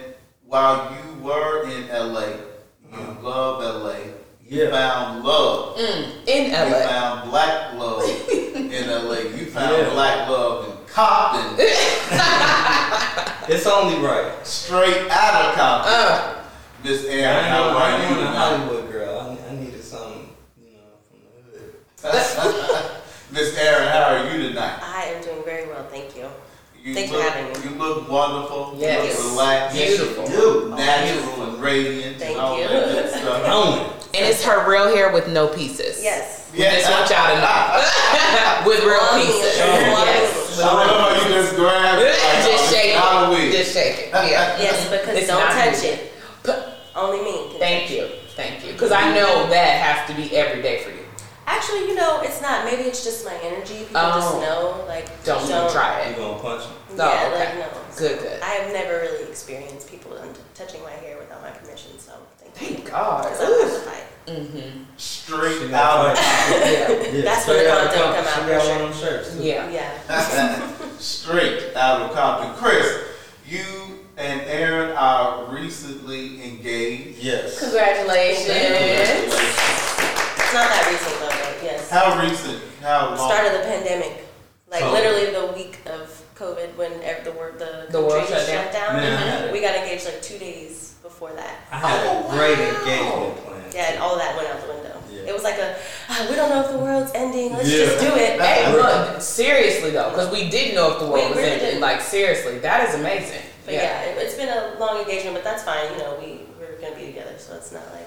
while 0.46 0.91
you 0.91 1.24
were 1.24 1.64
in 1.70 1.88
LA, 1.89 2.28
you 2.91 3.18
love 3.22 3.64
LA. 3.64 3.96
You 4.46 4.64
Yeah. 4.66 4.72
found 4.72 5.24
love. 5.24 5.78
Mm, 5.78 6.28
in 6.28 6.52
LA. 6.52 6.68
You 6.68 6.88
found 6.89 7.32
black 7.32 7.74
love 7.76 8.04
in 8.30 8.89
LA. 8.89 9.20
You 9.38 9.46
found 9.50 9.78
Yeah. 9.78 9.89
black 9.89 10.30
love 10.30 10.66
in 10.66 10.74
Compton, 10.94 11.56
It's 13.48 13.66
only 13.66 13.98
right. 14.06 14.32
straight 14.46 15.10
out 15.10 15.34
of 15.46 15.56
Compton. 15.56 15.94
Uh, 15.94 16.34
Miss 16.84 17.06
Aaron, 17.06 17.46
how 17.46 17.64
are 17.70 17.91
you 17.98 18.10
no 18.10 18.16
tonight? 18.16 18.36
Hollywood 18.36 18.91
girl. 18.91 19.20
I, 19.20 19.50
I 19.52 19.56
needed 19.56 19.84
something, 19.84 20.30
you 20.62 20.74
know, 20.74 21.00
from 21.10 21.20
the 21.26 21.60
hood. 21.60 21.74
Miss 23.32 23.58
Aaron, 23.58 23.88
how 23.88 24.12
are 24.12 24.28
you 24.36 24.49
tonight? 24.49 24.80
I 24.84 25.06
am 25.06 25.24
doing 25.24 25.43
very 25.45 25.68
well, 25.70 25.86
thank 25.88 26.18
you. 26.18 26.28
You 26.84 26.93
Thanks 26.93 27.12
for 27.12 27.18
look, 27.18 27.30
having 27.32 27.64
me. 27.64 27.70
You 27.70 27.80
look 27.80 28.10
wonderful. 28.12 28.76
Yes. 28.78 29.08
You 29.18 29.24
look 29.24 29.32
relaxed. 29.32 29.78
Beautiful. 29.78 30.24
You 30.26 30.30
do. 30.36 30.70
Natural 30.76 31.43
and 31.47 31.64
radiant 31.64 32.18
Thank 32.18 32.32
and 32.36 32.41
all 32.41 32.60
you. 32.60 32.68
that 32.68 33.10
stuff. 33.10 34.12
And 34.14 34.26
it's 34.26 34.43
her 34.43 34.70
real 34.70 34.93
hair 34.93 35.14
with 35.14 35.30
no 35.30 35.47
pieces. 35.47 36.04
Yes. 36.04 36.51
We 36.51 36.60
just 36.60 36.91
want 36.91 37.10
y'all 37.10 37.34
to 37.34 37.39
know. 37.39 38.68
with 38.68 38.84
real 38.84 38.99
Mommy, 38.99 39.24
pieces. 39.24 39.56
show 39.56 39.72
me. 39.72 39.80
Yes. 40.04 40.60
I 40.60 40.74
love 40.74 40.99
how 40.99 41.24
you 41.30 41.34
just 41.34 41.56
grab 41.56 41.99
it. 41.99 42.12
like, 42.12 42.45
just 42.51 42.68
oh, 42.68 42.76
shake 42.76 42.91
it's 42.91 42.99
not 42.99 43.24
a 43.24 43.32
it. 43.32 43.39
wig. 43.39 43.51
Just 43.54 43.74
shake 43.74 43.97
it. 43.99 44.10
Yeah. 44.12 44.60
Yes, 44.60 44.89
because 44.91 45.16
It's 45.18 45.28
don't 45.28 45.39
touch 45.41 45.82
me. 45.82 45.88
it. 45.88 46.12
Only 46.95 47.24
me 47.24 47.58
Thank 47.60 47.89
you. 47.89 48.08
Thank 48.36 48.66
you. 48.66 48.74
Because 48.74 48.91
I 48.91 49.16
know 49.16 49.47
that 49.49 49.80
has 49.82 50.10
to 50.10 50.16
be 50.22 50.36
every 50.36 50.62
day 50.62 50.84
for 50.84 50.89
you. 50.91 51.03
Actually, 51.46 51.80
Actually, 51.80 51.89
you 51.89 51.96
know, 51.96 52.22
it's 52.22 52.41
not. 52.41 52.66
Maybe 52.66 52.84
it's 52.84 53.04
just 53.04 53.26
my 53.26 53.36
energy. 53.44 53.80
People 53.86 54.02
just 54.02 54.34
Oh. 54.36 54.39
know, 54.41 54.86
like, 54.88 55.08
Don't 55.24 55.44
even 55.50 55.70
try 55.72 56.02
it. 56.02 56.10
You 56.12 56.16
gonna 56.24 56.39
punch 56.39 56.64
him? 56.64 56.72
No, 56.98 57.06
yeah, 57.10 57.28
okay. 57.28 57.39
like, 57.39 57.56
no. 57.58 57.66
Good, 57.98 58.20
good. 58.20 58.41
I 58.41 58.46
have 58.50 58.72
never 58.74 59.00
really 59.00 59.24
experienced 59.30 59.89
people 59.89 60.12
touching 60.56 60.82
my 60.84 60.91
hair 60.91 61.18
without 61.18 61.41
my 61.41 61.50
permission, 61.52 61.98
so 62.00 62.12
thank. 62.39 62.54
Thank 62.56 62.86
God. 62.91 63.24
Because 63.24 63.39
I 63.41 63.46
don't 63.46 63.84
fight. 63.84 64.04
Mm-hmm. 64.28 64.84
Straight 64.98 65.74
out 65.74 66.12
of 66.12 66.18
Yeah. 66.18 66.89
Yeah, 66.89 67.22
That's 67.24 67.44
straight 67.44 67.58
when 67.58 67.66
the 67.66 67.72
out 67.72 67.94
content 67.94 68.16
come 68.16 68.26
out, 68.26 68.34
She 68.34 68.39
for 68.41 68.48
got 68.50 68.62
sure. 68.62 68.72
one 68.76 68.82
of 68.82 68.88
them 68.89 68.98
shirts. 69.02 69.28
too. 69.34 69.39
Yeah. 69.44 69.70
Yeah. 69.70 69.89
straight 71.00 71.62
out 71.76 72.02
of 72.02 72.12
Compton. 72.16 72.54
Chris, 72.56 72.88
you 73.46 73.64
and 74.18 74.41
Aaron 74.41 74.91
are 74.96 75.46
recently 75.54 76.44
engaged. 76.46 77.18
Yes. 77.20 77.60
Congratulations. 77.60 78.48
It's 80.54 80.62
not 80.62 80.70
that 80.70 80.86
recent 80.86 81.18
though, 81.18 81.34
but 81.34 81.64
yes. 81.66 81.89
How 81.89 82.22
recent? 82.22 82.62
How 82.80 83.08
long? 83.10 83.18
Start 83.18 83.47
of 83.47 83.54
the 83.54 83.66
pandemic. 83.66 84.22
Like 84.70 84.82
So- 84.82 84.91
literally 84.91 85.26
the 85.34 85.47
week 85.58 85.80
of 85.88 86.06
COVID 86.38 86.76
when 86.78 86.91
the 87.26 87.32
world 87.32 87.58
the, 87.58 87.88
The 87.89 87.99
world 87.99 88.28
country 88.30 88.54
shut 88.54 88.72
down. 88.72 88.93
down. 88.93 89.01
Man, 89.01 89.49
I 89.49 89.51
We 89.51 89.62
got 89.62 89.74
engaged 89.76 90.06
like 90.06 90.22
two 90.22 90.38
days 90.38 90.93
before 91.01 91.32
that. 91.32 91.56
I 91.72 91.78
had 91.78 92.06
Oh, 92.06 92.28
a 92.30 92.38
great 92.38 92.60
wow. 92.60 92.70
engagement 92.70 93.45
plan. 93.45 93.62
Yeah, 93.74 93.91
and 93.93 94.04
all 94.04 94.16
that 94.18 94.38
went 94.38 94.47
out 94.49 94.62
the 94.62 94.68
window. 94.72 94.93
Yeah. 95.10 95.30
It 95.30 95.34
was 95.34 95.41
like 95.41 95.58
a, 95.58 95.74
"Ah, 96.08 96.28
we 96.30 96.36
don't 96.36 96.51
know 96.51 96.62
if 96.62 96.70
the 96.70 96.78
world's 96.78 97.12
ending. 97.16 97.54
Let's 97.58 97.68
Yeah. 97.68 97.86
just 97.86 97.99
do 98.06 98.14
it. 98.14 98.39
Hey, 98.39 98.72
look, 98.72 99.22
seriously 99.24 99.89
though, 99.89 100.12
because 100.12 100.30
we 100.30 100.51
didn't 100.51 100.76
know 100.76 100.91
if 100.93 100.99
the 100.99 101.06
world 101.08 101.24
We 101.24 101.30
was 101.30 101.38
really 101.38 101.49
ending. 101.54 101.66
didn't. 101.66 101.82
Like 101.82 101.99
seriously, 101.99 102.60
that 102.60 102.88
is 102.89 102.93
amazing. 102.93 103.41
But 103.66 103.74
yeah, 103.74 104.01
it, 104.06 104.18
it's 104.22 104.36
been 104.36 104.49
a 104.49 104.78
long 104.80 104.99
engagement, 104.99 105.34
but 105.34 105.43
that's 105.43 105.64
fine. 105.64 105.89
You 105.93 105.97
know, 105.97 106.14
we 106.22 106.45
we're 106.62 106.78
gonna 106.80 106.93
be 106.95 107.08
together, 107.08 107.34
so 107.39 107.56
it's 107.56 107.72
not 107.72 107.89
like 107.91 108.06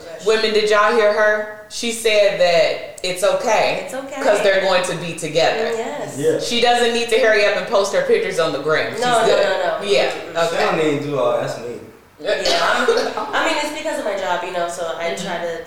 just. 0.00 0.26
Women, 0.26 0.52
did 0.52 0.70
y'all 0.70 0.92
hear 0.92 1.12
her? 1.12 1.66
She 1.68 1.90
said 1.92 2.38
that 2.40 3.00
it's 3.04 3.24
okay 3.24 3.82
It's 3.84 3.94
okay. 3.94 4.14
because 4.18 4.40
they're 4.42 4.60
going 4.60 4.84
to 4.84 4.96
be 4.98 5.14
together. 5.18 5.64
Yes. 5.72 6.16
Yeah. 6.18 6.38
She 6.38 6.60
doesn't 6.60 6.92
need 6.94 7.08
to 7.10 7.18
hurry 7.18 7.44
up 7.44 7.56
and 7.56 7.66
post 7.66 7.92
her 7.94 8.02
pictures 8.06 8.38
on 8.38 8.52
the 8.52 8.62
gram. 8.62 8.92
She's 8.92 9.00
No, 9.02 9.20
no, 9.22 9.26
good. 9.26 9.42
no, 9.42 9.78
no. 9.80 9.84
Yeah. 9.84 10.10
Mm-mm. 10.12 10.50
They 10.50 10.56
don't 10.58 10.76
need 10.78 10.98
to 11.00 11.06
do 11.06 11.18
all. 11.18 11.40
That's 11.40 11.58
me. 11.60 11.80
Yeah, 12.20 12.40
I'm, 12.62 12.86
mean, 13.46 13.58
it's 13.62 13.76
because 13.76 13.98
of 13.98 14.04
my 14.04 14.16
job, 14.16 14.42
you 14.44 14.52
know, 14.52 14.68
so 14.68 14.94
I 14.96 15.10
Mhm. 15.10 15.24
try 15.24 15.38
to, 15.38 15.64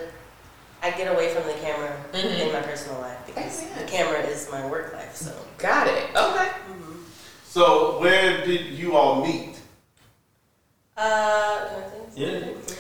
I 0.81 0.91
get 0.91 1.11
away 1.13 1.29
from 1.33 1.43
the 1.45 1.53
camera 1.53 1.91
Mhm. 2.13 2.39
in 2.39 2.53
my 2.53 2.61
personal 2.61 2.99
life 3.01 3.17
because 3.25 3.61
Amen. 3.63 3.73
the 3.85 3.91
camera 3.91 4.19
is 4.21 4.47
my 4.51 4.65
work 4.67 4.93
life, 4.93 5.15
so. 5.15 5.31
Got 5.57 5.87
it. 5.87 6.05
Okay. 6.15 6.47
So 7.47 7.99
where 7.99 8.45
did 8.45 8.61
you 8.67 8.95
all 8.95 9.23
meet? 9.25 9.57
Uh, 10.97 11.65
can 11.67 11.77
I 11.77 11.89
think? 11.89 12.07
Yeah. 12.15 12.75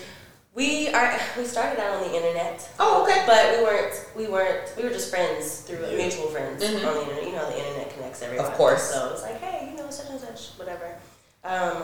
We 0.59 0.89
are, 0.89 1.17
we 1.37 1.45
started 1.45 1.79
out 1.79 1.95
on 2.03 2.09
the 2.09 2.13
internet, 2.17 2.67
Oh, 2.81 3.03
okay. 3.03 3.23
but 3.25 3.55
we 3.57 3.63
weren't, 3.63 3.95
we 4.13 4.27
weren't, 4.27 4.67
we 4.75 4.83
were 4.83 4.89
just 4.89 5.09
friends 5.09 5.61
through 5.61 5.79
Yeah. 5.89 5.95
mutual 5.95 6.27
friends 6.27 6.61
Mhm. 6.61 6.85
on 6.85 6.95
the 6.95 7.01
internet. 7.03 7.23
You 7.23 7.31
know, 7.31 7.49
the 7.49 7.59
internet 7.65 7.93
connects 7.95 8.21
everyone. 8.21 8.45
Of 8.45 8.53
course. 8.55 8.83
So 8.91 9.11
it's 9.13 9.21
like, 9.21 9.39
hey, 9.39 9.69
you 9.71 9.77
know, 9.81 9.89
such 9.89 10.09
and 10.09 10.19
such, 10.19 10.49
whatever. 10.59 10.87
Um, 11.45 11.83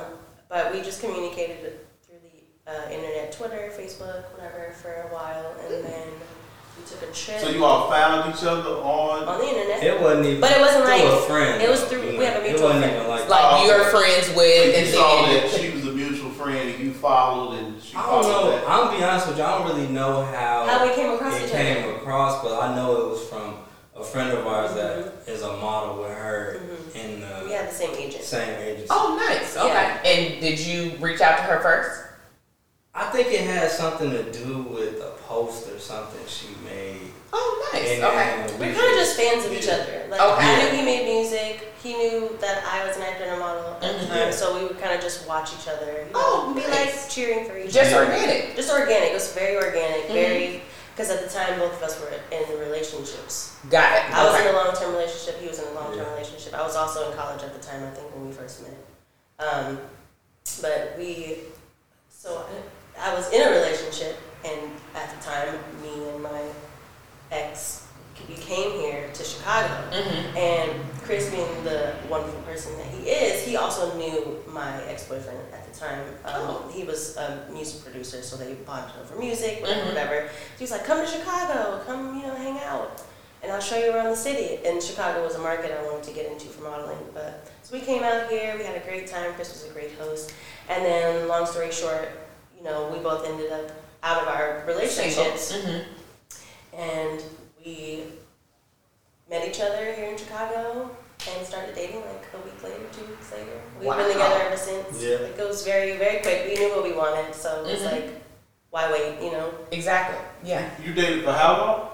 but 0.50 0.74
we 0.74 0.82
just 0.82 1.00
communicated 1.00 1.80
through 2.06 2.20
the 2.20 2.70
uh, 2.70 2.90
internet, 2.92 3.32
Twitter, 3.32 3.72
Facebook, 3.80 4.24
whatever, 4.36 4.74
for 4.82 4.92
a 4.92 5.14
while, 5.14 5.56
and 5.70 5.86
then 5.86 6.08
we 6.78 6.84
took 6.86 7.02
a 7.02 7.14
trip 7.14 7.40
So 7.40 7.48
you 7.52 7.64
all 7.64 7.90
found 7.90 8.36
each 8.36 8.44
other 8.44 8.72
on. 8.84 9.24
on 9.24 9.40
the 9.40 9.48
internet. 9.48 9.84
It 9.86 10.02
wasn't 10.02 10.26
even 10.26 10.42
But 10.42 10.52
it 10.52 10.60
wasn't 10.60 10.84
like- 10.84 11.02
a 11.02 11.22
friend. 11.22 11.62
it 11.62 11.70
was 11.70 11.82
through- 11.86 12.02
you 12.12 12.18
we 12.20 12.26
know. 12.26 12.26
have 12.26 12.36
a 12.44 12.46
It 12.46 12.50
mutual 12.50 12.68
wasn't 12.74 12.84
friend. 12.92 13.08
like. 13.08 13.30
Like 13.30 13.46
Oh, 13.54 13.66
you're 13.66 13.80
okay. 13.88 13.90
friends 13.92 14.28
So 14.28 14.34
with, 14.36 14.76
and 14.76 14.86
you 14.88 14.92
saw 14.94 15.22
then 15.28 15.34
that 15.48 15.50
she 15.62 15.70
was 15.70 15.84
a 15.86 15.92
mutual 15.92 16.32
friend 16.32 16.70
and 16.72 16.80
you 16.84 16.92
followed 16.94 17.60
and 17.60 17.82
she 17.96 18.00
I 18.02 18.12
don't 18.12 18.22
know. 18.24 18.52
back. 18.52 18.64
I'm 18.68 18.86
gonna 18.88 18.98
be 18.98 19.04
honest 19.04 19.28
with 19.28 19.38
you. 19.38 19.44
I 19.44 19.58
don't 19.58 19.68
really 19.68 19.88
know 19.88 20.24
how, 20.26 20.66
How 20.68 20.86
we 20.88 20.94
came 20.94 21.12
across 21.14 21.36
it 21.40 21.46
each 21.46 21.52
came 21.52 21.84
other. 21.86 21.96
across, 21.96 22.44
but 22.44 22.60
I 22.62 22.76
know 22.76 22.96
it 23.02 23.10
was 23.12 23.24
from 23.28 23.56
a 23.96 24.04
friend 24.04 24.32
of 24.38 24.46
ours 24.46 24.74
that 24.76 24.98
Mm-hmm. 24.98 25.32
is 25.32 25.42
a 25.42 25.54
model 25.58 26.02
with 26.02 26.12
her 26.12 26.60
Mhm. 26.62 26.96
in 26.96 27.22
the 27.22 27.46
We 27.46 27.52
had 27.54 27.70
the 27.70 27.74
same 27.74 27.96
agent. 27.96 28.24
same 28.24 28.60
agency. 28.62 28.88
oh, 28.90 29.16
nice. 29.28 29.56
Okay. 29.56 29.68
Yeah. 29.68 30.04
And 30.04 30.42
did 30.42 30.60
you 30.60 30.98
reach 31.00 31.22
out 31.22 31.38
to 31.38 31.44
her 31.44 31.62
first? 31.62 32.02
I 32.94 33.06
think 33.12 33.28
it 33.32 33.42
had 33.42 33.72
something 33.72 34.10
to 34.12 34.24
do 34.32 34.64
with 34.70 35.02
a 35.02 35.12
post 35.28 35.70
or 35.70 35.80
something 35.80 36.20
she 36.28 36.48
made. 36.66 37.12
Oh, 37.34 37.70
nice. 37.74 37.90
And 37.92 38.04
Okay. 38.04 38.16
then 38.16 38.60
We're 38.60 38.68
we 38.68 38.74
kind 38.74 38.88
of 38.92 38.98
just 39.00 39.18
fans 39.18 39.46
of 39.46 39.54
each 39.54 39.68
other. 39.68 40.06
Like 40.10 40.20
Okay. 40.22 40.46
I 40.46 40.62
knew 40.72 40.78
he 40.78 40.82
made 40.84 41.06
music. 41.06 41.74
He 41.86 41.94
knew 41.94 42.36
that 42.42 42.64
I 42.66 42.84
was 42.88 42.98
an 42.98 43.04
actor 43.04 43.26
and 43.26 43.36
a 43.36 43.38
model 43.38 43.78
at 43.80 44.00
the 44.00 44.08
Mhm. 44.08 44.10
time, 44.10 44.34
so 44.34 44.56
we 44.58 44.64
would 44.64 44.82
kind 44.82 44.96
of 44.96 45.02
just 45.02 45.28
watch 45.28 45.52
each 45.54 45.68
other. 45.68 45.86
You 45.86 46.14
know, 46.14 46.20
Oh, 46.48 46.54
be 46.56 46.62
nice. 46.62 47.04
like 47.04 47.10
cheering 47.12 47.46
for 47.48 47.56
each 47.56 47.72
Just 47.72 47.94
other. 47.94 48.08
Just 48.08 48.18
organic. 48.24 48.56
Just 48.56 48.70
organic. 48.72 49.12
It 49.12 49.14
was 49.14 49.28
very 49.34 49.56
organic. 49.56 50.08
Mhm. 50.08 50.14
Very 50.14 50.64
because 50.96 51.12
at 51.12 51.22
the 51.22 51.30
time 51.30 51.60
both 51.60 51.74
of 51.74 51.84
us 51.84 52.00
were 52.00 52.10
in 52.32 52.58
relationships. 52.60 53.52
Got 53.70 53.98
it. 53.98 54.04
I 54.12 54.24
was 54.26 54.34
okay. 54.34 54.50
in 54.50 54.56
a 54.56 54.58
long 54.58 54.74
term 54.76 54.94
relationship. 54.94 55.40
He 55.40 55.48
was 55.48 55.60
in 55.60 55.68
a 55.68 55.72
long 55.74 55.94
term 55.96 56.08
Yeah. 56.08 56.14
relationship. 56.16 56.56
I 56.56 56.64
was 56.64 56.76
also 56.76 57.12
in 57.12 57.16
college 57.18 57.44
at 57.44 57.54
the 57.54 57.68
time. 57.68 57.84
I 57.86 57.96
think 57.96 58.12
when 58.16 58.28
we 58.30 58.34
first 58.34 58.62
met. 58.64 58.72
Um, 59.38 59.80
but 60.62 60.96
we, 60.98 61.38
so 62.10 62.46
I 63.00 63.14
was 63.14 63.30
in 63.30 63.42
a 63.48 63.52
relationship, 63.52 64.18
and 64.44 64.72
at 64.96 65.12
the 65.14 65.24
time, 65.24 65.60
me 65.84 66.10
and 66.10 66.24
my 66.24 66.42
ex 67.32 67.82
we 68.28 68.36
came 68.36 68.72
here 68.80 69.10
to 69.14 69.24
Chicago. 69.24 69.74
Mhm. 69.92 70.36
And 70.38 70.72
Chris, 71.04 71.30
being 71.30 71.64
the 71.64 71.94
wonderful 72.10 72.42
person 72.42 72.78
that 72.78 72.88
he 72.88 73.10
is, 73.10 73.44
he 73.44 73.56
also 73.58 73.94
knew 73.98 74.44
my 74.48 74.84
ex-boyfriend 74.86 75.40
at 75.54 75.72
the 75.72 75.80
time. 75.80 76.00
Um, 76.26 76.34
Oh. 76.36 76.72
He 76.74 76.84
was 76.84 77.16
a 77.18 77.46
music 77.50 77.84
producer, 77.84 78.22
so 78.24 78.36
they 78.38 78.54
bonded 78.54 78.96
over 79.02 79.16
music, 79.16 79.62
whatever, 79.62 79.82
Mhm. 79.82 79.88
whatever. 79.90 80.30
He 80.58 80.64
was 80.64 80.72
like, 80.72 80.86
"Come 80.86 81.00
to 81.06 81.08
Chicago, 81.08 81.82
come, 81.86 82.20
you 82.20 82.26
know, 82.28 82.36
hang 82.36 82.60
out, 82.62 83.02
and 83.44 83.52
I'll 83.52 83.62
show 83.62 83.78
you 83.78 83.92
around 83.94 84.10
the 84.10 84.16
city." 84.18 84.60
And 84.66 84.82
Chicago 84.82 85.24
was 85.24 85.36
a 85.36 85.40
market 85.40 85.72
I 85.72 85.84
wanted 85.84 86.04
to 86.04 86.12
get 86.12 86.26
into 86.26 86.48
for 86.48 86.64
modeling, 86.64 86.98
but 87.14 87.46
so 87.64 87.74
we 87.74 87.82
came 87.82 88.04
out 88.04 88.30
here. 88.30 88.56
We 88.58 88.64
had 88.64 88.76
a 88.76 88.80
great 88.82 89.08
time. 89.08 89.34
Chris 89.36 89.50
was 89.54 89.64
a 89.66 89.74
great 89.74 89.98
host, 90.00 90.32
and 90.68 90.84
then, 90.86 91.28
long 91.28 91.46
story 91.46 91.72
short, 91.72 92.10
you 92.58 92.64
know, 92.64 92.88
we 92.92 93.00
both 93.00 93.26
ended 93.26 93.52
up 93.52 93.70
out 94.04 94.22
of 94.24 94.28
our 94.28 94.64
relationships 94.68 95.52
Mhm. 95.54 95.84
and 96.74 97.24
we 97.66 98.04
met 99.30 99.48
each 99.48 99.60
other 99.60 99.92
here 99.94 100.12
in 100.12 100.18
Chicago 100.18 100.90
and 101.36 101.46
started 101.48 101.74
dating 101.74 102.02
like 102.02 102.24
a 102.34 102.38
week 102.46 102.62
later, 102.64 102.84
two 102.94 103.06
weeks 103.10 103.32
later. 103.32 103.60
We've 103.80 103.88
Wow. 103.88 103.98
been 103.98 104.12
together 104.14 104.42
ever 104.46 104.58
since. 104.58 105.02
Yeah. 105.02 105.18
Like, 105.18 105.40
it 105.40 105.48
was 105.48 105.64
very, 105.64 105.94
very 105.98 106.20
quick. 106.22 106.46
We 106.48 106.54
knew 106.56 106.70
what 106.70 106.84
we 106.84 106.94
wanted, 106.94 107.34
so 107.34 107.66
it 107.66 107.72
was 107.74 107.82
Mhm. 107.82 107.92
like, 107.92 108.10
why 108.70 108.92
wait, 108.92 109.20
you 109.22 109.32
know? 109.32 109.50
Exactly. 109.72 110.18
Yeah. 110.44 110.70
You 110.84 110.94
dated 110.94 111.24
for 111.26 111.32
how 111.32 111.58
long? 111.58 111.90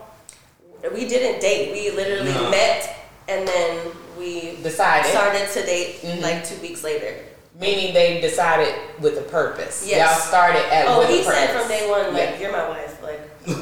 We 0.93 1.07
didn't 1.07 1.39
date. 1.39 1.71
We 1.71 1.91
literally 1.91 2.33
No. 2.33 2.49
met 2.49 2.89
and 3.29 3.47
then 3.47 3.77
we 4.17 4.57
Decided. 4.63 5.09
started 5.11 5.47
to 5.51 5.63
date 5.65 6.01
Mhm. 6.03 6.21
like 6.21 6.45
two 6.47 6.55
weeks 6.55 6.83
later. 6.83 7.15
Meaning 7.55 7.93
they 7.93 8.19
decided 8.19 8.73
with 8.99 9.17
a 9.17 9.21
purpose. 9.21 9.83
Yes. 9.85 9.99
Y'all 10.09 10.19
started 10.27 10.65
at 10.73 10.87
Oh, 10.87 10.99
with 10.99 11.09
he 11.09 11.21
a 11.21 11.23
said 11.23 11.49
from 11.51 11.67
day 11.67 11.87
one, 11.87 12.13
like, 12.13 12.31
Yeah. 12.31 12.37
you're 12.39 12.51
my 12.51 12.67
wife. 12.67 12.90
Like, 13.47 13.55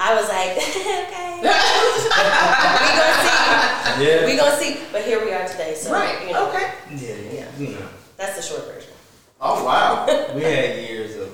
I 0.00 0.14
was 0.14 0.28
like, 0.28 0.56
okay. 0.58 1.38
we 1.42 2.96
gonna 2.98 3.22
see. 3.22 4.04
Yeah. 4.04 4.26
We 4.26 4.36
gonna 4.36 4.56
see. 4.56 4.78
But 4.92 5.02
here 5.04 5.24
we 5.24 5.32
are 5.32 5.46
today, 5.48 5.74
so 5.74 5.92
right. 5.92 6.26
you 6.26 6.32
know, 6.32 6.48
Okay. 6.50 6.70
yeah, 6.96 7.32
Yeah. 7.32 7.46
You 7.58 7.74
know, 7.78 7.86
that's 8.16 8.36
the 8.36 8.42
short 8.42 8.66
version. 8.72 8.92
Oh 9.40 9.64
wow. 9.64 10.06
we 10.34 10.42
had 10.42 10.76
years 10.78 11.16
of 11.16 11.28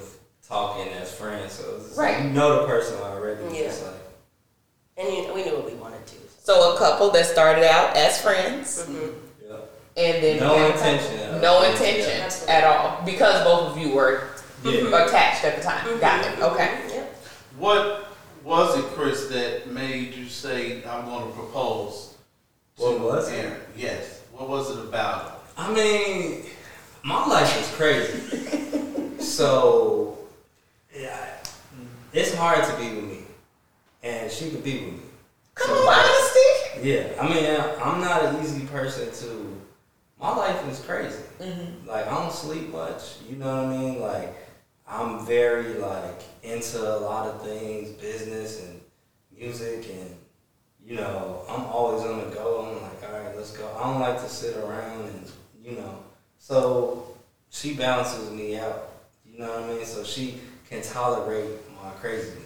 talking 0.49 0.93
as 0.95 1.13
friends, 1.15 1.53
so 1.55 1.65
it's 1.77 1.97
Right. 1.97 2.17
like 2.17 2.25
you 2.25 2.31
know 2.31 2.61
the 2.63 2.67
person 2.67 2.97
already. 3.03 3.43
Yeah. 3.45 3.63
It's 3.65 3.83
like, 3.83 3.95
And 4.97 5.09
you, 5.09 5.33
we 5.35 5.45
knew 5.45 5.57
what 5.57 5.67
we 5.67 5.75
wanted 5.75 6.07
to. 6.07 6.15
So 6.43 6.75
a 6.75 6.79
couple 6.79 7.11
that 7.11 7.27
started 7.27 7.65
out 7.65 7.97
as 7.97 8.21
friends 8.21 8.83
Mm-hmm. 8.87 9.49
yeah. 9.49 9.57
and 9.97 10.23
then 10.23 10.37
No 10.41 10.67
intention 10.67 11.19
at 11.19 11.35
all. 11.35 11.41
No 11.41 11.63
intention 11.71 12.21
Absolutely. 12.23 12.55
at 12.55 12.65
all 12.65 13.03
because 13.05 13.43
both 13.45 13.73
of 13.73 13.79
you 13.79 13.95
were 13.95 14.29
Yeah. 14.63 15.07
attached 15.07 15.45
at 15.45 15.57
the 15.57 15.63
time. 15.63 15.99
Got 16.01 16.25
it. 16.27 16.39
Okay. 16.41 16.94
Yep. 17.61 17.61
What 17.61 18.09
was 18.45 18.79
it, 18.79 18.85
Chris, 18.93 19.27
that 19.29 19.69
made 19.71 20.15
you 20.15 20.27
say 20.27 20.85
I'm 20.85 21.05
going 21.07 21.27
to 21.27 21.33
propose? 21.33 22.15
What 22.77 22.99
to 22.99 23.03
was 23.05 23.31
it? 23.33 23.37
Aaron? 23.45 23.61
Yes. 23.77 24.23
What 24.33 24.49
was 24.49 24.77
it 24.77 24.85
about? 24.85 25.45
I 25.57 25.73
mean, 25.73 26.45
my 27.05 27.27
life 27.27 27.61
is 27.61 27.77
crazy. 27.77 29.19
so, 29.19 30.19
yeah, 30.95 31.37
it's 32.13 32.35
hard 32.35 32.65
to 32.65 32.77
be 32.77 32.95
with 32.97 33.05
me. 33.05 33.19
And 34.03 34.31
she 34.31 34.51
could 34.51 34.65
be 34.65 34.75
with 34.85 34.95
me. 34.95 35.01
Come 35.55 35.71
on, 35.71 35.95
honesty. 35.95 36.89
Yeah, 36.89 37.07
I 37.21 37.29
mean, 37.29 37.45
I- 37.47 37.77
I'm 37.77 38.01
not 38.01 38.25
an 38.25 38.43
easy 38.43 38.67
person 38.67 39.11
to. 39.13 39.61
My 40.21 40.35
life 40.35 40.69
is 40.69 40.81
crazy. 40.81 41.23
Mm-hmm. 41.41 41.89
Like, 41.89 42.07
I 42.07 42.11
don't 42.11 42.33
sleep 42.33 42.71
much. 42.73 43.15
You 43.29 43.37
know 43.37 43.47
what 43.47 43.65
I 43.67 43.77
mean? 43.77 44.01
Like, 44.01 44.35
I'm 44.87 45.25
very, 45.25 45.75
like, 45.75 46.23
into 46.43 46.79
a 46.79 46.99
lot 46.99 47.27
of 47.27 47.43
things, 47.43 47.91
business 47.91 48.63
and 48.63 48.81
music, 49.37 49.89
and, 49.91 50.15
you 50.85 50.97
know, 50.97 51.43
I'm 51.49 51.65
always 51.65 52.05
on 52.05 52.19
the 52.19 52.35
go. 52.35 52.67
I'm 52.67 52.83
like, 52.83 53.03
all 53.03 53.19
right, 53.19 53.37
let's 53.37 53.57
go. 53.57 53.67
I 53.79 53.85
don't 53.85 54.01
like 54.01 54.21
to 54.23 54.29
sit 54.29 54.57
around 54.59 55.07
and, 55.07 55.31
you 55.63 55.73
know. 55.73 55.99
So, 56.39 57.17
she 57.51 57.75
balances 57.75 58.31
me 58.31 58.59
out. 58.59 58.91
You 59.27 59.39
know 59.39 59.49
what 59.49 59.71
I 59.71 59.75
mean? 59.75 59.85
So, 59.87 60.05
she 60.05 60.41
can 60.69 60.83
tolerate 60.83 61.49
my 61.83 61.91
craziness. 61.93 62.41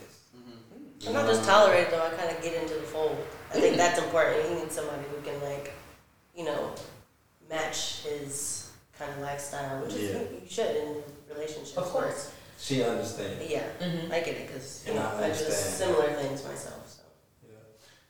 You 1.01 1.09
I'm 1.11 1.15
not 1.15 1.27
just 1.27 1.45
tolerate 1.45 1.91
though. 1.91 2.03
I 2.05 2.11
kind 2.11 2.37
of 2.37 2.43
get 2.43 2.61
into 2.61 2.75
the 2.75 2.81
fold. 2.81 3.17
I 3.51 3.61
think 3.61 3.77
that's 3.77 4.01
important. 4.01 4.49
He 4.49 4.55
needs 4.57 4.75
somebody 4.75 5.03
who 5.09 5.23
can 5.23 5.41
like, 5.43 5.73
you 6.37 6.45
know, 6.45 6.73
match 7.49 8.03
his 8.03 8.73
kind 8.99 9.13
of 9.13 9.19
lifestyle, 9.19 9.81
which 9.85 9.95
is 9.95 10.11
Yeah. 10.11 10.23
you 10.43 10.49
should 10.49 10.77
in 10.77 11.03
relationships. 11.35 11.77
Of 11.77 11.85
course. 11.85 12.31
She 12.61 12.83
understands. 12.83 13.45
Yeah, 13.49 13.63
Mhm. 13.81 14.07
I 14.13 14.19
get 14.21 14.29
it 14.37 14.47
because 14.49 14.83
you 14.87 14.95
know 14.95 15.03
I 15.17 15.27
I 15.27 15.29
do 15.29 15.35
similar 15.35 16.13
things 16.15 16.45
myself. 16.45 16.83
So. 16.89 17.03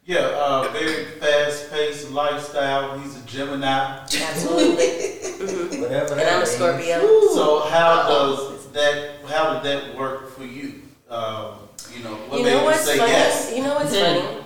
Yeah, 0.04 0.20
uh, 0.42 0.70
very 0.72 1.04
fast-paced 1.20 2.10
lifestyle. 2.12 2.98
He's 2.98 3.14
a 3.16 3.20
Gemini. 3.26 3.98
Absolutely. 4.28 4.88
hmm 5.38 5.82
Whatever 5.82 6.14
And 6.14 6.22
I'm 6.30 6.36
a 6.36 6.38
means. 6.38 6.50
Scorpio. 6.52 6.98
So 7.34 7.60
how 7.68 8.08
does 8.08 8.68
that? 8.72 9.20
How 9.26 9.52
did 9.52 9.62
that 9.64 9.94
work 9.96 10.30
for 10.34 10.44
you? 10.44 10.80
Um, 11.10 11.68
you 11.94 12.02
know, 12.02 12.14
what 12.28 12.38
you 12.38 12.44
made 12.44 12.52
know 12.54 12.70
you 12.70 12.74
say 12.76 12.96
funny? 12.98 13.12
yes? 13.12 13.52
You 13.54 13.62
know 13.64 13.74
what's 13.74 13.94
Mhm. 13.94 14.00
funny? 14.22 14.44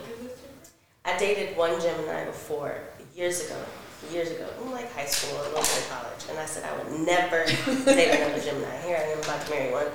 I 1.04 1.16
dated 1.18 1.56
one 1.56 1.80
Gemini 1.80 2.24
before, 2.24 2.74
years 3.14 3.46
ago. 3.46 3.56
Years 4.10 4.30
ago, 4.30 4.46
in 4.62 4.70
like 4.72 4.92
high 4.92 5.06
school 5.06 5.36
or 5.38 5.42
a 5.42 5.48
little 5.48 5.60
bit 5.62 5.78
of 5.78 5.88
college, 5.90 6.24
and 6.28 6.38
I 6.38 6.44
said 6.44 6.64
I 6.64 6.76
would 6.76 7.06
never 7.06 7.44
date 7.84 8.10
another 8.20 8.42
Gemini. 8.42 8.76
Here 8.82 8.96
I 8.98 9.10
am 9.12 9.18
about 9.20 9.44
to 9.46 9.50
marry 9.50 9.72
one. 9.72 9.86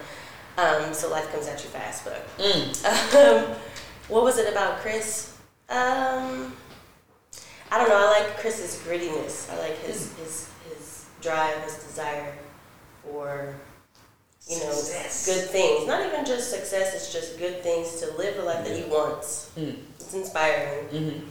Um, 0.58 0.94
so 0.94 1.10
life 1.12 1.32
comes 1.32 1.48
at 1.48 1.62
you 1.64 1.70
fast, 1.70 2.04
but 2.06 2.26
Mm. 2.40 2.86
um, 3.16 3.56
what 4.08 4.24
was 4.24 4.38
it 4.40 4.52
about 4.52 4.80
Chris? 4.80 5.34
Um, 5.70 6.56
I 7.70 7.78
don't 7.78 7.90
know. 7.90 7.98
I 7.98 8.20
like 8.22 8.38
Chris's 8.40 8.82
grittiness. 8.88 9.52
I 9.52 9.60
like 9.60 9.78
his 9.80 10.14
his 10.18 10.50
his 10.70 11.06
drive, 11.22 11.62
his 11.64 11.76
desire 11.76 12.34
for 13.04 13.54
you 14.48 14.58
know 14.60 14.72
good 14.72 15.50
things. 15.50 15.86
Not 15.86 16.06
even 16.08 16.26
just 16.26 16.50
success. 16.50 16.96
It's 16.96 17.12
just 17.14 17.38
good 17.38 17.62
things 17.62 18.00
to 18.00 18.08
live 18.18 18.38
the 18.38 18.44
life 18.44 18.66
that 18.66 18.76
he 18.76 18.84
wants. 18.90 19.52
Mm. 19.58 19.76
It's 20.00 20.14
inspiring, 20.14 20.88
Mhm. 20.88 21.22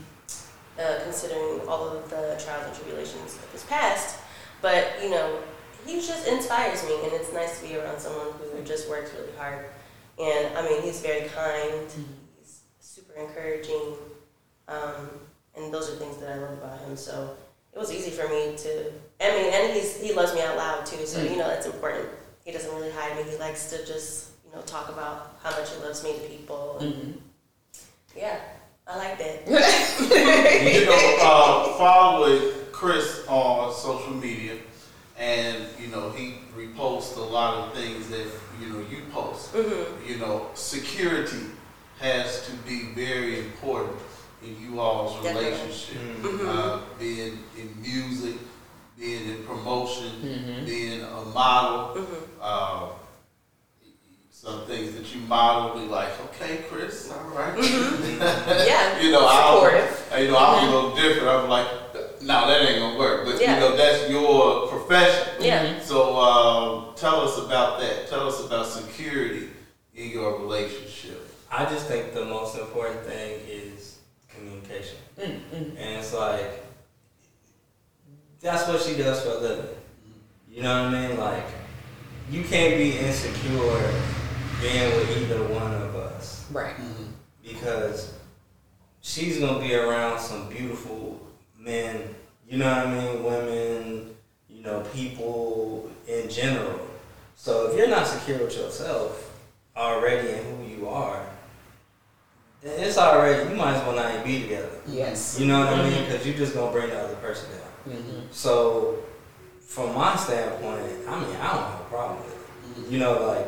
Uh, 0.79 0.99
considering 1.03 1.67
all 1.67 1.87
of 1.89 2.09
the 2.09 2.39
trials 2.43 2.65
and 2.67 2.75
tribulations 2.75 3.35
of 3.35 3.51
his 3.51 3.63
past. 3.63 4.19
But 4.61 4.93
you 5.03 5.09
know, 5.09 5.39
he 5.85 5.95
just 6.01 6.27
inspires 6.27 6.83
me, 6.83 6.95
and 7.03 7.13
it's 7.13 7.31
nice 7.33 7.59
to 7.61 7.67
be 7.67 7.77
around 7.77 7.99
someone 7.99 8.27
who 8.53 8.63
just 8.63 8.89
works 8.89 9.11
really 9.13 9.35
hard. 9.37 9.65
And 10.19 10.57
I 10.57 10.63
mean, 10.67 10.81
he's 10.81 10.99
very 11.01 11.27
kind. 11.29 11.87
He's 12.39 12.61
super 12.79 13.13
encouraging, 13.13 13.93
um, 14.67 15.09
and 15.55 15.73
those 15.73 15.89
are 15.91 15.95
things 15.95 16.17
that 16.17 16.29
I 16.29 16.35
love 16.37 16.53
about 16.53 16.79
him. 16.81 16.97
So 16.97 17.35
it 17.73 17.77
was 17.79 17.91
easy 17.93 18.11
for 18.11 18.27
me 18.27 18.55
to. 18.57 18.91
I 19.21 19.31
mean, 19.31 19.53
and 19.53 19.73
he's 19.73 19.95
he 19.97 20.13
loves 20.13 20.33
me 20.33 20.41
out 20.41 20.57
loud 20.57 20.85
too. 20.85 21.05
So 21.05 21.19
Mm. 21.19 21.31
you 21.31 21.37
know 21.37 21.47
that's 21.47 21.65
important. 21.67 22.09
He 22.45 22.51
doesn't 22.51 22.73
really 22.73 22.91
hide 22.91 23.15
me. 23.17 23.29
He 23.31 23.37
likes 23.37 23.69
to 23.71 23.85
just 23.85 24.29
you 24.45 24.51
know 24.55 24.61
talk 24.61 24.89
about 24.89 25.37
how 25.43 25.51
much 25.51 25.69
he 25.71 25.81
loves 25.83 26.03
me 26.03 26.13
to 26.13 26.19
people. 26.21 26.77
And 26.79 26.93
Mhm. 26.93 27.13
Yeah, 28.15 28.39
I 28.89 28.97
like 28.97 29.17
that. 29.17 29.47
you 30.73 30.85
know, 30.85 31.17
uh, 31.21 31.73
following 31.77 32.51
Chris 32.71 33.25
on 33.27 33.73
social 33.73 34.13
media, 34.13 34.55
and 35.17 35.65
you 35.79 35.87
know 35.87 36.09
he 36.11 36.35
reposts 36.55 37.17
a 37.17 37.19
lot 37.21 37.55
of 37.57 37.73
things 37.73 38.07
that 38.09 38.27
you 38.61 38.67
know 38.69 38.79
you 38.89 39.01
post. 39.11 39.51
hmm 39.51 40.07
You 40.07 40.17
know, 40.19 40.47
security 40.53 41.47
has 41.99 42.45
to 42.47 42.51
be 42.67 42.93
very 42.95 43.39
important 43.39 43.97
in 44.41 44.55
you 44.61 44.79
all's 44.79 45.21
Definitely. 45.21 45.49
relationship. 45.49 45.97
Mhm. 46.21 46.47
Uh, 46.47 46.79
being 46.99 47.39
in 47.57 47.81
music, 47.81 48.35
being 48.97 49.27
in 49.27 49.43
promotion, 49.43 50.11
Mhm. 50.21 50.65
being 50.65 51.01
a 51.03 51.21
model. 51.33 51.79
hmm 52.03 52.23
Uh, 52.41 52.87
some 54.47 54.61
things 54.65 54.95
that 54.95 55.13
you 55.13 55.19
model, 55.27 55.77
be 55.81 55.87
like, 55.87 56.09
okay, 56.27 56.63
Chris, 56.69 57.11
all 57.11 57.29
right. 57.35 57.53
Yeah. 58.65 59.01
you 59.01 59.11
know, 59.11 59.27
I 59.27 59.51
Supportive. 59.53 60.13
you 60.21 60.31
know, 60.31 60.37
I'm 60.37 60.67
a 60.69 60.73
little 60.73 60.95
different. 60.95 61.27
I'm 61.27 61.49
like, 61.49 61.67
no, 62.21 62.47
that 62.47 62.61
ain't 62.69 62.79
gonna 62.79 62.97
work. 62.97 63.25
But 63.25 63.41
Yeah. 63.41 63.55
you 63.55 63.59
know, 63.59 63.75
that's 63.75 64.09
your 64.09 64.67
profession. 64.67 65.33
Yeah. 65.41 65.79
So 65.81 66.15
um, 66.15 66.95
tell 66.95 67.19
us 67.27 67.37
about 67.37 67.81
that. 67.81 68.07
Tell 68.07 68.25
us 68.27 68.45
about 68.45 68.67
security 68.67 69.49
in 69.93 70.11
your 70.11 70.39
relationship. 70.39 71.29
I 71.51 71.65
just 71.65 71.87
think 71.87 72.13
the 72.13 72.23
most 72.23 72.57
important 72.57 73.01
thing 73.03 73.41
is 73.49 73.99
communication. 74.29 74.97
Mm, 75.19 75.39
mm. 75.53 75.69
And 75.77 75.99
it's 75.99 76.13
like, 76.13 76.63
that's 78.39 78.65
what 78.69 78.81
she 78.81 78.95
does 78.95 79.21
for 79.23 79.29
a 79.31 79.39
living. 79.39 79.75
You 80.49 80.63
know 80.63 80.85
what 80.85 80.93
I 80.93 81.07
mean? 81.07 81.17
Like, 81.19 81.45
you 82.31 82.43
can't 82.43 82.77
be 82.77 82.97
insecure 82.97 83.93
being 84.61 84.91
with 84.95 85.17
either 85.17 85.43
one 85.53 85.73
of 85.73 85.95
us 85.95 86.45
Right. 86.51 86.75
Mm-hmm. 86.75 87.03
because 87.43 88.13
she's 89.01 89.39
gonna 89.39 89.59
be 89.59 89.75
around 89.75 90.19
some 90.19 90.49
beautiful 90.49 91.19
men, 91.59 92.15
you 92.47 92.57
know 92.57 92.67
what 92.67 92.87
I 92.87 92.91
mean? 92.93 93.23
Women, 93.23 94.15
you 94.49 94.61
know, 94.63 94.81
people 94.93 95.89
in 96.07 96.29
general. 96.29 96.79
So 97.35 97.67
if 97.69 97.77
you're 97.77 97.87
not 97.89 98.07
secure 98.07 98.39
with 98.39 98.55
yourself 98.55 99.31
already 99.75 100.29
and 100.29 100.45
who 100.57 100.75
you 100.75 100.87
are, 100.89 101.21
then 102.61 102.79
it's 102.79 102.97
already, 102.97 103.49
you 103.49 103.55
might 103.55 103.75
as 103.75 103.83
well 103.85 103.95
not 103.95 104.11
even 104.11 104.23
be 104.25 104.41
together. 104.43 104.69
Yes. 104.87 105.37
You 105.39 105.45
know 105.45 105.59
what 105.59 105.73
I 105.73 105.83
mean? 105.83 105.91
Mm-hmm. 105.93 106.05
Because 106.11 106.25
you're 106.25 106.37
just 106.37 106.53
gonna 106.55 106.71
bring 106.71 106.89
the 106.89 106.97
other 106.99 107.15
person 107.15 107.49
down. 107.51 107.95
Mhm. 107.97 108.23
So, 108.31 108.99
from 109.61 109.93
my 109.93 110.15
standpoint, 110.15 110.81
I 111.07 111.19
mean, 111.19 111.35
I 111.35 111.53
don't 111.53 111.63
have 111.63 111.81
a 111.81 111.83
problem 111.89 112.17
with 112.23 112.33
it. 112.33 112.39
Mm-hmm. 112.81 112.93
You 112.93 112.99
know, 112.99 113.27
like, 113.27 113.47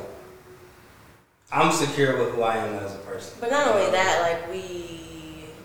I'm 1.52 1.72
secure 1.72 2.18
with 2.18 2.36
who 2.36 2.42
I 2.44 2.58
am 2.58 2.76
as 2.76 2.94
a 2.96 3.00
person. 3.00 3.38
But 3.40 3.52
not 3.52 3.68
only 3.68 3.90
that, 3.92 4.22
like 4.22 4.50
we 4.52 4.98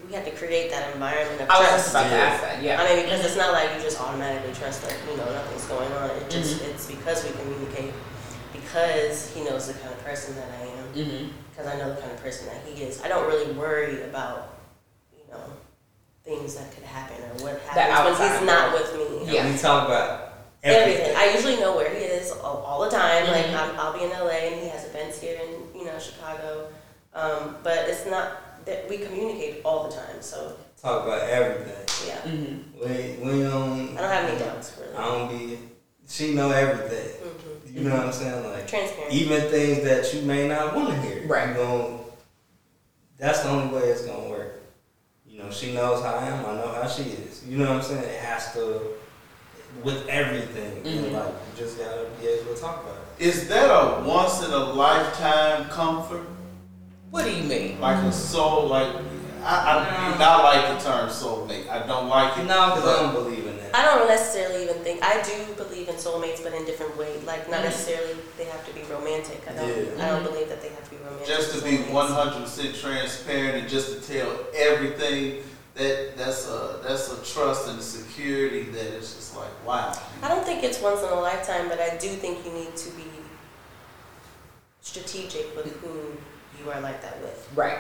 we 0.09 0.12
had 0.14 0.24
to 0.24 0.30
create 0.32 0.70
that 0.70 0.95
environment 0.95 1.41
of 1.43 1.51
I 1.51 1.59
was 1.59 1.68
trust. 1.68 1.85
just 1.85 1.91
about 1.95 2.09
to 2.11 2.14
ask 2.16 2.43
that. 2.43 2.62
Yeah. 2.62 2.80
I 2.80 2.85
mean, 2.95 3.05
because 3.05 3.24
it's 3.24 3.37
not 3.37 3.53
like 3.53 3.68
you 3.76 3.82
just 3.82 4.01
automatically 4.01 4.53
trust 4.55 4.82
that 4.82 4.95
you 5.11 5.16
know 5.16 5.24
nothing's 5.32 5.64
going 5.66 5.93
on. 5.93 6.11
It 6.11 6.30
just 6.30 6.61
Mm-hmm. 6.61 6.70
it's 6.70 6.87
because 6.87 7.24
we 7.24 7.30
communicate, 7.32 7.93
because 8.53 9.30
he 9.35 9.45
knows 9.45 9.66
the 9.66 9.74
kind 9.74 9.93
of 9.93 10.03
person 10.05 10.35
that 10.37 10.49
I 10.61 10.64
am, 10.64 10.87
Mhm. 10.95 11.30
because 11.51 11.66
I 11.66 11.76
know 11.76 11.95
the 11.95 12.01
kind 12.01 12.12
of 12.12 12.22
person 12.22 12.47
that 12.47 12.62
he 12.66 12.82
is. 12.82 13.03
I 13.03 13.09
don't 13.09 13.26
really 13.26 13.53
worry 13.53 14.03
about 14.05 14.55
you 15.12 15.24
know 15.32 15.41
things 16.24 16.55
that 16.55 16.72
could 16.74 16.85
happen 16.85 17.16
or 17.24 17.45
what 17.45 17.61
happens 17.68 18.18
when 18.18 18.30
he's 18.32 18.47
not 18.47 18.72
with 18.72 18.95
me. 18.97 19.35
Yeah. 19.35 19.51
We 19.51 19.59
talk 19.59 19.87
about 19.89 20.32
Everything. 20.62 21.03
everything. 21.03 21.16
I 21.18 21.35
usually 21.35 21.57
know 21.61 21.76
where 21.76 21.91
he 21.91 22.05
is 22.05 22.30
all, 22.32 22.64
all 22.64 22.80
the 22.85 22.91
time. 22.91 23.26
Like 23.26 23.47
Mhm. 23.47 23.55
I'm, 23.55 23.78
I'll 23.78 23.93
be 23.93 24.05
in 24.05 24.11
LA 24.11 24.49
and 24.49 24.61
he 24.62 24.68
has 24.68 24.87
events 24.87 25.20
here 25.20 25.39
in 25.39 25.64
you 25.85 25.91
know 25.93 25.99
Chicago, 25.99 26.68
um, 27.14 27.57
but 27.62 27.89
it's 27.89 28.07
not 28.07 28.64
that 28.64 28.89
we 28.89 28.99
communicate 28.99 29.61
all 29.64 29.89
the 29.89 29.95
time. 29.95 30.20
So 30.20 30.57
Talk 30.80 31.07
about 31.07 31.22
everything. 31.28 31.87
yeah, 32.07 32.20
Mhm. 32.22 32.62
We, 32.74 33.24
we 33.30 33.43
don't. 33.43 33.97
I 33.97 34.01
don't 34.03 34.11
have 34.11 34.28
any 34.30 34.39
doubts 34.39 34.72
really. 34.80 34.95
I 34.97 35.05
don't 35.07 35.28
be. 35.28 35.59
She 36.07 36.35
know 36.35 36.51
everything. 36.51 37.09
hmm 37.22 37.76
You 37.78 37.89
know 37.89 37.97
what 37.97 38.07
I'm 38.07 38.12
saying? 38.12 38.45
Like 38.51 38.66
Transparent. 38.66 39.12
even 39.12 39.41
things 39.51 39.85
that 39.85 40.12
you 40.14 40.22
may 40.22 40.47
not 40.49 40.74
want 40.76 40.89
to 40.91 41.01
hear. 41.01 41.26
Right. 41.26 41.49
You 41.51 41.55
gon' 41.55 42.01
that's 43.16 43.41
the 43.41 43.49
only 43.51 43.74
way 43.74 43.82
it's 43.89 44.03
gonna 44.05 44.28
work. 44.28 44.61
You 45.26 45.39
know, 45.39 45.51
she 45.51 45.72
knows 45.74 46.03
how 46.03 46.14
I 46.16 46.26
am. 46.26 46.45
I 46.45 46.55
know 46.57 46.68
how 46.80 46.87
she 46.87 47.03
is. 47.03 47.45
You 47.47 47.59
know 47.59 47.68
what 47.68 47.76
I'm 47.76 47.82
saying? 47.82 48.05
It 48.05 48.20
has 48.20 48.53
to 48.55 48.80
with 49.82 50.07
everything. 50.09 50.82
Mhm. 50.82 51.05
And 51.05 51.12
like 51.12 51.26
you 51.28 51.64
just 51.64 51.78
gotta 51.78 52.07
be 52.20 52.28
able 52.28 52.55
to 52.55 52.61
talk 52.61 52.82
about 52.85 52.97
it. 52.97 53.04
Is 53.19 53.49
that 53.49 53.71
a 53.71 54.03
once 54.05 54.45
in 54.45 54.51
a 54.53 54.59
lifetime 54.59 55.67
comfort? 55.69 56.27
What 57.11 57.25
do 57.25 57.31
you 57.31 57.45
mean? 57.45 57.81
Like 57.81 58.03
a 58.05 58.11
soul, 58.12 58.67
like 58.67 58.89
I, 59.45 59.79
I 59.79 60.12
do 60.12 60.19
not 60.19 60.43
like 60.43 60.79
the 60.79 60.85
term 60.85 61.09
soulmate. 61.11 61.69
I 61.69 61.87
don't 61.87 62.09
like 62.09 62.37
it. 62.39 62.45
No, 62.47 62.75
because 62.75 62.87
I 62.89 63.03
don't 63.03 63.12
believe 63.15 63.47
in 63.47 63.57
that. 63.59 63.71
I 63.77 63.85
don't 63.85 64.09
necessarily 64.09 64.65
even 64.65 64.77
think 64.83 65.03
I 65.05 65.23
do 65.23 65.55
believe 65.55 65.89
in 65.89 65.95
soulmates, 65.95 66.43
but 66.43 66.55
in 66.55 66.65
different 66.65 66.97
ways. 66.97 67.23
Like 67.25 67.49
not 67.49 67.61
Mhm. 67.61 67.65
necessarily 67.65 68.15
they 68.37 68.47
have 68.47 68.67
to 68.67 68.73
be 68.75 68.83
romantic. 68.91 69.43
I 69.49 69.53
don't. 69.53 69.69
Yeah. 69.69 70.05
I 70.05 70.09
don't 70.11 70.23
Mhm. 70.25 70.33
believe 70.33 70.49
that 70.49 70.61
they 70.61 70.71
have 70.71 70.85
to 70.85 70.91
be 70.91 70.97
romantic. 70.97 71.27
just 71.29 71.53
to 71.55 71.62
be 71.62 71.79
soulmates. 71.79 71.93
100% 71.93 72.75
transparent 72.81 73.55
and 73.59 73.69
just 73.69 73.89
to 73.93 74.12
tell 74.12 74.31
everything 74.57 75.45
that 75.75 76.16
that's 76.16 76.49
a 76.49 76.79
that's 76.87 77.12
a 77.12 77.16
trust 77.35 77.68
and 77.68 77.83
security 77.83 78.64
that 78.70 78.97
it's 78.97 79.14
just 79.14 79.37
like 79.37 79.51
wow. 79.66 79.93
I 80.22 80.29
don't 80.29 80.45
think 80.45 80.62
it's 80.62 80.81
once 80.81 81.01
in 81.03 81.09
a 81.09 81.20
lifetime, 81.20 81.68
but 81.68 81.81
I 81.81 81.97
do 81.97 82.09
think 82.09 82.45
you 82.47 82.53
need 82.53 82.77
to 82.77 82.91
be 82.91 83.05
strategic 84.81 85.55
with 85.57 85.66
who 85.81 86.16
you 86.62 86.70
are 86.70 86.81
like 86.81 87.03
that 87.03 87.20
with. 87.22 87.49
Right. 87.55 87.79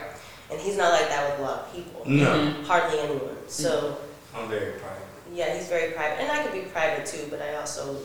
And 0.50 0.60
he's 0.60 0.76
not 0.76 0.92
like 0.92 1.08
that 1.08 1.30
with 1.30 1.38
a 1.40 1.42
lot 1.42 1.60
of 1.62 1.72
people. 1.74 2.02
No, 2.06 2.26
Mhm. 2.34 2.64
Hardly 2.66 2.98
anyone. 3.00 3.36
So 3.48 3.98
I'm 4.34 4.48
very 4.48 4.72
private. 4.72 4.98
yeah, 5.32 5.54
he's 5.56 5.68
very 5.68 5.92
private, 5.92 6.20
and 6.20 6.30
I 6.30 6.42
could 6.42 6.52
be 6.52 6.60
private 6.70 7.06
too. 7.06 7.26
But 7.30 7.40
I 7.42 7.54
also 7.56 7.96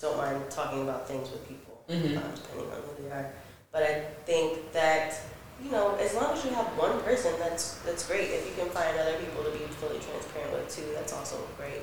don't 0.00 0.16
mind 0.16 0.50
talking 0.50 0.82
about 0.82 1.06
things 1.06 1.30
with 1.30 1.46
people, 1.46 1.82
Mhm. 1.88 2.16
um, 2.16 2.34
depending 2.34 2.70
on 2.72 2.82
who 2.82 3.02
they 3.04 3.10
are. 3.10 3.30
But 3.72 3.82
I 3.82 4.04
think 4.26 4.72
that 4.72 5.14
you 5.62 5.70
know, 5.70 5.94
as 5.96 6.14
long 6.14 6.36
as 6.36 6.44
you 6.44 6.50
have 6.50 6.66
one 6.78 7.00
person, 7.02 7.32
that's 7.38 7.78
that's 7.86 8.06
great. 8.06 8.30
If 8.30 8.46
you 8.46 8.54
can 8.62 8.70
find 8.72 8.98
other 8.98 9.14
people 9.18 9.44
to 9.44 9.50
be 9.50 9.64
fully 9.80 9.98
transparent 10.00 10.52
with 10.52 10.68
too, 10.74 10.84
that's 10.94 11.12
also 11.12 11.36
great. 11.56 11.82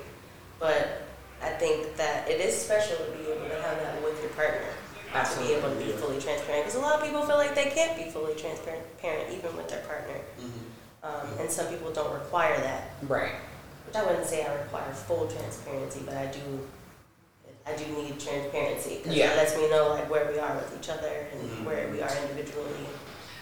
But 0.58 1.02
I 1.42 1.50
think 1.50 1.96
that 1.96 2.28
it 2.30 2.40
is 2.40 2.56
special 2.56 2.96
to 2.96 3.10
be 3.18 3.30
able 3.32 3.48
to 3.48 3.60
have 3.62 3.78
that 3.80 4.02
with 4.02 4.20
your 4.20 4.30
partner. 4.30 4.68
to 5.12 5.38
be 5.40 5.52
able 5.52 5.68
to 5.68 5.74
be 5.76 5.92
Absolutely. 5.92 5.92
fully 6.00 6.20
transparent. 6.20 6.64
Because 6.64 6.76
a 6.78 6.80
lot 6.80 6.94
of 6.98 7.04
people 7.04 7.20
feel 7.26 7.36
like 7.36 7.54
they 7.54 7.68
can't 7.70 7.96
be 7.98 8.08
fully 8.10 8.34
transparent, 8.34 8.82
even 9.30 9.54
with 9.56 9.68
their 9.68 9.80
partner. 9.84 10.16
Um, 11.02 11.26
and 11.40 11.50
some 11.50 11.66
people 11.66 11.92
don't 11.92 12.14
require 12.14 12.56
that. 12.60 12.92
Right. 13.02 13.34
Which 13.86 13.96
I 13.96 14.04
wouldn't 14.06 14.24
say 14.26 14.44
I 14.46 14.54
require 14.54 14.90
full 14.94 15.26
transparency, 15.26 16.00
but 16.06 16.16
I 16.16 16.26
do. 16.26 16.40
I 17.66 17.76
do 17.76 17.84
need 17.92 18.18
transparency 18.18 18.98
because 18.98 19.14
Yeah. 19.14 19.32
it 19.32 19.36
lets 19.36 19.54
me 19.56 19.68
know 19.70 19.88
like 19.90 20.08
where 20.10 20.30
we 20.32 20.38
are 20.38 20.54
with 20.56 20.72
each 20.78 20.88
other 20.88 21.26
and 21.32 21.40
Mhm. 21.42 21.64
where 21.64 21.88
we 21.88 22.00
are 22.02 22.10
individually. 22.22 22.86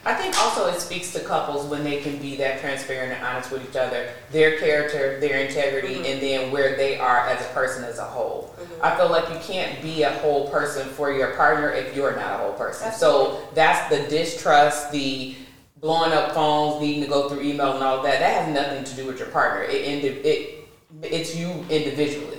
I 0.05 0.15
think 0.15 0.39
also 0.39 0.67
it 0.67 0.81
speaks 0.81 1.13
to 1.13 1.21
couples 1.21 1.67
when 1.67 1.85
they 1.85 2.01
can 2.01 2.17
be 2.19 2.37
that 2.37 2.61
transparent 2.61 3.13
and 3.13 3.23
honest 3.25 3.51
with 3.51 3.69
each 3.69 3.77
other, 3.77 4.09
their 4.33 4.59
character, 4.59 5.21
their 5.21 5.41
integrity, 5.47 5.97
Mhm. 5.97 6.11
and 6.13 6.23
then 6.23 6.51
where 6.51 6.75
they 6.77 6.99
are 6.99 7.27
as 7.29 7.41
a 7.43 7.49
person 7.51 7.85
as 7.85 7.99
a 7.99 8.05
whole. 8.05 8.55
Mhm. 8.59 8.67
I 8.83 8.97
feel 8.97 9.09
like 9.09 9.29
you 9.29 9.37
can't 9.47 9.83
be 9.83 10.03
a 10.03 10.11
whole 10.11 10.49
person 10.49 10.89
for 10.89 11.13
your 11.13 11.29
partner 11.33 11.71
if 11.73 11.95
you're 11.95 12.17
not 12.17 12.33
a 12.35 12.39
whole 12.39 12.53
person. 12.53 12.93
So 12.93 13.41
that's 13.55 13.91
the 13.91 14.01
distrust, 14.09 14.91
the 14.91 15.37
blowing 15.81 16.13
up 16.13 16.33
phones, 16.35 16.81
needing 16.81 17.03
to 17.03 17.09
go 17.09 17.29
through 17.29 17.43
email 17.43 17.75
and 17.75 17.85
all 17.85 18.03
that. 18.03 18.21
That 18.21 18.33
has 18.45 18.49
nothing 18.55 18.85
to 18.85 18.95
do 18.95 19.07
with 19.07 19.19
your 19.19 19.29
partner. 19.29 19.65
It, 19.65 19.83
indi- 19.85 20.21
it 20.29 20.57
it's 21.03 21.35
you 21.37 21.65
individually. 21.71 22.30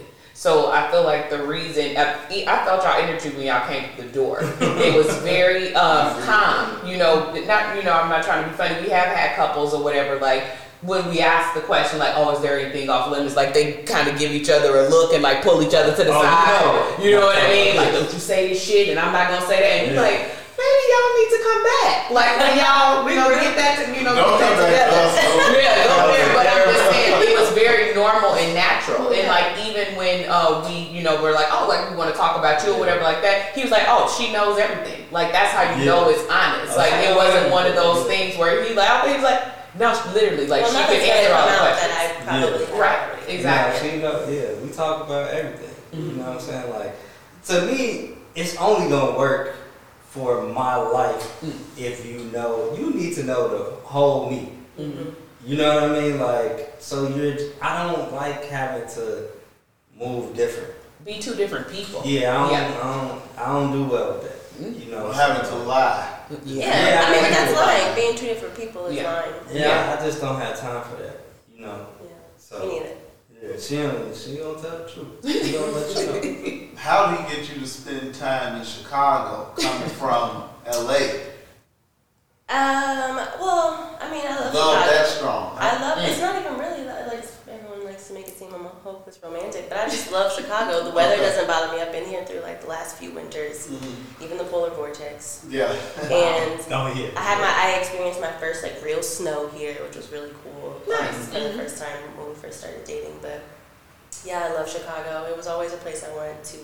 So 0.41 0.71
I 0.71 0.89
feel 0.89 1.03
like 1.03 1.29
the 1.29 1.43
reason 1.45 1.95
I, 1.95 2.15
I 2.47 2.65
felt 2.65 2.81
y'all 2.81 2.97
energy 2.97 3.29
when 3.29 3.45
y'all 3.45 3.67
came 3.69 3.83
to 3.95 4.01
the 4.01 4.09
door. 4.09 4.39
it 4.41 4.89
was 4.97 5.05
very 5.17 5.75
um, 5.75 6.19
calm. 6.25 6.81
You 6.83 6.97
know, 6.97 7.29
not 7.45 7.75
you 7.77 7.83
know. 7.83 7.93
I'm 7.93 8.09
not 8.09 8.23
trying 8.25 8.45
to 8.45 8.49
be 8.49 8.55
funny. 8.55 8.73
We 8.81 8.89
have 8.89 9.13
had 9.13 9.35
couples 9.35 9.75
or 9.75 9.83
whatever 9.83 10.17
like. 10.19 10.43
When 10.81 11.05
we 11.13 11.21
ask 11.21 11.53
the 11.53 11.61
question 11.61 11.99
like, 12.01 12.17
"Oh, 12.17 12.33
is 12.33 12.41
there 12.41 12.57
anything 12.57 12.89
off 12.89 13.11
limits?" 13.13 13.35
Like 13.37 13.53
they 13.53 13.85
kind 13.85 14.09
of 14.09 14.17
give 14.17 14.31
each 14.33 14.49
other 14.49 14.81
a 14.81 14.89
look 14.89 15.13
and 15.13 15.21
like 15.21 15.43
pull 15.45 15.61
each 15.61 15.75
other 15.77 15.93
to 15.93 16.03
the 16.03 16.09
Oh, 16.09 16.23
side. 16.25 16.97
no. 16.97 17.05
You 17.05 17.21
know 17.21 17.29
what 17.29 17.37
I 17.37 17.45
mean? 17.53 17.77
Like, 17.77 17.93
don't 17.93 18.09
you 18.11 18.17
say 18.17 18.49
this 18.49 18.57
shit, 18.57 18.89
and 18.89 18.97
I'm 18.97 19.13
not 19.13 19.29
gonna 19.29 19.45
say 19.45 19.61
that. 19.61 19.71
And 19.77 19.93
you're 19.93 20.01
Yeah. 20.01 20.09
like, 20.09 20.25
maybe 20.57 20.81
y'all 20.89 21.11
need 21.21 21.29
to 21.37 21.39
come 21.45 21.61
back. 21.69 21.93
Like 22.09 22.33
when 22.41 22.57
y'all, 22.57 23.05
we 23.05 23.13
gonna 23.13 23.37
get 23.45 23.53
that, 23.61 23.77
to, 23.77 23.93
you 23.93 24.01
know, 24.01 24.17
Don't 24.17 24.41
get 24.41 24.57
come 24.57 24.57
that 24.57 24.89
together. 24.89 24.89
to 24.89 25.05
us. 25.05 25.13
though. 25.21 25.61
Yeah, 25.61 25.85
go 25.85 25.97
there. 26.17 26.33
But 26.33 26.45
I'm 26.49 26.65
just 26.65 26.81
saying, 26.81 26.89
it 26.89 26.89
was 26.89 26.90
very 27.61 27.93
normal 27.93 28.33
and 28.35 28.53
natural. 28.53 29.09
And 29.13 29.27
like 29.27 29.57
even 29.67 29.95
when 29.95 30.25
uh, 30.27 30.65
we, 30.67 30.89
you 30.89 31.03
know, 31.03 31.21
we're 31.21 31.33
like, 31.33 31.47
oh, 31.51 31.67
like 31.67 31.89
we 31.89 31.95
want 31.95 32.09
to 32.11 32.17
talk 32.17 32.37
about 32.37 32.65
you 32.65 32.73
or 32.73 32.79
whatever 32.79 33.03
like 33.03 33.21
that. 33.21 33.53
He 33.53 33.61
was 33.61 33.71
like, 33.71 33.83
oh, 33.87 34.09
she 34.17 34.31
knows 34.33 34.57
everything. 34.57 35.05
Like 35.11 35.31
that's 35.31 35.53
how 35.53 35.63
you 35.75 35.79
Yeah. 35.85 35.91
know 35.91 36.09
it's 36.09 36.27
honest. 36.29 36.75
Like 36.77 36.93
it 36.93 37.15
wasn't 37.15 37.51
one 37.51 37.65
of 37.67 37.75
those 37.75 38.05
things 38.07 38.37
where 38.37 38.63
he 38.63 38.73
like, 38.73 39.07
he 39.07 39.13
was 39.13 39.23
like, 39.23 39.43
no, 39.79 39.87
literally, 40.13 40.47
like 40.47 40.63
well, 40.63 40.71
she 40.71 40.77
nothing's 40.79 40.99
could 41.03 41.09
answer 41.09 41.33
all 41.33 41.47
the 41.47 41.57
questions. 41.57 41.93
that 41.93 42.19
I 42.19 42.23
probably 42.25 42.65
have 42.65 42.79
Right. 42.79 42.99
already. 42.99 43.33
Exactly. 43.33 43.87
Yeah, 43.87 43.93
she 43.95 44.01
know, 44.01 44.27
yeah, 44.29 44.61
we 44.61 44.69
talk 44.71 45.05
about 45.05 45.29
everything. 45.31 45.69
You 45.93 46.11
know 46.13 46.23
what 46.23 46.33
I'm 46.33 46.39
saying? 46.39 46.69
Like, 46.71 46.95
to 47.47 47.65
me, 47.65 48.11
it's 48.35 48.55
only 48.57 48.89
gonna 48.89 49.17
work 49.17 49.55
for 50.09 50.43
my 50.43 50.75
life 50.75 51.39
Mm. 51.41 51.53
if 51.77 52.05
you 52.05 52.19
know, 52.33 52.75
you 52.77 52.91
need 52.93 53.15
to 53.15 53.23
know 53.23 53.47
the 53.47 53.63
whole 53.87 54.29
me. 54.29 54.51
Mhm. 54.77 55.13
You 55.45 55.57
know 55.57 55.73
what 55.75 55.83
I 55.97 56.01
mean? 56.01 56.19
Like, 56.19 56.75
so 56.79 57.07
you're, 57.09 57.35
I 57.61 57.91
don't 57.91 58.13
like 58.13 58.45
having 58.45 58.87
to 58.95 59.27
move 59.97 60.35
different. 60.35 60.73
Be 61.05 61.17
two 61.19 61.33
different 61.35 61.67
people. 61.69 62.01
Yeah, 62.05 62.35
I 62.35 62.37
don't, 62.39 62.51
Yeah. 62.51 62.79
I 62.83 63.07
don't, 63.07 63.21
I 63.39 63.53
don't 63.53 63.71
do 63.73 63.83
well 63.91 64.13
with 64.13 64.23
that. 64.23 64.63
Mm. 64.63 64.85
You 64.85 64.91
know, 64.91 65.07
Or 65.07 65.13
having 65.13 65.49
to 65.49 65.55
lie. 65.55 66.19
Yeah, 66.45 66.65
Yeah, 66.65 67.01
I 67.05 67.11
mean, 67.11 67.19
I 67.19 67.21
but 67.23 67.29
that's 67.31 67.51
know. 67.53 67.57
lying. 67.59 67.95
Being 67.95 68.15
two 68.15 68.25
different 68.27 68.55
people 68.55 68.85
is 68.85 68.95
Yeah. 68.97 69.11
lying. 69.13 69.33
Yeah, 69.51 69.61
Yeah. 69.93 69.97
I 69.99 70.05
just 70.05 70.21
don't 70.21 70.39
have 70.39 70.59
time 70.59 70.83
for 70.89 71.01
that. 71.01 71.21
You 71.53 71.65
know, 71.65 71.87
Yeah, 72.03 72.09
so. 72.37 72.61
we 72.67 72.73
need 72.73 72.81
it. 72.83 72.97
Yeah, 73.43 73.57
she 73.59 73.77
don't, 73.77 74.15
she 74.15 74.35
don't 74.37 74.61
tell 74.61 74.77
the 74.77 74.87
truth. 74.87 75.43
She 75.45 75.51
don't 75.53 75.73
let 75.73 75.95
you 75.95 76.67
know. 76.67 76.67
How 76.75 77.09
did 77.09 77.25
he 77.25 77.35
get 77.35 77.49
you 77.55 77.61
to 77.61 77.67
spend 77.67 78.13
time 78.13 78.57
in 78.59 78.63
Chicago 78.65 79.53
coming 79.59 79.89
from 79.89 80.43
LA? 80.67 80.99
Um, 82.51 83.15
well, 83.39 83.95
I 84.01 84.11
mean, 84.11 84.25
I 84.27 84.35
love 84.39 84.53
Love 84.53 84.73
Chicago. 84.83 84.91
that 84.91 85.07
strong. 85.07 85.57
I 85.57 85.81
love. 85.81 85.97
Mm. 85.99 86.07
It's 86.09 86.19
not 86.19 86.35
even 86.41 86.57
really 86.59 86.83
like 86.85 87.23
everyone 87.49 87.85
likes 87.85 88.07
to 88.07 88.13
make 88.13 88.27
it 88.27 88.37
seem 88.37 88.53
I'm 88.53 88.65
a 88.65 88.69
hopeless 88.69 89.19
romantic, 89.23 89.69
but 89.69 89.77
I 89.77 89.85
just 89.85 90.11
love 90.11 90.33
Chicago. 90.33 90.83
The 90.83 90.91
weather 90.91 91.13
Okay. 91.13 91.21
doesn't 91.23 91.47
bother 91.47 91.71
me. 91.73 91.81
I've 91.81 91.93
been 91.93 92.05
here 92.05 92.25
through 92.25 92.41
like 92.41 92.59
the 92.61 92.67
last 92.67 92.97
few 92.97 93.11
winters, 93.11 93.67
Mhm. 93.67 94.21
even 94.23 94.37
the 94.37 94.43
polar 94.45 94.69
vortex, 94.71 95.41
Yeah. 95.47 95.71
and 95.71 96.59
Oh 96.71 96.91
yeah. 96.93 97.09
I 97.15 97.21
had 97.21 97.39
my 97.39 97.53
I 97.55 97.79
experienced 97.79 98.19
my 98.19 98.31
first 98.33 98.63
like 98.63 98.83
real 98.83 99.01
snow 99.01 99.47
here, 99.49 99.75
which 99.85 99.95
was 99.95 100.11
really 100.11 100.33
cool. 100.43 100.81
Nice. 100.87 101.09
Um, 101.15 101.21
for 101.27 101.39
Mhm. 101.39 101.51
the 101.57 101.63
first 101.63 101.77
time 101.77 102.17
when 102.17 102.27
we 102.29 102.35
first 102.35 102.59
started 102.59 102.83
dating, 102.83 103.19
but 103.21 103.39
yeah, 104.25 104.43
I 104.45 104.53
love 104.53 104.69
Chicago. 104.69 105.25
It 105.29 105.37
was 105.37 105.47
always 105.47 105.71
a 105.73 105.77
place 105.77 106.03
I 106.03 106.13
wanted 106.13 106.43
to 106.43 106.57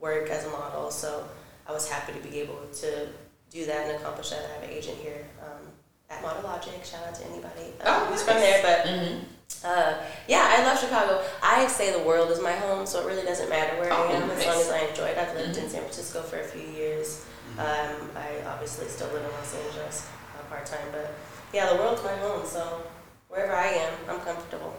work 0.00 0.30
as 0.30 0.44
a 0.44 0.50
model, 0.50 0.90
so 0.92 1.24
I 1.68 1.72
was 1.72 1.88
happy 1.88 2.12
to 2.12 2.20
be 2.20 2.40
able 2.40 2.60
to 2.82 3.08
do 3.56 3.66
that 3.66 3.88
and 3.88 3.96
accomplish 4.00 4.30
that. 4.30 4.40
I 4.44 4.54
have 4.54 4.62
an 4.64 4.70
agent 4.70 4.98
here 4.98 5.24
um, 5.42 5.66
at 6.10 6.20
Model 6.22 6.42
Logic. 6.42 6.72
Shout 6.84 7.06
out 7.08 7.14
to 7.14 7.24
anybody 7.26 7.72
uh, 7.80 7.84
Oh, 7.86 8.04
who's 8.06 8.20
nice. 8.20 8.22
from 8.24 8.36
there, 8.36 8.60
but. 8.62 8.86
Mhm. 8.86 9.20
Uh, 9.64 9.94
yeah, 10.28 10.44
I 10.58 10.64
love 10.64 10.78
Chicago. 10.78 11.22
I 11.42 11.66
say 11.68 11.92
the 11.92 12.00
world 12.06 12.30
is 12.30 12.40
my 12.40 12.52
home, 12.52 12.84
so 12.84 13.00
it 13.00 13.06
really 13.06 13.22
doesn't 13.22 13.48
matter 13.48 13.76
where 13.80 13.92
Oh, 13.92 14.08
I 14.08 14.12
am 14.12 14.30
as 14.30 14.44
long 14.44 14.60
as 14.60 14.70
I 14.70 14.80
enjoy 14.80 15.04
it. 15.06 15.18
I've 15.18 15.34
lived 15.34 15.56
in 15.56 15.64
Mhm. 15.64 15.70
San 15.70 15.80
Francisco 15.82 16.20
for 16.22 16.38
a 16.40 16.44
few 16.44 16.60
years. 16.62 17.24
Um, 17.58 18.10
I 18.16 18.44
obviously 18.52 18.86
still 18.88 19.06
live 19.08 19.22
in 19.24 19.30
Los 19.32 19.54
Angeles 19.54 20.06
uh, 20.36 20.42
part 20.50 20.66
time, 20.66 20.88
but 20.92 21.10
yeah, 21.52 21.70
the 21.72 21.76
world's 21.76 22.02
my 22.04 22.14
home, 22.16 22.44
so 22.44 22.82
wherever 23.28 23.54
I 23.54 23.68
am, 23.68 23.92
I'm 24.10 24.20
comfortable. 24.20 24.74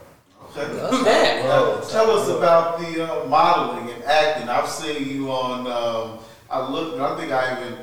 Okay. 0.56 0.68
Love 0.82 1.04
that. 1.06 1.90
Tell 1.90 2.12
us 2.12 2.28
about 2.30 2.80
the 2.80 2.92
uh, 3.24 3.26
modeling 3.26 3.90
and 3.94 4.04
acting. 4.04 4.48
I've 4.50 4.70
seen 4.70 5.10
you 5.10 5.32
on. 5.32 5.66
Um, 5.66 6.20
I 6.50 6.70
looked. 6.70 7.00
I 7.00 7.18
think 7.18 7.32
I 7.32 7.58
even 7.60 7.74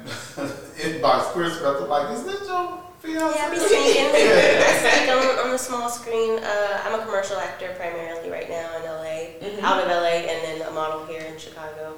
inboxed 1.01 1.33
Chris. 1.33 1.59
But 1.59 1.83
I'm 1.83 1.89
like, 1.89 2.11
is 2.17 2.25
this 2.25 2.47
your 2.49 2.81
fiance? 3.01 3.37
Yeah, 3.39 3.47
I 3.47 3.51
be 3.51 3.59
sneaking. 3.59 4.11
I 4.11 4.73
sneak 4.81 5.11
on, 5.11 5.45
on 5.47 5.51
the 5.53 5.59
small 5.59 5.89
screen. 5.89 6.39
Uh, 6.43 6.81
I'm 6.85 6.99
a 7.01 7.05
commercial 7.05 7.37
actor 7.37 7.75
primarily 7.77 8.31
right 8.31 8.49
now 8.49 8.69
in 8.77 8.83
LA, 8.85 9.37
Mhm. 9.45 9.62
out 9.62 9.83
of 9.83 9.89
LA, 9.89 10.25
and 10.31 10.61
then 10.61 10.69
a 10.69 10.71
model 10.71 11.05
here 11.07 11.21
in 11.21 11.37
Chicago, 11.39 11.95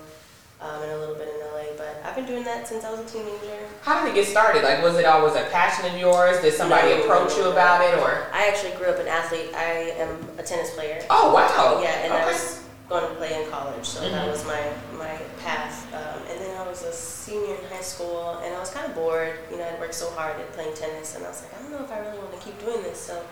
um, 0.60 0.82
and 0.82 0.90
a 0.90 0.98
little 0.98 1.14
bit 1.14 1.28
in 1.28 1.40
LA. 1.40 1.70
But 1.76 2.02
I've 2.04 2.16
been 2.16 2.26
doing 2.26 2.42
that 2.44 2.66
since 2.66 2.84
I 2.84 2.90
was 2.90 3.00
a 3.00 3.04
teenager. 3.04 3.62
How 3.82 4.02
did 4.02 4.10
it 4.10 4.14
get 4.16 4.26
started? 4.26 4.64
Like, 4.64 4.82
was 4.82 4.96
it 4.96 5.04
always 5.04 5.36
a 5.36 5.44
passion 5.52 5.86
of 5.94 5.96
yours? 6.00 6.40
Did 6.40 6.54
somebody 6.54 6.88
No, 6.96 7.02
approach 7.04 7.36
you 7.36 7.44
no. 7.44 7.52
about 7.52 7.82
it, 7.82 7.94
or? 8.00 8.26
I 8.32 8.48
actually 8.48 8.72
grew 8.72 8.88
up 8.88 8.98
an 8.98 9.06
athlete. 9.06 9.54
I 9.54 9.94
am 10.02 10.18
a 10.38 10.42
tennis 10.42 10.74
player. 10.74 11.00
Oh 11.10 11.32
wow. 11.32 11.80
Yeah, 11.80 11.90
and 12.02 12.12
I 12.12 12.26
was 12.26 12.58
going 12.88 13.02
to 13.08 13.14
play 13.16 13.42
in 13.42 13.50
college, 13.50 13.84
so 13.84 14.00
that 14.00 14.24
Mhm. 14.26 14.30
was 14.30 14.44
my 14.44 14.62
my 14.96 15.16
path. 15.42 15.86
Um, 15.92 16.22
and 16.30 16.40
then 16.40 16.56
I 16.56 16.66
was 16.68 16.82
a 16.82 16.92
senior 16.92 17.56
in 17.56 17.64
high 17.68 17.82
school, 17.82 18.38
and 18.42 18.54
I 18.54 18.58
was 18.60 18.70
kind 18.70 18.86
of 18.86 18.94
bored. 18.94 19.34
You 19.50 19.58
know, 19.58 19.66
I'd 19.66 19.80
worked 19.80 19.94
so 19.94 20.10
hard 20.10 20.36
at 20.40 20.52
playing 20.52 20.74
tennis, 20.74 21.14
and 21.16 21.24
I 21.24 21.28
was 21.28 21.42
like, 21.42 21.52
I 21.54 21.62
don't 21.62 21.72
know 21.72 21.82
if 21.84 21.90
I 21.90 21.98
really 21.98 22.18
want 22.18 22.32
to 22.32 22.38
keep 22.38 22.58
doing 22.64 22.82
this. 22.82 23.00
So 23.00 23.22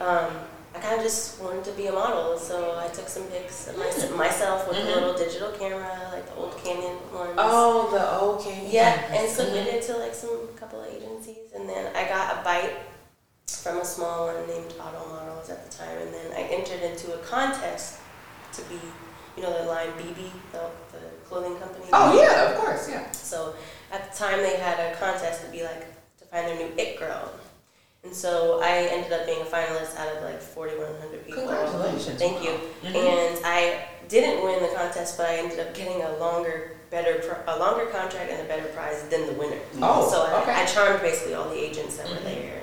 um, 0.00 0.30
I 0.74 0.78
kind 0.78 0.96
of 0.96 1.02
just 1.02 1.40
wanted 1.40 1.64
to 1.64 1.72
be 1.72 1.86
a 1.86 1.92
model. 1.92 2.38
So 2.38 2.78
I 2.78 2.88
took 2.88 3.08
some 3.08 3.24
pics 3.24 3.68
of 3.68 3.76
my, 3.78 3.86
myself 4.26 4.66
with 4.68 4.78
Mhm. 4.78 4.86
a 4.86 4.94
little 4.96 5.14
digital 5.14 5.50
camera, 5.52 6.10
like 6.12 6.26
the 6.26 6.34
old 6.40 6.56
Canon 6.62 6.96
ones. 7.12 7.34
Oh, 7.38 7.90
the 7.90 8.02
okay. 8.34 8.66
Yeah, 8.66 8.92
and 9.12 9.30
submitted 9.30 9.82
to 9.88 9.98
like 9.98 10.14
some 10.14 10.48
couple 10.58 10.80
of 10.80 10.88
agencies, 10.88 11.52
and 11.54 11.68
then 11.68 11.94
I 11.94 12.04
got 12.04 12.38
a 12.38 12.42
bite 12.42 12.76
from 13.46 13.78
a 13.80 13.84
small 13.84 14.26
one 14.26 14.46
named 14.46 14.72
Auto 14.80 15.06
Models 15.14 15.50
at 15.50 15.60
the 15.70 15.76
time, 15.76 15.98
and 15.98 16.12
then 16.14 16.32
I 16.32 16.42
entered 16.42 16.82
into 16.82 17.12
a 17.14 17.18
contest 17.18 17.94
to 18.52 18.62
be, 18.62 18.78
you 19.36 19.42
know, 19.42 19.52
the 19.62 19.68
line 19.68 19.90
bebe, 19.96 20.30
the, 20.52 20.58
the 20.92 20.98
clothing 21.28 21.56
company. 21.58 21.84
Oh 21.92 22.20
yeah, 22.20 22.50
of 22.52 22.58
course, 22.58 22.88
yeah. 22.88 23.10
So 23.12 23.54
at 23.92 24.10
the 24.12 24.18
time 24.18 24.38
they 24.38 24.56
had 24.56 24.78
a 24.92 24.96
contest 24.96 25.44
to 25.44 25.50
be 25.50 25.62
like 25.62 25.80
to 26.18 26.24
find 26.26 26.46
their 26.46 26.56
new 26.56 26.72
it 26.76 26.98
girl, 26.98 27.30
and 28.04 28.14
so 28.14 28.60
I 28.62 28.88
ended 28.90 29.12
up 29.12 29.26
being 29.26 29.40
a 29.42 29.44
finalist 29.44 29.96
out 29.96 30.16
of 30.16 30.22
like 30.24 30.40
4,100 30.40 31.26
people. 31.26 31.42
Congratulations. 31.42 32.18
Thank 32.18 32.42
you. 32.42 32.58
Mhm. 32.82 32.94
And 32.96 33.40
I 33.44 33.84
didn't 34.08 34.42
win 34.44 34.62
the 34.62 34.68
contest, 34.76 35.16
but 35.16 35.26
I 35.28 35.36
ended 35.36 35.60
up 35.60 35.74
getting 35.74 36.02
a 36.02 36.16
longer, 36.16 36.76
better, 36.90 37.42
a 37.46 37.58
longer 37.58 37.86
contract 37.86 38.30
and 38.32 38.40
a 38.40 38.44
better 38.44 38.64
prize 38.70 39.02
than 39.04 39.26
the 39.26 39.32
winner. 39.34 39.58
Oh, 39.80 40.10
so 40.10 40.22
I, 40.24 40.42
okay. 40.42 40.52
I 40.52 40.64
charmed 40.66 41.00
basically 41.02 41.34
all 41.34 41.48
the 41.48 41.56
agents 41.62 41.96
that 41.98 42.08
were 42.08 42.16
Mhm. 42.16 42.24
there, 42.24 42.62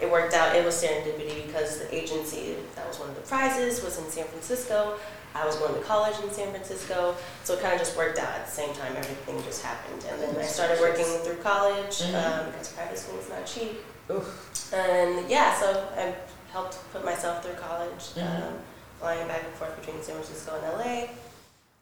it 0.00 0.10
worked 0.10 0.34
out. 0.34 0.54
It 0.54 0.64
was 0.64 0.82
serendipity 0.82 1.46
because 1.46 1.78
the 1.78 1.94
agency 1.94 2.56
that 2.74 2.86
was 2.86 2.98
one 2.98 3.08
of 3.08 3.14
the 3.14 3.22
prizes 3.22 3.82
was 3.82 3.98
in 3.98 4.04
San 4.10 4.24
Francisco. 4.26 4.98
I 5.34 5.44
was 5.44 5.56
going 5.56 5.74
to 5.74 5.80
college 5.80 6.14
in 6.24 6.30
San 6.30 6.50
Francisco, 6.50 7.14
so 7.44 7.54
it 7.54 7.60
kind 7.60 7.74
of 7.74 7.78
just 7.78 7.96
worked 7.96 8.18
out 8.18 8.28
at 8.34 8.46
the 8.46 8.52
same 8.52 8.72
time. 8.74 8.96
Everything 8.96 9.42
just 9.44 9.62
happened, 9.62 10.02
and 10.10 10.20
then 10.22 10.36
I 10.36 10.46
started 10.46 10.80
working 10.80 11.04
through 11.04 11.36
college 11.36 11.98
Mhm. 12.00 12.14
um, 12.24 12.50
because 12.50 12.68
private 12.68 12.98
school 12.98 13.18
is 13.18 13.28
not 13.28 13.44
cheap. 13.44 13.84
Oof. 14.10 14.72
And 14.72 15.28
yeah, 15.28 15.58
so 15.60 15.88
I 15.96 16.14
helped 16.52 16.78
put 16.92 17.04
myself 17.04 17.42
through 17.44 17.54
college, 17.56 18.14
Mhm. 18.16 18.46
um, 18.48 18.58
flying 18.98 19.28
back 19.28 19.44
and 19.44 19.54
forth 19.56 19.76
between 19.78 20.02
San 20.02 20.14
Francisco 20.14 20.54
and 20.56 20.64
LA. 20.72 21.10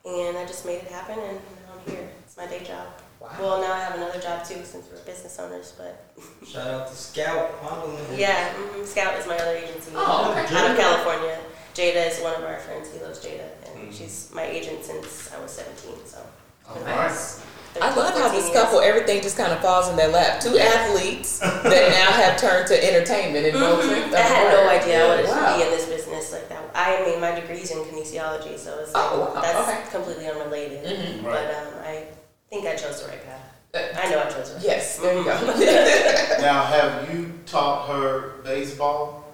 And 0.05 0.37
I 0.37 0.45
just 0.47 0.67
made 0.67 0.83
it 0.83 0.91
happen, 0.91 1.19
and 1.19 1.39
now 1.39 1.75
I'm 1.79 1.93
here. 1.95 2.09
It's 2.27 2.37
my 2.37 2.47
day 2.47 2.61
job. 2.65 2.89
Wow. 3.25 3.31
Well, 3.41 3.61
now 3.63 3.73
I 3.73 3.81
have 3.81 3.95
another 3.97 4.21
job 4.21 4.45
too, 4.45 4.63
since 4.65 4.87
we're 4.93 5.01
business 5.05 5.39
owners. 5.39 5.73
But 5.79 6.05
Shout 6.47 6.69
out 6.69 6.89
to 6.89 6.95
Scout 6.95 7.63
modeling. 7.63 7.97
yeah, 8.19 8.51
hmm 8.53 8.85
Scout 8.85 9.19
is 9.19 9.27
my 9.27 9.37
other 9.37 9.57
agency 9.57 9.93
Oh, 9.95 10.31
okay. 10.45 10.55
out 10.55 10.71
of 10.71 10.77
California. 10.77 11.39
Jada 11.75 12.07
is 12.11 12.21
one 12.21 12.35
of 12.35 12.45
our 12.45 12.59
friends. 12.59 12.93
He 12.93 13.01
loves 13.03 13.19
Jada, 13.25 13.49
and 13.67 13.89
Mhm. 13.91 13.97
she's 13.97 14.29
my 14.33 14.45
agent 14.45 14.85
since 14.85 15.31
I 15.37 15.41
was 15.41 15.51
17. 15.53 15.97
So 16.07 16.19
All 16.69 16.77
right. 16.85 17.11
I 17.83 17.93
love 17.97 18.15
how 18.15 18.29
this 18.29 18.45
years. 18.47 18.57
couple, 18.57 18.81
everything 18.81 19.21
just 19.21 19.37
kind 19.37 19.51
of 19.53 19.59
falls 19.61 19.89
in 19.89 19.97
their 19.97 20.07
lap. 20.09 20.39
Two 20.41 20.57
athletes 20.57 21.41
that 21.41 21.65
now 21.91 22.13
have 22.13 22.37
turned 22.37 22.69
to 22.69 22.77
entertainment 22.79 23.47
in 23.47 23.55
no 23.55 23.81
sense 23.81 24.07
of 24.07 24.15
I 24.15 24.21
had 24.21 24.47
the 24.53 24.63
no 24.63 24.69
idea 24.69 25.05
I 25.05 25.09
wanted 25.09 25.27
Wow. 25.29 25.53
to 25.53 25.59
be 25.59 25.63
in 25.65 25.71
this 25.77 25.87
business 25.87 26.31
like 26.33 26.49
that. 26.51 26.63
I 26.73 27.03
mean, 27.05 27.21
my 27.21 27.33
degree's 27.33 27.73
in 27.73 27.79
kinesiology, 27.79 28.57
so 28.57 28.79
it's 28.79 28.95
like, 28.95 29.03
Oh, 29.11 29.33
wow. 29.35 29.41
that's 29.43 29.59
Okay. 29.69 29.81
completely 29.91 30.29
unrelated. 30.31 30.85
Mhm. 30.87 31.25
Right. 31.25 31.35
But 31.49 31.51
um, 31.57 31.67
I 31.74 31.74
think 32.55 32.67
I 32.67 32.77
chose 32.77 33.03
the 33.03 33.09
right 33.09 33.25
path. 33.25 33.41
Uh, 33.75 34.01
I 34.01 34.11
know 34.11 34.21
I 34.21 34.31
chose 34.31 34.51
the 34.51 34.57
right 34.57 34.65
Yes, 34.65 34.99
there 34.99 35.19
you 35.19 35.25
go. 35.25 35.35
Now, 36.41 36.65
have 36.65 37.13
you 37.13 37.33
taught 37.47 37.89
her 37.89 38.43
baseball? 38.45 39.25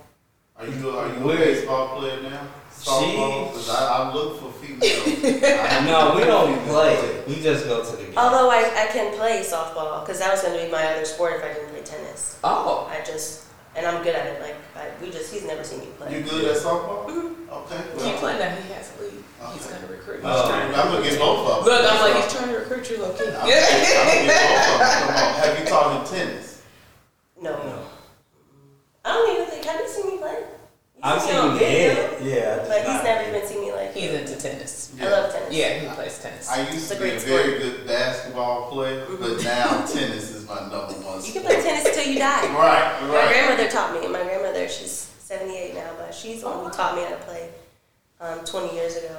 Are 0.56 0.66
you 0.66 0.90
are 0.90 1.08
you 1.08 1.30
a 1.30 1.36
baseball 1.36 1.98
player 1.98 2.22
now? 2.22 2.46
Softball? 2.72 3.52
Because 3.52 3.68
I, 3.68 3.86
I 3.86 4.14
look 4.14 4.40
for 4.40 4.52
females. 4.52 4.84
I 4.84 5.84
No, 5.84 6.14
we 6.16 6.24
don't 6.24 6.58
play. 6.66 7.22
We 7.28 7.42
just 7.42 7.66
go 7.66 7.84
to 7.84 7.96
the 7.96 8.04
game. 8.04 8.16
Although 8.16 8.50
I, 8.50 8.84
I 8.84 8.86
can 8.90 9.14
play 9.14 9.42
softball, 9.42 10.00
because 10.00 10.18
that 10.18 10.32
was 10.32 10.42
going 10.42 10.58
to 10.58 10.64
be 10.64 10.72
my 10.72 10.84
other 10.86 11.04
sport 11.04 11.34
if 11.36 11.44
I 11.44 11.52
didn't 11.52 11.70
play 11.70 11.82
tennis. 11.82 12.38
Oh, 12.42 12.90
I 12.90 13.04
just, 13.04 13.46
and 13.76 13.84
I'm 13.86 14.02
good 14.02 14.14
at 14.14 14.26
it. 14.26 14.40
Like, 14.40 14.56
I, 14.74 14.88
we 15.02 15.10
just, 15.10 15.30
he's 15.32 15.46
never 15.46 15.62
seen 15.62 15.80
me 15.80 15.88
play. 15.98 16.16
You 16.16 16.24
good 16.24 16.44
at 16.46 16.56
softball? 16.56 17.06
Mm-hmm. 17.06 17.50
Okay. 17.52 17.82
keep 17.92 18.04
well, 18.04 18.18
playing 18.18 18.38
that. 18.38 18.62
He 18.62 18.72
has 18.72 18.92
a 18.98 19.02
lead. 19.02 19.24
He's 19.40 19.66
Okay. 19.66 19.70
going 19.74 19.86
to 19.86 19.92
recruit. 19.92 20.16
He's 20.16 20.24
Oh. 20.26 20.28
Uh, 20.30 20.48
trying 20.48 20.70
to- 20.72 20.78
I'm 20.78 20.92
gonna 20.92 21.08
get 21.08 21.18
both 21.18 21.46
of 21.48 21.64
them. 21.64 21.74
Look, 21.74 21.92
I'm 21.92 22.00
like, 22.00 22.22
he's 22.24 22.32
trying 22.32 22.48
to 22.52 22.58
recruit 22.58 22.90
you, 22.90 22.96
low 22.98 23.10
key. 23.12 23.24
I'm 23.26 23.32
gonna 23.32 23.46
get- 23.46 23.72
I'm 23.72 24.06
gonna 24.06 24.22
get 24.26 24.40
both 24.50 24.60
of 24.60 24.78
them. 24.78 25.08
Come 25.08 25.16
on. 25.16 25.34
Have 25.40 25.58
you 25.58 25.64
taught 25.66 25.92
him 26.12 26.18
tennis? 26.18 26.58
No. 27.40 27.50
No. 27.52 27.78
I 29.04 29.12
don't 29.14 29.30
even 29.34 29.46
think, 29.46 29.64
have 29.64 29.80
you 29.80 29.88
seen 29.88 30.06
me 30.08 30.18
play? 30.18 30.36
You 30.40 31.00
I've 31.02 31.22
me 31.24 31.28
seen 31.30 31.38
on 31.38 31.52
you 31.54 31.58
video, 31.58 31.94
hit. 31.94 32.20
Yeah, 32.20 32.52
I 32.52 32.56
just 32.56 32.68
But 32.68 32.78
he's 32.80 32.86
not 32.88 33.04
never 33.04 33.28
even 33.30 33.48
seen 33.48 33.60
me 33.62 33.72
like. 33.72 33.94
He's 33.94 34.10
into 34.10 34.36
tennis. 34.36 34.90
I 35.00 35.08
love 35.08 35.32
tennis. 35.32 35.52
Yeah, 35.54 35.68
he 35.78 35.86
plays 35.88 36.18
tennis. 36.18 36.48
I 36.50 36.60
used 36.60 36.74
It's 36.74 36.90
a 36.90 36.94
to 36.96 37.00
be 37.00 37.08
a 37.08 37.12
great 37.12 37.22
very 37.22 37.58
good 37.58 37.86
basketball 37.86 38.70
player, 38.70 39.06
mm-hmm. 39.06 39.22
but 39.22 39.42
now 39.42 39.86
tennis 39.90 40.30
is 40.30 40.46
my 40.46 40.60
number 40.60 40.92
one 41.00 41.24
You 41.24 41.32
can 41.32 41.42
sport. 41.42 41.46
play 41.46 41.62
tennis 41.62 41.94
till 41.96 42.04
you 42.12 42.18
die. 42.18 42.42
Right, 42.52 43.02
My 43.08 43.14
right. 43.16 43.28
grandmother 43.28 43.70
taught 43.70 43.94
me. 43.98 44.06
My 44.08 44.22
grandmother, 44.22 44.68
she's 44.68 45.08
78 45.24 45.74
now, 45.74 45.90
but 45.98 46.14
she's 46.14 46.42
the 46.42 46.48
one 46.50 46.64
who 46.66 46.70
taught 46.70 46.94
me 46.94 47.02
how 47.04 47.08
to 47.10 47.16
play 47.24 47.48
um, 48.20 48.44
20 48.44 48.74
years 48.74 48.96
ago 48.96 49.16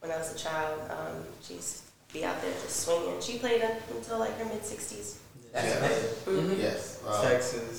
when 0.00 0.10
I 0.10 0.18
was 0.18 0.34
a 0.34 0.38
child. 0.38 0.80
Um, 0.90 1.24
she's 1.42 1.82
be 2.12 2.24
out 2.24 2.40
there 2.42 2.52
just 2.52 2.80
swinging. 2.84 3.20
She 3.20 3.38
played 3.38 3.62
un- 3.62 3.76
until 3.94 4.18
like 4.18 4.36
her 4.38 4.44
mid 4.44 4.62
60s. 4.62 5.16
That's 5.52 5.66
Yeah. 5.66 5.76
amazing. 5.78 6.10
Mhm. 6.26 6.58
Yes. 6.58 6.98
uh, 7.06 7.22
Texas. 7.28 7.78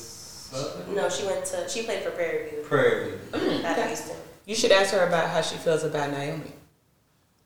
Southern? 0.51 0.95
No, 0.95 1.09
she 1.09 1.25
went 1.25 1.45
to, 1.45 1.67
she 1.69 1.83
played 1.83 2.03
for 2.03 2.11
Prairie 2.11 2.49
View 2.49 2.61
Prairie. 2.63 3.11
Mm, 3.31 3.63
out 3.65 3.71
of 3.71 3.77
okay. 3.79 3.87
Houston. 3.87 4.15
You 4.45 4.55
should 4.55 4.71
ask 4.71 4.91
her 4.93 5.07
about 5.07 5.29
how 5.29 5.41
she 5.41 5.55
feels 5.57 5.83
about 5.83 6.11
Naomi. 6.11 6.51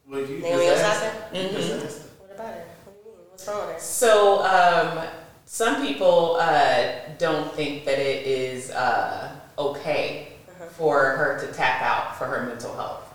well, 0.10 0.20
you 0.22 0.40
Naomi 0.40 0.66
just 0.66 0.84
Osaka? 0.84 1.06
asked- 1.06 1.36
you 1.36 1.50
just 1.50 2.00
Mhm. 2.00 2.02
What 2.20 2.32
about 2.36 2.48
her? 2.54 2.66
What 2.86 3.04
do 3.04 3.10
you 3.10 3.16
mean? 3.16 3.26
What's 3.32 3.48
wrong 3.48 3.68
with 3.68 3.76
her? 3.76 3.80
So, 3.82 4.40
um, 4.46 5.08
some 5.46 5.86
people 5.86 6.38
uh, 6.40 6.84
don't 7.18 7.54
think 7.56 7.86
that 7.86 8.00
it 8.00 8.26
is 8.26 8.72
uh, 8.72 9.30
okay 9.58 10.34
Uh-huh. 10.50 10.66
for 10.78 11.00
her 11.12 11.40
to 11.40 11.54
tap 11.54 11.82
out 11.82 12.18
for 12.18 12.26
her 12.26 12.46
mental 12.46 12.74
health. 12.76 13.07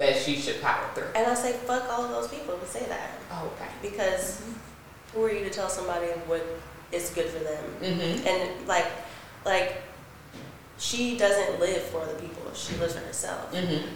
That 0.00 0.16
she 0.16 0.36
should 0.36 0.60
power 0.62 0.88
through. 0.94 1.08
And 1.14 1.26
I 1.26 1.34
say, 1.34 1.52
fuck 1.52 1.84
all 1.90 2.04
of 2.06 2.10
those 2.10 2.28
people 2.28 2.56
who 2.56 2.66
say 2.66 2.86
that. 2.86 3.10
Oh, 3.30 3.52
okay. 3.54 3.70
Because 3.82 4.42
who 5.12 5.22
are 5.24 5.30
you 5.30 5.44
to 5.44 5.50
tell 5.50 5.68
somebody 5.68 6.06
what 6.26 6.44
is 6.90 7.10
good 7.10 7.26
for 7.26 7.38
them? 7.44 7.64
Mm-hmm. 7.82 8.26
And 8.26 8.66
like, 8.66 8.86
like, 9.44 9.82
she 10.78 11.18
doesn't 11.18 11.60
live 11.60 11.82
for 11.82 12.00
other 12.00 12.14
people. 12.14 12.42
She 12.54 12.74
lives 12.76 12.94
for 12.94 13.00
herself. 13.00 13.52
Mm-hmm. 13.52 13.86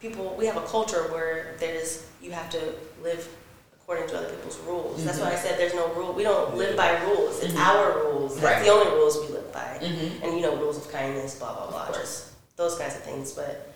People, 0.00 0.36
we 0.38 0.46
have 0.46 0.56
a 0.56 0.64
culture 0.66 1.02
where 1.12 1.56
there's 1.58 2.06
you 2.22 2.30
have 2.30 2.48
to 2.50 2.74
live 3.02 3.28
according 3.74 4.06
to 4.08 4.18
other 4.18 4.28
people's 4.30 4.58
rules. 4.60 5.04
That's 5.04 5.18
why 5.18 5.32
I 5.32 5.34
said 5.34 5.58
there's 5.58 5.74
no 5.74 5.92
rule. 5.94 6.12
We 6.12 6.22
don't 6.22 6.56
live 6.56 6.76
by 6.76 7.02
rules. 7.02 7.42
It's 7.42 7.52
Mhm. 7.54 7.58
our 7.58 8.04
rules. 8.04 8.34
That's 8.36 8.44
Right. 8.44 8.64
the 8.64 8.70
only 8.70 8.92
rules 8.92 9.16
we 9.18 9.26
live 9.34 9.52
by. 9.52 9.78
Mm-hmm. 9.82 10.22
And 10.24 10.34
you 10.36 10.42
know, 10.42 10.54
rules 10.56 10.76
of 10.78 10.90
kindness, 10.92 11.34
blah 11.34 11.54
blah 11.54 11.70
blah, 11.70 11.92
just 11.92 12.26
those 12.56 12.78
kinds 12.78 12.94
of 12.94 13.02
things. 13.02 13.32
But 13.32 13.69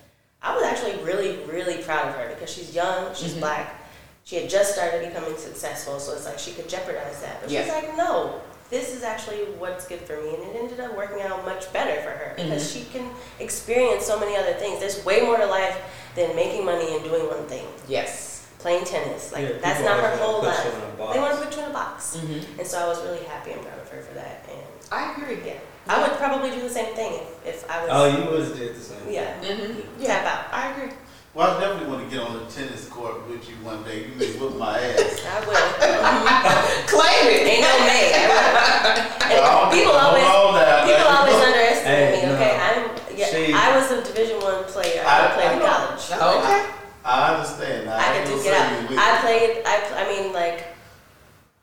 I 0.45 0.53
was 0.55 0.63
actually 0.63 0.95
really, 1.03 1.39
really 1.47 1.81
proud 1.83 2.07
of 2.09 2.15
her 2.15 2.29
because 2.29 2.49
she's 2.53 2.73
young, 2.75 3.13
she's 3.15 3.33
Mhm. 3.33 3.39
black. 3.39 3.75
She 4.25 4.35
had 4.37 4.49
just 4.49 4.73
started 4.73 5.05
becoming 5.07 5.35
successful, 5.37 5.99
so 5.99 6.13
it's 6.13 6.25
like 6.25 6.37
she 6.39 6.51
could 6.53 6.69
jeopardize 6.69 7.19
that. 7.21 7.41
But 7.41 7.49
she's 7.49 7.67
like, 7.67 7.95
no, 7.97 8.41
this 8.69 8.93
is 8.95 9.03
actually 9.03 9.39
what's 9.57 9.85
good 9.87 10.01
for 10.01 10.17
me. 10.17 10.35
And 10.35 10.43
it 10.43 10.55
ended 10.59 10.79
up 10.79 10.95
working 10.95 11.21
out 11.23 11.43
much 11.45 11.71
better 11.73 11.99
for 12.01 12.09
her 12.11 12.33
because 12.35 12.63
Mhm. 12.63 12.73
she 12.73 12.85
can 12.93 13.09
experience 13.39 14.05
so 14.05 14.19
many 14.19 14.35
other 14.37 14.53
things. 14.53 14.79
There's 14.79 15.03
way 15.03 15.21
more 15.21 15.37
to 15.37 15.45
life 15.47 15.77
than 16.15 16.35
making 16.35 16.63
money 16.65 16.95
and 16.95 17.03
doing 17.03 17.27
one 17.27 17.45
thing. 17.47 17.67
Yes. 17.87 18.41
Playing 18.59 18.85
tennis. 18.85 19.31
Like, 19.31 19.43
Yeah, 19.47 19.57
that's 19.61 19.81
not 19.81 19.99
her 19.99 20.15
whole 20.17 20.41
life. 20.41 20.63
you 20.65 20.71
in 20.71 20.77
a 20.77 20.85
box. 20.97 21.13
They 21.13 21.19
want 21.19 21.39
to 21.39 21.45
put 21.45 21.55
you 21.55 21.63
in 21.63 21.69
a 21.69 21.73
box. 21.73 22.17
Mm-hmm. 22.17 22.59
And 22.59 22.67
so 22.67 22.79
I 22.79 22.87
was 22.87 22.99
really 23.03 23.23
happy 23.25 23.51
and 23.51 23.61
proud 23.61 23.77
of 23.79 23.89
her 23.89 24.01
for 24.01 24.13
that. 24.15 24.45
And 24.49 24.61
I 24.91 25.11
agree. 25.11 25.39
yeah, 25.45 25.53
I 25.87 26.01
would 26.01 26.17
probably 26.17 26.49
do 26.51 26.61
the 26.61 26.69
same 26.69 26.95
thing 26.95 27.13
if, 27.45 27.63
if 27.63 27.69
I 27.69 27.81
was. 27.81 27.89
Oh, 27.91 28.05
you 28.09 28.31
would 28.31 28.41
have 28.41 28.57
did 28.57 28.75
the 28.75 28.79
same. 28.79 29.05
Yeah. 29.09 29.37
Mm-hmm. 29.41 30.03
Tap 30.03 30.25
out. 30.25 30.53
I 30.53 30.71
agree. 30.73 30.93
Well, 31.35 31.51
I 31.51 31.59
definitely 31.59 31.91
want 31.91 32.09
to 32.09 32.15
get 32.15 32.25
on 32.25 32.33
the 32.39 32.45
tennis 32.49 32.87
court 32.87 33.27
with 33.27 33.43
you 33.49 33.55
one 33.57 33.83
day. 33.83 34.07
You 34.07 34.15
may 34.15 34.31
whip 34.39 34.55
my 34.55 34.79
ass. 34.79 35.19
I 35.27 35.43
will. 35.43 36.87
Claim 36.87 37.27
it. 37.27 37.43
Ain't 37.43 37.61
no 37.61 37.75
may. 37.85 38.15
I 38.15 39.69
people 39.75 39.93
always 39.93 40.23
on 40.25 40.87
people 40.87 41.11
always 41.11 41.35
underestimate 41.35 42.15
Hey, 42.15 42.23
me. 42.23 42.33
Okay, 42.33 42.55
no. 42.55 42.63
I'm 42.63 43.17
yeah. 43.19 43.27
She- 43.27 43.53
I 43.53 43.75
was 43.75 43.91
a 43.91 44.01
Division 44.01 44.39
One 44.39 44.63
player. 44.63 45.03
I- 45.05 45.27
I, 45.27 45.35
played 45.35 45.49
I 45.49 45.53
in 45.53 45.59
college. 45.59 46.03
Okay. 46.39 46.71
I 47.03 47.35
understand. 47.35 47.89
I, 47.89 47.99
I 47.99 48.17
could 48.17 48.27
do 48.31 48.41
get 48.41 48.55
say 48.55 48.95
out. 48.95 48.97
I 48.97 49.21
played. 49.21 49.61
I 49.67 49.75
I 50.01 50.03
mean 50.09 50.33
like. 50.33 50.74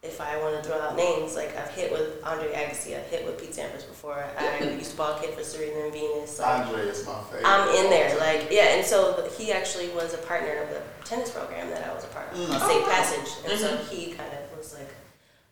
If 0.03 0.20
I 0.20 0.36
want 0.42 0.61
to 0.61 0.68
throw 0.68 0.80
out 0.80 0.96
names, 0.96 1.36
like 1.36 1.57
I've 1.57 1.70
hit 1.70 1.92
with 1.92 2.24
Andre 2.24 2.53
Agassi, 2.53 2.98
I've 2.98 3.07
hit 3.07 3.24
with 3.24 3.38
Pete 3.40 3.53
Sampras 3.53 3.86
before. 3.86 4.24
I 4.36 4.59
used 4.64 4.90
to 4.90 4.96
ball 4.96 5.16
kid 5.20 5.32
for 5.32 5.44
Serena 5.44 5.84
and 5.84 5.92
Venus. 5.92 6.40
Like, 6.40 6.66
Andre 6.66 6.80
is 6.88 7.07
my 7.07 7.22
favorite. 7.30 7.46
I'm 7.46 7.68
in 7.84 7.88
there, 7.88 8.18
like 8.18 8.48
yeah, 8.50 8.74
and 8.74 8.84
so 8.84 9.30
he 9.38 9.53
actually 9.53 9.90
was 9.90 10.12
a 10.12 10.18
partner 10.18 10.55
of 10.64 10.70
the 10.70 10.80
tennis 11.05 11.30
program 11.30 11.70
that 11.70 11.88
I 11.88 11.94
was 11.94 12.03
a 12.03 12.09
part 12.09 12.32
of, 12.32 12.36
Mm. 12.36 12.66
Safe. 12.66 12.84
Passage, 12.84 13.30
and 13.48 13.61
so 13.61 13.76
Mhm. 13.76 13.88
he 13.90 14.07
kind 14.14 14.32
of 14.34 14.59
was 14.59 14.74
like 14.74 14.90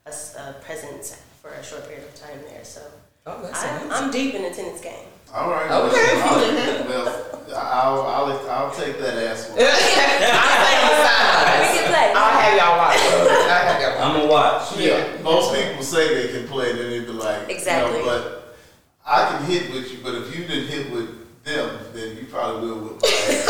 a 0.07 0.53
presence 0.65 1.15
for 1.41 1.51
a 1.51 1.63
short 1.63 1.87
period 1.87 2.03
of 2.09 2.15
time 2.21 2.43
there. 2.49 2.65
So 2.65 2.81
Oh, 3.27 3.49
I'm. 3.55 3.93
I'm 3.93 4.11
deep 4.11 4.35
in 4.35 4.43
the 4.43 4.51
tennis 4.51 4.81
game. 4.81 5.07
All 5.33 5.51
right. 5.51 5.71
Okay. 5.71 6.87
Well, 6.89 7.27
I'll, 7.55 8.01
I'll, 8.03 8.27
I'll, 8.27 8.51
I'll 8.51 8.75
take 8.75 8.99
that 8.99 9.15
ass 9.17 9.49
one. 9.49 9.59
I'll 9.63 9.71
We 11.61 11.79
can 11.79 11.87
play. 11.89 12.13
I'll 12.15 12.35
have 12.41 12.55
y'all 12.59 12.77
watch. 12.79 12.99
I'll 12.99 13.63
have 13.63 13.81
y'all 13.81 13.95
watch. 13.95 14.01
I'm 14.01 14.13
gonna 14.17 14.31
watch. 14.31 14.77
Yeah, 14.77 15.23
most 15.23 15.55
people 15.55 15.83
say 15.85 16.27
they 16.27 16.33
can 16.33 16.49
play, 16.49 16.73
then 16.73 16.91
they 16.91 17.01
be 17.01 17.13
like, 17.13 17.49
Exactly. 17.49 17.99
You 18.01 18.07
know, 18.07 18.11
but 18.11 18.57
I 19.07 19.29
can 19.31 19.45
hit 19.45 19.73
with 19.73 19.93
you, 19.93 19.99
but 20.03 20.15
if 20.17 20.37
you 20.37 20.45
didn't 20.47 20.69
hit 20.69 20.91
with 20.91 21.09
them, 21.45 21.79
then 21.93 22.17
you 22.17 22.25
probably 22.27 22.71
will 22.71 22.81
with 22.81 23.03
my 23.03 23.09
ass. 23.09 23.47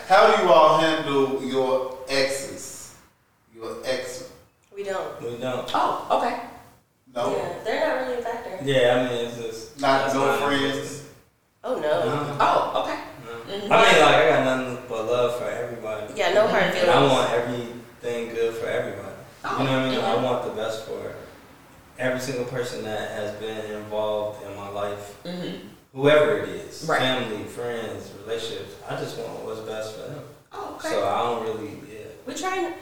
How 0.08 0.36
do 0.36 0.42
you 0.42 0.48
all 0.52 0.78
handle 0.78 1.42
your 1.44 1.98
exes? 2.08 2.94
Your 3.54 3.76
ex? 3.84 4.30
We 4.74 4.84
don't. 4.84 5.20
We 5.22 5.36
don't. 5.38 5.68
Oh, 5.74 6.06
okay. 6.22 6.49
No, 7.14 7.34
Yeah, 7.36 7.52
they're 7.64 7.86
not 7.88 8.06
really 8.06 8.18
a 8.20 8.22
factor. 8.22 8.58
Yeah, 8.62 8.94
I 8.94 9.08
mean 9.12 9.26
it's 9.26 9.36
just 9.36 9.80
not 9.80 10.14
no 10.14 10.26
not 10.26 10.38
friends. 10.48 11.08
Oh 11.64 11.74
no. 11.74 11.80
No, 11.80 12.36
Oh, 12.40 12.82
okay. 12.84 13.00
no. 13.24 13.52
Mhm. 13.52 13.70
I 13.70 13.92
mean, 13.92 14.00
like 14.02 14.14
I 14.14 14.28
got 14.30 14.44
nothing 14.44 14.78
but 14.88 15.06
love 15.06 15.38
for 15.38 15.44
everybody. 15.44 16.12
Yeah, 16.14 16.32
no 16.34 16.46
hard 16.46 16.72
feelings. 16.72 16.88
I 16.88 17.02
want 17.06 17.30
everything 17.32 18.34
good 18.34 18.54
for 18.54 18.66
everybody. 18.66 19.14
Oh, 19.44 19.58
You 19.58 19.64
know 19.64 19.70
what 19.72 19.80
I 19.82 19.90
mean? 19.90 20.00
mhm. 20.00 20.04
I 20.04 20.22
want 20.22 20.44
the 20.44 20.50
best 20.50 20.84
for 20.86 21.14
every 21.98 22.20
single 22.20 22.44
person 22.46 22.84
that 22.84 23.10
has 23.10 23.32
been 23.40 23.72
involved 23.72 24.44
in 24.46 24.54
my 24.56 24.68
life, 24.68 25.16
Mm-hmm. 25.24 25.66
whoever 25.92 26.38
it 26.38 26.48
is, 26.50 26.84
Right. 26.88 26.98
family, 27.00 27.44
friends, 27.44 28.10
relationships. 28.24 28.74
I 28.88 28.96
just 28.96 29.18
want 29.18 29.44
what's 29.44 29.60
best 29.60 29.96
for 29.96 30.02
them. 30.08 30.24
Oh, 30.52 30.74
okay. 30.76 30.90
So 30.90 31.06
I 31.06 31.18
don't 31.22 31.42
really, 31.42 31.70
yeah. 31.92 32.06
We 32.26 32.34
try 32.34 32.56
and 32.56 32.74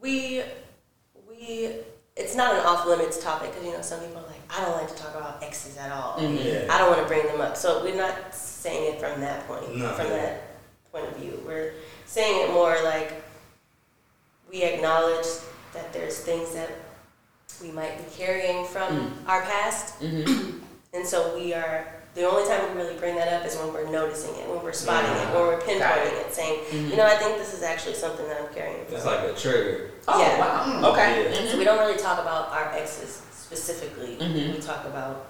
we 0.00 0.42
we. 1.28 1.76
It's 2.20 2.36
not 2.36 2.54
an 2.54 2.60
off 2.66 2.86
limits 2.86 3.22
topic 3.22 3.50
because 3.50 3.64
you 3.66 3.72
know 3.72 3.80
some 3.82 4.00
people 4.00 4.18
are 4.18 4.26
like, 4.26 4.42
I 4.50 4.60
don't 4.64 4.76
like 4.76 4.88
to 4.88 4.94
talk 5.02 5.14
about 5.14 5.42
exes 5.42 5.76
at 5.78 5.90
all. 5.90 6.16
Mhm. 6.18 6.44
Yeah. 6.44 6.72
I 6.72 6.78
don't 6.78 6.90
want 6.90 7.00
to 7.02 7.08
bring 7.08 7.26
them 7.26 7.40
up. 7.40 7.56
So 7.56 7.82
we're 7.82 7.96
not 7.96 8.34
saying 8.34 8.94
it 8.94 9.00
from 9.00 9.20
that 9.22 9.46
point, 9.48 9.74
No. 9.76 9.88
from 9.94 10.08
that 10.10 10.42
point 10.92 11.06
of 11.06 11.16
view. 11.16 11.42
We're 11.46 11.72
saying 12.06 12.48
it 12.48 12.52
more 12.52 12.76
like 12.84 13.22
we 14.50 14.62
acknowledge 14.64 15.26
that 15.72 15.92
there's 15.92 16.18
things 16.18 16.52
that 16.54 16.70
we 17.62 17.70
might 17.70 17.96
be 17.98 18.04
carrying 18.16 18.66
from 18.66 19.14
our 19.26 19.42
past, 19.42 19.98
Mm-hmm. 20.00 20.58
and 20.94 21.06
so 21.06 21.34
we 21.36 21.54
are. 21.54 21.86
The 22.14 22.28
only 22.28 22.46
time 22.48 22.60
we 22.74 22.82
really 22.82 22.96
bring 22.98 23.14
that 23.14 23.28
up 23.32 23.46
is 23.46 23.56
when 23.56 23.72
we're 23.72 23.88
noticing 23.88 24.34
it, 24.34 24.48
when 24.48 24.60
we're 24.64 24.72
spotting 24.72 25.08
it, 25.12 25.26
when 25.32 25.46
we're 25.46 25.60
pinpointing 25.60 26.20
it, 26.26 26.34
saying, 26.34 26.58
you 26.90 26.96
know, 26.96 27.06
I 27.06 27.14
think 27.14 27.38
this 27.38 27.54
is 27.54 27.62
actually 27.62 27.94
something 27.94 28.26
that 28.26 28.40
I'm 28.42 28.52
carrying. 28.52 28.78
It's 28.90 29.04
like 29.06 29.20
a 29.20 29.32
trigger. 29.32 29.89
Oh, 30.08 30.20
Yeah. 30.20 30.38
wow. 30.38 30.92
Okay. 30.92 31.30
Yeah. 31.44 31.50
So 31.50 31.58
we 31.58 31.64
don't 31.64 31.78
really 31.78 31.98
talk 31.98 32.18
about 32.20 32.50
our 32.50 32.72
exes 32.72 33.22
specifically. 33.32 34.16
Mhm. 34.20 34.54
We 34.54 34.60
talk 34.60 34.84
about 34.86 35.26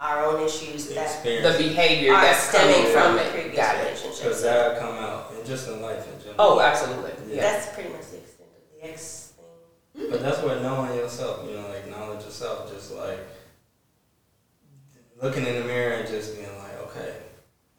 our 0.00 0.24
own 0.26 0.40
issues 0.44 0.88
The 0.88 0.94
that 0.94 1.06
experience. 1.06 1.56
The 1.56 1.64
behavior 1.68 2.12
are 2.14 2.20
that's 2.22 2.48
stemming 2.48 2.92
from 2.92 3.02
from 3.02 3.16
the 3.16 3.30
previous 3.32 3.56
Got 3.56 3.76
relationship. 3.78 4.22
Because 4.24 4.42
that'll 4.42 4.78
come 4.80 4.96
out, 4.98 5.32
and 5.32 5.44
just 5.46 5.68
in 5.68 5.80
life 5.82 6.06
in 6.06 6.18
general. 6.20 6.36
Oh, 6.38 6.60
absolutely. 6.60 7.12
Yeah. 7.34 7.42
That's 7.42 7.74
pretty 7.74 7.88
much 7.90 8.06
the 8.10 8.18
extent 8.18 8.48
of 8.54 8.80
the 8.82 8.88
ex 8.92 9.32
thing. 9.94 10.10
But 10.10 10.22
that's 10.22 10.40
where 10.42 10.60
knowing 10.60 10.94
yourself, 10.96 11.48
you 11.48 11.56
know, 11.56 11.68
like 11.68 11.88
knowledge 11.88 12.24
yourself, 12.24 12.72
just 12.72 12.92
like 12.94 13.18
looking 15.20 15.44
in 15.46 15.54
the 15.56 15.64
mirror 15.64 15.94
and 15.94 16.08
just 16.08 16.36
being 16.36 16.56
like, 16.58 16.78
okay, 16.88 17.14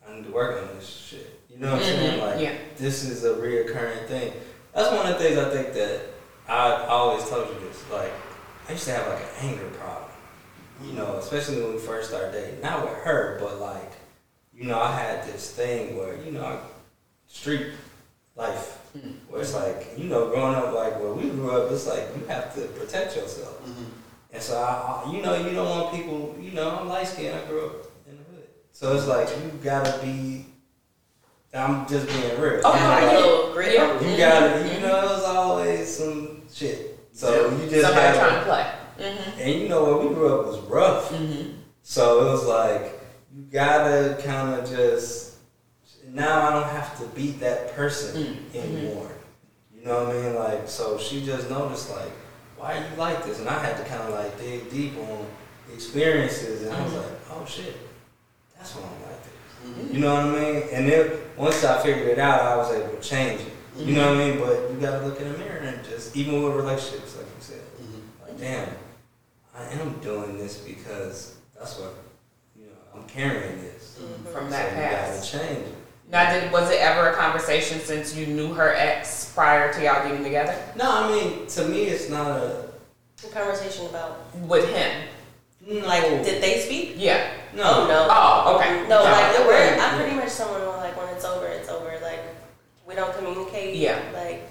I 0.07 0.13
need 0.15 0.25
to 0.25 0.31
work 0.31 0.61
on 0.61 0.75
this 0.75 0.87
shit. 0.87 1.39
You 1.49 1.57
know 1.59 1.71
what 1.71 1.79
I'm 1.81 1.83
saying? 1.85 2.19
Mhm, 2.19 2.25
Like, 2.31 2.41
yeah. 2.41 2.53
this 2.77 3.03
is 3.05 3.23
a 3.23 3.35
reoccurring 3.35 4.07
thing. 4.07 4.33
That's 4.73 4.91
one 4.95 5.05
of 5.07 5.17
the 5.17 5.23
things 5.23 5.37
I 5.37 5.49
think 5.49 5.73
that 5.73 6.01
I 6.47 6.85
always 6.87 7.27
told 7.29 7.47
you 7.49 7.55
this. 7.67 7.83
Like, 7.91 8.11
I 8.67 8.73
used 8.73 8.85
to 8.85 8.91
have 8.93 9.07
like 9.07 9.19
an 9.21 9.49
anger 9.49 9.65
problem. 9.77 10.05
You 10.83 10.93
know, 10.93 11.17
especially 11.17 11.61
when 11.61 11.73
we 11.73 11.79
first 11.79 12.09
started 12.09 12.31
dating. 12.31 12.61
Not 12.61 12.83
with 12.83 12.97
her, 12.99 13.37
but 13.41 13.59
like, 13.59 13.91
you 14.53 14.65
know, 14.65 14.79
I 14.79 14.91
had 14.95 15.25
this 15.27 15.51
thing 15.51 15.97
where, 15.97 16.15
you 16.23 16.31
know, 16.31 16.59
street 17.27 17.67
life 18.35 18.77
Mhm. 18.97 19.15
where 19.27 19.41
it's 19.41 19.53
like, 19.53 19.93
you 19.97 20.05
know, 20.05 20.29
growing 20.29 20.55
up, 20.55 20.73
like 20.73 20.99
where 20.99 21.13
we 21.13 21.29
grew 21.29 21.51
up, 21.51 21.71
it's 21.71 21.85
like 21.85 22.03
you 22.17 22.25
have 22.27 22.55
to 22.55 22.61
protect 22.79 23.15
yourself. 23.15 23.59
And 24.31 24.41
so, 24.41 24.57
I, 24.61 25.03
I, 25.05 25.11
you 25.11 25.21
know, 25.21 25.35
you 25.35 25.53
don't 25.55 25.69
want 25.69 25.93
people, 25.93 26.35
you 26.39 26.51
know, 26.51 26.69
I'm 26.79 26.87
light 26.87 27.07
skinned, 27.07 27.35
I 27.37 27.45
grew 27.45 27.65
up 27.67 27.75
in 28.09 28.17
the 28.17 28.23
hood. 28.31 28.47
So 28.71 28.95
it's 28.95 29.05
like, 29.07 29.27
you 29.29 29.51
gotta 29.63 29.99
be, 30.01 30.45
I'm 31.53 31.87
just 31.87 32.07
being 32.07 32.39
real. 32.39 32.61
Oh, 32.63 32.73
you, 32.73 32.79
no, 32.79 32.85
Got 32.85 32.91
I 32.93 33.01
a 33.01 33.09
get 33.09 33.13
know, 33.13 33.59
it. 33.59 33.65
Yeah. 33.73 34.11
you 34.11 34.17
gotta, 34.17 34.73
you 34.75 34.79
know, 34.81 34.99
it 34.99 35.05
was 35.05 35.23
always 35.23 35.97
some 35.97 36.41
shit. 36.53 36.99
So 37.11 37.49
you 37.51 37.69
just 37.69 37.81
Somebody 37.85 38.17
gotta, 38.17 38.19
trying 38.19 38.39
to 38.39 38.45
play. 38.45 38.71
Mm-hmm. 38.99 39.39
and 39.41 39.61
you 39.61 39.69
know, 39.69 39.83
where 39.85 40.07
we 40.07 40.13
grew 40.13 40.39
up 40.39 40.45
was 40.47 40.59
rough. 40.61 41.09
Mm-hmm. 41.11 41.51
So 41.83 42.27
it 42.27 42.31
was 42.31 42.45
like 42.45 42.99
you 43.35 43.43
gotta 43.51 44.17
kind 44.23 44.59
of 44.59 44.69
just 44.69 45.37
now 46.07 46.47
I 46.47 46.53
don't 46.53 46.69
have 46.69 46.97
to 46.99 47.05
be 47.15 47.31
that 47.33 47.73
person 47.75 48.23
Mm. 48.51 48.55
anymore. 48.55 49.11
You 49.75 49.85
know 49.85 50.03
what 50.05 50.15
I 50.15 50.21
mean? 50.21 50.35
Like 50.35 50.67
so 50.67 50.97
she 50.97 51.25
just 51.25 51.49
noticed 51.49 51.89
like 51.89 52.11
why 52.57 52.73
are 52.77 52.81
you 52.89 52.95
like 52.97 53.23
this? 53.25 53.39
And 53.39 53.47
I 53.49 53.57
had 53.63 53.77
to 53.77 53.83
kind 53.85 54.01
of 54.03 54.09
like 54.09 54.37
dig 54.37 54.69
deep 54.69 54.97
on 54.97 55.25
experiences, 55.73 56.63
and 56.63 56.75
I 56.75 56.83
was 56.83 56.91
Mhm. 56.93 56.97
like, 56.97 57.11
oh 57.31 57.45
shit, 57.45 57.75
that's 58.57 58.75
why 58.75 58.81
I'm 58.83 59.01
like 59.11 59.23
this. 59.23 59.33
You 59.91 59.99
know 59.99 60.13
what 60.13 60.25
I 60.25 60.39
mean? 60.39 60.63
And 60.71 60.89
then 60.89 61.11
once 61.37 61.63
I 61.63 61.81
figured 61.81 62.07
it 62.07 62.19
out, 62.19 62.41
I 62.41 62.55
was 62.57 62.71
able 62.73 62.89
to 62.95 63.01
change 63.01 63.41
it. 63.41 63.53
You 63.77 63.95
know 63.95 64.09
what 64.13 64.21
I 64.21 64.27
mean? 64.29 64.39
But 64.39 64.71
you 64.71 64.77
gotta 64.79 65.05
look 65.05 65.19
in 65.21 65.31
the 65.31 65.37
mirror 65.37 65.57
and 65.59 65.83
just 65.85 66.15
even 66.15 66.43
with 66.43 66.53
relationships, 66.55 67.15
like 67.15 67.25
you 67.25 67.31
said, 67.39 67.61
like 68.21 68.37
damn, 68.37 68.67
I 69.55 69.63
am 69.81 69.93
doing 70.01 70.37
this 70.37 70.57
because 70.57 71.35
that's 71.57 71.79
what 71.79 71.93
you 72.57 72.65
know. 72.65 72.71
I'm 73.01 73.07
carrying 73.07 73.61
this. 73.61 73.97
Mhm. 74.01 74.31
From 74.33 74.45
So 74.45 74.51
that 74.51 74.71
you 74.75 74.97
gotta 75.17 75.27
change 75.27 75.67
it. 75.67 75.75
Now, 76.11 76.31
did 76.33 76.51
was 76.51 76.69
it 76.71 76.81
ever 76.81 77.09
a 77.09 77.15
conversation 77.15 77.79
since 77.79 78.15
you 78.15 78.25
knew 78.27 78.53
her 78.53 78.73
ex 78.75 79.31
prior 79.35 79.71
to 79.73 79.83
y'all 79.83 80.07
getting 80.07 80.23
together 80.23 80.55
No, 80.75 80.89
I 80.91 81.09
mean 81.11 81.45
to 81.47 81.65
me, 81.65 81.83
it's 81.83 82.09
not 82.09 82.31
a 82.31 82.65
A 83.23 83.27
conversation 83.31 83.85
about 83.85 84.35
with 84.35 84.67
him? 84.73 85.07
no. 85.67 85.85
like 85.85 86.03
did 86.23 86.41
they 86.43 86.59
speak? 86.61 86.93
Yeah. 86.97 87.31
No, 87.55 87.63
Oh 87.63 87.87
no. 87.87 88.07
Oh, 88.09 88.55
okay. 88.57 88.87
No, 88.87 89.03
Yeah. 89.03 89.11
like 89.11 89.39
we're, 89.47 89.77
I'm 89.79 89.97
pretty 89.99 90.15
much 90.15 90.29
someone 90.29 90.61
who 90.61 90.67
like 90.67 90.95
when 90.97 91.09
it's 91.15 91.25
over, 91.25 91.47
it's 91.47 91.69
over. 91.69 91.91
Like 92.01 92.21
we 92.87 92.95
don't 92.95 93.15
communicate. 93.15 93.75
Yeah. 93.75 93.99
Like 94.13 94.49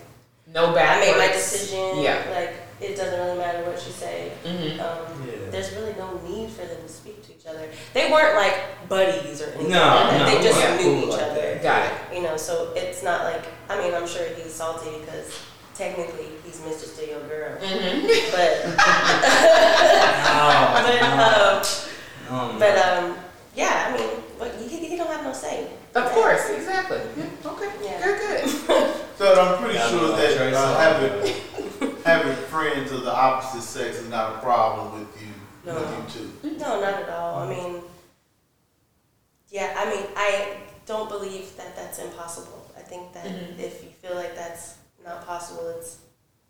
No 0.53 0.73
bad. 0.73 0.99
I 0.99 1.01
bad. 1.01 1.17
made 1.19 1.19
my 1.29 1.33
decision. 1.33 1.99
Yeah. 2.03 2.23
Like 2.31 2.55
it 2.81 2.97
doesn't 2.97 3.19
really 3.19 3.39
matter 3.39 3.65
what 3.65 3.75
you 3.87 3.93
say. 3.93 4.33
Mm-hmm. 4.45 4.81
Um, 4.81 5.27
Yeah. 5.27 5.51
There's 5.51 5.73
really 5.75 5.95
no 5.99 6.17
need 6.29 6.51
for 6.51 6.65
them 6.67 6.81
to 6.83 6.89
speak 6.89 7.25
to 7.27 7.33
each 7.35 7.47
other. 7.47 7.69
They 7.95 8.11
weren't 8.11 8.37
like 8.37 8.89
buddies 8.89 9.41
or 9.43 9.47
anything. 9.51 9.71
No, 9.71 9.81
like 9.81 10.11
that. 10.11 10.19
no, 10.19 10.25
they 10.39 10.43
just 10.43 10.61
we 10.79 10.85
knew 10.85 11.01
cool 11.01 11.09
each 11.09 11.19
like 11.19 11.31
other. 11.31 11.55
that. 11.55 11.63
Got 11.63 11.87
it. 12.13 12.17
You 12.17 12.23
know, 12.23 12.37
so 12.37 12.73
it's 12.77 13.03
not 13.03 13.25
like 13.25 13.45
I 13.69 13.79
mean 13.81 13.95
I'm 13.95 14.07
sure 14.07 14.27
he's 14.37 14.53
salty 14.55 14.91
because 15.01 15.35
technically 15.75 16.27
he's 16.45 16.59
Mr. 16.61 16.87
Still 16.87 17.09
Your 17.09 17.21
Girl. 17.29 17.57
Mm-hmm. 17.59 18.07
But 18.31 18.79
No, 20.29 20.45
but 20.85 21.03
um, 21.03 21.63
no, 22.31 22.57
but 22.59 22.77
um, 22.79 23.17
yeah, 23.55 23.89
I 23.93 23.97
mean, 23.99 24.09
what 24.39 24.55
you, 24.61 24.79
you 24.79 24.97
don't 24.97 25.09
have 25.09 25.25
no 25.25 25.33
say. 25.33 25.69
Of 25.95 26.05
course, 26.13 26.49
exactly. 26.51 27.01
Yeah, 27.17 27.27
Okay. 27.53 27.71
Yeah. 27.83 28.03
Good. 28.05 28.45
Good. 28.67 28.95
So 29.19 29.35
I'm 29.35 29.59
pretty 29.61 29.75
Yeah, 29.75 29.89
sure 29.89 30.17
that 30.17 30.55
uh, 30.55 30.79
having 30.79 31.99
having 32.05 32.37
friends 32.47 32.93
of 32.93 33.03
the 33.03 33.13
opposite 33.13 33.63
sex 33.63 33.97
is 33.99 34.09
not 34.09 34.37
a 34.37 34.39
problem 34.39 35.01
with 35.01 35.21
you 35.21 35.33
No. 35.67 35.75
with 35.75 36.15
you 36.15 36.51
two. 36.53 36.57
No, 36.59 36.81
not 36.81 37.03
at 37.03 37.09
all. 37.09 37.41
I 37.41 37.49
mean, 37.49 37.83
yeah, 39.51 39.75
I 39.77 39.91
mean, 39.91 40.05
I 40.17 40.59
don't 40.87 41.09
believe 41.09 41.57
that 41.57 41.75
that's 41.75 41.99
impossible. 41.99 42.71
I 42.77 42.81
think 42.83 43.13
that 43.15 43.25
Mhm. 43.27 43.59
if 43.59 43.83
you 43.83 43.91
feel 43.91 44.15
like 44.15 44.37
that's 44.37 44.75
not 45.05 45.27
possible, 45.27 45.69
it's 45.77 45.97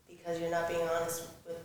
because 0.06 0.38
you're 0.38 0.50
not 0.50 0.68
being 0.68 0.86
honest 0.86 1.22
with 1.46 1.56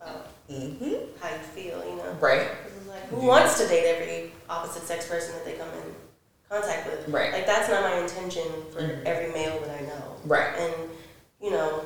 yourself 0.00 0.32
Mm-hmm. 0.50 0.94
how 1.20 1.28
you 1.34 1.42
feel, 1.54 1.84
you 1.84 1.96
know? 1.96 2.16
Right. 2.20 2.46
'Cause 2.62 2.72
it's 2.78 2.86
Like, 2.88 3.08
who 3.08 3.26
wants 3.26 3.58
to 3.58 3.66
date 3.66 3.84
every 3.86 4.32
opposite 4.48 4.84
sex 4.84 5.08
person 5.08 5.34
that 5.34 5.44
they 5.44 5.54
come 5.54 5.66
in 5.70 5.94
contact 6.48 6.86
with? 6.88 7.08
Right. 7.08 7.32
Like, 7.32 7.46
that's 7.46 7.68
not 7.68 7.82
my 7.82 7.96
intention 7.98 8.44
for 8.72 8.80
Mhm. 8.80 9.04
every 9.04 9.32
male 9.32 9.58
that 9.60 9.70
I 9.76 9.80
know. 9.80 10.14
Right. 10.24 10.54
And, 10.56 10.72
you 11.40 11.50
know, 11.50 11.84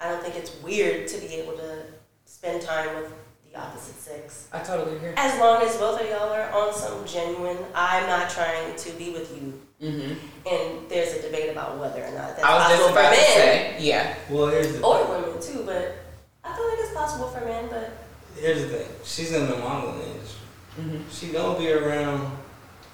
I 0.00 0.08
don't 0.10 0.20
think 0.20 0.34
it's 0.34 0.50
weird 0.64 1.06
to 1.08 1.18
be 1.18 1.34
able 1.36 1.52
to 1.58 1.82
spend 2.24 2.60
time 2.62 2.96
with 2.96 3.12
the 3.48 3.56
opposite 3.58 4.00
sex. 4.02 4.48
I 4.52 4.58
totally 4.58 4.96
agree. 4.96 5.12
As 5.16 5.38
long 5.38 5.62
as 5.62 5.76
both 5.76 6.00
of 6.00 6.08
y'all 6.08 6.32
are 6.32 6.50
on 6.50 6.74
some 6.74 7.04
genuine, 7.06 7.58
I'm 7.72 8.08
not 8.08 8.28
trying 8.30 8.74
to 8.74 8.90
be 8.94 9.10
with 9.10 9.30
you. 9.32 9.62
Mm-hmm. 9.80 10.48
And 10.48 10.88
there's 10.90 11.12
a 11.14 11.22
debate 11.22 11.50
about 11.50 11.78
whether 11.78 12.02
or 12.04 12.10
not 12.10 12.30
that's 12.36 12.42
I 12.42 12.54
was 12.56 12.64
possible 12.64 12.78
just 12.78 12.94
for 12.94 12.98
about 12.98 13.10
to 13.10 13.16
men 13.16 13.26
say. 13.26 13.76
Yeah. 13.78 14.14
Well, 14.28 14.46
here's 14.48 14.72
the 14.72 14.82
or 14.84 14.98
thing. 14.98 15.08
women 15.10 15.40
too, 15.40 15.62
but 15.64 15.94
I 16.46 16.56
feel 16.56 16.68
like 16.68 16.78
it's 16.80 16.94
possible 16.94 17.28
for 17.28 17.44
men, 17.44 17.68
but 17.70 17.92
Here's 18.38 18.62
the 18.62 18.68
thing. 18.68 18.88
She's 19.04 19.32
in 19.32 19.48
the 19.48 19.56
modeling 19.56 20.02
industry. 20.10 20.40
Mm-hmm. 20.78 21.08
She 21.10 21.28
gonna 21.32 21.58
be 21.58 21.72
around 21.72 22.30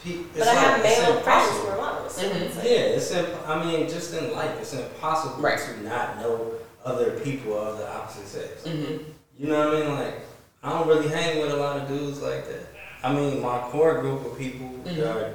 people. 0.04 0.24
but 0.38 0.46
I 0.48 0.54
have 0.54 0.82
male 0.82 1.20
friends 1.20 1.50
who 1.50 1.66
are 1.68 1.76
models. 1.76 2.14
So 2.14 2.22
Mhm. 2.22 2.40
it's 2.42 2.56
like, 2.56 2.64
Yeah, 2.64 2.70
it's 2.70 3.10
imp- 3.10 3.48
I 3.48 3.64
mean, 3.64 3.88
just 3.88 4.14
in 4.14 4.32
life, 4.32 4.52
it's 4.60 4.72
impossible 4.72 5.42
Right. 5.42 5.58
to 5.58 5.82
not 5.82 6.20
know 6.20 6.52
other 6.84 7.10
people 7.20 7.58
of 7.58 7.78
the 7.78 7.88
opposite 7.90 8.26
sex. 8.28 8.62
Mm-hmm. 8.64 9.02
You 9.38 9.48
know 9.48 9.66
what 9.68 9.76
I 9.76 9.80
mean? 9.80 9.94
Like, 9.98 10.14
I 10.62 10.70
don't 10.70 10.86
really 10.88 11.08
hang 11.08 11.40
with 11.40 11.50
a 11.52 11.56
lot 11.56 11.76
of 11.76 11.88
dudes 11.88 12.20
like 12.22 12.46
that. 12.46 12.66
I 13.02 13.12
mean, 13.12 13.42
my 13.42 13.58
core 13.70 14.00
group 14.00 14.24
of 14.24 14.38
people 14.38 14.68
Mhm. 14.84 15.06
are 15.14 15.32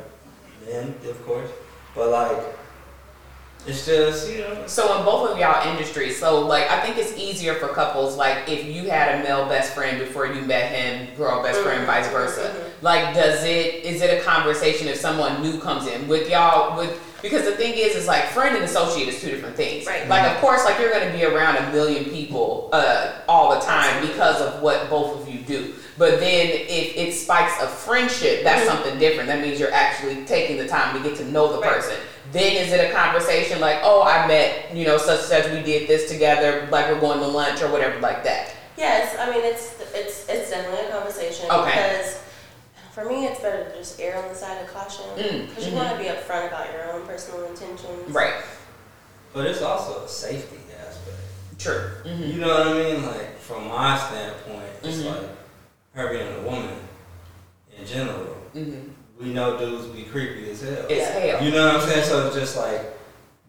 men, 0.66 0.96
of 1.10 1.26
course, 1.26 1.50
but 1.96 2.10
like, 2.10 2.38
it's 3.68 3.86
just 3.86 4.32
you 4.32 4.40
know. 4.40 4.64
So 4.66 4.98
in 4.98 5.06
both 5.06 5.30
of 5.32 5.38
y'all 5.38 5.68
industries, 5.70 6.18
so 6.20 6.42
like 6.46 6.70
I 6.70 6.80
think 6.82 6.98
it's 6.98 7.18
easier 7.18 7.56
for 7.56 7.68
couples 7.70 8.18
like 8.18 8.50
if 8.50 8.66
you 8.66 8.90
had 8.90 9.20
a 9.20 9.24
male 9.24 9.46
best 9.48 9.74
friend 9.74 10.00
before 10.00 10.26
you 10.28 10.42
met 10.42 10.72
him, 10.72 11.16
girl 11.16 11.42
best 11.44 11.60
friend, 11.62 11.84
Mhm, 11.84 11.86
vice 11.86 12.08
versa. 12.10 12.42
mhm. 12.56 12.84
Like 12.84 13.14
does 13.14 13.44
it 13.44 13.84
is 13.86 14.02
it 14.02 14.20
a 14.20 14.24
conversation 14.24 14.88
if 14.88 14.98
someone 14.98 15.42
new 15.42 15.60
comes 15.60 15.88
in 15.88 16.08
with 16.08 16.30
y'all 16.30 16.78
with 16.78 16.98
because 17.22 17.46
the 17.46 17.56
thing 17.56 17.74
is 17.74 17.96
is 17.96 18.08
like 18.08 18.26
friend 18.26 18.56
and 18.56 18.64
associate 18.64 19.08
is 19.08 19.20
two 19.20 19.30
different 19.32 19.56
things. 19.56 19.88
Right. 19.88 20.08
Like 20.08 20.30
of 20.32 20.38
course 20.40 20.64
like 20.66 20.80
you're 20.80 20.92
gonna 20.92 21.12
be 21.12 21.26
around 21.26 21.58
a 21.58 21.72
million 21.72 22.06
people 22.06 22.70
uh 22.74 23.14
all 23.28 23.56
the 23.56 23.62
time 23.62 24.06
because 24.06 24.42
of 24.42 24.62
what 24.62 24.90
both 24.90 25.20
of 25.22 25.28
you 25.34 25.40
do. 25.40 25.74
But 25.98 26.20
then 26.20 26.50
if 26.52 26.96
it 26.96 27.14
spikes 27.14 27.54
a 27.60 27.68
friendship, 27.68 28.44
that's 28.44 28.62
Mhm. 28.62 28.68
something 28.68 29.00
different. 29.00 29.28
That 29.30 29.40
means 29.42 29.60
you're 29.60 29.74
actually 29.74 30.24
taking 30.26 30.58
the 30.58 30.68
time 30.68 30.96
to 30.96 31.08
get 31.10 31.18
to 31.18 31.26
know 31.26 31.52
the 31.52 31.60
Right. 31.60 31.74
person. 31.74 31.96
Then 32.32 32.58
is 32.58 32.74
it 32.74 32.90
a 32.90 32.94
conversation 32.94 33.62
like, 33.62 33.80
oh, 33.84 34.04
I 34.04 34.28
met, 34.28 34.76
you 34.76 34.86
know, 34.86 34.98
such 34.98 35.20
and 35.20 35.28
such, 35.28 35.52
we 35.52 35.62
did 35.64 35.88
this 35.88 36.10
together, 36.10 36.68
like 36.72 36.88
we're 36.92 37.00
going 37.00 37.20
to 37.20 37.28
lunch 37.28 37.62
or 37.62 37.72
whatever 37.72 38.00
like 38.02 38.24
that. 38.26 38.54
Yes, 38.78 39.16
I 39.20 39.32
mean 39.32 39.44
it's 39.44 39.74
it's 39.96 40.28
it's 40.30 40.50
definitely 40.52 40.88
a 40.88 40.92
conversation 40.92 41.50
Okay. 41.50 41.72
because 41.72 42.22
for 42.92 43.06
me 43.06 43.26
it's 43.26 43.40
better 43.40 43.70
to 43.72 43.76
just 43.76 44.00
err 44.00 44.18
on 44.22 44.28
the 44.30 44.36
side 44.36 44.62
of 44.62 44.68
caution 44.72 45.06
Mm, 45.18 45.48
because 45.50 45.68
you 45.68 45.74
want 45.76 45.90
to 45.92 45.98
be 45.98 46.10
upfront 46.10 46.48
about 46.50 46.72
your 46.74 46.92
own 46.94 47.06
personal 47.08 47.46
intentions. 47.46 48.10
Right. 48.12 48.36
But 49.34 49.48
it's 49.48 49.62
also 49.64 50.04
a 50.04 50.08
safety 50.08 50.58
aspect. 50.80 51.18
True. 51.58 51.90
hmm 52.06 52.24
You 52.24 52.40
know 52.42 52.50
what 52.50 52.68
I 52.68 52.74
mean? 52.74 53.06
Like, 53.06 53.40
from 53.40 53.68
my 53.68 53.98
standpoint, 53.98 54.70
it's 54.84 54.98
Mhm. 54.98 55.06
like 55.12 55.30
her 55.96 56.10
being 56.14 56.28
a 56.36 56.42
woman 56.48 56.76
in 57.76 57.86
general. 57.86 58.36
We 59.20 59.34
know 59.34 59.58
dudes 59.58 59.88
be 59.88 60.04
creepy 60.04 60.50
as 60.52 60.62
hell. 60.62 60.86
It's 60.90 60.92
Yeah. 60.92 61.20
hell. 61.20 61.44
You 61.44 61.52
know 61.52 61.66
what 61.74 61.76
I'm 61.84 61.90
saying? 61.90 62.06
So 62.06 62.28
it's 62.28 62.36
just 62.36 62.58
like 62.58 62.82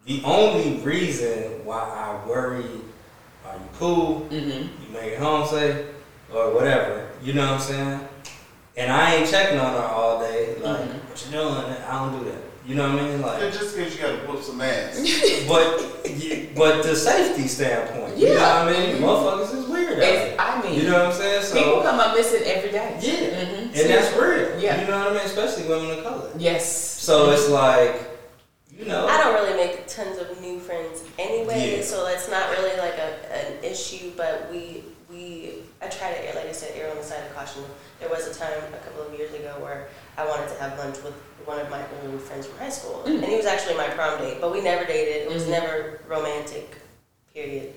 the 0.05 0.21
only 0.25 0.77
reason 0.77 1.63
why 1.65 1.79
I 1.79 2.27
worry, 2.27 2.63
are 3.45 3.55
you 3.55 3.69
cool? 3.77 4.19
hmm 4.29 4.35
You 4.39 4.67
make 4.91 5.13
it 5.13 5.19
home 5.19 5.47
safe? 5.47 5.85
Or 6.33 6.53
whatever. 6.53 7.07
You 7.23 7.33
know 7.33 7.43
what 7.45 7.53
I'm 7.55 7.59
saying? 7.59 7.99
And 8.77 8.91
I 8.91 9.15
ain't 9.15 9.29
checking 9.29 9.59
on 9.59 9.73
her 9.73 9.87
all 9.87 10.19
day. 10.19 10.55
Like, 10.61 10.79
Mhm. 10.81 11.09
what 11.09 11.25
you 11.25 11.31
doing? 11.31 11.75
I 11.87 11.99
don't 11.99 12.19
do 12.23 12.29
that. 12.29 12.37
You 12.65 12.75
know 12.75 12.83
what 12.93 13.01
I 13.01 13.05
mean? 13.07 13.21
Like, 13.21 13.41
Yeah, 13.41 13.49
just 13.49 13.75
because 13.75 13.95
you 13.95 14.01
got 14.01 14.09
to 14.11 14.27
whoop 14.27 14.43
some 14.43 14.61
ass. 14.61 14.99
but 15.47 15.85
but 16.55 16.83
the 16.83 16.95
safety 16.95 17.47
standpoint, 17.47 18.17
yeah. 18.17 18.27
you 18.29 18.33
know 18.35 18.41
what 18.41 18.51
I 18.67 18.71
mean? 18.71 18.95
Mhm. 18.97 19.01
Motherfuckers 19.01 19.43
is 19.43 19.51
weird. 19.51 19.57
out 19.58 19.58
It's. 20.03 20.39
I 20.39 20.61
mean, 20.61 20.73
You 20.79 20.87
know 20.89 20.93
what 21.05 21.05
I'm 21.07 21.13
saying? 21.13 21.43
So 21.43 21.55
people 21.55 21.81
come 21.81 21.99
up 21.99 22.15
missing 22.15 22.43
every 22.45 22.71
day. 22.71 22.97
yeah, 23.01 23.13
Mhm. 23.13 23.79
and 23.79 23.89
that's 23.89 24.15
real. 24.17 24.59
Yeah. 24.59 24.81
You 24.81 24.87
know 24.87 24.99
what 24.99 25.07
I 25.07 25.13
mean? 25.13 25.25
Especially 25.25 25.63
women 25.67 25.97
of 25.97 26.03
color. 26.03 26.29
Yes. 26.37 26.65
So 26.69 27.31
it's 27.31 27.49
like, 27.49 27.95
you 28.77 28.85
know, 28.85 29.07
I 29.07 29.17
don't 29.17 29.33
really 29.33 29.55
make 29.57 29.87
tons 29.87 30.17
of 30.17 30.39
new 30.41 30.59
friends 30.59 31.01
anyway, 31.17 31.77
Yeah. 31.77 31.83
so 31.83 32.05
that's 32.05 32.29
not 32.29 32.49
really 32.51 32.77
like 32.77 32.97
a, 32.97 33.09
an 33.35 33.63
issue. 33.63 34.11
But 34.15 34.47
we 34.51 34.83
we 35.09 35.63
I 35.81 35.87
try 35.87 36.13
to 36.13 36.35
like 36.37 36.47
I 36.47 36.51
said 36.51 36.71
err 36.77 36.91
on 36.91 36.97
the 36.97 37.03
side 37.03 37.23
of 37.27 37.35
caution. 37.35 37.63
There 37.99 38.09
was 38.09 38.27
a 38.27 38.33
time 38.33 38.51
a 38.73 38.77
couple 38.85 39.01
of 39.07 39.17
years 39.17 39.33
ago 39.33 39.53
where 39.59 39.87
I 40.17 40.25
wanted 40.25 40.47
to 40.49 40.55
have 40.61 40.77
lunch 40.77 40.97
with 41.03 41.13
one 41.45 41.59
of 41.59 41.69
my 41.69 41.81
old 42.05 42.21
friends 42.21 42.45
from 42.47 42.57
high 42.59 42.69
school, 42.69 43.03
Mm. 43.05 43.15
and 43.15 43.25
he 43.25 43.35
was 43.35 43.45
actually 43.45 43.75
my 43.75 43.87
prom 43.89 44.19
date, 44.19 44.39
but 44.39 44.51
we 44.51 44.61
never 44.61 44.85
dated. 44.85 45.23
It 45.23 45.29
was 45.33 45.43
Mhm. 45.45 45.49
never 45.49 45.99
romantic, 46.07 46.75
period. 47.33 47.73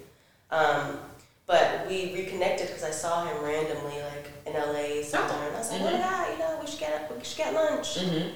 Um, 0.50 0.98
but 1.46 1.86
we 1.88 2.14
reconnected 2.14 2.68
because 2.68 2.84
I 2.84 2.90
saw 2.90 3.24
him 3.26 3.42
randomly 3.44 3.98
like 4.02 4.30
in 4.46 4.52
LA 4.54 5.02
somewhere, 5.02 5.48
and 5.48 5.56
I 5.56 5.58
was 5.58 5.70
like, 5.70 5.80
Mhm. 5.80 5.88
"Oh 5.88 5.92
my 5.92 5.98
god, 5.98 6.26
you 6.32 6.38
know, 6.38 6.58
we 6.60 6.66
should 6.66 6.80
get 6.80 7.10
we 7.16 7.24
should 7.24 7.38
get 7.38 7.54
lunch." 7.54 7.98
hmm 7.98 8.28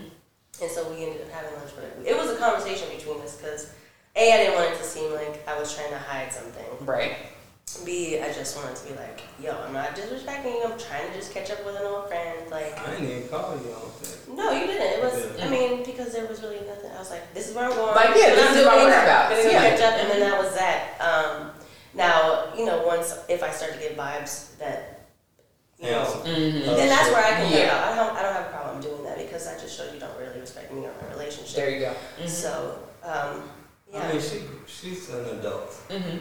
And 0.63 0.71
so 0.71 0.85
we 0.89 1.05
ended 1.05 1.21
up 1.23 1.31
having 1.31 1.53
lunch, 1.59 1.71
but 1.77 1.85
it 2.05 2.17
was 2.17 2.31
a 2.31 2.37
conversation 2.37 2.89
between 2.97 3.21
us 3.21 3.37
because 3.37 3.69
A, 4.17 4.33
I 4.33 4.37
didn't 4.39 4.55
want 4.55 4.73
it 4.73 4.79
to 4.79 4.85
seem 4.85 5.13
like 5.13 5.47
I 5.47 5.59
was 5.59 5.75
trying 5.75 5.91
to 5.91 5.99
hide 5.99 6.33
something. 6.33 6.65
Right. 6.81 7.17
B, 7.85 8.19
I 8.21 8.33
just 8.33 8.57
wanted 8.57 8.77
to 8.77 8.85
be 8.89 8.95
like, 8.95 9.21
yo, 9.43 9.51
I'm 9.67 9.73
not 9.75 9.95
disrespecting 9.95 10.55
you. 10.55 10.63
I'm 10.65 10.79
trying 10.79 11.11
to 11.11 11.15
just 11.19 11.35
catch 11.35 11.51
up 11.51 11.67
with 11.67 11.77
an 11.77 11.83
old 11.83 12.09
friend. 12.09 12.49
Like, 12.51 12.73
I 12.79 12.91
didn't 12.93 13.11
even 13.11 13.29
call 13.29 13.53
you 13.61 13.73
on 13.75 13.91
that. 14.01 14.29
no, 14.29 14.51
you 14.53 14.67
didn't. 14.67 14.93
It 14.97 15.03
was, 15.03 15.27
Yeah. 15.37 15.45
I 15.45 15.49
mean, 15.51 15.83
because 15.85 16.13
there 16.15 16.25
was 16.27 16.41
really 16.43 16.61
nothing. 16.65 16.91
I 16.95 16.99
was 16.99 17.11
like, 17.11 17.35
this 17.35 17.49
is 17.51 17.55
where 17.55 17.67
I'm 17.67 17.73
going. 17.77 17.95
Like, 17.95 18.17
yeah, 18.17 18.29
what 18.33 18.37
this 18.37 18.51
I'm 18.51 18.57
is 18.57 18.65
my 18.65 18.73
doing, 18.73 18.87
whereabouts. 18.87 19.29
Gonna 19.31 19.43
go 19.43 19.51
Yeah. 19.51 19.69
catch 19.69 19.81
up, 19.83 19.95
and 20.01 20.11
then 20.11 20.21
that 20.21 20.39
was 20.43 20.55
that. 20.55 20.81
Um, 21.01 21.51
now, 21.97 22.53
you 22.57 22.65
know, 22.67 22.87
once 22.87 23.15
if 23.29 23.43
I 23.43 23.51
start 23.51 23.73
to 23.75 23.79
get 23.79 23.97
vibes 23.97 24.57
that, 24.59 25.01
you 25.79 25.89
Yeah. 25.89 26.03
know, 26.03 26.05
hmm 26.05 26.77
then 26.77 26.89
that's 26.89 27.09
where 27.11 27.25
I 27.25 27.31
can 27.31 27.53
Yeah. 27.53 27.75
out. 27.75 27.93
I 27.93 27.97
don't, 27.97 28.17
I 28.17 28.23
don't 28.23 28.33
have 28.35 28.47
a 28.47 28.51
problem 28.51 28.81
doing 28.83 29.05
that 29.05 29.17
because 29.19 29.47
I 29.49 29.59
just 29.59 29.77
showed 29.77 29.93
you 29.95 30.01
don't 30.01 30.17
really 30.19 30.41
respect 30.41 30.73
me 30.73 30.85
or 30.87 30.93
my 31.03 31.09
relationship. 31.13 31.57
There 31.57 31.71
you 31.71 31.81
go. 31.81 31.93
hmm 32.21 32.27
So, 32.29 32.79
um, 33.03 33.49
yeah. 33.93 34.03
I 34.09 34.13
mean, 34.13 34.21
she 34.21 34.43
she's 34.67 35.09
an 35.11 35.25
adult. 35.39 35.73
hmm 35.89 35.97
Mhm. 35.97 36.21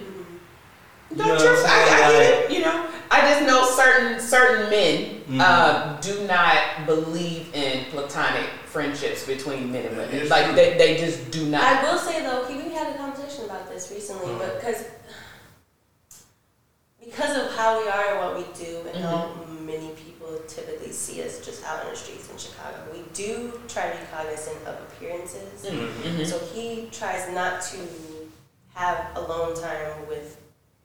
You 1.11 1.17
know 1.17 1.38
true. 1.38 1.53
what 1.53 1.65
I'm 1.65 1.65
I, 1.65 2.05
I 2.05 2.09
saying? 2.09 2.32
get 2.41 2.51
it. 2.51 2.51
You 2.57 2.65
know, 2.65 2.88
I 3.11 3.21
just 3.30 3.41
know 3.47 3.63
certain 3.69 4.19
certain 4.19 4.69
men 4.71 5.21
Mhm. 5.30 5.39
uh, 5.41 6.01
do 6.01 6.26
not 6.28 6.86
believe 6.88 7.53
in 7.53 7.86
platonic 7.91 8.49
friendships 8.65 9.26
between 9.26 9.71
men 9.71 9.86
and 9.86 9.97
women. 9.97 10.28
Like 10.28 10.55
they, 10.55 10.78
they 10.78 10.97
just 10.97 11.30
do 11.32 11.45
not. 11.45 11.61
I 11.63 11.84
will 11.84 11.97
say 11.99 12.21
though, 12.23 12.45
we 12.47 12.73
had 12.73 12.93
a 12.93 12.97
conversation 12.97 13.45
about 13.45 13.69
this 13.69 13.91
recently, 13.91 14.34
Mhm. 14.34 14.39
but 14.39 14.59
because 14.59 14.84
because 17.06 17.38
of 17.38 17.56
how 17.56 17.80
we 17.82 17.88
are 17.88 18.12
and 18.12 18.20
what 18.20 18.38
we 18.38 18.66
do 18.66 18.82
and 18.93 19.03
how 19.03 19.32
many 19.62 19.89
people 19.91 20.28
typically 20.47 20.91
see 20.91 21.24
us 21.24 21.39
just 21.45 21.64
out 21.64 21.84
in 21.86 21.91
the 21.91 21.95
streets 21.95 22.30
in 22.32 22.38
Chicago, 22.38 22.78
we 22.91 22.99
do 23.14 23.60
try 23.68 23.89
to 23.91 23.97
be 23.97 24.03
cognizant 24.12 24.58
of 24.66 24.76
appearances. 24.82 25.66
Mhm. 25.66 26.26
So 26.26 26.39
he 26.53 26.89
tries 26.91 27.32
not 27.34 27.62
to 27.72 27.78
have 28.74 29.06
alone 29.16 29.56
time 29.56 30.08
with 30.10 30.38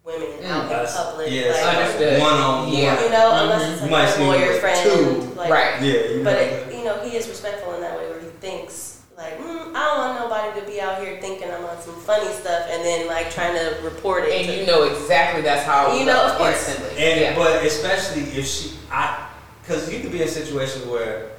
women 0.04 0.28
Mm, 0.42 0.50
out 0.50 0.70
in 0.70 0.92
public, 0.94 1.30
yeah, 1.30 1.40
it's 1.42 1.62
like, 1.62 1.76
Understood. 1.76 2.20
one 2.20 2.32
on 2.34 2.58
one. 2.64 2.72
Yeah. 2.72 3.02
you 3.04 3.10
know, 3.10 3.30
unless 3.42 3.72
it's 3.72 3.82
You 3.82 3.88
like 3.88 3.90
might 3.90 4.08
a 4.08 4.12
see 4.12 4.24
lawyer 4.24 4.60
friend, 4.60 4.80
two. 4.82 5.32
like, 5.36 5.50
right. 5.50 5.82
Yeah, 5.82 5.92
you 5.92 6.24
But 6.24 6.32
know. 6.34 6.38
it, 6.40 6.74
you 6.74 6.84
know, 6.84 7.00
he 7.00 7.16
is 7.16 7.28
respectful 7.28 7.74
in 7.74 7.80
that 7.82 7.98
way 7.98 8.08
where 8.08 8.20
he 8.20 8.28
thinks 8.40 8.89
like, 9.20 9.38
mm, 9.38 9.74
I 9.74 9.84
don't 9.84 9.98
want 9.98 10.18
nobody 10.18 10.60
to 10.60 10.66
be 10.66 10.80
out 10.80 11.02
here 11.02 11.20
thinking 11.20 11.50
I'm 11.50 11.62
on 11.64 11.78
some 11.82 11.94
funny 11.94 12.32
stuff 12.32 12.66
and 12.70 12.82
then 12.82 13.06
like 13.06 13.30
trying 13.30 13.54
to 13.54 13.78
report 13.82 14.24
it. 14.24 14.32
And 14.32 14.46
to, 14.46 14.56
you 14.60 14.66
know 14.66 14.84
exactly 14.84 15.42
that's 15.42 15.66
how 15.66 15.94
You 15.96 16.06
know, 16.06 16.26
of 16.26 16.38
course. 16.38 16.68
instantly. 16.68 17.02
And 17.02 17.20
yeah. 17.20 17.36
but 17.36 17.64
especially 17.66 18.22
if 18.22 18.46
she, 18.46 18.72
I, 18.90 19.28
because 19.60 19.92
you 19.92 20.00
could 20.00 20.10
be 20.10 20.22
in 20.22 20.28
a 20.28 20.30
situation 20.30 20.88
where 20.88 21.32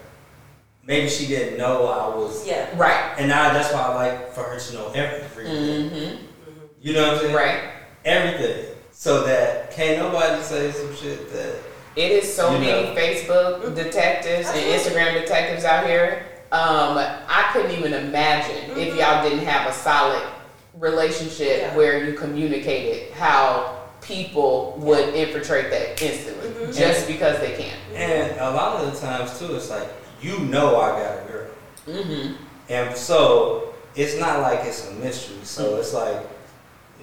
maybe 0.85 1.09
she 1.09 1.25
didn't 1.25 1.57
know 1.57 1.87
I 1.87 2.15
was, 2.15 2.45
yeah. 2.47 2.69
right. 2.77 3.15
and 3.17 3.27
now 3.27 3.51
that's 3.51 3.73
why 3.73 3.81
I 3.81 3.95
like 3.95 4.33
for 4.33 4.43
her 4.43 4.59
to 4.59 4.73
know 4.75 4.91
everything. 4.91 5.47
hmm 5.47 6.15
You 6.79 6.93
know 6.93 7.07
what 7.07 7.13
I'm 7.15 7.19
saying? 7.21 7.35
Right. 7.35 7.61
Everything, 8.05 8.75
so 8.91 9.23
that 9.25 9.71
can't 9.71 9.97
nobody 9.99 10.41
say 10.43 10.71
some 10.71 10.95
shit 10.95 11.31
that. 11.33 11.55
It 11.95 12.11
is 12.11 12.33
so 12.33 12.53
You 12.53 12.59
many 12.59 12.89
know. 12.89 12.95
Facebook 12.95 13.75
detectives 13.75 14.47
and 14.49 14.57
Instagram 14.57 15.19
detectives 15.19 15.65
out 15.65 15.85
here. 15.85 16.25
Um, 16.51 16.97
I 16.97 17.49
couldn't 17.53 17.71
even 17.71 17.93
imagine 17.93 18.71
if 18.77 18.93
Mhm. 18.93 18.97
y'all 18.97 19.23
didn't 19.23 19.45
have 19.45 19.69
a 19.69 19.73
solid 19.73 20.21
relationship 20.79 21.59
Yeah. 21.61 21.75
where 21.75 22.03
you 22.03 22.13
communicated 22.13 23.11
how 23.13 23.75
people 24.01 24.75
would 24.79 25.13
infiltrate 25.13 25.69
that 25.69 26.01
instantly 26.01 26.49
Mhm. 26.49 26.75
just 26.75 27.07
because 27.07 27.39
they 27.39 27.51
can. 27.51 27.77
And 27.95 28.39
a 28.39 28.51
lot 28.51 28.81
of 28.83 28.93
the 28.93 28.99
times 28.99 29.37
too, 29.39 29.55
it's 29.55 29.69
like 29.69 29.87
you 30.21 30.39
know 30.39 30.79
I 30.79 30.89
got 30.89 31.17
a 31.17 31.31
girl, 31.31 31.47
Mm-hmm. 31.87 32.33
and 32.69 32.97
so 32.97 33.73
it's 33.95 34.15
not 34.19 34.41
like 34.41 34.65
it's 34.65 34.87
a 34.87 34.91
mystery. 34.91 35.37
So 35.43 35.77
it's 35.77 35.93
like 35.93 36.17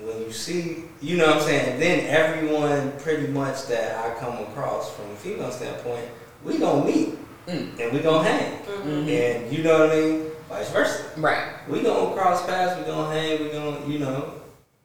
when 0.02 0.20
you 0.26 0.32
see, 0.32 0.84
you 1.00 1.16
know 1.16 1.26
what 1.26 1.36
I'm 1.36 1.42
saying. 1.42 1.72
And 1.72 1.82
then 1.82 2.06
everyone 2.06 2.92
pretty 3.02 3.26
much 3.28 3.66
that 3.68 3.96
I 4.04 4.10
come 4.20 4.38
across 4.42 4.90
from 4.90 5.06
a 5.12 5.16
female 5.16 5.50
standpoint, 5.52 6.04
we 6.44 6.58
gonna 6.58 6.84
meet 6.84 7.18
Mm. 7.48 7.80
and 7.80 7.92
we 7.92 8.00
gonna 8.00 8.28
hang, 8.28 8.58
Mhm. 8.66 9.08
and 9.08 9.52
you 9.52 9.62
know 9.64 9.80
what 9.80 9.90
I 9.92 9.94
mean. 9.96 10.24
Vice 10.50 10.70
versa. 10.70 11.02
Right. 11.16 11.44
We 11.68 11.80
gonna 11.82 12.14
cross 12.14 12.44
paths. 12.46 12.78
We 12.78 12.84
gonna 12.84 13.12
hang. 13.14 13.42
We 13.42 13.48
gonna, 13.50 13.86
you 13.86 13.98
know, 14.00 14.32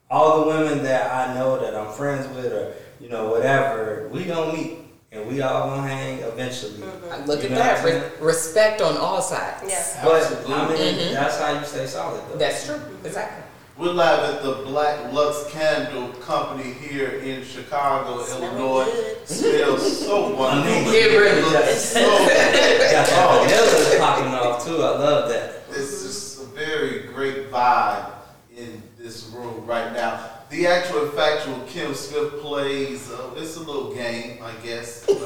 all 0.09 0.41
the 0.41 0.47
women 0.47 0.83
that 0.83 1.11
I 1.11 1.33
know 1.33 1.59
that 1.59 1.75
I'm 1.75 1.91
friends 1.93 2.27
with, 2.35 2.51
or 2.53 2.73
you 2.99 3.09
know, 3.09 3.29
whatever. 3.29 4.07
We 4.11 4.23
gonna 4.25 4.53
meet, 4.53 4.79
and 5.11 5.27
we 5.27 5.41
all 5.41 5.69
gonna 5.69 5.87
hang 5.87 6.19
eventually. 6.19 6.79
Mhm. 6.83 7.27
Look 7.27 7.43
You 7.43 7.49
at 7.49 7.55
that. 7.55 7.83
what 7.83 7.85
I'm 7.85 7.99
saying? 7.99 8.03
Re- 8.19 8.27
respect 8.27 8.81
on 8.81 8.97
all 8.97 9.21
sides. 9.21 9.63
Yeah. 9.67 9.83
But 10.03 10.13
I 10.13 10.17
Absolutely. 10.19 10.75
mean, 10.77 10.95
Mhm. 11.09 11.13
that's 11.13 11.37
how 11.37 11.51
you 11.59 11.65
stay 11.65 11.85
solid, 11.85 12.21
though. 12.31 12.37
That's 12.37 12.65
true. 12.65 12.79
Exactly. 13.03 13.42
We're 13.75 13.91
live 13.91 14.35
at 14.35 14.43
the 14.43 14.51
Black 14.65 15.11
Lux 15.13 15.51
Candle 15.51 16.09
Company 16.21 16.73
here 16.73 17.09
in 17.09 17.43
Chicago, 17.43 18.23
Smelling 18.23 18.55
Illinois. 18.57 18.85
good. 18.85 19.27
Smells 19.27 20.05
so 20.05 20.35
wonderful. 20.35 20.93
It 20.93 21.19
really 21.19 21.41
looks 21.41 21.53
does. 21.53 21.89
So, 21.91 21.99
Got 22.01 22.27
that 22.29 23.09
Oh. 23.13 23.43
vanilla 23.45 23.99
popping 23.99 24.33
off 24.35 24.65
too. 24.65 24.75
I 24.75 24.89
love 24.99 25.29
that. 25.29 25.63
it's 25.71 26.03
just 26.03 26.41
a 26.43 26.45
very 26.45 26.99
great 27.13 27.51
vibe 27.51 28.11
in 28.55 28.81
this 28.99 29.25
room 29.33 29.65
right 29.65 29.91
now. 29.91 30.29
The 30.51 30.67
actual 30.67 31.05
and 31.05 31.13
factual 31.13 31.59
Kim 31.67 31.95
Smith 31.95 32.41
plays. 32.41 33.09
Uh, 33.11 33.31
it's 33.37 33.55
a 33.57 33.61
little 33.61 33.91
game, 33.93 34.39
I 34.43 34.53
guess. 34.65 35.03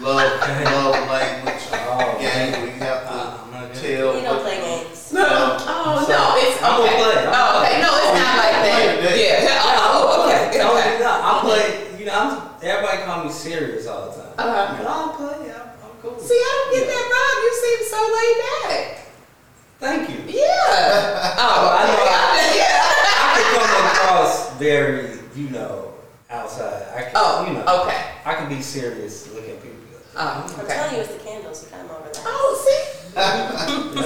Uh, 0.00 0.06
love, 0.06 0.40
love 0.64 1.08
language 1.10 1.62
Oh, 1.72 2.16
game. 2.18 2.22
man. 2.22 2.52
where 2.52 2.70
have 2.78 3.02
to 3.02 3.12
Uh, 3.12 3.38
I'm 3.44 3.50
not 3.52 3.72
good. 3.74 3.82
tell. 3.98 4.14
We 4.14 4.20
don't 4.22 4.40
play 4.42 4.56
games. 4.56 4.99
No, 5.12 5.24
Um, 5.24 5.58
oh 5.66 6.04
so- 6.06 6.12
no, 6.12 6.34
it's 6.38 6.62
I'm 6.62 6.80
okay. 6.80 6.96
play. 6.96 7.26
I'm 7.26 7.34
Oh, 7.34 7.62
okay. 7.62 7.80
No, 7.82 7.90
it's 7.98 8.14
not 8.20 8.36
like 8.38 8.52
that. 8.62 8.98
Play 9.00 9.26
Yeah. 9.26 9.58
Oh, 9.90 10.26
okay. 10.26 10.58
No, 10.58 10.78
okay. 10.78 10.98
no, 11.00 11.10
I 11.10 11.40
play. 11.42 11.98
You 11.98 12.06
know, 12.06 12.14
I'm, 12.14 12.62
everybody 12.62 13.02
call 13.04 13.24
me 13.24 13.30
serious 13.32 13.86
all 13.86 14.06
the 14.10 14.16
time. 14.16 14.32
Uh-huh. 14.38 14.74
But 14.78 14.86
I'll 14.86 15.12
play. 15.14 15.50
I'm, 15.50 15.68
I'm 15.82 15.94
cool. 16.00 16.18
See, 16.20 16.34
I 16.34 16.50
don't 16.54 16.70
get 16.74 16.86
Yeah. 16.86 16.94
that 16.94 17.06
vibe. 17.10 17.38
You 17.42 17.52
seem 17.62 17.80
so 17.90 18.00
laid 18.16 18.36
back. 18.46 19.06
Thank 19.80 20.02
you. 20.10 20.40
Yeah. 20.40 21.34
Oh, 21.42 21.74
I 21.74 21.82
know. 21.86 22.02
okay. 22.04 22.56
Yeah. 22.60 22.80
I 22.80 23.40
can 23.42 23.66
come 23.66 23.86
across 23.92 24.52
very, 24.58 25.18
you 25.34 25.48
know, 25.50 25.94
outside. 26.30 26.86
I 26.94 27.02
can, 27.02 27.12
Oh, 27.14 27.44
you 27.46 27.52
know, 27.54 27.82
okay. 27.82 28.00
I 28.24 28.34
can 28.34 28.48
be 28.48 28.60
serious 28.62 29.26
looking 29.34 29.50
at 29.52 29.62
people. 29.62 29.76
Oh, 30.16 30.56
I'm 30.58 30.66
telling 30.66 30.94
you, 30.96 31.00
it's 31.02 31.12
the 31.14 31.18
candles. 31.20 31.62
You 31.64 31.70
kind 31.70 31.88
of 31.90 31.96
relax. 31.98 32.20
Oh, 32.24 32.64
see? 32.66 32.99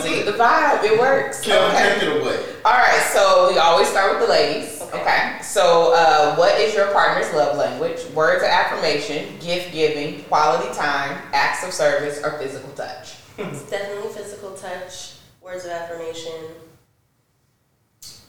See, 0.02 0.22
the 0.22 0.32
vibe, 0.32 0.84
it 0.84 0.98
works. 0.98 1.40
Kim, 1.40 1.57
Okay. 1.62 1.94
take 1.98 2.02
it 2.09 2.20
away. 2.22 2.38
All 2.64 2.72
right, 2.72 3.02
so 3.12 3.50
we 3.52 3.59
always 3.59 3.88
start 3.88 4.12
with 4.12 4.26
the 4.26 4.32
ladies. 4.32 4.80
Okay. 4.82 5.00
Okay. 5.00 5.38
So, 5.42 5.92
uh, 5.94 6.34
what 6.36 6.59
is 6.59 6.74
your 6.74 6.86
partner's 6.92 7.32
love 7.34 7.57
language? 7.57 8.00
Words 8.14 8.42
of 8.42 8.48
affirmation, 8.48 9.38
gift 9.40 9.72
giving, 9.72 10.22
quality 10.24 10.72
time, 10.74 11.18
acts 11.32 11.64
of 11.66 11.72
service, 11.72 12.22
or 12.22 12.38
physical 12.38 12.70
touch? 12.72 13.14
It's 13.38 13.62
definitely 13.68 14.12
physical 14.12 14.52
touch, 14.55 15.14
words 15.42 15.64
of 15.64 15.72
affirmation. 15.72 16.32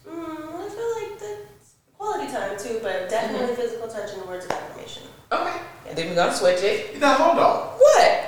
Mm, 0.07 0.13
I 0.13 0.69
feel 0.69 1.09
like 1.09 1.19
that's 1.19 1.73
quality 1.97 2.31
time 2.31 2.57
too, 2.57 2.79
but 2.81 3.09
definitely 3.09 3.47
Mm-hmm. 3.47 3.61
physical 3.61 3.87
touch 3.87 4.13
and 4.13 4.25
words 4.25 4.45
of 4.45 4.51
affirmation. 4.51 5.03
Okay. 5.31 5.57
And 5.87 5.97
then 5.97 6.09
we're 6.09 6.15
gonna 6.15 6.33
switch 6.35 6.61
it. 6.63 6.99
Now 6.99 7.13
hold 7.15 7.37
on. 7.39 7.67
What? 7.77 8.23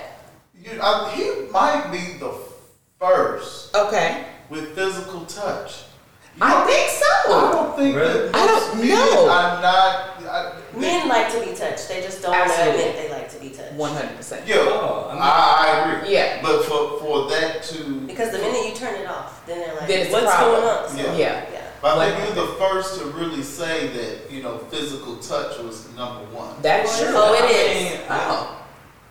You, 0.71 0.79
I, 0.81 1.11
he 1.15 1.51
might 1.51 1.91
be 1.91 2.17
the 2.19 2.33
first 2.99 3.75
Okay. 3.75 4.25
with 4.49 4.75
physical 4.75 5.21
touch. 5.25 5.83
I 6.39 6.65
think 6.65 6.89
so. 6.89 7.05
I 7.05 7.51
so. 7.51 7.51
don't 7.51 7.75
think 7.77 7.95
Really? 7.95 8.29
that 8.29 8.35
I 8.35 8.45
don't 8.47 8.75
most 8.77 8.77
men 8.77 8.89
know. 8.89 9.29
are 9.29 9.61
not. 9.61 10.23
I, 10.29 10.53
Men 10.77 11.07
like 11.07 11.31
to 11.31 11.39
be 11.39 11.55
touched. 11.55 11.87
They 11.87 12.01
just 12.01 12.21
don't 12.21 12.31
want 12.31 12.51
to 12.51 12.53
Absolutely. 12.55 12.83
admit 12.91 13.09
they 13.09 13.09
like 13.15 13.29
to 13.31 13.39
be 13.39 13.49
touched. 13.49 13.73
One 13.73 13.91
hundred 13.93 14.15
percent. 14.17 14.45
yeah, 14.47 14.57
Oh, 14.59 15.09
I 15.11 15.17
I, 15.17 15.67
I 15.89 15.93
agree. 15.97 16.13
Yeah. 16.13 16.39
But 16.43 16.63
for 16.65 16.99
for 16.99 17.29
that 17.31 17.63
to 17.63 18.01
Because 18.05 18.31
the 18.31 18.37
minute 18.37 18.67
you 18.69 18.75
turn 18.75 18.93
it 19.01 19.07
off, 19.07 19.43
then 19.47 19.59
they're 19.61 19.75
like, 19.75 19.87
Then 19.87 20.11
"What's 20.11 20.25
problem." 20.35 20.61
going 20.61 20.77
on?" 20.77 20.89
So, 20.89 20.97
Yeah. 20.97 21.15
Yeah. 21.15 21.45
yeah. 21.51 21.63
I 21.83 22.11
think 22.11 22.35
you're 22.35 22.45
the 22.45 22.51
first 22.59 22.99
to 22.99 23.05
really 23.07 23.41
say 23.41 23.87
that, 23.87 24.29
you 24.31 24.43
know, 24.43 24.57
physical 24.69 25.15
touch 25.17 25.57
was 25.59 25.87
number 25.95 26.23
one. 26.35 26.61
That 26.61 26.85
is 26.85 26.99
true. 26.99 27.07
Oh, 27.11 27.33
it 27.33 27.43
I 27.43 27.47
is. 27.47 27.91
mean, 27.93 28.01
I- 28.09 28.25
Oh. 28.29 28.53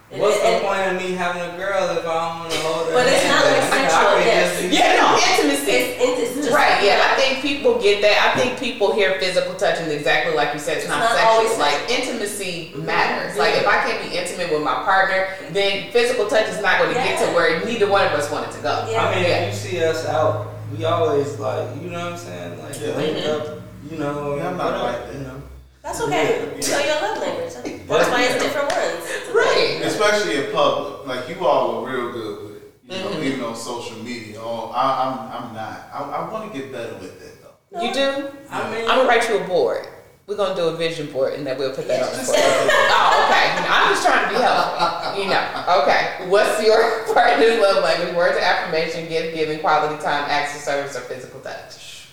What's 0.08 0.38
the 0.38 0.60
point 0.62 0.86
of 0.86 0.94
me 1.02 1.12
having 1.18 1.42
a 1.42 1.56
girl 1.58 1.82
if 1.98 2.06
I 2.06 2.14
don't 2.30 2.38
want 2.38 2.52
to 2.52 2.58
hold 2.62 2.86
her 2.86 2.92
But 2.94 3.06
it's 3.10 3.26
not 3.26 3.42
like 3.42 3.62
sexual, 3.74 4.14
just 4.22 4.62
yes. 4.62 4.72
Yeah, 4.72 5.02
no, 5.02 5.18
intimacy. 5.18 5.70
It's, 5.98 6.20
it's 6.22 6.34
just 6.46 6.54
Right, 6.54 6.78
yeah, 6.84 7.10
I 7.10 7.18
think 7.18 7.42
people 7.42 7.82
get 7.82 8.00
that. 8.02 8.14
I 8.34 8.38
think 8.38 8.56
people 8.56 8.94
hear 8.94 9.18
physical 9.18 9.54
touch 9.56 9.80
and 9.80 9.90
exactly 9.90 10.32
like 10.32 10.54
you 10.54 10.60
said, 10.60 10.76
it's, 10.78 10.86
It's 10.86 10.94
not, 10.94 11.00
not 11.00 11.42
sexual. 11.42 11.58
like 11.58 11.74
sexual. 11.90 11.96
intimacy 12.14 12.72
matters. 12.76 13.36
Like 13.36 13.56
if 13.56 13.66
I 13.66 13.82
can't 13.82 13.98
be 14.08 14.16
intimate 14.16 14.52
with 14.52 14.62
my 14.62 14.74
partner, 14.86 15.26
then 15.50 15.90
physical 15.90 16.28
touch 16.28 16.46
is 16.54 16.62
not 16.62 16.78
going 16.78 16.94
to 16.94 17.00
get 17.02 17.18
to 17.26 17.34
where 17.34 17.64
neither 17.66 17.90
one 17.90 18.06
of 18.06 18.12
us 18.12 18.30
want 18.30 18.46
it 18.48 18.52
to 18.56 18.62
go. 18.62 18.86
Yeah. 18.88 19.04
I 19.10 19.14
mean, 19.16 19.24
Yeah. 19.24 19.36
if 19.50 19.54
you 19.54 19.70
see 19.70 19.82
us 19.84 20.06
out, 20.06 20.54
we 20.70 20.84
always 20.84 21.36
like, 21.40 21.66
you 21.82 21.90
know 21.90 21.98
what 21.98 22.12
I'm 22.12 22.18
saying? 22.18 22.62
Like, 22.62 22.78
Yeah. 22.80 22.94
link 22.94 23.18
Mhm. 23.18 23.40
up, 23.40 23.58
you 23.90 23.98
know. 23.98 24.36
Yeah, 24.36 24.50
I'm 24.50 24.56
not 24.56 24.66
whatever, 24.70 24.84
like 24.86 25.06
that. 25.06 25.14
You 25.14 25.20
know. 25.26 25.42
That's 25.86 26.00
okay. 26.02 26.50
Yeah. 26.56 26.60
Show 26.60 26.78
your 26.82 27.00
love 27.00 27.18
language. 27.22 27.54
That's 27.86 28.10
why 28.10 28.22
it's 28.24 28.42
different 28.42 28.72
ones. 28.72 29.06
It's 29.06 29.28
okay. 29.30 29.78
Right. 29.78 29.86
Especially 29.86 30.44
in 30.44 30.52
public. 30.52 31.06
Like 31.06 31.28
you 31.28 31.46
all 31.46 31.86
are 31.86 31.88
real 31.88 32.10
good 32.12 32.42
with 32.42 32.56
it. 32.56 32.72
You 32.82 32.98
know, 32.98 33.10
Mhm. 33.10 33.22
even 33.22 33.40
on 33.44 33.54
social 33.54 33.96
media. 34.02 34.38
Oh, 34.40 34.72
I, 34.74 34.82
I'm 35.06 35.14
I'm 35.30 35.54
not. 35.54 35.88
I, 35.94 35.98
I 36.26 36.32
want 36.32 36.52
to 36.52 36.58
get 36.58 36.72
better 36.72 36.94
with 36.94 37.14
that 37.20 37.34
though. 37.40 37.80
You 37.82 37.94
do? 37.94 38.28
I 38.50 38.70
mean, 38.74 38.82
I'm 38.90 38.96
gonna 38.98 39.08
write 39.08 39.28
you 39.28 39.38
a 39.38 39.44
board. 39.46 39.86
We're 40.26 40.34
gonna 40.36 40.56
do 40.56 40.66
a 40.66 40.76
vision 40.76 41.06
board 41.12 41.34
and 41.34 41.46
then 41.46 41.56
we'll 41.56 41.72
put 41.72 41.86
that 41.86 42.02
on 42.02 42.10
the 42.10 42.16
Just- 42.18 42.34
board. 42.34 42.42
Oh, 42.98 43.28
okay. 43.30 43.46
I'm 43.70 43.94
just 43.94 44.04
trying 44.04 44.26
to 44.26 44.34
be 44.34 44.42
helpful. 44.42 45.22
You 45.22 45.30
know. 45.30 45.82
Okay. 45.82 46.26
What's 46.28 46.60
your 46.66 47.04
partner's 47.14 47.60
love 47.60 47.84
language? 47.84 48.12
Words 48.16 48.36
of 48.36 48.42
affirmation, 48.42 49.08
gift 49.08 49.36
giving, 49.36 49.60
quality 49.60 50.02
time, 50.02 50.24
acts 50.28 50.56
of 50.56 50.62
service, 50.62 50.96
or 50.96 51.00
physical 51.02 51.38
touch. 51.40 52.08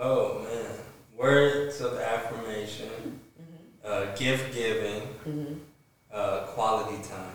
oh 0.00 0.40
man, 0.48 0.64
words 1.18 1.80
of 1.80 1.98
affirmation, 1.98 3.20
uh, 3.84 4.14
gift 4.16 4.54
giving, 4.54 5.02
Mm-hmm. 5.26 5.54
uh, 6.12 6.40
quality 6.54 7.02
time. 7.06 7.34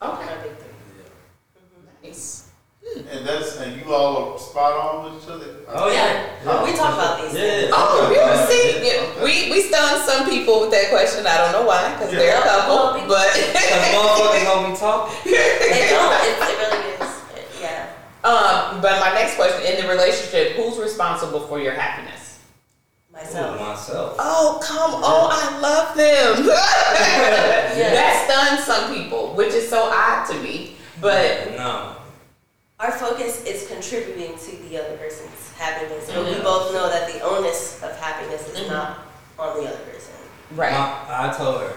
Okay. 0.00 0.26
My 0.26 0.42
big 0.42 0.56
three. 0.58 0.68
Nice. 2.04 2.44
And 3.10 3.26
that's 3.26 3.58
and 3.60 3.76
you 3.80 3.92
all 3.92 4.32
are 4.32 4.38
spot 4.38 4.72
on 4.72 5.12
with 5.12 5.22
each 5.22 5.28
other. 5.28 5.46
Oh 5.68 5.90
yeah. 5.90 6.30
Yeah. 6.44 6.64
We 6.64 6.72
talk 6.72 6.94
about 6.94 7.20
these 7.20 7.34
Yeah. 7.34 7.50
things. 7.66 7.72
Oh, 7.74 8.08
yeah. 8.14 8.32
you 8.32 8.46
see, 8.48 8.86
yeah, 8.86 9.24
we 9.24 9.50
we 9.50 9.60
stunned 9.62 10.00
some 10.08 10.24
people 10.30 10.60
with 10.62 10.70
that 10.70 10.88
question. 10.90 11.26
I 11.26 11.36
don't 11.38 11.52
know 11.52 11.66
why, 11.66 11.92
because 11.92 12.10
they're 12.12 12.32
a 12.32 12.38
Yeah. 12.38 12.46
couple, 12.46 13.02
but 13.08 13.28
Cause 13.28 13.92
motherfuckers 13.92 14.44
gonna 14.46 14.68
be 14.70 14.76
talking. 14.78 15.14
They 15.24 15.88
don't. 15.90 16.12
It, 16.22 16.36
it 16.38 16.56
really 16.62 16.82
is. 16.94 17.12
It- 17.34 17.60
yeah. 17.60 17.90
um. 18.24 18.80
But 18.80 19.00
my 19.00 19.12
next 19.12 19.34
question: 19.36 19.66
in 19.66 19.82
the 19.82 19.88
relationship, 19.90 20.52
who's 20.56 20.78
responsible 20.78 21.40
for 21.40 21.58
your 21.60 21.74
happiness? 21.74 22.17
Myself. 23.18 23.56
Ooh, 23.60 23.64
myself. 23.64 24.16
Oh, 24.18 24.60
come 24.62 24.94
on! 24.94 25.30
I 25.32 25.58
love 25.60 25.96
them. 25.96 26.54
Yeah. 27.78 27.90
That 27.94 28.28
stuns 28.28 28.64
some 28.64 28.92
people, 28.94 29.34
which 29.34 29.54
is 29.54 29.68
so 29.68 29.88
odd 29.92 30.26
to 30.30 30.34
me. 30.42 30.76
But 31.00 31.52
no. 31.56 31.94
Our 32.80 32.90
focus 32.92 33.44
is 33.44 33.68
contributing 33.68 34.36
to 34.36 34.56
the 34.68 34.78
other 34.84 34.96
person's 34.96 35.52
happiness, 35.56 36.10
but 36.12 36.24
we 36.24 36.32
Mhm. 36.34 36.42
both 36.42 36.72
know 36.72 36.88
that 36.88 37.12
the 37.12 37.20
onus 37.20 37.80
of 37.82 37.96
happiness 37.98 38.48
is 38.48 38.58
Mhm. 38.58 38.68
not 38.70 38.98
on 39.38 39.60
the 39.62 39.68
other 39.68 39.78
person. 39.78 40.14
right, 40.56 40.72
My, 40.72 41.28
I 41.28 41.32
told 41.36 41.60
her, 41.60 41.72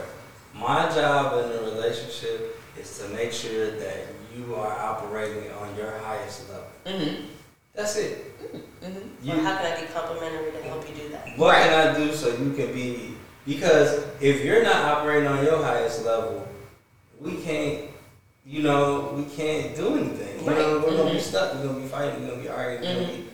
my 0.55 0.89
job 0.89 1.33
in 1.33 1.51
a 1.51 1.61
relationship 1.71 2.59
is 2.79 2.97
to 2.99 3.05
make 3.09 3.31
sure 3.33 3.71
that 3.71 3.97
you 4.35 4.55
are 4.55 4.71
operating 4.71 5.51
on 5.61 5.75
your 5.75 5.91
highest 6.05 6.49
level. 6.49 6.65
mm-hmm. 6.85 7.25
That's 7.73 7.95
it. 7.97 8.39
Mm-hmm. 8.81 8.99
You, 9.25 9.33
or 9.33 9.37
how 9.37 9.57
can 9.57 9.71
I 9.77 9.81
be 9.81 9.87
complimentary 9.87 10.51
to 10.51 10.63
help 10.63 10.87
you 10.89 10.95
do 10.95 11.09
that? 11.09 11.37
what 11.37 11.53
Right. 11.53 11.63
can 11.69 11.95
I 11.95 11.97
do 11.97 12.13
so 12.13 12.29
you 12.29 12.51
can 12.53 12.73
be? 12.73 13.13
Because 13.45 14.03
if 14.19 14.43
you're 14.43 14.63
not 14.63 14.85
operating 14.85 15.27
on 15.27 15.43
your 15.43 15.63
highest 15.63 16.05
level, 16.05 16.47
we 17.19 17.35
can't. 17.37 17.85
You 18.43 18.63
know, 18.63 19.13
we 19.15 19.23
can't 19.35 19.75
do 19.75 19.95
anything. 19.95 20.39
You 20.43 20.49
know, 20.49 20.79
we're 20.83 20.97
gonna 20.97 21.11
be 21.11 21.17
Mhm. 21.17 21.21
stuck. 21.21 21.53
We're 21.53 21.67
gonna 21.67 21.79
be 21.79 21.87
fighting. 21.87 22.23
We're 22.23 22.31
gonna 22.31 22.41
be 22.41 22.49
arguing. 22.49 22.81
we're 22.83 22.93
gonna 23.01 23.07
Mhm. 23.13 23.17
be- 23.17 23.27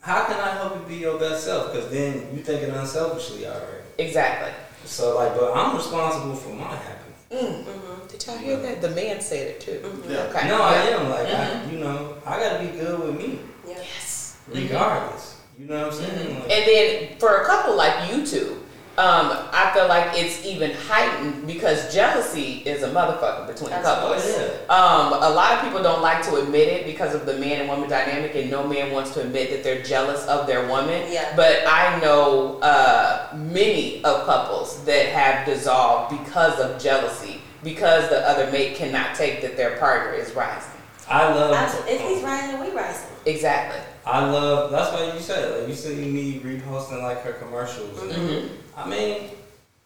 How 0.00 0.24
can 0.24 0.40
I 0.40 0.50
help 0.54 0.74
you 0.76 0.82
be 0.88 0.96
your 0.96 1.18
best 1.18 1.44
self? 1.44 1.72
Because 1.72 1.90
then 1.90 2.30
you're 2.34 2.44
thinking 2.44 2.70
unselfishly 2.70 3.46
already. 3.46 3.84
exactly. 3.98 4.50
So 4.84 5.14
like, 5.16 5.38
but 5.38 5.52
I'm 5.56 5.76
responsible 5.76 6.34
for 6.34 6.48
my 6.50 6.64
happiness. 6.64 7.20
Mm. 7.30 7.64
Mm-hmm. 7.64 8.06
Did 8.08 8.26
y'all 8.26 8.36
hear 8.38 8.56
that? 8.56 8.80
The 8.82 8.88
man 8.90 9.20
said 9.20 9.46
it 9.48 9.60
too. 9.60 9.80
Yeah. 10.08 10.22
Okay. 10.34 10.48
No, 10.48 10.60
I 10.62 10.74
am. 10.74 11.10
Like, 11.10 11.26
I, 11.28 11.64
you 11.70 11.78
know, 11.78 12.14
I 12.26 12.40
gotta 12.40 12.58
be 12.64 12.76
good 12.78 12.98
with 12.98 13.16
me, 13.16 13.26
Yeah. 13.28 13.34
Yes. 13.34 13.59
Regardless. 14.52 15.36
You 15.58 15.66
know 15.66 15.86
what 15.88 15.92
I'm 15.94 15.98
saying? 15.98 16.10
Mhm. 16.36 16.42
Like, 16.42 16.52
And 16.52 16.66
then 16.66 17.08
for 17.18 17.42
a 17.42 17.44
couple 17.46 17.74
like 17.76 18.10
you 18.10 18.26
two, 18.26 18.56
um, 18.98 19.32
I 19.52 19.70
feel 19.72 19.86
like 19.88 20.18
it's 20.18 20.44
even 20.44 20.72
heightened 20.72 21.46
because 21.46 21.92
jealousy 21.94 22.62
is 22.66 22.82
a 22.82 22.88
motherfucker 22.88 23.46
between 23.46 23.72
Absolutely. 23.72 24.16
couples. 24.18 24.36
yeah. 24.68 24.74
Um, 24.74 25.12
a 25.22 25.30
lot 25.30 25.52
of 25.54 25.60
people 25.62 25.82
don't 25.82 26.02
like 26.02 26.22
to 26.24 26.36
admit 26.36 26.68
it 26.68 26.84
because 26.86 27.14
of 27.14 27.24
the 27.24 27.34
man 27.34 27.60
and 27.60 27.68
woman 27.68 27.88
dynamic, 27.88 28.34
and 28.34 28.50
no 28.50 28.62
man 28.66 28.90
wants 28.90 29.12
to 29.12 29.20
admit 29.20 29.50
that 29.50 29.62
they're 29.64 29.82
jealous 29.82 30.26
of 30.26 30.46
their 30.46 30.66
woman. 30.66 31.02
Yeah. 31.10 31.32
But 31.36 31.66
I 31.66 31.98
know 32.00 32.58
uh, 32.60 33.28
many 33.34 34.02
of 34.04 34.26
couples 34.26 34.82
that 34.84 35.06
have 35.06 35.46
dissolved 35.46 36.18
because 36.22 36.58
of 36.58 36.78
jealousy, 36.82 37.40
because 37.62 38.08
the 38.08 38.26
other 38.28 38.50
mate 38.50 38.76
cannot 38.76 39.14
take 39.14 39.40
that 39.42 39.56
their 39.56 39.76
partner 39.78 40.12
is 40.14 40.34
rising. 40.34 40.70
I 41.08 41.32
love. 41.32 41.52
Absolutely. 41.54 41.92
If 41.94 42.00
he's 42.02 42.22
rising, 42.22 42.60
we 42.60 42.70
rising. 42.70 43.06
Exactly. 43.24 43.80
I 44.06 44.24
love. 44.30 44.70
That's 44.70 44.92
why 44.92 45.12
you 45.14 45.20
said 45.20 45.58
like 45.60 45.68
you 45.68 45.74
see 45.74 45.94
me 45.96 46.40
reposting 46.40 47.02
like 47.02 47.22
her 47.22 47.32
commercials. 47.34 47.98
hmm 48.00 48.46
I 48.76 48.88
mean, 48.88 49.30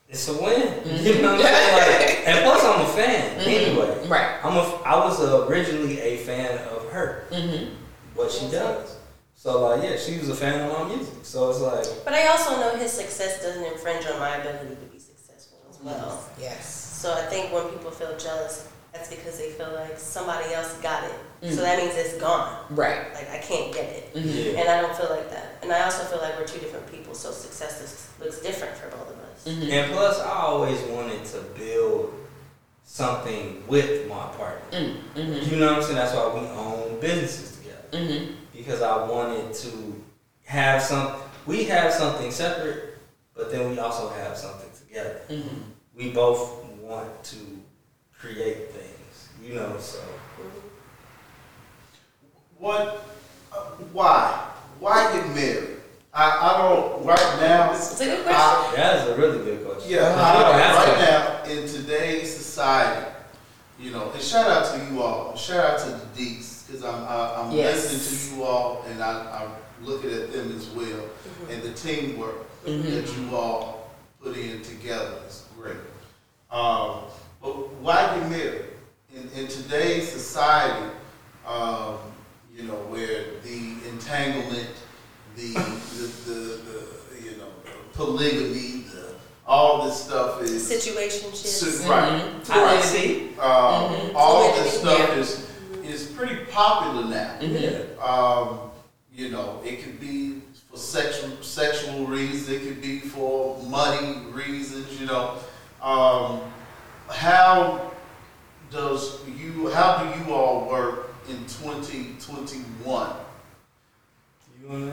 it's 0.08 0.28
a 0.28 0.32
win. 0.34 0.60
Mhm. 0.62 1.04
You 1.04 1.22
know 1.22 1.32
what 1.36 1.40
I'm 1.40 1.46
saying? 1.46 2.00
Like, 2.00 2.28
and 2.28 2.44
plus 2.44 2.64
I'm 2.64 2.80
a 2.80 2.88
fan 2.88 3.40
Mhm. 3.40 3.46
anyway. 3.46 4.08
Right. 4.08 4.44
I'm 4.44 4.56
a. 4.56 4.62
I 4.84 4.96
was 5.04 5.20
originally 5.48 6.00
a 6.00 6.16
fan 6.18 6.58
of 6.68 6.88
her, 6.92 7.24
what 8.14 8.30
she 8.30 8.48
does. 8.50 8.96
So 9.34 9.60
like, 9.68 9.82
yeah, 9.82 9.96
she 9.96 10.18
was 10.18 10.28
a 10.30 10.34
fan 10.36 10.60
of 10.60 10.72
my 10.72 10.94
music. 10.94 11.14
So 11.22 11.50
it's 11.50 11.60
like, 11.60 12.04
But 12.04 12.14
I 12.14 12.28
also 12.28 12.56
know 12.60 12.76
his 12.76 12.92
success 12.92 13.42
doesn't 13.42 13.64
infringe 13.64 14.06
on 14.06 14.18
my 14.18 14.36
ability 14.36 14.76
to 14.76 14.86
be 14.86 14.98
successful 14.98 15.58
as 15.68 15.78
well. 15.82 16.24
Yes. 16.40 16.64
So 17.02 17.12
I 17.12 17.22
think 17.26 17.52
when 17.52 17.68
people 17.68 17.90
feel 17.90 18.16
jealous, 18.16 18.68
that's 18.92 19.10
because 19.10 19.36
they 19.38 19.50
feel 19.50 19.72
like 19.74 19.98
somebody 19.98 20.54
else 20.54 20.72
got 20.80 21.04
it. 21.04 21.12
Mhm. 21.42 21.54
So 21.54 21.61
that 21.62 21.78
means 21.78 21.94
it's 21.96 22.14
gone. 22.18 22.64
Right. 22.70 23.12
Like 23.14 23.30
I 23.30 23.38
can't 23.38 23.72
get 23.72 23.84
it. 23.84 24.11
hmm 24.14 24.28
yeah. 24.28 24.61
And 24.61 24.68
I 24.68 24.80
don't 24.80 24.96
feel 24.96 25.11
like 25.11 25.30
that. 25.30 25.58
And 25.62 25.72
I 25.72 25.82
also 25.84 26.04
feel 26.04 26.18
like 26.20 26.38
we're 26.38 26.46
two 26.46 26.58
different 26.61 26.90
people, 26.90 27.14
so 27.14 27.30
success 27.32 27.80
is, 27.80 28.08
looks 28.24 28.40
different 28.40 28.76
for 28.76 28.88
both 28.88 29.11
of 29.11 29.18
us. 29.18 29.44
hmm 29.44 29.70
And 29.70 29.92
plus, 29.92 30.20
I 30.20 30.30
always 30.42 30.80
wanted 30.82 31.24
to 31.26 31.38
build 31.58 32.14
something 32.84 33.62
with 33.66 34.08
my 34.08 34.26
partner. 34.36 34.78
hmm 35.14 35.50
You 35.50 35.56
know 35.58 35.66
what 35.68 35.76
I'm 35.76 35.82
saying? 35.82 35.96
That's 35.96 36.14
why 36.14 36.26
we 36.34 36.46
own 36.48 37.00
businesses 37.00 37.56
together. 37.58 37.88
hmm 37.92 38.32
Because 38.52 38.82
I 38.82 39.06
wanted 39.06 39.52
to 39.54 40.02
have 40.44 40.82
some, 40.82 41.12
we 41.46 41.64
have 41.64 41.92
something 41.92 42.30
separate, 42.30 42.98
but 43.34 43.50
then 43.50 43.70
we 43.70 43.78
also 43.78 44.08
have 44.11 44.36
something 44.36 44.70
together. 44.86 45.20
hmm 45.28 45.62
We 45.96 46.11
both 46.11 46.62
want 46.80 47.22
to 47.24 47.36
create 48.20 48.70
things, 48.72 49.28
you 49.42 49.54
know, 49.54 49.76
so. 49.78 49.98
What? 52.64 53.04
Uh, 53.53 53.57
why? 53.92 54.49
Why 54.80 55.12
get 55.12 55.28
married? 55.34 55.76
I, 56.14 56.30
I 56.30 56.62
don't 56.62 57.04
right 57.04 57.36
now. 57.38 57.74
It's 57.74 58.00
a 58.00 58.04
good 58.07 58.24
question. 58.24 58.41
I, 58.41 58.72
That 58.76 58.96
is 59.07 59.12
a 59.12 59.20
really 59.20 59.45
good 59.45 59.66
question. 59.66 59.92
yeah, 59.92 60.14
I, 60.16 60.32
don't 60.32 60.78
right 60.78 61.45
to. 61.45 61.53
now 61.53 61.61
in 61.61 61.68
today's 61.68 62.34
society, 62.34 63.11
you 63.78 63.91
know, 63.91 64.11
and 64.12 64.22
shout 64.22 64.49
out 64.49 64.72
to 64.74 64.82
you 64.91 65.03
all. 65.03 65.36
Shout 65.36 65.72
out 65.72 65.78
to 65.80 65.91
the 65.91 66.07
Deeks 66.18 66.66
because 66.66 66.82
I'm 66.82 67.04
I, 67.04 67.34
I'm 67.42 67.50
Yes. 67.53 67.92
listening 67.92 68.30
to 68.30 68.36
you 68.36 68.45
all 68.45 68.82
and 68.88 69.03
I, 69.03 69.42
I'm 69.42 69.84
looking 69.86 70.11
at 70.11 70.32
them 70.32 70.57
as 70.57 70.66
well 70.70 70.86
Mhm. 71.04 71.50
and 71.50 71.62
the 71.64 71.72
teamwork 71.74 72.46
Mhm. 72.64 72.82
that 72.95 73.14
you 73.18 73.36
all 73.36 73.91
put 74.22 74.38
in 74.38 74.62
together 74.62 75.16
is 75.28 75.45
great. 75.61 75.76
Um, 76.50 77.00
but 77.42 77.74
why 77.82 78.16
get 78.18 78.30
married? 78.30 78.64
In, 79.14 79.28
in 79.38 79.49
today's 79.49 80.11
society, 80.11 80.91
um, 81.46 81.99
you 82.55 82.63
know, 82.64 82.75
where 82.89 83.25
the 83.43 83.89
entanglement, 83.89 84.71
the, 85.37 85.53
the, 85.55 86.11
the, 86.26 86.35
the 86.35 87.31
you 87.31 87.37
know, 87.37 87.49
polygamy, 87.95 88.85
the, 88.93 89.14
all 89.47 89.85
this 89.87 90.05
stuff 90.05 90.43
is. 90.43 90.63
Situationships. 90.71 91.35
So- 91.37 91.89
Right. 91.91 92.22
I 92.51 92.81
see. 92.81 93.31
Um, 93.39 93.93
Mhm. 93.95 94.14
All 94.14 94.53
this 94.53 94.79
stuff 94.81 94.99
yeah. 94.99 95.14
is, 95.17 95.51
is 95.85 96.07
pretty 96.13 96.45
popular 96.47 97.07
now. 97.09 97.37
Yeah. 97.41 97.81
Um, 98.01 98.71
you 99.13 99.31
know, 99.31 99.61
it 99.64 99.83
could 99.83 100.01
be 100.01 100.41
for 100.71 100.76
sexual 100.76 101.31
sexual 101.41 102.07
reasons. 102.07 102.49
It 102.49 102.63
could 102.63 102.81
be 102.83 102.99
for 103.01 103.63
money 103.64 104.18
reasons. 104.33 105.01
You 105.01 105.07
know, 105.07 105.37
um, 105.83 106.41
how 107.09 107.93
does 108.72 109.18
you? 109.29 109.68
How 109.71 110.03
do 110.03 110.18
you 110.18 110.35
all 110.35 110.68
work 110.68 111.13
in 111.29 111.38
2021 111.46 113.17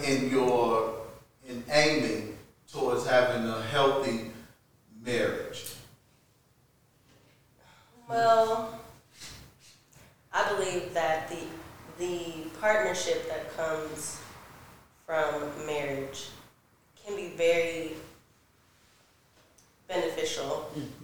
in 0.03 0.29
your 0.29 1.01
in 1.47 1.63
aiming 1.71 2.37
towards 2.71 3.05
having 3.05 3.47
a 3.47 3.61
healthy 3.63 4.31
marriage? 5.03 5.73
Well, 8.09 8.79
I 10.33 10.53
believe 10.53 10.93
that 10.93 11.29
the 11.29 11.39
the 11.97 12.49
partnership 12.59 13.27
that 13.29 13.55
comes 13.55 14.19
from 15.05 15.51
marriage 15.65 16.29
can 17.03 17.15
be 17.15 17.29
very 17.35 17.93
beneficial. 19.87 20.71
Mm 20.77 21.00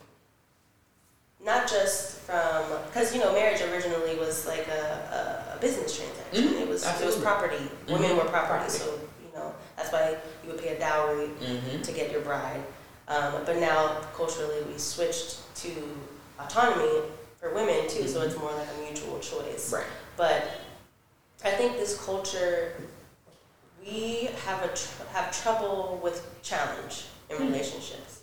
not 1.44 1.68
just 1.68 2.20
from 2.22 2.64
because 2.88 3.14
you 3.14 3.22
know 3.22 3.32
marriage 3.32 3.62
originally 3.62 4.16
was 4.18 4.46
like 4.48 4.68
a, 4.68 5.52
a, 5.52 5.56
a 5.56 5.60
business 5.62 5.96
transaction. 5.98 6.44
Mhm, 6.54 6.62
It 6.62 6.68
was 6.68 6.84
it 6.84 7.06
was 7.06 7.16
property. 7.18 7.58
Women 7.88 8.12
Mhm, 8.12 8.16
were 8.18 8.30
property, 8.30 8.66
property. 8.66 8.72
so 8.72 8.86
you 9.24 9.32
know 9.38 9.54
that's 9.76 9.92
why 9.92 10.18
you 10.44 10.52
would 10.52 10.60
pay 10.62 10.76
a 10.76 10.80
dowry 10.80 11.28
Mm-hmm. 11.40 11.82
to 11.84 11.92
get 11.92 12.12
your 12.12 12.22
bride. 12.22 12.64
Um, 13.08 13.34
but 13.46 13.58
now 13.58 14.02
culturally 14.16 14.62
we 14.64 14.78
switched 14.78 15.38
to 15.64 15.72
autonomy 16.40 17.04
for 17.40 17.54
women 17.54 17.88
too, 17.88 18.08
so 18.08 18.22
it's 18.24 18.36
more 18.38 18.52
like 18.54 18.68
a 18.78 18.82
mutual 18.84 19.20
choice. 19.20 19.72
Right. 19.72 19.86
But 20.18 20.44
I 21.46 21.52
think 21.52 21.78
this 21.78 22.04
culture, 22.04 22.74
we 23.86 24.30
have 24.46 24.64
a 24.64 24.68
tr- 24.70 25.06
have 25.14 25.32
trouble 25.44 26.00
with 26.04 26.26
challenge 26.42 27.06
in 27.30 27.38
relationships. 27.38 28.17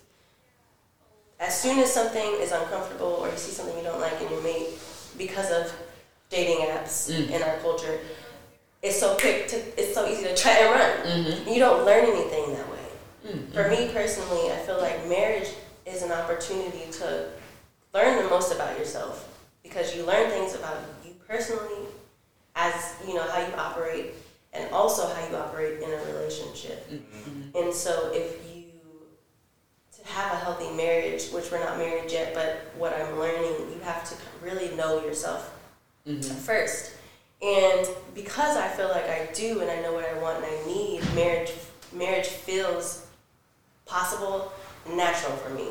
As 1.39 1.59
soon 1.61 1.79
as 1.79 1.91
something 1.93 2.37
is 2.39 2.51
uncomfortable 2.51 3.17
or 3.21 3.29
you 3.29 3.37
see 3.37 3.51
something 3.51 3.77
you 3.77 3.83
don't 3.83 3.99
like 3.99 4.21
in 4.21 4.29
your 4.29 4.41
mate, 4.41 4.69
because 5.17 5.51
of 5.51 5.73
dating 6.29 6.65
apps 6.67 7.09
Mm. 7.11 7.29
in 7.29 7.43
our 7.43 7.57
culture, 7.57 7.99
it's 8.81 8.99
so 8.99 9.15
quick 9.17 9.47
to 9.47 9.57
it's 9.79 9.93
so 9.93 10.07
easy 10.07 10.23
to 10.23 10.35
try 10.35 10.51
and 10.59 10.69
run. 10.71 10.91
Mm-hmm. 11.07 11.49
You 11.49 11.59
don't 11.59 11.85
learn 11.85 12.05
anything 12.05 12.53
that 12.55 12.69
way. 12.71 12.87
Mm-hmm. 13.27 13.51
For 13.53 13.69
me 13.69 13.89
personally, 13.93 14.51
I 14.51 14.57
feel 14.57 14.79
like 14.79 15.07
marriage 15.07 15.49
is 15.85 16.03
an 16.03 16.11
opportunity 16.11 16.89
to 16.99 17.29
learn 17.93 18.23
the 18.23 18.29
most 18.29 18.53
about 18.53 18.77
yourself 18.77 19.27
because 19.63 19.95
you 19.95 20.03
learn 20.05 20.29
things 20.29 20.53
about 20.55 20.77
you 21.03 21.13
personally, 21.27 21.87
as 22.55 22.73
you 23.07 23.13
know 23.15 23.23
how 23.23 23.39
you 23.39 23.53
operate, 23.55 24.13
and 24.53 24.71
also 24.71 25.07
how 25.07 25.27
you 25.27 25.35
operate 25.35 25.81
in 25.81 25.89
a 25.89 25.97
relationship. 26.13 26.89
Mm-hmm. 26.91 27.57
And 27.57 27.73
so, 27.73 28.11
if 28.13 28.44
have 30.05 30.33
a 30.33 30.37
healthy 30.37 30.71
marriage, 30.75 31.29
which 31.31 31.51
we're 31.51 31.63
not 31.63 31.77
married 31.77 32.11
yet, 32.11 32.33
but 32.33 32.71
what 32.77 32.93
I'm 32.93 33.19
learning, 33.19 33.71
you 33.73 33.79
have 33.83 34.07
to 34.09 34.15
really 34.43 34.75
know 34.75 35.03
yourself 35.03 35.51
Mm-hmm. 36.07 36.35
first. 36.35 36.91
And 37.41 37.87
because 38.13 38.57
I 38.57 38.67
feel 38.67 38.89
like 38.89 39.09
I 39.09 39.27
do 39.33 39.59
and 39.61 39.71
I 39.71 39.81
know 39.81 39.91
what 39.91 40.05
I 40.07 40.13
want 40.21 40.37
and 40.37 40.45
I 40.45 40.65
need, 40.67 41.01
marriage 41.15 41.51
marriage 41.91 42.27
feels 42.27 43.07
possible 43.87 44.51
and 44.85 44.97
natural 44.97 45.35
for 45.37 45.49
me. 45.49 45.67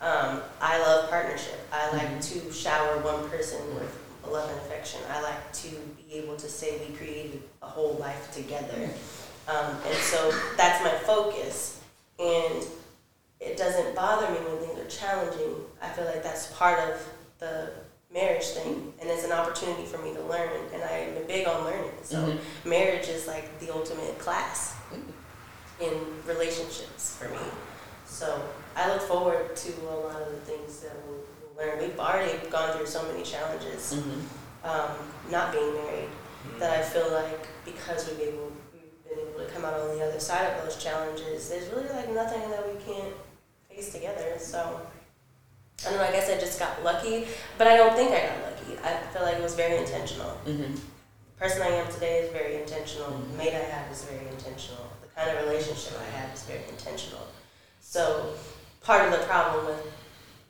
Um, 0.00 0.40
I 0.62 0.78
love 0.78 1.10
partnership. 1.10 1.58
I 1.70 1.90
like 1.92 2.20
to 2.22 2.50
shower 2.50 2.98
one 3.02 3.28
person 3.28 3.60
with 3.74 3.94
love 4.30 4.48
and 4.50 4.58
affection. 4.60 5.00
I 5.10 5.20
like 5.20 5.52
to 5.52 5.68
be 5.68 6.14
able 6.14 6.36
to 6.36 6.48
say 6.48 6.80
we 6.88 6.94
created 6.94 7.42
a 7.60 7.66
whole 7.66 7.94
life 7.94 8.32
together. 8.32 8.88
Um, 9.48 9.76
and 9.86 9.94
so 9.96 10.32
that's 10.56 10.82
my 10.82 10.92
focus. 11.06 11.80
And 12.18 12.64
it 13.40 13.56
doesn't 13.56 13.94
bother 13.94 14.28
me 14.30 14.38
when 14.38 14.58
things 14.58 14.78
are 14.78 14.88
challenging. 14.88 15.54
I 15.80 15.88
feel 15.88 16.04
like 16.06 16.22
that's 16.22 16.48
part 16.52 16.78
of 16.80 17.00
the 17.38 17.70
marriage 18.12 18.46
thing, 18.46 18.92
and 19.00 19.08
it's 19.10 19.24
an 19.24 19.32
opportunity 19.32 19.84
for 19.84 19.98
me 19.98 20.12
to 20.14 20.22
learn. 20.22 20.50
And 20.72 20.82
I 20.82 20.90
am 21.14 21.26
big 21.26 21.46
on 21.46 21.64
learning. 21.64 21.92
So 22.02 22.16
Mhm. 22.16 22.38
marriage 22.64 23.08
is 23.08 23.26
like 23.26 23.58
the 23.60 23.70
ultimate 23.72 24.18
class 24.18 24.74
in 25.80 26.22
relationships 26.26 27.14
for 27.18 27.28
me. 27.28 27.38
So 28.06 28.40
I 28.74 28.88
look 28.92 29.02
forward 29.02 29.54
to 29.54 29.72
a 29.88 29.94
lot 30.06 30.22
of 30.22 30.30
the 30.32 30.40
things 30.50 30.80
that 30.80 30.92
we'll, 31.06 31.20
we'll 31.54 31.66
learn. 31.66 31.78
We've 31.78 32.00
already 32.00 32.38
gone 32.48 32.76
through 32.76 32.86
so 32.86 33.02
many 33.04 33.22
challenges, 33.22 33.94
Mm-hmm. 33.94 34.66
um, 34.68 34.90
not 35.30 35.52
being 35.52 35.74
married, 35.74 36.08
that 36.58 36.76
I 36.78 36.82
feel 36.82 37.10
like 37.12 37.46
because 37.64 38.08
we've 38.08 38.20
able 38.28 38.50
we've 38.72 39.04
been 39.08 39.18
able 39.28 39.46
to 39.46 39.52
come 39.52 39.64
out 39.64 39.74
on 39.78 39.96
the 39.96 40.02
other 40.04 40.18
side 40.18 40.46
of 40.52 40.64
those 40.64 40.76
challenges, 40.82 41.48
there's 41.50 41.68
really 41.68 41.88
like 41.90 42.10
nothing 42.10 42.48
that 42.50 42.66
we 42.66 42.80
can't 42.82 43.14
face 43.78 43.92
together. 43.92 44.34
So 44.38 44.80
I 45.86 45.90
don't 45.90 45.98
know. 45.98 46.04
I 46.04 46.10
guess 46.12 46.28
I 46.28 46.38
just 46.38 46.58
got 46.58 46.82
lucky, 46.84 47.26
but 47.56 47.66
I 47.66 47.76
don't 47.76 47.94
think 47.94 48.10
I 48.10 48.26
got 48.26 48.42
lucky. 48.42 48.78
I 48.82 48.96
feel 49.12 49.22
like 49.22 49.36
it 49.36 49.42
was 49.42 49.54
very 49.54 49.76
intentional. 49.78 50.30
Mm-hmm. 50.46 50.74
The 50.74 51.38
person 51.44 51.62
I 51.62 51.68
am 51.68 51.90
today 51.92 52.18
is 52.20 52.32
very 52.32 52.60
intentional. 52.60 53.10
The 53.10 53.38
mate 53.38 53.54
I 53.54 53.58
have 53.74 53.90
is 53.92 54.04
very 54.04 54.26
intentional. 54.28 54.84
The 55.02 55.08
kind 55.20 55.36
of 55.36 55.44
relationship 55.46 55.92
I 56.00 56.16
have 56.18 56.34
is 56.34 56.42
very 56.44 56.64
intentional. 56.68 57.26
So 57.80 58.34
part 58.82 59.06
of 59.06 59.12
the 59.12 59.24
problem 59.26 59.66
with 59.66 59.80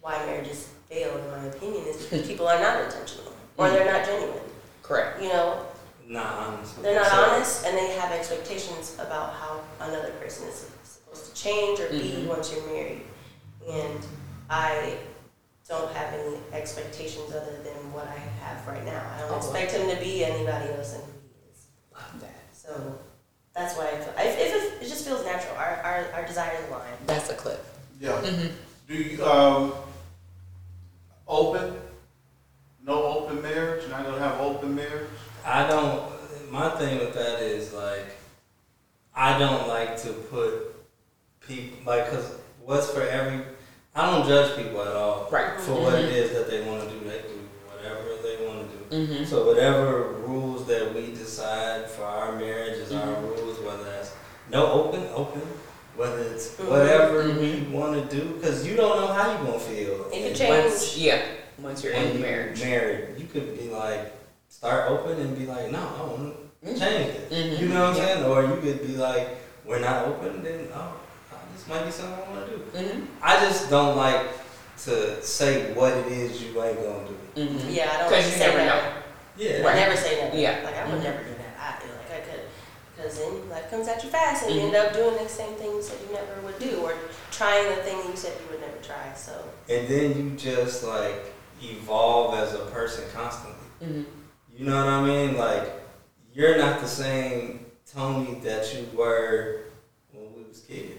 why 0.01 0.17
marriages 0.27 0.69
fail, 0.89 1.15
in 1.19 1.31
my 1.31 1.45
opinion, 1.49 1.85
is 1.87 2.03
because 2.07 2.27
people 2.31 2.49
are 2.49 2.59
not 2.61 2.81
intentional 2.85 3.33
or 3.59 3.69
they're 3.71 3.91
not 3.93 4.07
genuine. 4.07 4.41
Correct. 4.83 5.21
You 5.23 5.29
know, 5.29 5.67
Not 6.07 6.27
honest. 6.39 6.83
they're 6.83 6.95
not 6.95 7.05
themselves. 7.05 7.33
honest 7.35 7.67
and 7.67 7.77
they 7.77 7.89
have 7.99 8.11
expectations 8.13 8.95
about 8.99 9.35
how 9.35 9.61
another 9.81 10.11
person 10.13 10.49
is 10.49 10.71
supposed 10.85 11.27
to 11.27 11.43
change 11.43 11.81
or 11.81 11.91
be 11.91 11.99
Mhm. 12.25 12.27
once 12.29 12.51
you're 12.53 12.65
married. 12.67 13.03
And 13.67 14.07
I 14.51 14.99
don't 15.69 15.93
have 15.93 16.15
any 16.15 16.37
expectations 16.53 17.31
other 17.31 17.63
than 17.63 17.93
what 17.93 18.07
I 18.09 18.19
have 18.45 18.67
right 18.67 18.85
now. 18.85 19.03
I 19.15 19.21
don't 19.21 19.33
Oh, 19.33 19.37
expect 19.37 19.73
him 19.73 19.89
to 19.89 19.97
be 19.97 20.25
anybody 20.25 20.71
else 20.73 20.93
than 20.93 21.03
who 21.03 21.13
he 21.29 21.51
is. 21.53 21.67
Love 21.93 22.21
that. 22.21 22.45
So 22.53 22.99
that's 23.55 23.77
why 23.77 23.89
I 23.89 23.97
feel, 23.97 24.15
I, 24.17 24.23
it, 24.25 24.39
it, 24.39 24.83
it 24.83 24.89
just 24.89 25.05
feels 25.07 25.25
natural. 25.25 25.57
Our, 25.57 25.77
our, 25.85 26.13
our 26.15 26.27
desires 26.27 26.59
align. 26.69 26.85
That's 27.07 27.29
a 27.31 27.35
clip. 27.35 27.65
Yeah. 28.01 28.13
Mm-hmm. 28.23 28.47
Do 28.87 28.95
you, 28.95 29.25
um, 29.27 29.75
open? 31.27 31.75
No 32.87 33.03
open 33.05 33.43
marriage? 33.43 33.89
Not 33.91 34.05
gonna 34.07 34.19
have 34.19 34.41
open 34.41 34.75
marriage? 34.75 35.09
I 35.45 35.67
don't. 35.67 36.11
My 36.51 36.71
thing 36.71 36.99
with 36.99 37.13
that 37.13 37.43
is 37.43 37.75
like, 37.75 38.17
I 39.15 39.39
don't 39.39 39.69
like 39.69 39.99
to 40.03 40.13
put 40.13 40.75
people 41.47 41.77
like 41.85 42.07
because 42.07 42.38
what's 42.69 42.91
for 42.91 43.01
every. 43.01 43.41
I 43.95 44.11
don't 44.11 44.29
judge 44.29 44.57
people 44.57 44.83
at 44.83 44.95
all 44.95 45.27
Right. 45.31 45.59
for 45.59 45.73
what 45.73 45.95
it 45.95 46.11
is 46.11 46.31
that 46.33 46.49
they 46.51 46.61
want 46.63 46.83
to 46.85 46.95
do. 46.95 47.01
They 47.09 47.19
do 47.23 47.41
whatever 47.67 48.05
they 48.23 48.47
want 48.47 48.69
to 48.71 48.97
do. 48.97 49.07
Mm-hmm. 49.15 49.25
So 49.25 49.47
whatever 49.47 50.03
rules 50.27 50.67
that 50.67 50.95
we 50.95 51.13
decide 51.13 51.91
for 51.91 52.05
our 52.05 52.33
marriage 52.33 52.77
is 52.79 52.93
our 52.93 53.07
Mhm. 53.07 53.23
rules. 53.23 53.59
Whether 53.59 53.85
that's 53.85 54.13
no 54.53 54.71
open, 54.71 55.09
open. 55.15 55.43
Whether 55.97 56.21
it's 56.35 56.49
Mhm. 56.51 56.69
whatever 56.69 57.23
we 57.25 57.67
want 57.73 58.09
to 58.11 58.17
do, 58.17 58.23
because 58.35 58.65
you 58.67 58.77
don't 58.77 59.01
know 59.01 59.09
how 59.09 59.33
you're 59.33 59.45
gonna 59.47 59.59
feel. 59.59 60.07
It 60.13 60.29
could 60.29 60.37
change. 60.37 60.65
Once, 60.65 60.97
yeah. 60.99 61.23
Once 61.61 61.83
you're 61.83 61.95
when 61.95 62.05
in 62.05 62.17
you 62.19 62.23
marriage. 62.23 62.63
married, 62.63 63.05
you 63.19 63.27
could 63.33 63.59
be 63.59 63.69
like, 63.71 64.13
start 64.49 64.89
open 64.91 65.19
and 65.21 65.37
be 65.37 65.47
like, 65.47 65.73
no, 65.73 65.79
I 65.79 66.03
want 66.05 66.37
to 66.65 66.71
Mhm. 66.71 66.79
change 66.79 67.15
it. 67.17 67.33
You 67.61 67.69
know 67.69 67.81
what 67.81 67.91
I'm 67.91 67.97
Yeah. 67.97 68.07
saying? 68.15 68.25
Or 68.27 68.43
you 68.43 68.57
could 68.63 68.87
be 68.87 68.97
like, 68.97 69.29
we're 69.67 69.81
not 69.81 70.07
open, 70.07 70.45
then 70.45 70.69
oh, 70.73 70.79
uh, 70.79 70.83
this 70.83 70.98
might 71.69 71.85
be 71.85 71.91
something 71.91 72.15
I 72.15 72.31
want 72.31 72.47
to 72.51 72.57
do. 72.57 72.63
Mm-hmm. 72.73 73.05
I 73.23 73.41
just 73.41 73.69
don't 73.71 73.97
like 73.97 74.27
to 74.85 75.23
say 75.23 75.73
what 75.75 75.93
it 75.93 76.07
is 76.09 76.43
you 76.43 76.63
ain't 76.63 76.77
gonna 76.83 77.09
do. 77.09 77.17
Mm-hmm. 77.43 77.71
Yeah, 77.71 77.91
I 77.93 77.99
don't 77.99 78.03
'Cause 78.05 78.13
like 78.13 78.25
to 78.25 78.31
you 78.31 78.37
say 78.37 78.47
never 78.47 78.59
never. 78.59 78.83
know. 78.83 78.93
Yeah. 79.37 79.67
I 79.69 79.75
never 79.75 79.97
say 79.97 80.21
never. 80.23 80.37
Yeah. 80.37 80.61
Like 80.65 80.77
I 80.77 80.85
would 80.89 81.01
Mhm. 81.01 81.05
never 81.05 81.23
do 81.25 81.31
that. 81.31 81.55
I 81.61 81.81
feel 81.81 81.95
like 81.95 82.11
I 82.23 82.31
could. 82.31 82.41
Because 82.97 83.19
then 83.19 83.49
life 83.51 83.71
comes 83.71 83.87
at 83.89 84.03
you 84.03 84.11
fast 84.11 84.45
and 84.47 84.55
you 84.55 84.61
end 84.63 84.75
up 84.75 84.93
doing 84.93 85.15
the 85.23 85.29
same 85.29 85.55
things 85.55 85.89
that 85.89 85.99
you 86.01 86.13
never 86.15 86.41
would 86.45 86.59
do 86.59 86.81
or 86.83 86.95
trying 87.31 87.69
the 87.69 87.83
thing 87.83 87.97
you 88.09 88.17
said 88.17 88.33
you 88.45 88.51
would 88.51 88.61
never 88.61 88.77
try. 88.83 89.13
So 89.17 89.33
And 89.69 89.87
then 89.89 90.17
you 90.17 90.37
just 90.37 90.83
like 90.85 91.33
evolve 91.63 92.35
as 92.39 92.55
a 92.55 92.65
person 92.67 93.05
constantly. 93.15 93.55
Mm-hmm. 93.83 94.03
You 94.57 94.65
know 94.67 94.77
what 94.77 94.93
I 94.93 95.05
mean? 95.05 95.37
Like 95.37 95.71
you're 96.35 96.57
not 96.59 96.81
the 96.81 96.89
same 96.89 97.67
Tony 97.93 98.41
that 98.45 98.73
you 98.75 98.89
were 98.97 99.61
when 100.13 100.25
we 100.37 100.43
was 100.49 100.61
kids. 100.61 100.98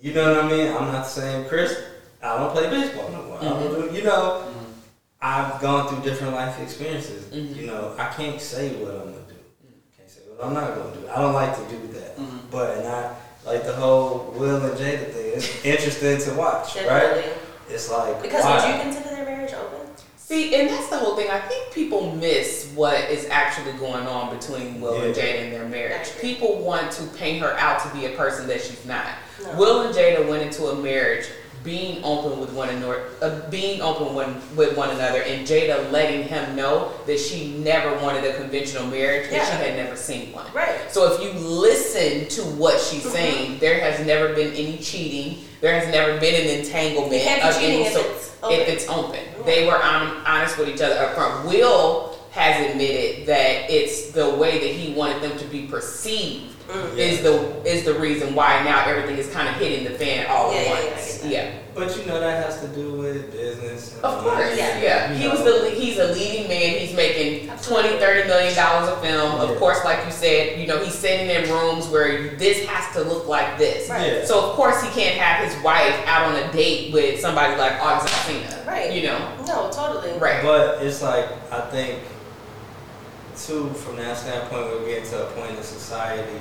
You 0.00 0.12
know 0.12 0.34
what 0.34 0.44
I 0.44 0.48
mean? 0.48 0.68
I'm 0.68 0.92
not 0.92 1.06
saying, 1.06 1.48
Chris. 1.48 1.82
I 2.22 2.38
don't 2.38 2.52
play 2.52 2.68
baseball 2.68 3.08
no 3.10 3.22
more. 3.22 3.38
I 3.38 3.44
don't 3.44 3.62
mm-hmm. 3.62 3.88
do, 3.88 3.94
you 3.94 4.04
know, 4.04 4.44
mm-hmm. 4.46 4.70
I've 5.20 5.60
gone 5.60 5.88
through 5.88 6.02
different 6.02 6.34
life 6.34 6.60
experiences. 6.60 7.24
Mhm. 7.26 7.56
You 7.56 7.66
know, 7.66 7.94
I 7.98 8.08
can't 8.08 8.40
say 8.40 8.70
what 8.76 8.92
I'm 8.92 9.12
gonna 9.12 9.26
do. 9.28 9.34
Mm. 9.34 9.96
Can't 9.96 10.10
say 10.10 10.20
what 10.28 10.46
I'm 10.46 10.54
not 10.54 10.74
gonna 10.74 10.94
do. 10.94 11.08
I 11.08 11.20
don't 11.20 11.34
like 11.34 11.54
to 11.56 11.74
do 11.74 11.86
that. 11.94 12.16
Mm-hmm. 12.16 12.50
But 12.50 12.78
and 12.78 12.88
I 12.88 13.14
like 13.44 13.64
the 13.64 13.74
whole 13.74 14.34
Will 14.36 14.64
and 14.64 14.78
Jada 14.78 15.12
thing. 15.12 15.32
It's 15.34 15.64
interesting 15.64 16.18
to 16.20 16.38
watch, 16.38 16.76
right? 16.76 17.24
It's 17.68 17.90
like 17.90 18.22
Because 18.22 18.44
wow. 18.44 18.56
would 18.56 18.76
you 18.76 18.82
consider 18.82 19.14
their 19.14 19.24
marriage 19.24 19.52
open? 19.54 19.86
See, 20.16 20.56
and 20.56 20.68
that's 20.68 20.88
the 20.88 20.98
whole 20.98 21.14
thing. 21.14 21.30
I 21.30 21.38
think 21.38 21.72
people 21.72 22.16
miss 22.16 22.72
what 22.74 22.98
is 23.10 23.28
actually 23.30 23.72
going 23.74 24.08
on 24.08 24.36
between 24.36 24.80
Will 24.80 25.00
and 25.00 25.14
Jada 25.14 25.44
and 25.44 25.52
their 25.52 25.68
marriage. 25.68 26.08
People 26.20 26.58
want 26.58 26.90
to 26.92 27.04
paint 27.16 27.42
her 27.42 27.52
out 27.54 27.80
to 27.82 27.88
be 27.96 28.06
a 28.06 28.16
person 28.16 28.48
that 28.48 28.60
she's 28.60 28.84
not. 28.84 29.06
No. 29.42 29.54
Will 29.56 29.80
and 29.82 29.94
Jada 29.94 30.26
went 30.28 30.42
into 30.42 30.66
a 30.66 30.74
marriage 30.76 31.26
being 31.64 32.02
open 32.04 32.38
with 32.38 32.52
one 32.52 32.68
another, 32.68 33.06
uh, 33.20 33.40
being 33.50 33.80
open 33.82 34.14
one, 34.14 34.40
with 34.54 34.76
one 34.76 34.88
another, 34.90 35.22
and 35.22 35.44
Jada 35.46 35.90
letting 35.90 36.22
him 36.28 36.54
know 36.54 36.92
that 37.06 37.18
she 37.18 37.54
never 37.58 37.92
wanted 38.04 38.24
a 38.24 38.36
conventional 38.36 38.86
marriage 38.86 39.24
and 39.32 39.44
she 39.44 39.52
had 39.52 39.74
never 39.76 39.96
seen 39.96 40.32
one. 40.32 40.46
Right. 40.54 40.76
So 40.92 41.12
if 41.12 41.20
you 41.22 41.32
listen 41.40 42.28
to 42.28 42.42
what 42.56 42.80
she's 42.80 43.02
Mhm. 43.04 43.10
saying, 43.12 43.58
there 43.58 43.80
has 43.80 44.04
never 44.06 44.32
been 44.32 44.52
any 44.54 44.78
cheating. 44.78 45.44
There 45.60 45.74
has 45.78 45.88
never 45.92 46.18
been 46.20 46.40
an 46.48 46.60
entanglement 46.60 47.22
of 47.44 47.56
any 47.56 47.82
if 47.82 47.92
sort. 47.94 48.06
it's 48.06 48.30
open. 48.42 48.60
If 48.60 48.68
it's 48.68 48.88
open, 48.88 49.20
they 49.44 49.66
were 49.66 49.82
on, 49.82 50.22
honest 50.24 50.58
with 50.58 50.68
each 50.68 50.80
other 50.80 50.96
up 51.00 51.14
front. 51.16 51.46
Will 51.46 52.15
has 52.36 52.70
admitted 52.70 53.26
that 53.26 53.70
it's 53.70 54.10
the 54.12 54.28
way 54.36 54.58
that 54.60 54.78
he 54.78 54.92
wanted 54.94 55.22
them 55.22 55.36
to 55.38 55.44
be 55.46 55.62
perceived 55.66 56.52
Mm. 56.66 56.98
is 56.98 57.22
the 57.22 57.62
is 57.64 57.84
the 57.84 57.94
reason 57.94 58.34
why 58.34 58.60
now 58.64 58.84
everything 58.86 59.16
is 59.16 59.30
kind 59.32 59.48
of 59.48 59.54
hitting 59.54 59.84
the 59.84 59.90
fan 59.96 60.26
all 60.28 60.52
Yeah, 60.52 60.58
at 60.58 60.66
yeah, 60.66 60.72
yeah, 60.74 60.90
once. 60.90 61.24
Yeah, 61.24 61.50
But 61.76 61.96
you 61.96 62.06
know 62.06 62.18
that 62.18 62.44
has 62.44 62.60
to 62.60 62.66
do 62.66 62.90
with 62.90 63.30
business. 63.30 63.94
of 64.02 64.18
course. 64.24 64.34
money. 64.48 64.56
Yeah, 64.58 64.80
Yeah. 64.82 65.14
he 65.14 65.22
You 65.22 65.30
was 65.30 65.44
the 65.44 65.70
he's 65.70 65.96
a 65.98 66.06
leading 66.08 66.48
man. 66.48 66.76
He's 66.80 66.92
making 66.92 67.48
Absolutely. 67.50 67.90
20 67.90 68.00
30 68.00 68.28
million 68.28 68.54
dollars 68.56 68.88
a 68.88 68.96
film. 68.96 69.36
Yeah. 69.36 69.42
Of 69.48 69.58
course, 69.60 69.84
like 69.84 70.04
you 70.06 70.10
said, 70.10 70.58
you 70.58 70.66
know, 70.66 70.82
he's 70.82 70.94
sitting 70.96 71.30
in 71.30 71.48
rooms 71.48 71.86
where 71.86 72.34
this 72.34 72.66
has 72.66 72.92
to 72.96 73.02
look 73.08 73.28
like 73.28 73.58
this. 73.58 73.88
Right. 73.88 74.14
Yeah. 74.14 74.24
So 74.24 74.40
of 74.50 74.56
course 74.56 74.82
he 74.82 74.88
can't 74.90 75.14
have 75.20 75.48
his 75.48 75.54
wife 75.62 75.94
out 76.08 76.22
on 76.26 76.34
a 76.34 76.52
date 76.52 76.92
with 76.92 77.20
somebody 77.20 77.54
like 77.54 77.78
Alsina. 77.78 78.66
Right. 78.66 78.90
You 78.92 79.04
know. 79.06 79.18
No, 79.46 79.70
totally. 79.70 80.18
Right. 80.18 80.42
But 80.42 80.82
it's 80.82 81.00
like 81.00 81.28
I 81.52 81.60
think 81.70 82.00
too 83.36 83.68
from 83.70 83.96
that 83.96 84.16
standpoint 84.16 84.66
we're 84.70 84.86
getting 84.86 85.08
to 85.10 85.26
a 85.26 85.30
point 85.32 85.56
in 85.56 85.62
society 85.62 86.38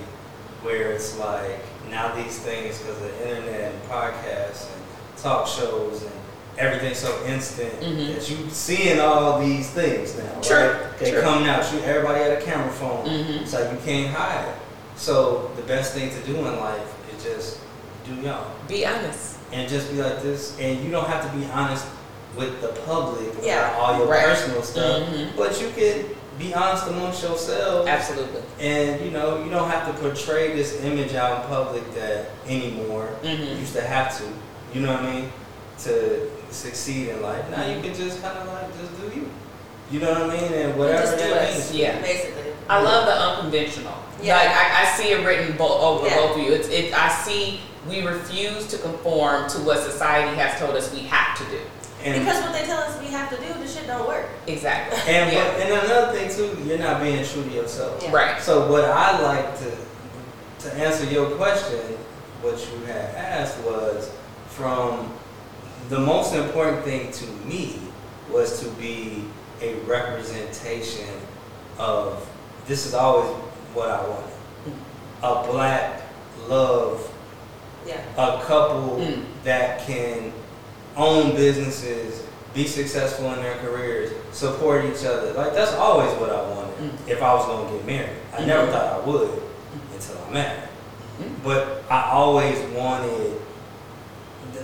where 0.64 0.92
it's 0.94 1.18
like 1.20 1.60
now 1.90 2.14
these 2.16 2.40
things 2.40 2.78
because 2.80 2.96
of 3.02 3.02
the 3.20 3.30
internet 3.30 3.74
and 3.74 3.84
podcasts 3.84 4.68
and 4.74 4.82
talk 5.18 5.48
shows 5.48 6.04
and 6.04 6.12
everything's 6.58 6.98
so 6.98 7.24
instant 7.26 7.72
Mhm. 7.82 8.16
that 8.16 8.30
you 8.30 8.38
seeing 8.50 9.00
all 9.00 9.40
these 9.42 9.70
things 9.72 10.16
now, 10.18 10.42
True, 10.42 10.56
right? 10.58 11.00
They 11.00 11.12
true. 11.12 11.22
coming 11.22 11.50
out. 11.50 11.72
You 11.74 11.80
everybody 11.82 12.22
had 12.24 12.32
a 12.32 12.42
camera 12.42 12.72
phone. 12.72 13.06
Mhm. 13.06 13.42
It's 13.42 13.54
like 13.54 13.70
you 13.72 13.78
can't 13.86 14.16
hide. 14.16 14.54
So 14.96 15.52
the 15.58 15.64
best 15.64 15.94
thing 15.94 16.10
to 16.12 16.20
do 16.22 16.38
in 16.38 16.60
life 16.60 16.80
is 17.16 17.24
just 17.24 17.58
do 18.08 18.14
y'all 18.26 18.46
Be 18.70 18.86
honest. 18.86 19.36
and 19.52 19.68
just 19.70 19.92
be 19.92 20.02
like 20.02 20.22
this. 20.24 20.54
And 20.60 20.84
you 20.84 20.92
don't 20.92 21.08
have 21.08 21.30
to 21.30 21.38
be 21.38 21.46
honest 21.54 21.86
with 22.38 22.62
the 22.62 22.70
public 22.70 23.28
Yeah, 23.44 23.72
about 23.72 23.80
all 23.80 23.98
your 23.98 24.08
right. 24.08 24.24
personal 24.26 24.64
stuff, 24.64 25.04
Mhm. 25.10 25.36
but 25.38 25.60
you 25.62 25.70
can 25.76 26.06
be 26.38 26.54
honest 26.54 26.88
amongst 26.88 27.24
yourselves. 27.24 27.88
Absolutely. 27.88 28.42
And 28.60 29.04
you 29.06 29.12
know, 29.12 29.44
you 29.44 29.50
don't 29.50 29.70
have 29.70 29.88
to 29.88 30.02
portray 30.02 30.56
this 30.56 30.82
image 30.84 31.14
out 31.14 31.42
in 31.44 31.48
public 31.48 31.94
that 31.96 32.28
anymore. 32.48 33.10
You 33.24 33.30
Mhm. 33.30 33.60
used 33.60 33.74
to 33.74 33.82
have 33.82 34.18
to, 34.18 34.24
you 34.74 34.82
know 34.86 34.92
what 34.94 35.02
I 35.02 35.12
mean, 35.14 35.32
to 35.84 36.32
succeed 36.52 37.10
in 37.10 37.22
life. 37.22 37.44
Now 37.50 37.66
you 37.66 37.82
can 37.82 37.94
just 37.94 38.22
kind 38.22 38.38
of 38.38 38.48
like 38.48 38.68
just 38.80 39.00
do 39.00 39.20
you. 39.20 39.30
You 39.92 40.00
know 40.00 40.12
what 40.14 40.22
I 40.24 40.28
mean, 40.42 40.54
and 40.54 40.78
whatever 40.78 41.02
Just 41.04 41.18
do 41.18 41.30
that 41.30 41.50
us. 41.50 41.54
means. 41.54 41.74
Yeah. 41.76 42.00
Basically. 42.02 42.42
I 42.68 42.82
love 42.82 43.06
the 43.06 43.14
unconventional. 43.14 43.94
Yeah. 44.22 44.38
Like 44.38 44.50
I, 44.50 44.82
I 44.82 44.98
see 44.98 45.12
it 45.12 45.26
written 45.26 45.56
bo- 45.58 45.78
over 45.80 46.08
Yeah. 46.08 46.16
both 46.16 46.38
of 46.38 46.42
you. 46.44 46.52
It's 46.54 46.68
it. 46.70 46.94
I 46.98 47.10
see 47.10 47.62
we 47.88 48.02
refuse 48.02 48.66
to 48.68 48.78
conform 48.80 49.48
to 49.50 49.60
what 49.60 49.80
society 49.84 50.36
has 50.38 50.60
told 50.60 50.76
us 50.76 50.92
we 50.92 51.02
have 51.02 51.38
to 51.38 51.44
do. 51.46 51.60
And 52.06 52.24
Because 52.24 52.42
what 52.44 52.54
they 52.54 52.66
tell 52.66 52.78
us 52.82 53.00
we 53.02 53.08
have 53.08 53.30
to 53.32 53.38
do, 53.38 53.52
the 53.60 53.68
shit 53.68 53.88
don't 53.88 54.08
work. 54.08 54.30
Exactly. 54.46 54.98
and, 55.14 55.34
yeah. 55.34 55.44
and 55.58 55.86
another 55.86 56.18
thing 56.18 56.30
too, 56.30 56.64
you're 56.64 56.78
not 56.78 57.02
being 57.02 57.26
true 57.26 57.44
to 57.44 57.50
yourself. 57.50 58.02
Yeah. 58.04 58.12
Right. 58.12 58.40
So 58.42 58.72
what 58.72 58.86
I 58.86 59.20
like 59.22 59.58
to 59.60 59.76
to 60.70 60.74
answer 60.76 61.06
your 61.06 61.30
question, 61.32 61.80
what 62.42 62.60
you 62.60 62.86
had 62.86 63.14
asked 63.16 63.60
was 63.64 64.12
from 64.50 65.12
the 65.90 66.00
most 66.00 66.34
important 66.34 66.84
thing 66.84 67.12
to 67.12 67.26
me 67.48 67.80
was 68.32 68.60
to 68.62 68.70
be 68.72 69.26
a 69.62 69.76
representation 69.82 71.10
of 71.78 72.28
this 72.68 72.86
is 72.86 72.94
always 72.94 73.30
what 73.74 73.90
I 73.90 74.02
wanted. 74.08 74.34
A 75.24 75.52
black 75.52 76.02
love, 76.48 77.12
Yeah. 77.86 77.98
a 78.18 78.42
couple 78.44 78.98
Mm. 79.00 79.24
that 79.44 79.86
can 79.86 80.32
own 80.98 81.36
businesses, 81.36 82.24
be 82.54 82.66
successful 82.68 83.32
in 83.34 83.42
their 83.42 83.58
careers, 83.58 84.12
support 84.32 84.86
each 84.86 85.04
other. 85.06 85.34
Like 85.34 85.54
that's 85.54 85.74
always 85.74 86.12
what 86.20 86.30
I 86.30 86.42
wanted 86.50 86.66
Mm. 86.76 86.92
if 87.08 87.22
I 87.24 87.34
was 87.34 87.46
gonna 87.46 87.72
get 87.72 87.86
married. 87.86 88.18
I 88.38 88.46
never 88.46 88.68
Mhm. 88.68 88.72
thought 88.72 88.94
I 88.94 89.00
would 89.06 89.42
until 89.94 90.16
I 90.28 90.34
married. 90.34 90.60
Mm. 91.22 91.44
But 91.44 91.84
I 91.90 92.12
always 92.12 92.60
wanted. 92.76 93.40
The, 94.54 94.64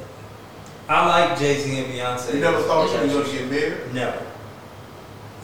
I 0.89 1.05
like 1.27 1.39
Jay 1.39 1.57
Z 1.57 1.79
and 1.79 1.93
Beyonce. 1.93 2.33
You 2.33 2.39
never 2.41 2.59
thought 2.63 2.89
you 2.91 3.17
were 3.17 3.23
gonna 3.23 3.31
get 3.33 3.49
married? 3.49 3.93
Never. 3.93 4.17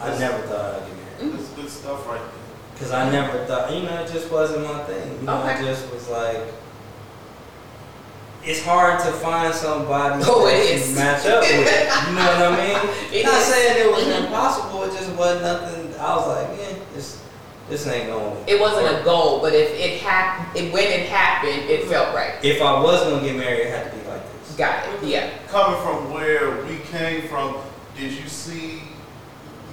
I 0.02 0.18
never 0.18 0.38
thought 0.46 0.74
I'd 0.74 0.80
get 0.86 1.22
married 1.26 1.38
That's 1.38 1.48
good 1.50 1.70
stuff 1.70 2.06
right 2.06 2.20
there. 2.20 2.74
because 2.74 2.92
I 2.92 3.10
never 3.10 3.44
thought. 3.46 3.72
You 3.72 3.82
know, 3.82 4.02
it 4.02 4.12
just 4.12 4.30
wasn't 4.30 4.64
my 4.64 4.78
thing. 4.84 5.18
You 5.20 5.26
know, 5.26 5.40
Okay. 5.42 5.54
it 5.60 5.64
just 5.64 5.90
was 5.92 6.08
like. 6.08 6.40
It's 8.48 8.64
hard 8.64 8.98
to 9.04 9.12
find 9.12 9.52
somebody 9.54 10.24
Oh, 10.26 10.46
that 10.46 10.56
it 10.56 10.88
you 10.88 10.94
match 10.94 11.26
up 11.26 11.42
with. 11.42 11.52
You 11.52 12.14
know 12.16 12.48
what 12.48 12.58
I 12.58 12.66
mean? 12.82 12.94
It 13.12 13.26
Not 13.26 13.34
is. 13.34 13.44
saying 13.44 13.86
it 13.86 13.90
was 13.92 14.06
impossible. 14.24 14.84
It 14.84 14.92
just 14.92 15.10
wasn't 15.16 15.42
nothing. 15.42 15.94
I 16.00 16.16
was 16.16 16.26
like, 16.28 16.58
yeah, 16.58 16.78
this 16.94 17.22
this 17.68 17.86
ain't 17.86 18.06
going. 18.08 18.42
It 18.46 18.58
wasn't 18.58 18.86
a 18.88 19.04
goal, 19.04 19.40
but 19.42 19.52
if 19.52 19.70
it 19.78 20.00
happened, 20.00 20.56
it, 20.56 20.72
when 20.72 20.84
it 20.84 21.06
happened, 21.10 21.68
it 21.68 21.84
felt 21.88 22.14
right. 22.14 22.42
If 22.42 22.62
I 22.62 22.80
was 22.82 23.02
gonna 23.04 23.20
get 23.26 23.36
married, 23.36 23.66
it 23.66 23.70
had 23.70 23.90
to 23.92 23.98
be 23.98 24.08
like 24.08 24.22
this. 24.40 24.56
Got 24.56 24.88
it. 24.94 25.04
Yeah. 25.06 25.28
Coming 25.48 25.78
from 25.82 26.10
where 26.14 26.64
we 26.64 26.78
came 26.90 27.28
from, 27.28 27.56
did 27.98 28.12
you 28.12 28.26
see 28.28 28.80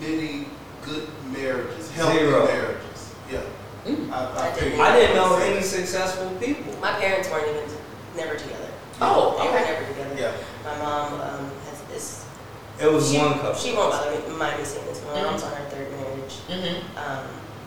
many 0.01 0.47
good 0.83 1.07
marriages, 1.31 1.89
healthy 1.91 2.17
Zero. 2.19 2.45
marriages? 2.45 3.15
Yeah. 3.31 3.41
Mm. 3.85 4.11
I, 4.11 4.25
I 4.25 4.51
I, 4.51 4.59
didn't. 4.59 4.79
I 4.81 4.99
didn't 4.99 5.15
know 5.15 5.37
any 5.37 5.61
successful 5.61 6.29
people. 6.41 6.75
My 6.81 6.91
parents 6.99 7.29
weren't 7.29 7.47
even 7.55 7.69
never 8.15 8.35
together. 8.35 8.69
Oh, 9.01 9.35
They 9.37 9.49
were 9.49 9.57
okay. 9.59 9.71
never 9.73 9.85
together. 9.93 10.15
Yeah. 10.17 10.31
My 10.63 10.77
mom 10.77 11.13
um, 11.21 11.51
has 11.69 11.81
this. 11.91 12.25
It 12.79 12.91
was 12.91 13.11
she, 13.11 13.17
one 13.19 13.33
couple. 13.39 13.55
She 13.55 13.73
won't 13.73 13.91
bother 13.91 14.11
me, 14.11 14.35
mind 14.37 14.59
me 14.59 14.65
saying 14.65 14.85
this. 14.85 15.01
My 15.05 15.19
Mhm. 15.19 15.23
mom's 15.23 15.43
on 15.43 15.51
her 15.53 15.65
third 15.69 15.91
marriage, 15.91 16.33
Mm-hmm. 16.49 16.97
um, 16.97 17.25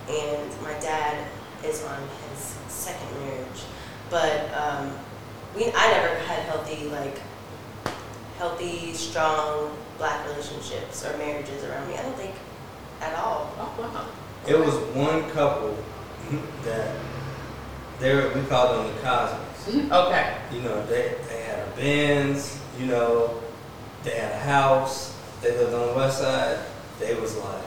and 0.08 0.62
my 0.62 0.74
dad 0.80 1.26
is 1.64 1.82
on 1.84 1.98
his 2.30 2.54
second 2.68 3.08
marriage. 3.20 3.62
But 4.10 4.52
um, 4.54 4.92
we, 5.56 5.66
I 5.74 5.90
never 5.92 6.14
had 6.24 6.42
healthy, 6.44 6.88
like, 6.88 7.20
healthy, 8.38 8.92
strong 8.94 9.76
black 9.98 10.26
relationships 10.28 11.04
or 11.04 11.16
marriages 11.18 11.64
around 11.64 11.88
me. 11.88 11.94
I 11.96 12.02
don't 12.02 12.16
think 12.16 12.34
at 13.00 13.14
all. 13.18 13.50
Oh 13.58 13.74
wow. 13.78 14.06
It 14.46 14.58
was 14.58 14.74
one 14.94 15.28
couple 15.30 15.76
that 16.64 16.94
they 18.00 18.14
were, 18.14 18.30
we 18.34 18.42
called 18.46 18.76
them 18.86 18.94
the 18.94 19.00
Cosmos. 19.02 19.40
Mhm. 19.68 19.90
Okay. 19.90 20.36
You 20.52 20.62
know, 20.62 20.86
they, 20.86 21.14
they 21.28 21.42
had 21.42 21.58
a 21.66 21.70
Benz, 21.76 22.58
you 22.78 22.86
know, 22.86 23.40
they 24.04 24.12
had 24.12 24.32
a 24.32 24.38
house, 24.38 25.14
they 25.42 25.50
lived 25.56 25.74
on 25.74 25.88
the 25.88 25.94
west 25.94 26.18
side. 26.18 26.58
They 27.00 27.14
was 27.14 27.36
like, 27.36 27.62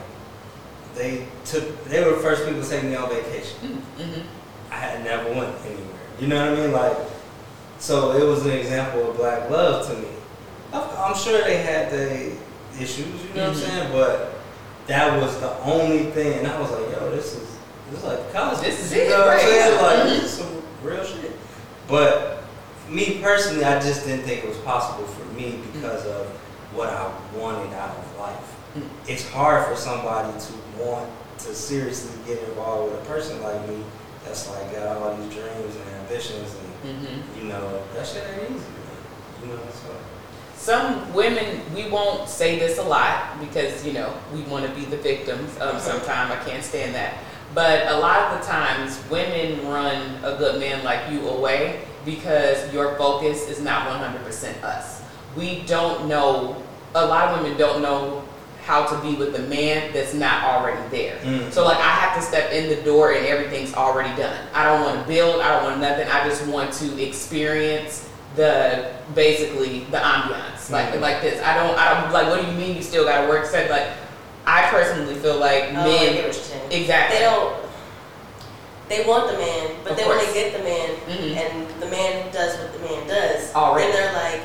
they 0.94 1.26
took, 1.44 1.84
they 1.86 2.02
were 2.04 2.16
the 2.16 2.22
first 2.22 2.44
people 2.46 2.62
to 2.62 2.68
take 2.68 2.84
me 2.84 2.94
on 2.96 3.08
vacation. 3.08 3.82
Mm-hmm. 3.98 4.20
I 4.70 4.76
had 4.76 5.04
never 5.04 5.28
went 5.30 5.54
anywhere. 5.64 5.86
You 6.20 6.28
know 6.28 6.50
what 6.50 6.58
I 6.58 6.62
mean? 6.62 6.72
Like, 6.72 6.96
so 7.78 8.12
it 8.12 8.24
was 8.24 8.44
an 8.46 8.52
example 8.52 9.10
of 9.10 9.16
black 9.16 9.48
love 9.50 9.86
to 9.88 9.94
me. 9.94 10.08
I'm 10.72 11.14
sure 11.14 11.42
they 11.42 11.58
had 11.58 11.90
the 11.92 12.32
issues, 12.80 12.98
you 13.24 13.34
know 13.34 13.34
Mhm. 13.34 13.34
what 13.34 13.48
I'm 13.48 13.54
saying? 13.54 13.92
But 13.92 14.34
that 14.86 15.20
was 15.20 15.38
the 15.40 15.58
only 15.60 16.04
thing, 16.12 16.38
and 16.38 16.46
I 16.46 16.60
was 16.60 16.70
like, 16.70 16.90
yo, 16.92 17.10
this 17.10 17.34
is 17.34 17.51
this 17.92 17.98
is 18.00 18.04
like 18.04 18.32
college. 18.32 18.60
This 18.60 18.80
is 18.80 18.92
you 18.92 19.02
it, 19.02 19.10
know 19.10 19.26
what 19.26 19.34
I'm 19.34 19.40
saying? 19.40 19.82
Like, 19.82 20.04
this 20.04 20.24
is 20.24 20.30
some 20.30 20.62
real 20.82 21.04
shit. 21.04 21.32
But 21.86 22.42
me 22.88 23.20
personally, 23.20 23.64
I 23.64 23.78
just 23.80 24.04
didn't 24.06 24.24
think 24.24 24.44
it 24.44 24.48
was 24.48 24.58
possible 24.58 25.06
for 25.06 25.24
me 25.34 25.60
because 25.72 26.06
of 26.06 26.26
what 26.74 26.88
I 26.88 27.12
wanted 27.36 27.72
out 27.74 27.96
of 27.96 28.18
life. 28.18 28.56
Mm. 28.76 28.88
It's 29.06 29.28
hard 29.28 29.66
for 29.68 29.76
somebody 29.76 30.32
to 30.40 30.82
want 30.82 31.10
to 31.38 31.54
seriously 31.54 32.18
get 32.26 32.42
involved 32.48 32.92
with 32.92 33.02
a 33.02 33.04
person 33.04 33.42
like 33.42 33.68
me 33.68 33.84
that's 34.24 34.48
like 34.48 34.72
got 34.72 34.96
all 34.96 35.14
these 35.16 35.34
dreams 35.34 35.76
and 35.76 35.88
ambitions 36.02 36.54
and 36.54 36.72
Mm-hmm. 36.82 37.38
you 37.38 37.44
know 37.44 37.80
that 37.94 38.04
shit 38.04 38.24
ain't 38.26 38.42
easy. 38.42 38.54
Man. 38.56 39.40
You 39.40 39.48
know 39.50 39.60
so. 39.70 39.94
Some 40.56 41.12
women, 41.14 41.60
we 41.74 41.88
won't 41.88 42.28
say 42.28 42.58
this 42.58 42.78
a 42.78 42.82
lot 42.82 43.38
because, 43.40 43.86
you 43.86 43.92
know, 43.92 44.12
we 44.32 44.42
want 44.42 44.66
to 44.66 44.72
be 44.74 44.84
the 44.84 44.96
victims 44.96 45.56
of 45.58 45.80
sometime. 45.80 46.32
I 46.32 46.36
can't 46.44 46.62
stand 46.62 46.94
that. 46.94 47.18
But 47.54 47.86
a 47.88 47.98
lot 47.98 48.32
of 48.32 48.40
the 48.40 48.46
times, 48.46 48.98
women 49.10 49.66
run 49.68 50.16
a 50.24 50.36
good 50.36 50.58
man 50.58 50.82
like 50.84 51.10
you 51.10 51.28
away 51.28 51.82
because 52.04 52.72
your 52.72 52.96
focus 52.96 53.48
is 53.48 53.60
not 53.60 53.86
100% 53.88 54.62
us. 54.62 55.02
We 55.36 55.62
don't 55.66 56.08
know, 56.08 56.62
a 56.94 57.04
lot 57.06 57.28
of 57.28 57.42
women 57.42 57.58
don't 57.58 57.82
know 57.82 58.24
how 58.64 58.86
to 58.86 58.96
be 59.02 59.16
with 59.16 59.34
a 59.34 59.42
man 59.48 59.92
that's 59.92 60.14
not 60.14 60.44
already 60.44 60.80
there. 60.90 61.18
Mm. 61.22 61.50
So 61.52 61.64
like 61.64 61.78
I 61.78 61.90
have 61.90 62.14
to 62.16 62.22
step 62.22 62.52
in 62.52 62.68
the 62.68 62.80
door 62.82 63.12
and 63.12 63.26
everything's 63.26 63.74
already 63.74 64.14
done. 64.20 64.36
I 64.54 64.64
don't 64.64 64.82
want 64.82 65.00
to 65.02 65.06
build, 65.08 65.40
I 65.40 65.50
don't 65.54 65.64
want 65.64 65.80
nothing. 65.80 66.06
I 66.08 66.26
just 66.28 66.46
want 66.46 66.72
to 66.74 67.02
experience 67.04 68.08
the 68.36 68.94
basically 69.14 69.80
the 69.90 69.98
ambiance. 69.98 70.70
Like 70.70 70.90
Mhm. 70.94 71.00
like 71.00 71.20
this. 71.22 71.42
I 71.42 71.54
don't 71.54 71.76
I 71.76 72.00
don't 72.00 72.12
like 72.12 72.28
what 72.28 72.40
do 72.40 72.46
you 72.46 72.56
mean 72.56 72.76
you 72.76 72.82
still 72.82 73.04
gotta 73.04 73.28
work? 73.28 73.44
Said 73.46 73.68
like 73.68 73.88
I 74.46 74.62
personally 74.70 75.14
feel 75.14 75.36
like 75.38 75.64
Oh, 75.74 75.80
I 75.80 75.84
get 75.88 76.14
men 76.14 76.14
what 76.16 76.24
you're 76.24 76.32
saying. 76.32 76.72
exactly 76.72 77.18
They 77.18 77.24
don't. 77.24 77.54
They 78.88 79.04
want 79.06 79.30
the 79.30 79.38
man, 79.38 79.70
but 79.84 79.92
Of 79.92 79.98
then 79.98 80.08
when 80.08 80.18
they 80.18 80.32
get 80.34 80.52
the 80.52 80.58
man, 80.64 80.88
Mhm. 81.08 81.36
and 81.36 81.80
the 81.80 81.86
man 81.86 82.30
does 82.32 82.58
what 82.58 82.72
the 82.74 82.80
man 82.80 83.06
does, 83.06 83.54
Already. 83.54 83.90
then 83.90 84.02
they're 84.02 84.12
like, 84.12 84.40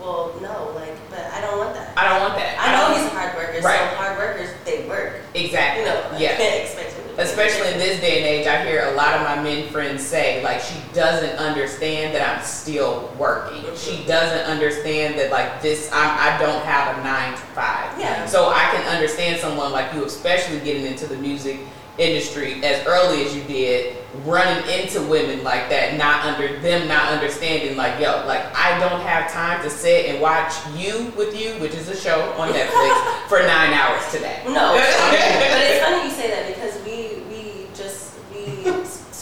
"Well, 0.00 0.32
no, 0.42 0.72
like, 0.74 0.92
but 1.08 1.24
I 1.32 1.40
don't 1.40 1.56
want 1.58 1.72
that." 1.74 1.88
I 1.96 2.08
don't 2.08 2.20
want 2.20 2.36
that. 2.36 2.58
I 2.58 2.72
know 2.76 2.94
he's 2.94 3.06
a 3.06 3.10
hard 3.14 3.34
worker, 3.36 3.60
Right. 3.62 3.78
so 3.90 3.96
hard 3.96 4.18
workers 4.18 4.50
they 4.66 4.80
work. 4.80 5.14
Exactly. 5.32 5.82
You 5.84 5.88
know, 5.88 6.00
I 6.12 6.16
yeah. 6.18 6.36
can't 6.36 6.54
expect 6.64 6.92
him 6.92 6.96
to 6.96 6.97
do 6.97 6.97
Especially 7.18 7.72
in 7.72 7.78
this 7.78 8.00
day 8.00 8.18
and 8.18 8.26
age, 8.26 8.46
I 8.46 8.64
hear 8.64 8.84
a 8.84 8.94
lot 8.94 9.14
of 9.14 9.22
my 9.22 9.42
men 9.42 9.68
friends 9.70 10.06
say, 10.06 10.40
like, 10.44 10.60
she 10.60 10.76
doesn't 10.94 11.36
understand 11.36 12.14
that 12.14 12.22
I'm 12.22 12.44
still 12.44 13.12
working. 13.18 13.64
She 13.74 14.04
doesn't 14.06 14.46
understand 14.46 15.18
that, 15.18 15.32
like, 15.32 15.60
this, 15.60 15.90
I'm, 15.92 16.10
I 16.16 16.38
don't 16.38 16.64
have 16.64 16.96
a 16.96 17.02
nine 17.02 17.32
to 17.32 17.38
five. 17.38 17.98
Yeah. 17.98 18.24
So 18.26 18.50
I 18.50 18.70
can 18.70 18.86
understand 18.86 19.40
someone 19.40 19.72
like 19.72 19.92
you, 19.94 20.04
especially 20.04 20.60
getting 20.60 20.86
into 20.86 21.08
the 21.08 21.16
music 21.16 21.58
industry 21.98 22.62
as 22.62 22.86
early 22.86 23.24
as 23.24 23.34
you 23.34 23.42
did, 23.42 23.96
running 24.24 24.62
into 24.70 25.02
women 25.02 25.42
like 25.42 25.68
that, 25.68 25.98
not 25.98 26.24
under 26.24 26.58
them 26.60 26.86
not 26.86 27.12
understanding, 27.12 27.76
like, 27.76 28.00
yo, 28.00 28.24
like, 28.26 28.44
I 28.54 28.78
don't 28.78 29.00
have 29.02 29.30
time 29.30 29.60
to 29.62 29.70
sit 29.70 30.06
and 30.06 30.20
watch 30.20 30.54
you 30.76 31.12
with 31.16 31.38
you, 31.38 31.54
which 31.54 31.74
is 31.74 31.88
a 31.88 31.96
show 31.96 32.32
on 32.38 32.52
Netflix, 32.52 33.26
for 33.28 33.40
nine 33.40 33.72
hours 33.72 34.08
today. 34.12 34.40
No, 34.46 34.74
but 34.74 35.60
it's 35.60 35.84
funny 35.84 36.08
you 36.08 36.14
say 36.14 36.30
that 36.30 36.46
because 36.46 36.80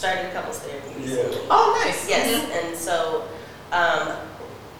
started 0.07 0.33
couples 0.33 0.59
therapy 0.59 1.01
recently. 1.01 1.37
Oh, 1.49 1.81
nice. 1.83 2.07
Yes, 2.09 2.27
and 2.53 2.75
so 2.77 3.27
um, 3.71 4.15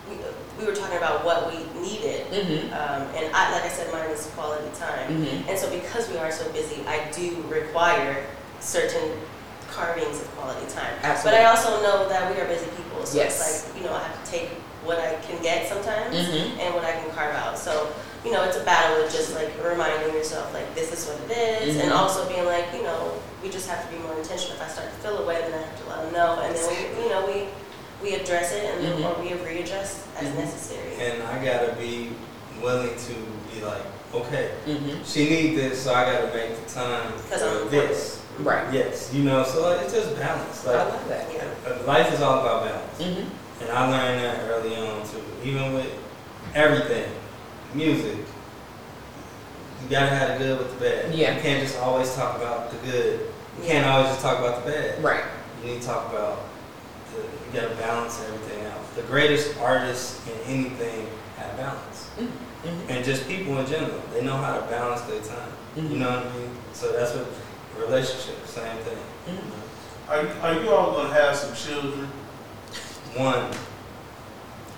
we, 0.10 0.16
we 0.60 0.66
were 0.66 0.76
talking 0.76 0.98
about 0.98 1.26
what 1.26 1.52
we 1.52 1.58
needed, 1.82 2.28
Mm-hmm. 2.28 2.74
um, 2.74 3.02
and 3.16 3.34
I, 3.34 3.52
like 3.54 3.64
I 3.64 3.70
said, 3.70 3.92
mine 3.92 4.10
is 4.12 4.28
quality 4.36 4.68
time. 4.78 5.24
Mhm. 5.24 5.48
And 5.50 5.58
so 5.58 5.70
because 5.70 6.10
we 6.10 6.18
are 6.18 6.32
so 6.32 6.50
busy, 6.52 6.84
I 6.88 7.10
do 7.12 7.42
require 7.50 8.26
certain 8.60 9.18
carvings 9.72 10.20
of 10.22 10.28
quality 10.36 10.66
time. 10.72 10.94
Absolutely. 11.04 11.40
But 11.40 11.42
I 11.42 11.46
also 11.50 11.82
know 11.84 12.08
that 12.10 12.34
we 12.34 12.40
are 12.42 12.48
busy 12.48 12.68
people, 12.76 13.06
so 13.06 13.18
Yes. 13.18 13.40
it's 13.40 13.68
like 13.74 13.78
you 13.82 13.88
know 13.88 13.94
I 13.96 14.04
have 14.04 14.24
to 14.24 14.32
take 14.32 14.50
what 14.84 15.00
I 15.00 15.16
can 15.28 15.42
get 15.42 15.68
sometimes 15.68 16.16
Mhm. 16.16 16.60
and 16.60 16.74
what 16.76 16.84
I 16.86 16.94
can 16.94 17.10
carve 17.12 17.36
out. 17.36 17.58
So 17.58 17.88
you 18.28 18.34
know 18.34 18.44
it's 18.44 18.58
a 18.58 18.64
battle 18.66 19.02
with 19.02 19.12
just 19.12 19.34
like 19.36 19.50
reminding 19.64 20.14
yourself 20.14 20.54
like 20.54 20.76
this 20.76 20.92
is 20.92 21.08
what 21.08 21.32
it 21.32 21.64
is, 21.64 21.78
and 21.78 21.92
Mhm. 21.92 21.96
also 21.96 22.28
being 22.28 22.44
like 22.46 22.66
you 22.76 22.84
know 22.84 23.14
we 23.42 23.50
just 23.50 23.70
have 23.70 23.82
to 23.88 23.96
be 23.96 23.98
more 24.04 24.14
intentional. 24.20 24.58
If 24.58 24.64
I 24.64 24.68
start 24.68 24.88
to 24.92 24.98
feel 25.08 25.18
away, 25.24 25.40
then 25.42 25.54
I 25.54 25.64
have 25.64 25.80
to 25.82 25.90
let 25.90 26.04
them 26.04 26.12
know, 26.14 26.40
and 26.44 26.54
then 26.54 26.68
we 26.68 27.04
you 27.04 27.10
know 27.10 27.26
we 27.26 27.48
we 28.04 28.16
address 28.20 28.52
it 28.52 28.66
and 28.66 29.00
Mhm. 29.00 29.06
or 29.06 29.22
we 29.24 29.34
readjust 29.34 30.00
as 30.20 30.28
Mhm. 30.28 30.36
necessary. 30.44 30.92
And 31.00 31.24
I 31.24 31.36
gotta 31.44 31.72
be 31.80 32.12
willing 32.62 32.96
to 33.08 33.14
be 33.54 33.64
like, 33.66 33.86
okay, 34.14 34.50
Mm-hmm. 34.68 35.04
she 35.06 35.30
need 35.30 35.58
this, 35.58 35.84
so 35.84 35.94
I 35.94 36.04
gotta 36.12 36.28
make 36.36 36.52
the 36.68 36.74
time 36.74 37.14
for 37.30 37.36
I'm 37.64 37.70
this. 37.70 38.18
Right. 38.40 38.66
Yes, 38.74 39.10
you 39.14 39.24
know, 39.24 39.44
so 39.44 39.72
it's 39.80 39.94
just 39.94 40.20
balance. 40.20 40.68
I 40.68 40.72
Like 40.76 40.90
love 40.90 41.08
that. 41.10 41.26
Yeah. 41.34 41.72
uh, 41.72 41.88
life 41.88 42.14
is 42.14 42.22
all 42.22 42.42
about 42.42 42.66
balance, 42.66 43.00
Mm-hmm. 43.00 43.62
and 43.62 43.72
I 43.72 43.82
learned 43.90 44.24
that 44.24 44.36
early 44.52 44.76
on 44.76 45.02
too. 45.10 45.24
Even 45.44 45.74
with 45.74 45.88
everything, 46.54 47.10
music, 47.74 48.18
you 49.84 49.90
gotta 49.90 50.08
have 50.08 50.38
the 50.40 50.46
good 50.46 50.60
with 50.60 50.74
the 50.74 50.86
bad. 50.86 51.14
Yeah. 51.14 51.36
You 51.36 51.42
can't 51.42 51.62
just 51.66 51.78
always 51.80 52.14
talk 52.16 52.36
about 52.38 52.72
the 52.72 52.78
good. 52.90 53.20
You 53.60 53.64
can't 53.68 53.86
always 53.88 54.08
just 54.10 54.22
talk 54.22 54.40
about 54.40 54.64
the 54.66 54.72
bad. 54.72 55.04
Right. 55.04 55.24
You 55.64 55.72
need 55.74 55.82
to 55.82 55.88
talk 55.88 56.12
about 56.12 56.40
the, 57.14 57.22
you 57.22 57.62
gotta 57.62 57.76
balance 57.76 58.22
everything 58.26 58.66
out. 58.66 58.96
The 58.96 59.04
greatest 59.04 59.58
artists 59.60 60.20
in 60.28 60.54
anything 60.54 61.08
have 61.38 61.56
balance. 61.58 62.10
Mm-hmm. 62.20 62.90
And 62.92 63.06
just 63.06 63.28
people 63.28 63.58
in 63.60 63.68
general, 63.68 64.02
they 64.14 64.24
know 64.24 64.36
how 64.38 64.60
to 64.60 64.66
balance 64.68 65.02
their 65.02 65.22
time. 65.22 65.52
Mhm. 65.76 65.92
You 65.92 65.98
know 66.00 66.10
what 66.10 66.26
I 66.26 66.38
mean? 66.38 66.50
So 66.74 66.92
that's 66.92 67.14
what 67.14 67.28
relationships, 67.78 68.50
same 68.50 68.78
thing. 68.80 68.98
Mhm. 69.28 70.10
Are, 70.10 70.24
you- 70.24 70.32
are 70.42 70.54
you 70.64 70.70
all 70.72 70.94
gonna 70.94 71.14
have 71.14 71.36
some 71.36 71.54
children? 71.56 72.08
One, 73.16 73.50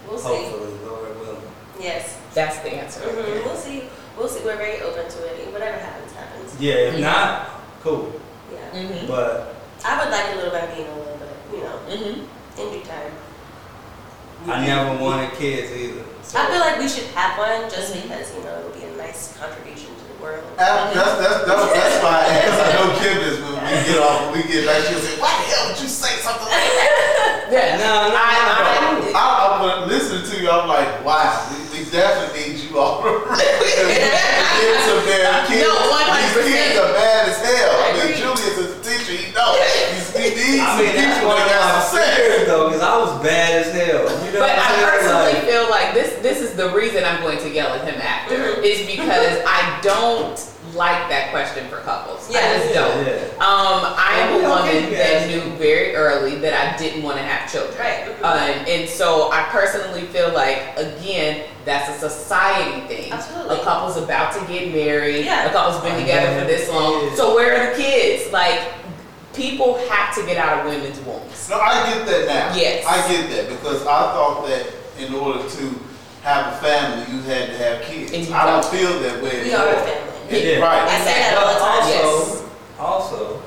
We'll 0.08 0.18
see. 0.18 0.28
hopefully, 0.28 0.72
Lord 0.86 1.20
willing. 1.20 1.42
Yes. 1.80 2.18
That's 2.34 2.60
the 2.60 2.70
answer. 2.74 3.02
hmm 3.02 3.46
We'll 3.46 3.56
see. 3.56 3.84
We'll 4.18 4.28
see. 4.28 4.44
We're 4.46 4.58
very 4.58 4.82
open 4.82 5.10
to 5.10 5.20
it. 5.26 5.52
Whatever 5.52 5.78
happens, 5.78 6.12
happens. 6.14 6.56
Yeah, 6.60 6.74
if 6.92 6.96
Mhm. 6.96 7.02
not, 7.02 7.50
cool. 7.84 8.14
Yeah. 8.52 8.60
Mm-hmm. 8.80 9.08
But 9.08 9.56
I 9.86 9.98
would 10.00 10.12
like 10.12 10.34
a 10.34 10.36
little 10.36 10.52
being 10.76 10.88
a 10.88 10.96
little 10.96 11.18
bit, 11.18 11.36
you 11.54 11.62
know, 11.64 11.78
Mm-hmm. 11.90 12.62
in 12.62 12.66
due 12.74 12.86
time. 12.86 13.12
I 14.48 14.66
never 14.66 14.96
wanted 15.04 15.34
kids 15.34 15.72
either. 15.76 16.04
So 16.24 16.40
I 16.40 16.46
feel 16.48 16.60
like 16.60 16.80
we 16.80 16.88
should 16.88 17.08
have 17.18 17.38
one 17.38 17.70
just 17.70 17.94
Mhm. 17.94 18.04
because, 18.08 18.34
you 18.36 18.44
know, 18.44 18.56
it 18.60 18.64
would 18.66 18.76
be 18.80 18.86
a 18.86 18.92
nice 18.96 19.34
contribution 19.40 19.92
to 19.98 20.04
the 20.14 20.18
world. 20.24 20.44
That's, 20.56 20.94
that's, 20.96 21.16
that's, 21.20 21.46
that's, 21.48 21.74
that's 21.74 21.98
why 22.04 22.16
I 22.24 22.28
asked. 22.46 22.62
I 22.62 22.70
know 22.78 22.88
Kim 23.00 23.18
is 23.26 23.40
when 23.42 23.56
we 23.58 23.76
get 23.90 24.00
off, 24.00 24.32
when 24.32 24.42
we 24.42 24.44
get 24.48 24.66
back, 24.68 24.84
she'll 24.86 25.00
say, 25.02 25.20
why 25.20 25.34
the 25.34 25.44
hell 25.50 25.68
would 25.72 25.80
you 25.82 25.88
say 25.90 26.20
something 26.22 26.46
like 26.46 26.72
that? 26.78 26.96
Yeah. 27.50 27.78
No, 27.82 28.14
no, 28.14 28.22
I, 28.22 29.10
I, 29.10 29.18
I, 29.18 29.64
when 29.82 29.90
listening 29.90 30.22
to 30.30 30.36
you, 30.40 30.52
I'm 30.52 30.68
like, 30.70 31.04
wow, 31.04 31.50
we, 31.50 31.59
we 31.80 31.90
definitely 31.92 32.54
need 32.54 32.60
you 32.60 32.78
all 32.78 33.04
around. 33.04 33.40
Get 33.40 34.78
some 34.84 35.02
damn 35.08 35.48
kids. 35.48 35.64
No, 35.64 35.72
100%. 35.72 36.44
These 36.44 36.54
kids 36.54 36.76
are 36.80 36.92
bad 36.94 37.30
as 37.30 37.40
hell. 37.40 37.72
I 37.72 37.88
I 37.90 38.06
mean. 38.06 38.18
Julius 38.20 38.58
is 38.58 38.70
a 38.76 38.80
teacher, 38.84 39.16
he 39.16 39.32
knows. 39.34 39.56
He's, 39.96 40.12
he 40.12 40.30
needs 40.36 40.60
I 40.60 40.68
some 40.76 40.86
mean, 40.86 40.96
that's 40.96 41.16
people 41.20 41.30
one 41.30 41.42
of 41.42 41.48
that 41.48 41.56
got 41.56 41.74
my 41.74 41.82
some 41.82 41.98
sense. 42.00 42.16
fears 42.20 42.46
though, 42.48 42.66
because 42.68 42.84
I 42.84 42.98
was 43.00 43.24
bad 43.24 43.52
as 43.64 43.72
hell. 43.74 44.04
You 44.26 44.32
know 44.34 44.40
But 44.44 44.50
what 44.52 44.60
I 44.60 44.68
I'm 44.68 44.90
personally 44.92 45.34
Like, 45.40 45.44
feel 45.48 45.70
like 45.70 45.94
this 45.94 46.10
this 46.22 46.40
is 46.42 46.56
the 46.56 46.70
reason 46.76 47.04
I'm 47.04 47.22
going 47.22 47.40
to 47.40 47.50
yell 47.50 47.72
at 47.74 47.88
him 47.88 48.00
after 48.02 48.60
is 48.62 48.86
because 48.86 49.40
I 49.48 49.80
don't 49.82 50.36
like 50.76 51.10
that 51.10 51.32
question 51.32 51.68
for 51.70 51.78
couples. 51.78 52.30
Yeah, 52.32 52.40
I 52.40 52.42
Yeah. 52.42 52.58
just 52.60 52.74
don't. 52.74 53.06
yeah. 53.06 53.14
Um, 53.44 53.94
I 53.98 54.20
am 54.20 54.44
a 54.44 54.48
woman 54.50 54.92
that 54.94 55.28
knew 55.28 55.42
very 55.58 55.96
early 55.96 56.36
that 56.38 56.54
I 56.54 56.78
didn't 56.78 57.04
want 57.04 57.18
to 57.18 57.24
have 57.24 57.52
children. 57.52 57.78
Right. 57.80 58.08
Um, 58.24 58.66
and 58.68 58.88
so 58.90 59.32
I 59.32 59.44
personally 59.50 60.04
feel 60.08 60.32
like, 60.34 60.78
again, 60.78 61.46
that's 61.66 61.90
a 62.04 62.10
society 62.10 62.82
thing. 62.88 63.12
Absolutely. 63.12 63.58
A 63.58 63.64
couple's 63.64 63.98
about 63.98 64.34
to 64.34 64.40
get 64.52 64.74
married. 64.74 65.26
Yeah. 65.26 65.46
A 65.50 65.52
couple's 65.54 65.82
been 65.82 65.94
I 65.94 66.00
together 66.02 66.40
for 66.42 66.46
this 66.48 66.70
long. 66.70 67.02
kids. 67.02 67.18
So 67.18 67.36
where 67.36 67.56
are 67.56 67.76
the 67.76 67.82
kids? 67.82 68.32
Like, 68.32 68.60
people 69.34 69.78
have 69.90 70.14
to 70.16 70.26
get 70.26 70.38
out 70.38 70.60
of 70.60 70.72
women's 70.72 71.00
wombs. 71.02 71.50
No, 71.50 71.60
I 71.60 71.94
get 71.94 72.06
that 72.06 72.26
now. 72.28 72.56
Yes. 72.60 72.86
I 72.88 73.12
get 73.12 73.30
that 73.30 73.50
because 73.50 73.82
I 73.84 73.86
thought 74.14 74.46
that 74.48 74.68
in 75.00 75.14
order 75.14 75.48
to 75.48 75.80
have 76.24 76.54
a 76.54 76.58
family, 76.58 77.16
you 77.16 77.22
had 77.24 77.48
to 77.48 77.58
have 77.58 77.82
kids. 77.84 78.12
And 78.12 78.28
you 78.28 78.34
I 78.34 78.46
don't 78.46 78.62
don't. 78.62 78.72
feel 78.74 79.00
that 79.00 79.24
way 79.24 79.44
We 79.46 79.54
are 79.54 79.70
a 79.70 79.74
family. 79.76 80.19
Yeah. 80.30 80.60
Right. 80.60 80.84
I 80.88 81.00
say 81.00 81.20
that 81.20 81.38
all 81.38 81.54
the 81.54 81.60
time. 81.60 81.82
also, 81.84 81.90
Yes. 81.90 82.44
also, 82.80 83.42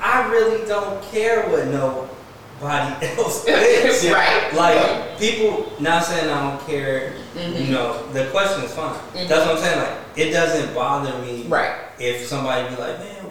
I 0.00 0.30
really 0.30 0.66
don't 0.66 1.02
care 1.10 1.48
what 1.48 1.66
nobody 1.66 3.06
else 3.18 3.44
thinks. 3.44 4.04
Yeah. 4.04 4.12
right. 4.12 4.54
Like 4.54 5.18
people, 5.18 5.72
not 5.80 6.04
saying 6.04 6.30
I 6.30 6.50
don't 6.50 6.66
care. 6.66 7.14
Mhm. 7.34 7.66
You 7.66 7.72
know, 7.72 8.06
the 8.12 8.26
question 8.26 8.64
is 8.64 8.72
fine. 8.74 8.94
Mhm. 9.14 9.28
That's 9.28 9.46
what 9.46 9.56
I'm 9.56 9.62
saying. 9.62 9.78
Like, 9.78 9.96
it 10.16 10.30
doesn't 10.30 10.74
bother 10.74 11.18
me 11.18 11.44
Right. 11.48 11.72
if 11.98 12.26
somebody 12.26 12.68
be 12.74 12.80
like, 12.80 12.98
"Man, 12.98 13.30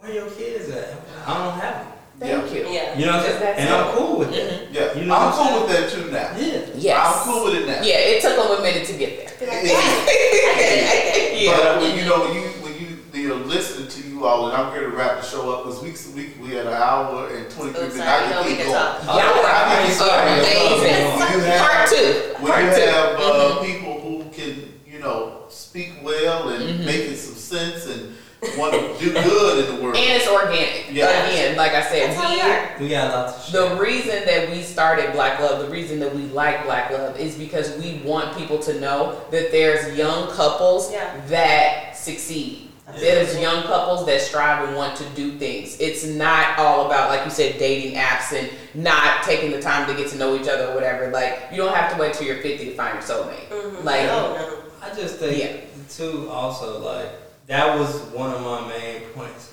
where 0.00 0.12
your 0.12 0.30
kids 0.30 0.68
at?" 0.70 0.94
I 1.26 1.34
don't 1.34 1.52
have 1.60 1.74
them. 1.84 1.86
Thank 2.20 2.52
you. 2.54 2.66
Yeah. 2.68 2.98
You 2.98 3.06
know 3.06 3.16
what 3.18 3.26
I'm 3.26 3.38
saying? 3.38 3.54
And. 3.58 3.68
I'm 3.68 3.96
cool 3.96 4.18
with 4.18 4.30
that. 4.32 4.50
Mhm. 4.50 4.74
Yeah, 4.74 4.98
You 4.98 5.06
know 5.06 5.14
I'm 5.14 5.30
what 5.30 5.38
I'm 5.38 5.48
cool 5.54 5.66
with 5.66 5.70
that 5.76 5.90
too 5.90 6.10
now. 6.10 6.30
Yeah. 6.36 6.60
Yes. 6.74 6.98
I'm 7.06 7.24
cool 7.24 7.44
with 7.44 7.54
it 7.54 7.66
now. 7.66 7.80
Yeah, 7.82 8.10
it 8.10 8.22
took 8.22 8.34
them 8.36 8.58
a 8.58 8.62
minute 8.62 8.86
to 8.88 8.92
get 8.94 9.38
there. 9.38 9.48
I 9.48 9.62
get 9.62 9.64
it. 9.64 9.70
I 9.70 10.54
get 10.58 11.16
it. 11.16 11.42
Yeah. 11.42 11.56
But 11.56 11.80
when 11.80 11.96
you 11.96 12.04
know 12.06 12.20
when 12.24 12.34
you 12.34 12.42
when 12.64 12.74
you 12.74 12.98
you 13.14 13.28
know 13.28 13.36
listening 13.36 13.86
to 13.88 14.08
you 14.08 14.26
all, 14.26 14.48
and 14.48 14.56
I'm 14.56 14.72
here 14.72 14.90
to 14.90 14.96
wrap 14.96 15.20
the 15.20 15.26
show 15.26 15.48
up 15.54 15.64
because 15.64 15.80
we 15.80 15.94
we 16.16 16.32
we 16.42 16.54
had 16.56 16.66
an 16.66 16.72
hour 16.74 17.28
and 17.30 17.48
twenty 17.50 17.72
three 17.72 17.82
minutes. 17.82 17.96
sorry, 17.98 18.10
I 18.10 18.32
can 18.32 18.44
keep 18.48 18.58
going. 18.58 18.72
talk. 18.72 19.02
Yeah, 19.04 19.30
I 19.46 19.62
can 19.70 19.86
keep 19.86 19.98
going. 19.98 20.28
amazing. 20.34 21.18
When 21.18 21.32
you 21.32 21.40
have- 21.46 21.70
Part 21.70 21.88
two. 21.88 22.10
When 22.42 22.52
Part 22.52 22.64
you 22.64 22.70
two. 22.74 22.90
have 22.90 23.14
uh, 23.14 23.22
Mhm. 23.22 23.64
people 23.66 23.94
who 24.02 24.24
can, 24.34 24.72
you 24.86 24.98
know, 24.98 25.32
speak 25.48 25.90
well 26.02 26.48
and 26.48 26.62
Mhm. 26.80 26.84
making 26.84 27.16
some 27.16 27.34
sense 27.36 27.86
and 27.86 28.16
want 28.56 28.72
to 28.72 29.04
do 29.04 29.12
good 29.12 29.68
in 29.68 29.76
the 29.76 29.82
world. 29.82 29.96
And 29.96 30.16
it's 30.20 30.28
organic. 30.28 30.86
Yeah. 30.92 31.26
Again, 31.26 31.56
like 31.56 31.72
I 31.72 31.82
said, 31.82 32.16
That's 32.16 32.78
we 32.80 32.84
we 32.84 32.90
got 32.90 33.12
lots 33.12 33.52
of. 33.52 33.52
The 33.52 33.80
reason 33.82 34.24
that 34.26 34.50
we 34.50 34.62
started 34.62 35.12
Black 35.12 35.40
Love, 35.40 35.60
the 35.60 35.70
reason 35.70 35.98
that 36.00 36.14
we 36.14 36.22
like 36.26 36.64
Black 36.64 36.90
Love 36.90 37.18
is 37.18 37.34
because 37.36 37.76
we 37.78 38.00
want 38.04 38.36
people 38.36 38.58
to 38.60 38.80
know 38.80 39.20
that 39.30 39.50
there's 39.50 39.96
young 39.96 40.30
couples 40.30 40.92
Yeah. 40.92 41.20
that 41.28 41.96
succeed. 41.96 42.64
There's 42.98 43.38
young 43.38 43.64
couples 43.64 44.06
that 44.06 44.18
strive 44.22 44.66
and 44.66 44.74
want 44.74 44.96
to 44.96 45.04
do 45.10 45.32
things. 45.38 45.78
It's 45.78 46.06
not 46.06 46.58
all 46.58 46.86
about, 46.86 47.10
like 47.10 47.22
you 47.26 47.30
said, 47.30 47.58
dating 47.58 47.96
apps 47.98 48.32
and 48.32 48.48
not 48.74 49.24
taking 49.24 49.50
the 49.50 49.60
time 49.60 49.86
to 49.88 49.94
get 49.94 50.10
to 50.12 50.16
know 50.16 50.34
each 50.36 50.48
other 50.48 50.68
or 50.68 50.74
whatever. 50.74 51.08
Like, 51.10 51.48
you 51.50 51.58
don't 51.58 51.74
have 51.74 51.92
to 51.92 52.00
wait 52.00 52.14
till 52.14 52.26
you're 52.26 52.36
50 52.36 52.64
to 52.64 52.74
find 52.74 52.94
your 52.94 53.02
soulmate. 53.02 53.48
Mhm. 53.50 53.84
Like- 53.84 54.06
no, 54.06 54.32
no. 54.36 54.48
I 54.80 54.94
just 54.94 55.16
think 55.16 55.38
Yeah. 55.38 55.56
too 55.94 56.30
also 56.32 56.78
like 56.78 57.10
that 57.48 57.78
was 57.78 58.00
one 58.12 58.30
of 58.32 58.42
my 58.42 58.68
main 58.68 59.02
points. 59.14 59.52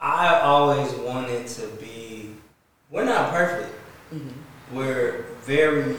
I 0.00 0.40
always 0.40 0.92
wanted 0.92 1.46
to 1.48 1.66
be 1.80 2.34
we're 2.90 3.04
not 3.04 3.30
perfect. 3.32 3.74
Mhm. 4.12 4.32
We're 4.72 5.24
very 5.44 5.96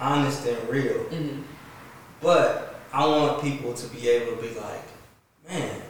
honest 0.00 0.46
and 0.46 0.68
real. 0.68 1.04
Mhm. 1.10 1.42
But 2.20 2.74
I 2.92 3.06
want 3.06 3.42
people 3.42 3.72
to 3.74 3.86
be 3.88 4.08
able 4.08 4.36
to 4.36 4.42
be 4.42 4.54
like, 4.54 4.82
man, 5.48 5.82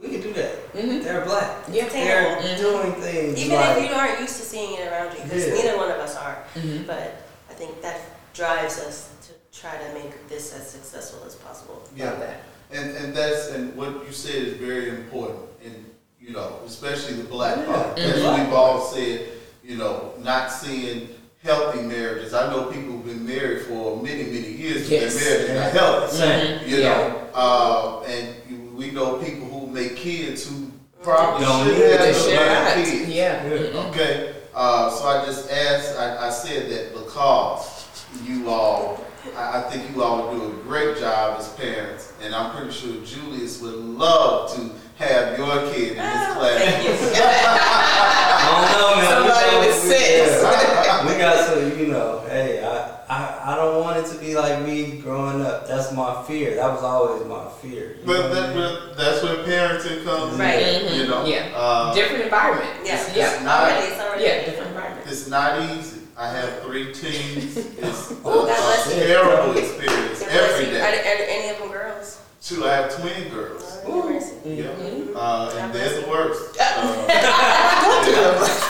we 0.00 0.08
can 0.10 0.20
do 0.20 0.32
that. 0.34 0.74
Mhm. 0.74 1.02
They're 1.02 1.24
black. 1.24 1.64
Yeah. 1.70 1.88
They're 1.88 2.36
Mhm. 2.36 2.56
doing 2.58 2.92
things 3.02 3.38
Even 3.38 3.56
like 3.56 3.78
if 3.78 3.88
you 3.90 3.94
aren't 3.96 4.20
used 4.20 4.36
to 4.36 4.42
seeing 4.42 4.74
it 4.74 4.86
around 4.90 5.16
you, 5.16 5.22
because 5.24 5.46
Yeah. 5.46 5.54
neither 5.54 5.76
one 5.78 5.90
of 5.90 5.98
us 5.98 6.16
are. 6.16 6.38
Mhm. 6.54 6.86
But 6.86 7.22
I 7.50 7.54
think 7.54 7.80
that 7.82 8.00
drives 8.34 8.78
us 8.80 9.08
to 9.26 9.58
try 9.60 9.76
to 9.78 9.94
make 9.94 10.28
this 10.28 10.52
as 10.52 10.68
successful 10.68 11.20
as 11.26 11.34
possible. 11.36 11.82
Yeah. 11.96 12.10
Love 12.10 12.20
that. 12.20 12.40
And, 12.74 12.96
and 12.96 13.14
that's, 13.14 13.50
and 13.50 13.74
what 13.76 13.88
you 14.06 14.12
said 14.12 14.34
is 14.34 14.54
very 14.54 14.88
important, 14.90 15.38
and, 15.64 15.74
you 16.20 16.32
know, 16.32 16.58
especially 16.66 17.14
the 17.14 17.24
black 17.24 17.56
Yeah. 17.58 17.64
part. 17.66 17.98
As 17.98 18.16
we've 18.40 18.52
all 18.52 18.80
said, 18.80 19.28
you 19.62 19.76
know, 19.76 20.12
not 20.18 20.50
seeing 20.50 21.08
healthy 21.42 21.82
marriages. 21.82 22.34
I 22.34 22.50
know 22.50 22.64
people 22.66 22.92
who've 22.92 23.04
been 23.04 23.26
married 23.26 23.62
for 23.66 24.02
many, 24.02 24.24
many 24.24 24.48
years, 24.50 24.82
but 24.88 24.92
Yes. 24.92 25.14
their 25.14 25.48
marriage 25.48 25.50
is 25.50 25.74
not 25.74 25.82
healthy. 25.82 26.16
Same. 26.16 26.68
You 26.68 26.76
Yeah. 26.78 26.88
know, 26.88 27.20
uh, 27.34 28.02
and 28.06 28.28
you- 28.48 28.72
we 28.76 28.90
know 28.90 29.16
people 29.16 29.46
who 29.46 29.66
make 29.66 29.96
kids 29.96 30.48
who 30.48 30.70
probably 31.02 31.44
Don't 31.46 31.66
should 31.66 31.76
have 31.90 32.00
to 32.00 32.06
the 32.06 32.14
Should 32.18 32.36
black 32.38 32.76
not. 32.78 32.84
kids. 32.86 33.08
Yeah. 33.08 33.46
Yeah. 33.46 33.80
Okay, 33.88 34.32
uh, 34.54 34.90
so 34.90 35.06
I 35.06 35.24
just 35.26 35.50
asked, 35.50 35.98
I, 35.98 36.28
I 36.28 36.30
said 36.30 36.70
that 36.70 36.94
because 36.94 37.84
you 38.26 38.48
all, 38.48 39.04
I, 39.36 39.58
I 39.58 39.70
think 39.70 39.94
you 39.94 40.02
all 40.02 40.34
do 40.34 40.44
a 40.46 40.50
great 40.62 40.98
job 40.98 41.38
as 41.40 41.48
parents, 41.54 42.12
and 42.22 42.34
I'm 42.34 42.54
pretty 42.54 42.72
sure 42.72 42.92
Julius 43.04 43.60
would 43.62 43.74
love 43.74 44.54
to 44.56 44.70
have 45.02 45.38
your 45.38 45.60
kid 45.72 45.92
in 45.92 45.96
his 45.96 46.26
class. 46.34 46.58
Thank 46.58 46.84
you. 46.88 46.94
I 47.56 48.46
don't 48.50 48.80
know, 48.80 48.96
man. 48.96 49.10
Somebody 49.10 49.56
we, 49.56 49.66
with 49.66 49.82
we- 49.82 49.90
sense. 49.90 50.42
yeah. 50.42 51.06
we 51.06 51.18
got 51.18 51.54
to, 51.54 51.80
you 51.80 51.86
know, 51.92 52.20
hey, 52.28 52.62
I, 52.64 52.90
I, 53.08 53.52
I 53.52 53.56
don't 53.56 53.80
want 53.82 53.98
it 53.98 54.06
to 54.12 54.18
be 54.18 54.34
like 54.36 54.62
me 54.64 54.98
growing 55.00 55.40
up. 55.42 55.66
That's 55.66 55.92
my 55.92 56.22
fear. 56.24 56.54
That 56.56 56.72
was 56.72 56.82
always 56.82 57.24
my 57.26 57.48
fear. 57.60 57.96
You 58.00 58.02
But 58.06 58.16
what 58.16 58.24
I 58.32 58.34
that, 58.34 58.54
mean? 58.56 58.78
but 58.88 58.96
that's 58.96 59.22
where 59.22 59.36
parenting 59.44 60.04
comes 60.04 60.34
in, 60.34 60.40
Right. 60.40 60.82
you 60.92 61.06
know? 61.08 61.24
Yeah. 61.26 61.50
Uh, 61.54 61.92
Different 61.94 62.24
environment. 62.24 62.70
Yeah. 62.84 63.00
It's 63.06 63.16
Yeah. 63.16 63.42
not- 63.42 63.62
Already, 63.72 63.86
it's 63.92 64.00
already. 64.00 64.24
Yeah, 64.24 64.44
different 64.44 64.68
environment. 64.68 65.06
It's 65.08 65.28
not 65.28 65.60
easy. 65.70 65.93
I 66.16 66.28
have 66.30 66.62
three 66.62 66.92
teens. 66.92 67.56
It's 67.78 68.10
a, 68.10 68.14
Oh, 68.24 68.46
God 68.46 68.56
bless 68.56 68.86
a 68.92 68.96
you. 69.00 69.06
terrible 69.06 69.56
experience 69.58 70.20
God 70.20 70.28
bless 70.30 70.50
every. 70.52 70.66
Are, 70.66 70.70
day. 70.70 70.80
are 70.80 71.26
any 71.28 71.48
of 71.50 71.58
them 71.58 71.70
girls? 71.72 72.20
Two, 72.42 72.64
I 72.66 72.72
have 72.74 72.94
twin 73.00 73.28
girls. 73.30 73.78
Oh, 73.86 74.08
mercy. 74.08 74.34
Yeah. 74.44 74.64
Mm-hmm. 74.66 75.16
Uh, 75.16 75.50
and 75.58 75.72
they're 75.72 76.00
the 76.02 76.08
worst. 76.08 76.56
Uh, 76.60 76.70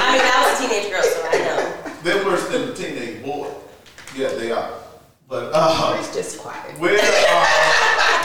I 0.00 0.12
mean, 0.12 0.22
I 0.24 0.50
was 0.50 0.60
a 0.60 0.68
teenage 0.68 0.90
girl, 0.90 1.02
so 1.02 1.28
I 1.30 1.38
know. 1.38 1.92
they're 2.02 2.24
worse 2.24 2.48
than 2.48 2.66
the 2.68 2.74
teenage 2.74 3.22
boy. 3.24 3.48
Yeah, 4.16 4.28
they 4.30 4.50
are. 4.52 4.72
But 5.28 5.50
uh, 5.54 5.96
It's 5.98 6.14
just 6.14 6.38
quiet. 6.38 6.78
where 6.78 6.98
uh, 6.98 7.46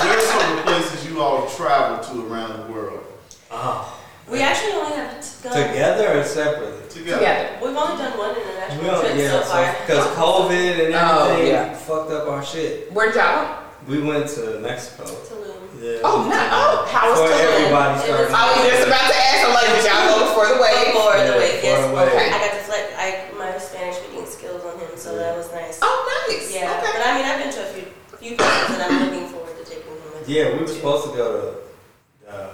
where 0.02 0.18
are 0.18 0.22
some 0.22 0.52
of 0.52 0.58
the 0.58 0.64
places 0.72 1.06
you 1.10 1.22
all 1.22 1.48
travel 1.50 2.04
to 2.06 2.28
around 2.34 2.66
the 2.68 2.72
world 2.74 3.04
Ah, 3.52 4.00
We 4.28 4.40
actually 4.42 4.74
only 4.74 4.96
have 4.96 5.20
to 5.20 5.44
go. 5.44 5.50
together 5.52 6.20
or 6.20 6.24
separately? 6.24 6.80
together? 6.90 7.18
Together. 7.20 7.50
We've 7.62 7.76
only 7.76 7.98
done 7.98 8.18
one 8.18 8.36
We 8.36 8.42
international 8.42 8.86
don't, 8.86 9.02
trip 9.06 9.18
yeah, 9.18 9.32
so 9.32 9.42
far. 9.52 9.76
because 9.86 10.06
COVID 10.16 10.86
and 10.86 10.96
Oh, 10.96 11.28
everything 11.34 11.52
yeah. 11.54 11.74
fucked 11.76 12.12
up 12.12 12.28
our 12.30 12.44
shit. 12.44 12.92
Where'd 12.94 13.16
y'all? 13.16 13.64
We 13.88 14.00
went 14.02 14.28
to 14.40 14.60
Mexico. 14.60 15.04
Tulum. 15.04 15.60
Yeah. 15.84 16.00
Oh, 16.08 16.24
not, 16.32 16.48
oh, 16.56 16.88
how 16.88 17.12
was 17.12 17.20
Before 17.20 17.36
Tulum? 17.36 17.52
everybody 17.52 18.00
It 18.00 18.04
started. 18.08 18.24
was- 18.24 18.34
I 18.34 18.44
was 18.48 18.64
just 18.72 18.88
about 18.88 19.08
to 19.12 19.18
ask, 19.20 19.40
I'm 19.44 19.54
like, 19.54 19.68
did 19.76 19.84
y'all 19.84 20.08
go 20.08 20.16
before 20.32 20.48
the 20.48 20.60
wave? 20.64 20.88
Before 20.96 21.14
the 21.20 21.24
Yeah, 21.28 21.38
wave, 21.44 21.56
before 21.60 21.76
yes. 21.76 21.84
the 21.84 21.94
wave. 21.94 22.08
Okay. 22.16 22.30
I 22.32 22.38
got 22.40 22.52
to 22.56 22.64
flex. 22.64 22.84
I 22.96 23.08
my 23.36 23.58
Spanish 23.60 23.96
speaking 24.00 24.26
skills 24.26 24.64
on 24.64 24.80
him, 24.80 24.96
so 24.96 25.18
that 25.20 25.36
was 25.36 25.52
nice. 25.52 25.80
Oh, 25.84 25.98
nice. 26.32 26.48
Yeah, 26.54 26.80
Okay. 26.80 26.92
but 26.96 27.02
I 27.04 27.12
mean, 27.20 27.26
I've 27.28 27.44
been 27.44 27.52
to 27.52 27.62
a 27.68 27.72
few 27.76 27.86
few 28.24 28.38
places, 28.40 28.80
and 28.80 28.84
I'm 28.88 29.04
looking 29.12 29.28
forward 29.28 29.52
to 29.60 29.66
taking 29.68 29.92
him 29.92 30.00
with. 30.16 30.30
Yeah, 30.30 30.54
we 30.56 30.60
were 30.64 30.68
too. 30.72 30.80
supposed 30.80 31.12
to 31.12 31.18
go 31.18 31.28
to 31.36 32.32
uh, 32.32 32.54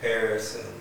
Paris, 0.00 0.56
and 0.56 0.72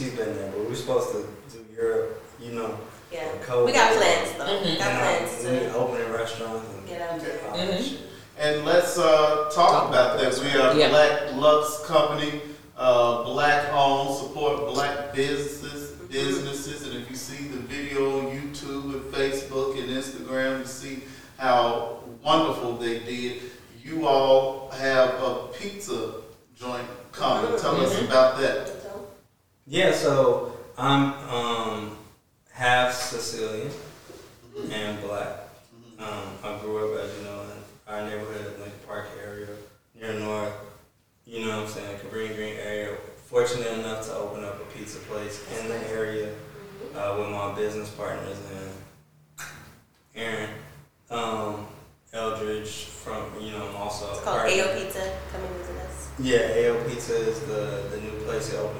she's 0.00 0.14
been 0.14 0.34
there, 0.34 0.50
but 0.50 0.66
we're 0.68 0.74
supposed 0.74 1.12
to 1.12 1.26
do 1.52 1.64
Europe, 1.76 2.22
you 2.40 2.52
know. 2.52 2.78
Yeah, 3.12 3.26
COVID. 3.46 3.66
we 3.66 3.72
got 3.72 3.92
plans 3.96 4.30
though. 4.38 4.44
Mhm. 4.44 4.78
Got 4.78 5.00
plans 5.00 5.44
and, 5.44 5.58
uh, 5.58 5.72
to 5.72 5.74
opening 5.76 6.12
restaurants 6.12 6.66
and 6.74 6.88
get 6.88 7.02
out 7.02 7.20
there. 7.20 7.40
all 7.50 7.56
that 7.56 7.68
Mhm. 7.80 7.96
And 8.38 8.64
let's 8.64 8.96
uh, 8.98 9.50
talk 9.54 9.88
about 9.90 10.18
that. 10.18 10.32
We 10.38 10.58
are 10.58 10.74
Yeah. 10.74 10.88
Black 10.88 11.34
Lux 11.36 11.84
Company, 11.86 12.40
uh, 12.78 13.24
black 13.24 13.70
owned, 13.74 14.16
support 14.16 14.72
black 14.72 15.12
businesses, 15.12 15.90
businesses. 16.08 16.86
And 16.86 17.02
if 17.02 17.10
you 17.10 17.16
see 17.16 17.48
the 17.48 17.58
video 17.58 18.20
on 18.20 18.26
YouTube 18.32 18.94
and 18.94 19.12
Facebook 19.12 19.76
and 19.78 19.90
Instagram, 19.90 20.60
you 20.60 20.66
see 20.66 21.02
how 21.36 21.98
wonderful 22.22 22.76
they 22.78 23.00
did. 23.00 23.42
You 23.84 24.06
all 24.06 24.70
have 24.78 25.10
a 25.22 25.34
pizza 25.58 26.12
joint 26.58 26.86
coming. 27.12 27.58
Tell 27.60 27.78
us 27.84 27.92
Mhm. 27.94 28.04
about 28.06 28.38
that. 28.40 28.79
Yeah, 29.70 29.92
so 29.92 30.58
I'm 30.76 31.12
um, 31.32 31.96
half 32.52 32.92
Sicilian 32.92 33.70
and 34.68 35.00
black. 35.00 35.48
Um, 35.96 36.26
I 36.42 36.58
grew 36.60 36.92
up, 36.92 37.04
as 37.04 37.16
you 37.16 37.22
know, 37.22 37.42
in 37.42 37.94
our 37.94 38.02
neighborhood, 38.02 38.58
Lincoln 38.58 38.80
Park 38.84 39.06
area, 39.24 39.46
near 39.94 40.14
North. 40.14 40.52
You 41.24 41.46
know 41.46 41.58
what 41.58 41.66
I'm 41.66 41.68
saying, 41.68 41.98
Cabrini 42.00 42.34
Green 42.34 42.56
area. 42.56 42.96
Fortunate 43.26 43.78
enough 43.78 44.04
to 44.06 44.14
open 44.16 44.42
up 44.42 44.60
a 44.60 44.64
pizza 44.76 44.98
place 45.00 45.46
in 45.60 45.68
the 45.68 45.88
area 45.92 46.34
uh, 46.96 47.14
with 47.16 47.28
my 47.28 47.54
business 47.54 47.90
partners 47.90 48.38
and 48.56 49.46
Aaron 50.16 50.50
um, 51.12 51.68
Eldridge 52.12 52.86
from, 52.86 53.22
you 53.40 53.52
know, 53.52 53.68
I'm 53.68 53.76
also 53.76 54.10
It's 54.10 54.20
called. 54.22 54.40
AO 54.40 54.76
Pizza. 54.76 55.12
Come 55.30 55.42
and 55.44 55.54
visit 55.58 55.76
us. 55.76 56.10
Yeah, 56.18 56.70
AO 56.72 56.88
Pizza 56.88 57.14
is 57.14 57.38
the, 57.42 57.86
the 57.92 58.00
new 58.00 58.10
place. 58.24 58.52
It 58.52 58.56
opens 58.56 58.79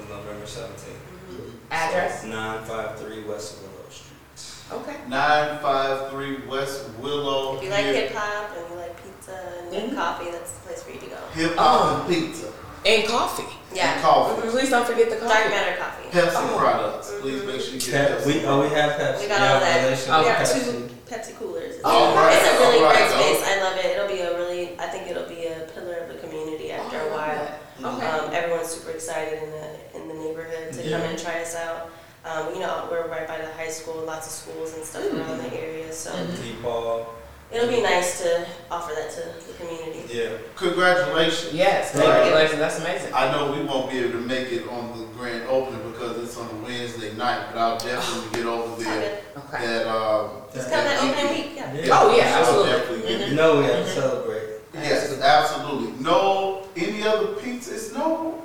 953 2.75 3.23
West 3.29 3.57
Willow 3.61 3.89
Street. 3.89 4.71
Okay. 4.71 4.95
953 5.09 6.47
West 6.47 6.89
Willow. 7.01 7.57
If 7.57 7.63
you 7.63 7.69
like 7.69 7.85
hip 7.85 8.11
hop 8.13 8.55
and 8.55 8.69
you 8.71 8.75
like 8.77 8.95
pizza 9.03 9.35
and 9.59 9.73
you 9.73 9.79
like 9.81 9.89
Mhm. 9.91 9.95
coffee, 9.95 10.31
that's 10.31 10.51
the 10.51 10.59
place 10.67 10.83
for 10.83 10.91
you 10.91 10.99
to 10.99 11.05
go. 11.07 11.17
Hip 11.33 11.55
hop 11.57 11.99
and 11.99 12.07
pizza. 12.09 12.47
And 12.85 13.07
coffee. 13.07 13.45
Yeah. 13.73 13.93
And 13.93 14.01
coffee. 14.01 14.49
Please 14.49 14.69
don't 14.69 14.87
forget 14.87 15.09
the 15.09 15.17
Dark 15.17 15.31
coffee. 15.31 15.49
Matter 15.49 15.77
Coffee. 15.77 16.09
Pepsi 16.11 16.33
Oh. 16.35 16.57
products. 16.57 17.11
Please 17.21 17.43
make 17.43 17.61
sure 17.61 17.73
you 17.75 17.79
get 17.79 17.91
Pep, 18.17 18.25
we, 18.25 18.45
oh, 18.45 18.61
we 18.61 18.69
have 18.69 18.91
Pepsi. 18.99 19.21
We 19.21 19.27
got 19.27 19.39
We 19.41 19.47
all 19.47 19.53
have 19.53 19.61
that. 19.61 19.83
relation 19.83 20.13
Oh, 20.13 20.19
we 20.19 20.25
with 20.25 20.35
have 20.35 20.47
Pepsi. 20.47 20.63
two 20.65 20.89
Pepsi 21.11 21.37
coolers. 21.39 21.75
It's, 21.75 21.85
All 21.85 22.11
a- 22.11 22.15
right, 22.15 22.33
it's 22.33 22.47
a 22.47 22.59
really 22.59 22.77
all 22.79 22.85
right, 22.85 22.95
great 22.97 23.09
though. 23.11 23.35
space. 23.35 23.43
I 23.47 23.61
love 23.61 23.77
it. 23.77 23.85
It'll 23.85 24.07
be 24.07 24.21
a 24.21 24.35
really, 24.37 24.79
I 24.79 24.87
think 24.87 25.11
it'll 25.11 25.27
be 25.29 25.45
a 25.45 25.67
pillar 25.75 25.97
of 25.97 26.07
the 26.07 26.15
community 26.25 26.71
after 26.71 26.97
Oh, 27.03 27.07
a 27.07 27.11
while. 27.13 27.47
Okay. 27.95 28.07
Um, 28.07 28.33
everyone's 28.33 28.67
super 28.69 28.91
excited 28.91 29.43
in 29.43 29.51
the 29.51 29.97
in 29.97 30.07
the 30.07 30.13
neighborhood 30.15 30.73
to 30.73 30.81
Yeah. 30.81 30.97
come 30.97 31.07
and 31.09 31.19
try 31.21 31.41
us 31.41 31.53
out. 31.55 31.90
Um, 32.31 32.53
you 32.53 32.61
know, 32.61 32.87
we're 32.89 33.07
right 33.07 33.27
by 33.27 33.37
the 33.39 33.47
high 33.57 33.69
school, 33.69 34.03
lots 34.05 34.27
of 34.27 34.31
schools 34.33 34.73
and 34.75 34.83
stuff 34.85 35.03
around 35.11 35.39
the 35.39 35.53
area, 35.59 35.91
so 35.91 36.11
Mhm. 36.11 37.05
It'll 37.51 37.67
be 37.67 37.81
nice 37.81 38.21
to 38.21 38.45
offer 38.69 38.93
that 38.95 39.11
to 39.11 39.23
the 39.45 39.53
community. 39.59 40.05
Yeah. 40.09 40.29
Congratulations. 40.55 41.51
Yes, 41.53 41.93
Right. 41.93 42.03
congratulations. 42.05 42.59
That's 42.59 42.79
amazing. 42.79 43.13
I 43.13 43.29
know 43.29 43.51
we 43.51 43.61
won't 43.65 43.91
be 43.91 43.99
able 43.99 44.11
to 44.13 44.25
make 44.25 44.53
it 44.53 44.63
on 44.69 44.93
the 44.97 45.03
grand 45.19 45.43
opening 45.49 45.91
because 45.91 46.17
it's 46.23 46.37
on 46.37 46.47
a 46.47 46.65
Wednesday 46.65 47.11
night, 47.15 47.51
but 47.51 47.59
I'll 47.59 47.77
definitely 47.77 48.29
get 48.39 48.45
over 48.47 48.81
there. 48.81 49.01
good. 49.01 49.43
Okay. 49.53 49.67
That 49.67 49.87
um. 49.87 50.29
Just 50.53 50.71
come 50.71 50.83
that 50.85 51.03
evening. 51.03 51.11
opening 51.25 51.33
week, 51.33 51.51
yeah. 51.57 51.99
Oh, 51.99 52.15
yeah, 52.15 52.23
absolutely. 52.39 52.71
definitely 52.71 53.01
get 53.17 53.27
You 53.29 53.35
know 53.35 53.55
we 53.57 53.63
have 53.65 53.75
to 53.85 53.91
Mhm. 53.91 53.93
celebrate. 53.95 54.43
Yes, 54.73 55.11
absolutely. 55.21 55.93
No, 55.99 56.61
any 56.77 57.05
other 57.05 57.27
pizzas? 57.35 57.93
No. 57.93 58.35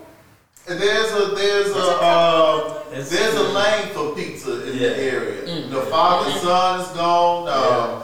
And 0.68 0.80
There's 0.80 1.12
a 1.12 1.34
there's 1.34 1.72
There's 1.72 1.76
a 1.76 1.80
a 1.80 1.96
uh, 2.00 2.82
there's 2.90 3.34
a 3.34 3.42
lane 3.50 3.88
for 3.94 4.14
pizza 4.16 4.66
in 4.68 4.78
Yeah. 4.78 4.88
the 4.88 4.96
area. 5.02 5.42
Mm. 5.46 5.70
The 5.70 5.82
father 5.82 6.30
son 6.40 6.80
is 6.80 6.88
gone. 6.88 7.48
Um, 7.48 8.02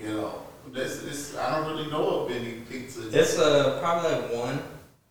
you 0.00 0.14
know, 0.14 0.42
this 0.72 1.02
this 1.02 1.36
I 1.38 1.50
don't 1.56 1.68
really 1.70 1.88
know 1.90 2.24
of 2.24 2.30
any 2.32 2.52
pizza. 2.68 3.00
It's 3.12 3.38
uh, 3.38 3.78
probably 3.80 4.10
like 4.10 4.32
one. 4.34 4.58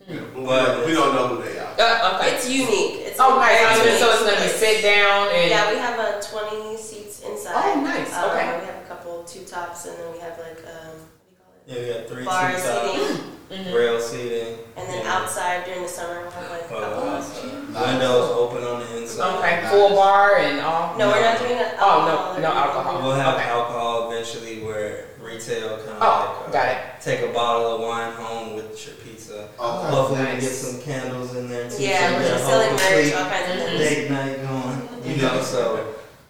you 0.07 0.15
know, 0.15 0.27
but 0.33 0.39
we, 0.39 0.45
but 0.45 0.65
don't, 0.65 0.85
we 0.87 0.93
don't 0.93 1.15
know 1.15 1.27
who 1.35 1.43
they 1.43 1.57
are. 1.59 1.73
Uh, 1.79 2.17
okay. 2.19 2.35
It's 2.35 2.49
unique. 2.49 2.95
It's 3.07 3.19
Oh, 3.19 3.35
nice. 3.39 3.59
very 3.59 3.75
So 3.75 4.07
unique 4.07 4.19
it's 4.19 4.23
gonna 4.27 4.41
be 4.41 4.57
sit 4.59 4.81
down 4.83 5.27
and. 5.31 5.49
Yeah, 5.49 5.71
we 5.71 5.77
have 5.77 5.97
uh, 5.99 6.19
20 6.19 6.75
seats 6.77 7.21
inside. 7.21 7.77
Oh, 7.77 7.81
nice. 7.81 8.11
Um, 8.13 8.29
Okay. 8.31 8.59
We 8.59 8.65
have 8.65 8.83
a 8.83 8.87
couple 8.89 9.23
two 9.23 9.45
tops, 9.45 9.85
and 9.85 9.95
then 9.97 10.11
we 10.11 10.19
have 10.19 10.37
like 10.39 10.59
um, 10.67 10.95
what 10.99 11.23
do 11.23 11.31
you 11.31 11.37
call 11.39 11.51
it? 11.53 11.57
Yeah, 11.69 11.79
we 11.81 11.93
got 11.93 12.07
three 12.07 12.25
Bar 12.25 12.51
T-top, 12.55 12.95
seating, 12.95 13.17
Mhm. 13.51 13.73
rail 13.75 13.99
seating. 13.99 14.57
and 14.75 14.89
then 14.89 15.03
yeah. 15.05 15.13
outside 15.17 15.65
during 15.65 15.83
the 15.83 15.87
summer 15.89 16.21
we'll 16.21 16.31
have 16.31 16.49
like 16.51 16.65
a 16.65 16.67
couple. 16.67 17.09
Uh, 17.09 17.85
windows 17.85 18.29
open 18.31 18.63
on 18.63 18.79
the 18.79 18.97
inside. 18.97 19.37
Okay, 19.37 19.67
full 19.69 19.89
bar 19.89 20.37
and 20.37 20.59
all. 20.61 20.97
no, 20.97 21.09
we're 21.09 21.21
not 21.21 21.37
doing 21.37 21.51
it. 21.57 21.73
Oh, 21.79 22.33
no, 22.35 22.41
no 22.41 22.51
alcohol. 22.55 23.01
We'll 23.03 23.15
have 23.15 23.35
Okay. 23.35 23.49
alcohol 23.49 24.11
eventually 24.11 24.61
where 24.63 25.05
retail 25.21 25.77
kind 25.77 25.89
of 25.89 25.97
Oh, 26.01 26.41
like 26.41 26.49
uh, 26.49 26.51
got 26.51 26.67
it. 26.69 26.77
take 27.01 27.21
a 27.21 27.31
bottle 27.33 27.75
of 27.75 27.81
wine 27.81 28.13
home 28.13 28.55
with 28.55 28.85
your 28.87 28.95
pizza. 28.95 29.43
Okay. 29.43 29.49
Hopefully 29.59 30.19
we 30.19 30.25
nice. 30.25 30.41
get 30.41 30.51
some 30.51 30.81
candles 30.81 31.35
in 31.35 31.49
there 31.49 31.69
too. 31.69 31.83
Yeah, 31.83 32.09
so 32.09 32.13
we're 32.13 32.19
we 32.19 32.25
just 32.29 32.43
got 32.43 32.49
selling 32.49 32.73
merch, 33.05 33.13
all 33.13 33.29
kinds 33.29 33.51
of 33.51 33.57
Mhm. 33.57 33.65
things. 33.77 33.79
Date 33.79 34.11
night 34.11 34.47
going, 34.47 35.15
you 35.15 35.21
know. 35.21 35.41
So 35.43 35.85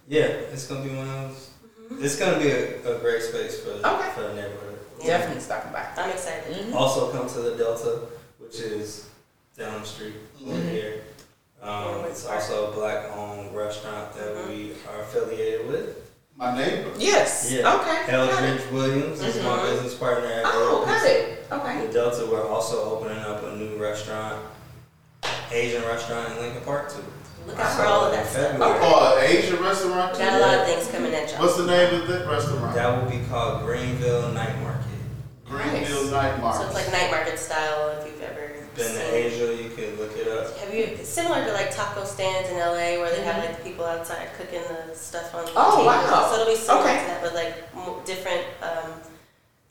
yeah, 0.10 0.24
it's 0.52 0.66
gonna 0.68 0.82
be 0.82 0.90
one 0.96 1.08
of 1.10 1.30
those. 1.30 2.04
It's 2.04 2.16
gonna 2.18 2.40
be 2.40 2.52
a, 2.52 2.96
a 2.96 3.00
great 3.00 3.24
space 3.24 3.60
for 3.60 3.72
Okay. 3.72 4.10
for 4.16 4.22
the 4.22 4.34
neighborhood. 4.34 4.69
Yeah. 5.00 5.18
Definitely 5.18 5.42
stopping 5.42 5.72
by. 5.72 5.86
I'm 5.98 6.10
excited. 6.12 6.56
Mhm. 6.56 6.76
Also 6.76 7.12
come 7.12 7.28
to 7.30 7.40
the 7.40 7.52
Delta, 7.56 8.00
which 8.40 8.56
is 8.60 9.06
down 9.58 9.82
the 9.82 9.88
street 9.88 10.16
over 10.46 10.54
Mhm. 10.56 10.70
here. 10.70 11.02
Um, 11.62 12.06
it's 12.10 12.24
Park. 12.24 12.40
also 12.42 12.68
a 12.70 12.72
black-owned 12.72 13.56
restaurant 13.56 14.14
that 14.16 14.36
Mhm. 14.36 14.48
we 14.48 14.74
are 14.90 15.02
affiliated 15.02 15.68
with. 15.68 15.96
My 16.38 16.56
neighbor. 16.58 16.90
Yes. 16.98 17.52
Yeah. 17.52 17.76
Okay. 17.76 18.14
Eldridge 18.14 18.62
Williams 18.72 19.20
is 19.22 19.44
my 19.44 19.58
Mhm. 19.58 19.64
business 19.72 19.94
partner 19.96 20.30
at 20.32 20.46
Oh, 20.46 20.84
got 20.86 21.06
it. 21.06 21.46
Okay. 21.52 21.86
In 21.86 21.92
Delta, 21.92 22.26
we're 22.26 22.48
also 22.48 22.96
opening 22.96 23.20
up 23.24 23.44
a 23.44 23.52
new 23.58 23.76
restaurant, 23.76 24.38
Asian 25.52 25.84
restaurant 25.86 26.30
in 26.32 26.42
Lincoln 26.44 26.62
Park 26.62 26.90
too. 26.90 27.04
Look 27.48 27.60
out 27.60 27.74
for 27.76 27.86
all 27.86 28.06
of 28.06 28.12
that 28.14 28.30
stuff. 28.30 28.52
February. 28.52 28.80
Oh, 28.82 29.18
an 29.18 29.24
Asian 29.26 29.62
restaurant? 29.62 30.14
We 30.14 30.20
got 30.20 30.34
a 30.34 30.40
lot 30.40 30.54
of 30.60 30.66
things 30.66 30.88
coming 30.88 31.14
at 31.14 31.30
y'all. 31.32 31.42
What's 31.42 31.58
the 31.58 31.66
name 31.66 32.02
of 32.02 32.08
that 32.08 32.28
restaurant? 32.28 32.74
That 32.76 33.04
will 33.04 33.10
be 33.10 33.20
called 33.30 33.66
Greenville 33.66 34.30
Night 34.30 34.62
Market. 34.62 34.79
Greenville 35.50 36.12
Nice. 36.12 36.42
Night 36.42 36.54
So 36.56 36.66
it's 36.66 36.74
like 36.76 36.92
night 36.92 37.12
market 37.12 37.40
style 37.40 37.90
if 38.00 38.06
you've 38.06 38.22
ever 38.22 38.54
Been 38.76 38.86
seen. 38.86 38.96
to 38.96 39.14
Asia, 39.16 39.64
you 39.64 39.70
can 39.72 39.98
look 39.98 40.16
it 40.16 40.28
up. 40.28 40.56
Have 40.60 40.74
you 40.74 40.98
similar 41.04 41.44
to 41.46 41.54
like 41.54 41.74
taco 41.76 42.04
stands 42.06 42.50
in 42.50 42.58
LA 42.58 43.02
where 43.02 43.10
they 43.10 43.24
have 43.24 43.38
like 43.44 43.58
the 43.58 43.64
people 43.64 43.84
outside 43.86 44.28
cooking 44.38 44.62
the 44.88 44.94
stuff 44.96 45.34
on 45.34 45.46
the 45.46 45.52
Oh, 45.56 45.72
tables. 45.78 45.86
wow. 45.88 46.28
So 46.32 46.42
it'll 46.42 46.54
be 46.54 46.60
similar 46.60 46.84
Okay. 46.84 47.00
to 47.00 47.06
that, 47.08 47.22
but 47.24 47.34
like 47.34 47.76
mo- 47.76 48.02
different 48.06 48.44
um, 48.62 48.92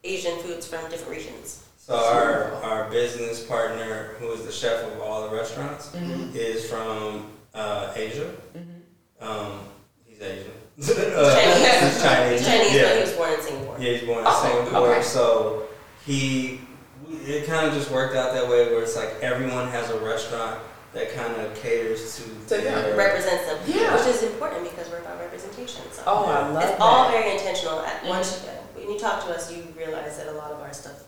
Asian 0.05 0.39
foods 0.41 0.67
from 0.67 0.89
different 0.91 1.11
regions. 1.17 1.65
So 1.79 1.95
our 1.97 2.53
our 2.63 2.91
business 2.91 3.45
partner, 3.47 4.15
who 4.19 4.33
is 4.33 4.45
the 4.45 4.53
chef 4.53 4.85
of 4.85 5.01
all 5.01 5.29
the 5.29 5.35
restaurants, 5.37 5.89
Mhm. 5.91 6.35
is 6.35 6.69
from 6.69 7.31
uh, 7.55 7.93
Asia. 7.97 8.31
Mhm. 8.57 9.27
Um, 9.27 9.61
he's 10.07 10.21
Asian. 10.21 10.53
Chinese. 10.81 10.99
Uh, 11.17 11.37
he's 11.37 12.03
Chinese. 12.03 12.41
He's 12.41 12.49
Chinese, 12.49 12.75
yeah. 12.75 12.83
but 12.89 12.95
he 12.97 13.01
was 13.01 13.13
born 13.13 13.33
in 13.33 13.41
Singapore. 13.43 13.77
Yeah, 13.81 13.93
he's 13.93 14.03
born 14.07 14.19
in 14.21 14.25
Oh, 14.29 14.43
Singapore. 14.43 14.89
okay. 14.95 15.03
So 15.03 15.63
he, 16.09 16.59
it 17.11 17.47
kind 17.47 17.67
of 17.67 17.75
just 17.75 17.91
worked 17.91 18.17
out 18.17 18.33
that 18.33 18.49
way 18.49 18.67
where 18.73 18.83
it's 18.83 18.97
like 18.97 19.11
everyone 19.21 19.69
has 19.69 19.91
a 19.91 19.99
restaurant 20.01 20.59
that 20.95 21.13
kind 21.15 21.35
of 21.37 21.55
caters 21.61 22.17
to, 22.17 22.23
To 22.57 22.63
them. 22.63 22.83
their- 22.83 22.97
Represents 22.97 23.45
them, 23.45 23.59
Yeah. 23.67 23.95
which 23.95 24.07
is 24.15 24.23
important 24.23 24.65
because 24.71 24.89
we're 24.91 25.01
about 25.01 25.19
representation. 25.21 25.83
So 25.93 26.03
Oh, 26.07 26.25
I 26.25 26.49
love 26.49 26.63
it's 26.63 26.73
that. 26.73 26.81
all 26.81 27.11
very 27.11 27.33
intentional. 27.33 27.81
At 27.81 28.03
Mhm. 28.03 28.09
once 28.09 28.41
when 28.75 28.91
you 28.91 28.99
talk 28.99 29.23
to 29.27 29.35
us, 29.35 29.53
you 29.53 29.67
realize 29.77 30.17
that 30.17 30.29
a 30.29 30.33
lot 30.33 30.51
of 30.51 30.61
our 30.63 30.73
stuff, 30.73 31.03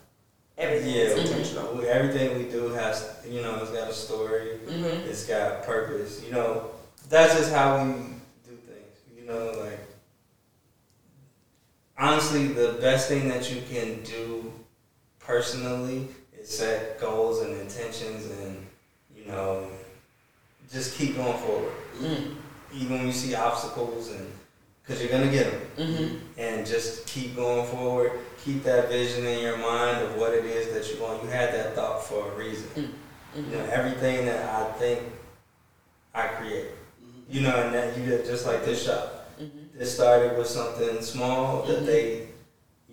everything 0.59 0.91
yeah, 0.95 1.05
is 1.05 1.19
intentional. 1.31 1.73
we- 1.77 1.89
everything 1.89 2.37
we 2.37 2.45
do 2.45 2.69
has, 2.75 3.09
you 3.27 3.41
know, 3.41 3.59
it's 3.63 3.71
got 3.71 3.89
a 3.89 3.95
story. 3.95 4.59
Mhm. 4.67 5.07
It's 5.09 5.25
got 5.25 5.63
purpose. 5.63 6.21
You 6.23 6.33
know, 6.33 6.73
that's 7.09 7.35
just 7.37 7.53
how 7.53 7.79
we 7.83 7.93
do 8.47 8.59
things. 8.69 8.97
You 9.17 9.25
know, 9.25 9.47
like 9.65 9.79
honestly, 11.99 12.49
the 12.49 12.73
best 12.83 13.09
thing 13.09 13.29
that 13.31 13.51
you 13.51 13.63
can 13.63 14.03
do 14.03 14.53
personally 15.31 16.09
is 16.41 16.49
set 16.49 16.99
goals 17.01 17.43
and 17.43 17.53
intentions, 17.61 18.27
and 18.43 18.67
you 19.17 19.25
know, 19.31 19.69
just 20.73 20.97
keep 20.99 21.15
going 21.17 21.39
forward. 21.39 21.73
Mm. 21.99 22.35
Even 22.75 22.99
when 22.99 23.07
you 23.07 23.13
see 23.13 23.35
obstacles, 23.37 24.11
and 24.11 24.27
because 24.83 25.01
you're 25.01 25.11
gonna 25.11 25.31
get 25.31 25.47
them, 25.53 25.61
Mhm. 25.87 26.21
and 26.37 26.67
just 26.67 27.07
keep 27.07 27.37
going 27.37 27.65
forward. 27.69 28.11
Keep 28.45 28.65
that 28.65 28.89
vision 28.89 29.25
in 29.25 29.39
your 29.41 29.57
mind 29.59 30.03
of 30.03 30.17
what 30.17 30.33
it 30.35 30.45
is 30.45 30.73
that 30.75 30.93
you 30.93 31.01
want. 31.01 31.23
You 31.23 31.29
had 31.31 31.55
that 31.55 31.77
thought 31.77 32.05
for 32.05 32.33
a 32.33 32.35
reason. 32.35 32.95
You 33.37 33.43
know, 33.57 33.65
everything 33.71 34.27
that 34.27 34.43
I 34.49 34.73
think 34.79 35.01
I 36.13 36.27
create. 36.27 36.71
You 37.29 37.43
know, 37.43 37.55
and 37.55 37.73
that 37.73 37.97
you 37.97 38.05
did 38.07 38.27
just 38.27 38.45
like 38.47 38.65
this 38.65 38.83
shop. 38.83 39.31
Mhm. 39.41 39.81
It 39.81 39.87
started 39.87 40.37
with 40.37 40.49
something 40.49 41.01
small 41.01 41.63
that 41.67 41.87
they, 41.87 42.30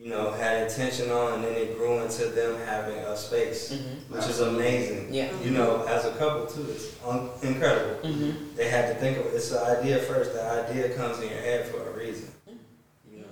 you 0.07 0.13
know, 0.13 0.31
had 0.31 0.63
intention 0.63 1.11
on, 1.11 1.33
and 1.33 1.43
then 1.43 1.51
it 1.53 1.77
grew 1.77 1.99
into 1.99 2.27
them 2.27 2.55
having 2.65 2.95
a 2.95 3.17
space, 3.17 3.73
Mhm. 3.73 4.15
which 4.15 4.25
is 4.27 4.39
amazing. 4.39 5.09
Yeah. 5.11 5.27
You 5.43 5.51
know, 5.51 5.83
as 5.85 6.05
a 6.05 6.11
couple 6.11 6.45
too, 6.45 6.65
it's 6.73 6.85
un- 7.05 7.29
incredible. 7.41 7.97
Mhm. 8.03 8.55
They 8.55 8.69
had 8.69 8.87
to 8.87 8.95
think 9.01 9.17
of 9.17 9.25
it. 9.25 9.33
it's 9.35 9.49
the 9.49 9.59
idea 9.61 9.97
first. 9.99 10.31
The 10.31 10.41
idea 10.49 10.89
comes 10.95 11.19
in 11.19 11.27
your 11.29 11.41
head 11.41 11.65
for 11.67 11.89
a 11.89 11.91
reason. 11.91 12.31
You 13.11 13.19
know, 13.19 13.25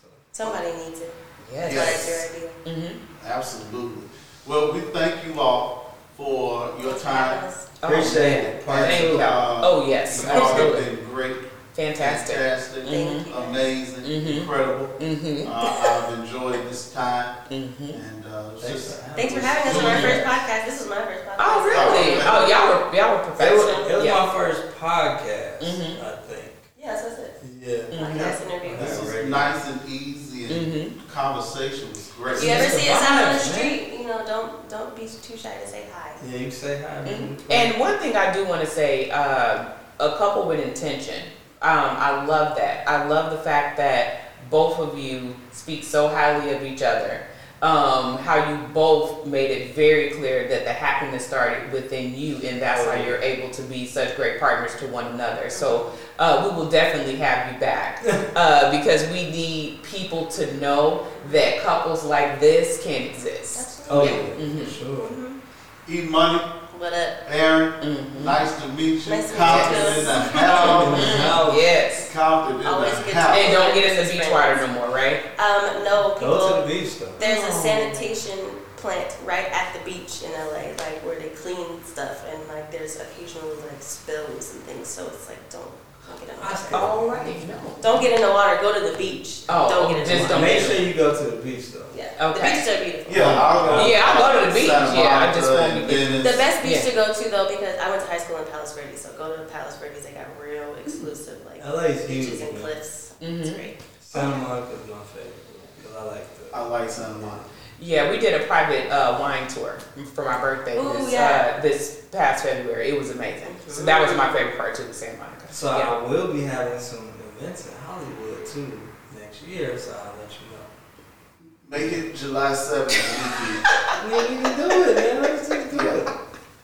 so. 0.00 0.06
Somebody 0.30 0.68
needs 0.72 1.00
it. 1.00 1.12
Yes. 1.52 1.72
Yes. 1.72 2.06
That's 2.06 2.08
your 2.08 2.76
idea. 2.76 2.88
Mhm. 2.92 2.96
Absolutely. 3.26 4.02
Well, 4.46 4.72
we 4.72 4.80
thank 4.82 5.26
you 5.26 5.40
all 5.40 5.96
for 6.16 6.74
your 6.80 6.94
time. 6.94 7.52
Oh, 7.82 7.88
Appreciate 7.88 8.42
man. 8.42 8.44
it. 8.44 8.66
Part 8.66 8.86
Thank 8.86 9.00
two. 9.00 9.12
you. 9.14 9.20
Uh, 9.20 9.60
Oh 9.64 9.86
yes, 9.88 10.22
You 10.22 10.30
absolutely. 10.30 10.84
been 10.96 11.04
great, 11.12 11.36
Fantastic. 11.74 12.36
fantastic, 12.36 12.84
Thank 12.84 13.26
you. 13.26 13.34
amazing, 13.34 14.04
Mhm. 14.04 14.36
incredible. 14.42 14.88
Mhm. 14.98 15.46
Uh, 15.48 16.10
I've 16.10 16.18
enjoyed 16.18 16.68
this 16.68 16.92
time, 16.92 17.36
Mhm. 17.48 17.94
and 17.94 18.24
uh, 18.26 18.50
it's 18.54 18.62
Thanks 18.64 18.72
just 18.84 18.96
for 18.98 19.02
having 19.02 19.16
Thanks 19.16 19.34
for 19.34 19.40
having 19.40 19.70
us 19.72 19.78
on 19.78 19.84
our 19.86 20.00
first 20.02 20.24
podcast. 20.26 20.64
This 20.66 20.80
is 20.80 20.88
my 20.88 20.96
first 20.96 21.24
podcast. 21.26 21.36
Oh 21.38 21.64
really? 21.64 22.20
Oh 22.20 22.46
y'all 22.50 22.68
were 22.90 22.96
y'all 22.96 23.10
were 23.16 23.22
It 23.22 23.26
was, 23.28 23.36
professional. 23.36 23.86
it 23.88 23.96
was 23.96 24.04
yeah. 24.04 24.24
my 24.26 24.32
first 24.34 24.62
podcast, 24.80 25.58
Mhm. 25.62 26.02
I 26.02 26.16
think. 26.28 26.52
Yes, 26.78 27.02
that's 27.02 27.18
it. 27.20 27.40
Yeah. 27.60 27.76
Mhm. 27.98 28.18
Podcast 28.18 28.46
interview. 28.50 28.76
this 28.76 29.00
was 29.00 29.14
nice 29.26 29.66
and 29.68 29.80
easy, 29.88 30.52
and 30.52 31.08
conversation 31.12 31.88
was 31.90 32.08
great. 32.18 32.36
If 32.38 32.44
you 32.44 32.50
ever 32.50 32.68
see 32.68 32.88
us 32.90 33.02
out 33.02 33.22
on 33.28 33.32
the 33.34 33.38
street, 33.38 33.92
you 33.98 34.06
know, 34.08 34.24
don't 34.26 34.68
don't 34.68 34.96
be 34.96 35.02
too 35.02 35.36
shy 35.36 35.52
to 35.62 35.68
say 35.70 35.84
hi. 35.94 36.10
Yeah, 36.26 36.38
you 36.38 36.50
say 36.50 36.82
hi. 36.82 37.00
man. 37.02 37.36
And 37.48 37.78
one 37.78 37.98
thing 37.98 38.16
I 38.16 38.32
do 38.32 38.44
want 38.44 38.60
to 38.62 38.66
say, 38.66 39.10
uh, 39.10 39.64
a 40.00 40.16
couple 40.16 40.44
with 40.48 40.60
intention. 40.60 41.22
Um, 41.62 41.70
I 41.98 42.24
love 42.24 42.56
that. 42.56 42.88
I 42.88 43.06
love 43.06 43.30
the 43.32 43.38
fact 43.38 43.76
that 43.76 44.48
both 44.50 44.78
of 44.78 44.98
you 44.98 45.34
speak 45.52 45.84
so 45.84 46.08
highly 46.08 46.52
of 46.54 46.62
each 46.62 46.82
other. 46.82 47.26
Um, 47.62 48.16
how 48.16 48.48
you 48.50 48.56
both 48.72 49.26
made 49.26 49.50
it 49.50 49.74
very 49.74 50.08
clear 50.12 50.48
that 50.48 50.64
the 50.64 50.72
happiness 50.72 51.26
started 51.26 51.70
within 51.70 52.14
you, 52.18 52.36
and 52.36 52.60
that's 52.62 52.86
why 52.86 53.04
you're 53.04 53.18
able 53.18 53.50
to 53.50 53.62
be 53.64 53.84
such 53.86 54.16
great 54.16 54.40
partners 54.40 54.74
to 54.76 54.86
one 54.86 55.04
another. 55.08 55.50
So 55.50 55.92
uh, 56.18 56.48
we 56.50 56.56
will 56.56 56.70
definitely 56.70 57.16
have 57.16 57.52
you 57.52 57.60
back 57.60 58.02
uh, 58.34 58.70
because 58.70 59.06
we 59.10 59.30
need 59.30 59.82
people 59.82 60.26
to 60.28 60.56
know 60.56 61.06
that 61.28 61.60
couples 61.60 62.02
like 62.02 62.40
this 62.40 62.82
can 62.82 63.02
exist. 63.02 63.80
Absolutely. 63.90 64.18
Oh, 64.18 64.22
Absolutely. 64.22 64.46
yeah, 64.46 64.62
Mhm. 64.62 64.64
for 64.64 66.00
sure. 66.06 66.10
Money, 66.10 66.42
What 66.80 66.94
up? 66.94 67.18
Aaron, 67.28 67.72
Mhm. 67.82 68.20
nice 68.24 68.58
to 68.62 68.68
meet 68.68 69.04
you. 69.04 69.12
Nice 69.12 69.26
to 69.26 69.32
meet 69.32 69.36
Compton 69.36 69.82
you. 69.82 69.88
in 70.00 70.04
the 70.06 70.12
house. 70.14 71.18
no. 71.18 71.52
Yes. 71.54 72.10
Compton 72.10 72.60
in 72.62 72.66
Always 72.66 72.92
the 73.04 73.12
house. 73.14 73.36
And 73.36 73.52
don't 73.52 73.74
get 73.74 73.84
in 73.98 74.06
the 74.06 74.10
beach 74.12 74.30
water 74.32 74.56
no 74.56 74.66
more, 74.68 74.88
right? 74.88 75.20
Um, 75.38 75.84
no, 75.84 76.16
Go 76.18 76.38
to 76.38 76.46
people. 76.46 76.62
the 76.62 76.66
beach 76.72 76.98
though. 76.98 77.12
There's 77.18 77.44
a 77.44 77.52
sanitation 77.52 78.38
plant 78.76 79.14
right 79.26 79.44
at 79.52 79.74
the 79.74 79.80
beach 79.80 80.22
in 80.22 80.32
LA, 80.32 80.72
like 80.82 81.04
where 81.04 81.18
they 81.18 81.28
clean 81.28 81.84
stuff, 81.84 82.24
and 82.32 82.40
like 82.48 82.72
there's 82.72 82.96
occasionally 82.98 83.56
like 83.68 83.82
spills 83.82 84.54
and 84.54 84.62
things. 84.64 84.88
So 84.88 85.06
it's 85.08 85.28
like 85.28 85.50
don't 85.50 85.70
don't 86.10 86.20
get 86.20 86.30
in 86.30 86.36
the 86.36 86.42
water. 86.42 86.76
All 86.76 87.08
right. 87.08 87.48
No. 87.48 87.76
Don't 87.82 88.00
get 88.02 88.12
in 88.12 88.20
the 88.20 88.30
water. 88.30 88.58
Go 88.60 88.74
to 88.74 88.90
the 88.92 88.98
beach. 88.98 89.44
Oh, 89.48 89.68
don't 89.70 89.88
get 89.92 89.98
in 89.98 90.04
the 90.04 90.10
just 90.10 90.22
water. 90.22 90.34
don't 90.34 90.42
Make 90.42 90.60
sure 90.60 90.76
you 90.80 90.94
go 90.94 91.14
to 91.16 91.24
the 91.36 91.42
beach 91.42 91.72
though. 91.72 91.86
Yeah, 91.96 92.12
Okay. 92.20 92.38
the 92.38 92.44
beaches 92.44 92.68
are 92.68 92.84
beautiful. 92.84 93.12
Yeah, 93.14 93.28
I'll 93.40 93.66
go. 93.66 93.86
Yeah, 93.86 94.02
I'll 94.04 94.20
go 94.20 94.40
to 94.40 94.46
the 94.48 94.54
beach, 94.54 94.68
Santa 94.70 94.98
yeah, 95.00 95.28
I 95.30 95.32
just 95.34 95.48
want 95.50 95.60
won't 95.60 95.72
and 95.72 95.88
be- 95.88 95.94
Venice. 95.96 96.32
The 96.32 96.36
best 96.38 96.62
beach 96.62 96.72
Yeah. 96.80 96.88
to 96.88 96.92
go 96.94 97.04
to 97.12 97.24
though, 97.30 97.48
because 97.48 97.76
I 97.78 97.90
went 97.90 98.02
to 98.02 98.08
high 98.08 98.18
school 98.18 98.36
in 98.38 98.44
Palos 98.46 98.72
Verdes, 98.74 99.00
so 99.00 99.08
go 99.16 99.36
to 99.36 99.42
Palos 99.52 99.76
Verdes. 99.76 100.04
They 100.04 100.12
got 100.12 100.26
real 100.40 100.74
exclusive 100.82 101.44
like 101.46 101.60
LA 101.64 101.92
is 101.96 102.06
beaches 102.06 102.40
huge. 102.40 102.40
and 102.42 102.52
man. 102.54 102.62
cliffs. 102.62 103.12
Mhm. 103.20 103.40
It's 103.40 103.50
great. 103.50 103.76
Santa 104.00 104.36
Monica 104.36 104.72
is 104.72 104.88
my 104.90 105.02
favorite 105.12 105.44
because 105.76 105.96
I 105.96 106.02
like 106.04 106.26
the. 106.36 106.56
I 106.56 106.60
like 106.66 106.90
Santa 106.90 107.18
Monica. 107.18 107.44
Yeah, 107.80 108.10
we 108.10 108.18
did 108.18 108.40
a 108.40 108.44
private 108.46 108.90
uh, 108.90 109.16
wine 109.18 109.48
tour 109.48 109.78
for 110.14 110.24
my 110.24 110.38
birthday 110.40 110.76
Ooh, 110.78 110.92
this, 110.92 111.12
yeah. 111.12 111.54
uh, 111.56 111.62
this 111.62 112.06
past 112.12 112.44
February. 112.44 112.88
It 112.90 112.98
was 112.98 113.10
amazing. 113.10 113.56
So 113.68 113.84
that 113.84 114.00
was 114.06 114.14
my 114.16 114.30
favorite 114.32 114.58
part 114.58 114.74
too, 114.74 114.84
the 114.84 114.92
Santa 114.92 115.18
Monica. 115.18 115.52
So 115.52 115.76
yeah. 115.78 115.88
I 115.88 116.02
will 116.08 116.32
be 116.32 116.42
having 116.42 116.78
some 116.78 117.08
events 117.38 117.66
in 117.68 117.74
Hollywood 117.86 118.44
too 118.46 118.80
next 119.18 119.42
year, 119.46 119.78
so 119.78 119.92
I'll 119.92 120.12
let 120.20 120.30
you 120.30 120.46
know. 120.52 121.78
Make 121.78 121.92
it 121.92 122.16
July 122.16 122.52
7th. 122.52 123.66
Yeah, 124.00 124.18
we 124.18 124.26
can 124.36 124.56
do 124.58 124.66
it, 124.90 124.96
man. 124.96 125.22
Let's 125.22 125.48
just 125.48 125.70
do 125.70 125.78
it. 125.88 126.08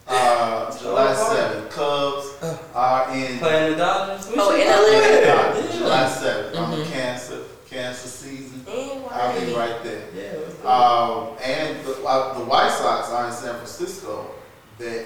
Uh, 0.07 0.75
July 0.79 1.13
Oh, 1.15 1.69
7th. 1.69 1.69
Cubs 1.69 2.67
are 2.73 3.15
in 3.15 3.37
Playing 3.37 3.71
the 3.73 3.77
Dodgers. 3.77 4.27
We 4.29 4.35
Oh, 4.39 4.55
in 4.55 4.65
go. 4.65 4.73
LA? 4.73 4.99
Yeah, 4.99 5.55
Yeah. 5.55 5.71
July 5.77 6.09
7th. 6.09 6.57
I'm 6.57 6.73
a 6.73 6.75
Mhm. 6.83 6.91
cancer, 6.91 7.37
cancer 7.69 8.07
season. 8.07 8.63
And 8.69 9.03
I'll 9.11 9.39
be 9.45 9.53
right 9.53 9.83
there. 9.83 10.03
Yeah. 10.15 10.39
let's 10.39 10.55
do. 10.55 10.67
Um, 10.67 11.37
and 11.43 11.85
the, 11.85 12.03
uh, 12.05 12.37
the 12.39 12.45
White 12.45 12.71
Sox 12.71 13.09
are 13.09 13.27
in 13.27 13.33
San 13.33 13.55
Francisco 13.55 14.31
that 14.79 15.05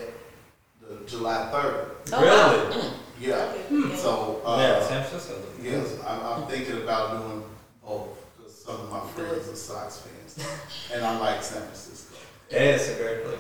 the 0.82 1.06
July 1.08 1.50
3rd. 1.54 1.90
Oh, 2.14 2.22
wow. 2.26 2.70
really? 2.70 2.88
Yeah. 3.20 3.36
Okay, 3.36 3.62
Hmm. 3.70 3.96
So, 3.96 4.42
uh, 4.46 4.58
yeah, 4.60 4.84
San 4.88 5.04
Francisco. 5.04 5.36
yes, 5.62 5.98
I'm, 6.08 6.20
I'm 6.26 6.48
thinking 6.50 6.82
about 6.84 7.22
doing 7.22 7.44
both 7.86 8.18
because 8.38 8.64
some 8.64 8.76
of 8.82 8.90
my 8.92 9.00
friends 9.12 9.48
are 9.48 9.56
Sox 9.56 10.00
fans. 10.02 10.48
and 10.94 11.06
I 11.06 11.20
like 11.20 11.44
San 11.44 11.62
Francisco. 11.62 12.16
Yeah, 12.50 12.60
it's 12.60 12.90
a 12.90 12.96
great 12.96 13.24
place. 13.24 13.40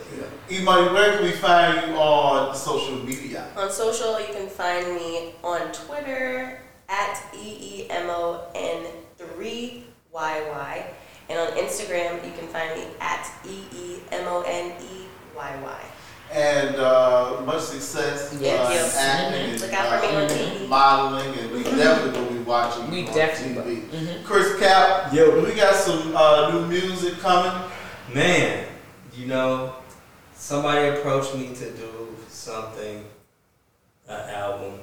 Yeah. 0.50 0.58
Imani, 0.62 0.94
where 0.94 1.14
can 1.18 1.24
we 1.24 1.32
find 1.32 1.88
you 1.92 1.98
on 1.98 2.56
social 2.56 2.96
media? 3.04 3.48
On 3.58 3.70
social, 3.72 4.20
you 4.22 4.28
can 4.28 4.48
find 4.48 4.96
me 4.96 5.36
on 5.44 5.72
Twitter 5.74 6.62
at 6.88 7.22
E 7.36 7.88
EEMON3YY. 9.32 10.84
And 11.30 11.40
on 11.40 11.48
Instagram, 11.58 12.26
you 12.26 12.32
can 12.38 12.48
find 12.50 12.76
me 12.78 12.86
at 13.00 13.30
E 13.48 14.00
EEMONEYY. 14.12 15.82
And 16.34 16.76
uh, 16.78 17.42
much 17.46 17.62
success 17.62 18.34
Yes. 18.40 18.70
uh, 18.70 18.74
in 18.74 18.80
Thank 18.90 18.92
you. 18.92 19.00
acting 19.00 19.40
Mhm. 19.42 19.52
and 19.52 19.62
Look 19.62 19.74
out 19.74 20.02
for 20.02 20.08
me 20.08 20.16
on 20.16 20.24
uh, 20.24 20.28
TV. 20.30 20.68
modeling, 20.68 21.40
and 21.40 21.52
we 21.52 21.64
definitely 21.64 22.22
will 22.22 22.32
be 22.32 22.40
watching 22.40 22.90
We 22.90 23.02
you 23.02 23.08
on 23.08 23.14
definitely 23.14 23.76
TV. 23.76 23.92
will. 23.92 24.00
Mhm. 24.00 24.26
Chris 24.26 24.60
Cap, 24.60 25.14
Yo. 25.14 25.42
we 25.42 25.54
got 25.54 25.76
some 25.76 26.16
uh, 26.16 26.50
new 26.52 26.66
music 26.68 27.20
coming. 27.20 27.52
Man, 28.14 28.66
you 29.14 29.28
know, 29.28 29.76
somebody 30.36 30.88
approached 30.88 31.36
me 31.36 31.54
to 31.54 31.70
do 31.72 32.16
something, 32.30 33.06
an 34.08 34.30
album. 34.30 34.80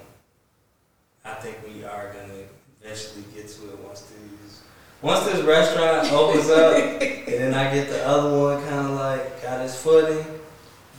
I 1.24 1.34
think 1.34 1.56
we 1.66 1.82
are 1.84 2.12
gonna 2.12 2.44
eventually 2.88 3.24
get 3.34 3.48
to 3.48 3.68
it 3.70 3.78
once 3.84 4.02
these, 4.02 4.60
once 5.02 5.24
this 5.26 5.44
restaurant 5.44 6.10
opens 6.12 6.48
up, 6.50 6.74
and 6.76 7.26
then 7.34 7.54
I 7.54 7.72
get 7.74 7.88
the 7.88 8.04
other 8.06 8.38
one 8.38 8.62
kind 8.64 8.86
of 8.88 8.90
like 8.92 9.42
got 9.42 9.60
its 9.64 9.80
footing. 9.80 10.24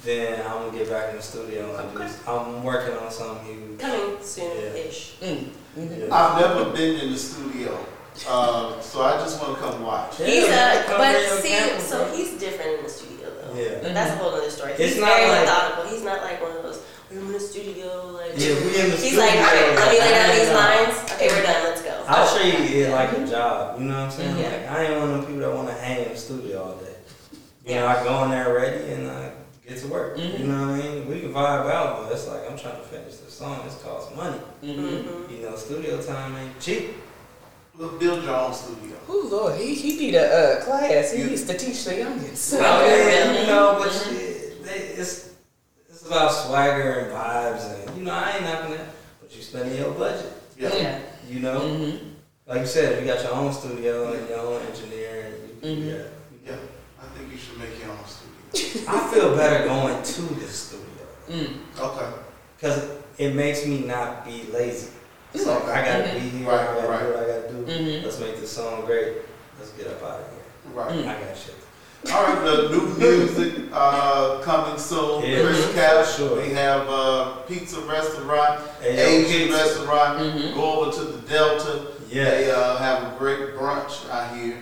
Then 0.03 0.39
I'm 0.47 0.67
gonna 0.67 0.77
get 0.77 0.89
back 0.89 1.09
in 1.09 1.17
the 1.17 1.21
studio 1.21 1.75
and 1.75 1.89
Okay. 1.97 2.05
just, 2.07 2.25
I'm 2.25 2.63
working 2.63 2.95
on 2.97 3.11
something 3.11 3.45
huge. 3.45 3.79
Coming 3.79 4.15
soon-ish. 4.21 5.17
Mm. 5.21 5.49
Mhm. 5.77 6.07
Yeah. 6.07 6.15
I've 6.15 6.39
never 6.39 6.69
been 6.71 7.01
in 7.01 7.11
the 7.11 7.17
studio, 7.19 7.77
uh, 8.29 8.79
so 8.79 9.01
I 9.03 9.17
just 9.17 9.41
want 9.41 9.57
to 9.57 9.61
come 9.61 9.83
watch. 9.83 10.17
Yeah, 10.21 10.25
He's 10.27 10.47
man, 10.47 10.85
a, 10.85 10.97
but 10.97 11.41
see, 11.43 11.49
camera, 11.49 11.79
so 11.81 12.05
bro. 12.05 12.15
he's 12.15 12.39
different 12.39 12.77
in 12.79 12.83
the 12.83 12.89
studio 12.89 13.27
though. 13.27 13.59
Yeah. 13.59 13.79
But 13.83 13.93
that's 13.93 14.11
a 14.13 14.15
whole 14.23 14.33
other 14.33 14.49
story. 14.49 14.71
It's 14.79 14.93
He's 14.95 14.99
not 14.99 15.09
very 15.09 15.29
like- 15.31 15.41
methodical. 15.45 15.91
He's 15.91 16.03
not 16.03 16.21
like 16.21 16.41
one 16.41 16.55
of 16.55 16.63
those. 16.63 16.79
We're 17.11 17.19
in 17.19 17.31
the 17.33 17.39
studio, 17.39 18.11
like. 18.13 18.31
Yeah, 18.37 18.53
we 18.55 18.79
in 18.79 18.91
the 18.91 18.95
He's 18.95 19.17
studio. 19.17 19.19
like, 19.19 19.35
all 19.35 19.51
right, 19.51 19.75
let 19.75 19.91
me 19.91 19.99
lay 19.99 20.11
down 20.15 20.29
these 20.31 20.53
lines. 20.55 20.95
Okay, 21.11 21.27
we're 21.27 21.43
done. 21.43 21.63
Let's 21.65 21.78
go. 22.15 22.21
I'll 22.21 22.37
treat 22.37 22.53
it 22.53 22.91
like 22.91 23.11
a 23.17 23.27
job, 23.27 23.79
you 23.79 23.85
know 23.85 23.93
what 23.95 24.03
I'm 24.05 24.11
saying? 24.11 24.37
Yeah. 24.37 24.49
Like 24.49 24.69
I 24.71 24.83
ain't 24.85 24.99
one 24.99 25.09
of 25.09 25.15
them 25.17 25.25
people 25.25 25.41
that 25.41 25.53
want 25.55 25.67
to 25.69 25.73
hang 25.75 26.05
in 26.05 26.11
the 26.11 26.17
studio 26.17 26.63
all 26.63 26.75
day. 26.77 26.95
You 27.65 27.75
know, 27.75 27.87
I 27.87 28.03
go 28.03 28.23
in 28.23 28.31
there 28.31 28.53
ready 28.53 28.91
and 28.93 29.09
I 29.09 29.31
get 29.67 29.77
to 29.79 29.87
work. 29.87 30.17
Mhm. 30.17 30.39
You 30.39 30.45
know 30.47 30.71
what 30.71 30.79
I 30.79 30.87
mean? 30.89 31.07
We 31.07 31.19
can 31.21 31.33
vibe 31.33 31.71
out, 31.71 32.01
but 32.03 32.11
it's 32.11 32.27
like 32.27 32.49
I'm 32.49 32.57
trying 32.57 32.77
to 32.77 32.83
finish 32.83 33.17
the 33.17 33.29
song. 33.31 33.61
This 33.63 33.75
costs 33.83 34.15
money. 34.15 34.39
Mhm. 34.63 35.03
Mhm. 35.05 35.31
You 35.31 35.49
know, 35.49 35.55
studio 35.55 36.01
time 36.01 36.35
ain't 36.37 36.59
cheap. 36.59 36.95
We'll 37.77 37.89
build 37.97 38.23
your 38.23 38.35
own 38.35 38.53
studio. 38.53 38.97
Oh 39.07 39.27
Lord, 39.31 39.57
he, 39.59 39.73
he 39.73 39.97
need 39.97 40.15
a 40.15 40.59
uh, 40.59 40.63
class. 40.65 41.11
He 41.13 41.23
needs 41.23 41.43
to 41.45 41.57
teach 41.57 41.85
the 41.85 41.91
youngins. 41.91 42.59
I 42.59 42.87
mean, 43.31 43.41
you 43.41 43.47
know, 43.47 43.77
but 43.79 43.89
shit, 43.91 44.65
they, 44.65 44.79
it's 44.99 45.29
it's 45.89 46.05
about 46.05 46.29
swagger 46.33 46.91
and 46.99 47.11
vibes, 47.13 47.87
and 47.87 47.97
you 47.97 48.03
know, 48.03 48.11
I 48.13 48.31
ain't 48.35 48.43
knocking 48.43 48.71
that. 48.71 48.87
But 49.21 49.33
you 49.35 49.41
spending 49.41 49.77
your 49.77 49.91
budget, 49.91 50.31
Yeah. 50.57 50.75
Yeah. 50.75 50.99
You 51.29 51.39
know. 51.39 51.59
hmm 51.59 51.97
Like 52.47 52.61
you 52.61 52.65
said, 52.67 52.99
you 53.01 53.05
got 53.13 53.23
your 53.23 53.33
own 53.33 53.53
studio 53.53 54.13
and 54.13 54.27
your 54.27 54.39
own 54.39 54.61
engineer. 54.63 55.25
And 55.27 55.35
you, 55.79 55.85
Mhm. 55.85 55.85
yeah. 56.45 56.51
Yeah, 56.51 56.55
I 56.99 57.05
think 57.15 57.31
you 57.31 57.37
should 57.37 57.59
make 57.59 57.77
your 57.79 57.91
own 57.91 57.99
studio. 58.07 58.85
I 58.95 59.13
feel 59.13 59.35
better 59.35 59.65
going 59.67 60.01
to 60.01 60.21
the 60.21 60.47
studio. 60.47 60.85
Mm. 61.29 61.57
Okay. 61.79 62.09
Because 62.57 62.89
it 63.19 63.35
makes 63.35 63.65
me 63.67 63.79
not 63.85 64.25
be 64.25 64.43
lazy. 64.51 64.89
It's 65.33 65.45
like, 65.45 65.63
I 65.65 65.85
gotta 65.85 66.13
be 66.15 66.19
here, 66.21 66.47
Right, 66.49 66.59
I 66.69 66.73
gotta 66.73 66.87
right. 66.87 67.03
do 67.03 67.09
what 67.13 67.23
I 67.23 67.27
gotta 67.27 67.53
do. 67.53 67.65
Mhm. 67.65 68.03
Let's 68.03 68.19
make 68.19 68.39
this 68.39 68.51
song 68.51 68.85
great. 68.85 69.17
Let's 69.59 69.71
get 69.73 69.87
up 69.87 70.01
out 70.03 70.21
of 70.21 70.25
here. 70.31 70.73
Right. 70.73 70.91
Mm. 70.91 71.01
I 71.07 71.21
got 71.27 71.37
shit. 71.37 71.53
All 72.11 72.23
right, 72.23 72.43
the 72.45 72.69
new 72.69 72.87
music 72.97 73.69
uh, 73.73 74.39
coming 74.41 74.79
soon. 74.79 75.23
Yeah, 75.23 75.41
Chris 75.43 75.73
Cap, 75.73 76.05
sure. 76.05 76.41
we 76.41 76.49
have 76.53 76.87
uh, 76.89 77.35
pizza 77.47 77.81
restaurant, 77.81 78.61
Hey, 78.81 78.95
yo, 78.95 79.03
Asian 79.27 79.47
pizza. 79.49 79.57
restaurant. 79.57 80.19
Mhm. 80.19 80.55
Go 80.55 80.79
over 80.81 80.91
to 80.97 81.03
the 81.03 81.27
Delta. 81.27 81.87
Yeah. 82.09 82.23
They 82.31 82.51
uh, 82.51 82.77
have 82.77 83.13
a 83.13 83.17
great 83.19 83.53
brunch 83.55 84.09
out 84.09 84.35
here 84.35 84.57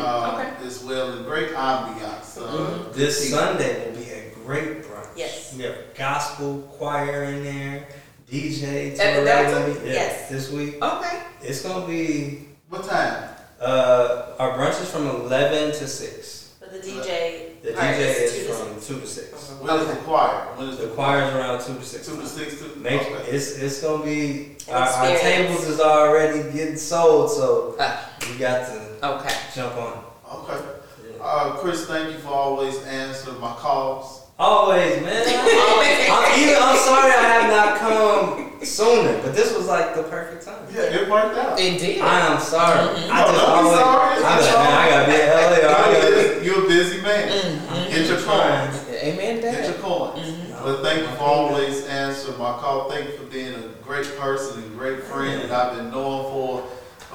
uh, 0.00 0.40
okay. 0.40 0.66
as 0.66 0.82
well, 0.82 1.12
and 1.12 1.26
great 1.26 1.50
ambiance. 1.50 2.38
Uh, 2.38 2.46
Mhm. 2.56 2.92
This 2.94 3.20
pizza. 3.20 3.36
Sunday 3.36 3.84
will 3.90 3.96
be 3.96 4.10
a 4.10 4.32
great 4.44 4.82
brunch. 4.82 5.08
Yes. 5.14 5.54
We 5.54 5.64
have 5.64 5.76
gospel 5.94 6.62
choir 6.78 7.24
in 7.24 7.44
there, 7.44 7.86
DJ. 8.30 8.92
At 8.92 8.96
the 8.98 9.30
Torre 9.30 9.44
Delta? 9.44 9.80
yeah, 9.86 9.92
Yes. 9.92 10.28
This 10.30 10.50
week. 10.50 10.82
Okay. 10.82 11.18
It's 11.42 11.60
gonna 11.62 11.86
be, 11.86 12.48
What 12.70 12.84
time? 12.88 13.28
uh, 13.60 14.34
our 14.40 14.56
brunch 14.58 14.80
is 14.82 14.90
from 14.90 15.06
11 15.06 15.72
to 15.72 15.86
6. 15.86 16.47
But 16.70 16.82
the 16.82 16.88
DJ. 16.90 17.62
The 17.62 17.72
part 17.72 17.94
DJ 17.96 17.96
two 17.96 18.22
is 18.24 18.46
to 18.46 18.52
from 18.52 18.80
2 18.96 19.00
to 19.00 19.06
6. 19.06 19.50
When 19.60 19.80
is 19.80 19.86
the 19.88 19.94
choir? 20.04 20.46
When 20.56 20.68
is 20.68 20.76
The 20.78 20.86
the 20.86 20.94
choir's 20.94 21.32
around 21.34 21.60
2 21.64 21.74
to 21.74 21.82
6. 21.84 22.06
Two 22.06 22.16
to 22.20 22.26
six. 22.26 22.58
To, 22.60 22.78
Make 22.78 23.00
okay. 23.02 23.30
it's 23.30 23.56
it's 23.58 23.80
gonna 23.82 24.04
be 24.04 24.56
An 24.68 24.74
our, 24.74 24.82
our 24.82 25.10
experience. 25.12 25.22
tables 25.22 25.66
is 25.66 25.80
already 25.80 26.52
getting 26.52 26.76
sold, 26.76 27.30
so 27.30 27.74
Ah. 27.80 28.10
we 28.30 28.36
got 28.38 28.66
to 28.68 29.06
Okay. 29.14 29.34
jump 29.54 29.76
on. 29.76 30.04
Okay. 30.32 30.54
it. 30.58 31.20
Uh, 31.20 31.50
Chris, 31.56 31.86
thank 31.86 32.12
you 32.12 32.18
for 32.18 32.28
always 32.28 32.76
answering 32.84 33.40
my 33.40 33.52
calls. 33.54 34.24
Always, 34.38 35.02
man. 35.02 35.24
I'm, 35.26 36.40
even, 36.40 36.54
I'm 36.62 36.76
sorry 36.78 37.10
I 37.10 37.26
have 37.40 37.50
not 37.50 37.78
come 37.78 38.64
sooner, 38.64 39.20
but 39.22 39.34
this 39.34 39.52
was 39.56 39.66
like 39.66 39.96
the 39.96 40.04
perfect 40.04 40.44
time. 40.44 40.62
Yeah, 40.72 40.82
it 40.82 41.10
worked 41.10 41.36
out. 41.36 41.58
It 41.58 41.78
did. 41.80 42.00
I 42.00 42.20
am 42.34 42.40
sorry. 42.40 42.86
Mhm. 42.94 43.10
I 43.10 43.20
No, 43.20 43.32
just 43.32 43.34
don't 43.34 43.50
be 43.50 43.58
always, 43.58 43.78
sorry. 43.78 44.16
I'm 44.22 44.40
like, 44.40 44.54
man, 44.54 44.74
I 44.78 44.90
gotta 44.90 45.06
be 45.10 45.16
in 45.18 45.28
LA. 45.28 45.34
Or 45.34 45.74
I 45.74 45.88
a 45.90 45.92
gotta 45.92 46.27
busy, 46.38 46.46
you're 46.46 46.64
a 46.64 46.68
busy 46.68 47.00
man. 47.02 47.28
Mhm. 47.28 47.90
Get 47.90 48.06
your 48.06 48.20
trying. 48.20 48.68
coins. 48.70 48.80
Amen 49.02 49.36
to 49.36 49.42
Get 49.42 49.52
that. 49.52 49.64
your 49.64 49.74
coins. 49.74 50.20
Mhm. 50.26 50.62
But 50.64 50.82
thank 50.82 51.00
you 51.00 51.08
for 51.16 51.22
always 51.24 51.86
answering 51.86 52.38
my 52.38 52.52
call. 52.58 52.90
Thank 52.90 53.06
you 53.06 53.16
for 53.16 53.24
being 53.24 53.54
a 53.54 53.84
great 53.86 54.18
person 54.18 54.62
and 54.62 54.78
great 54.78 55.04
friend 55.04 55.42
that 55.42 55.52
I've 55.52 55.76
been 55.76 55.90
knowing 55.90 56.24
for 56.32 56.62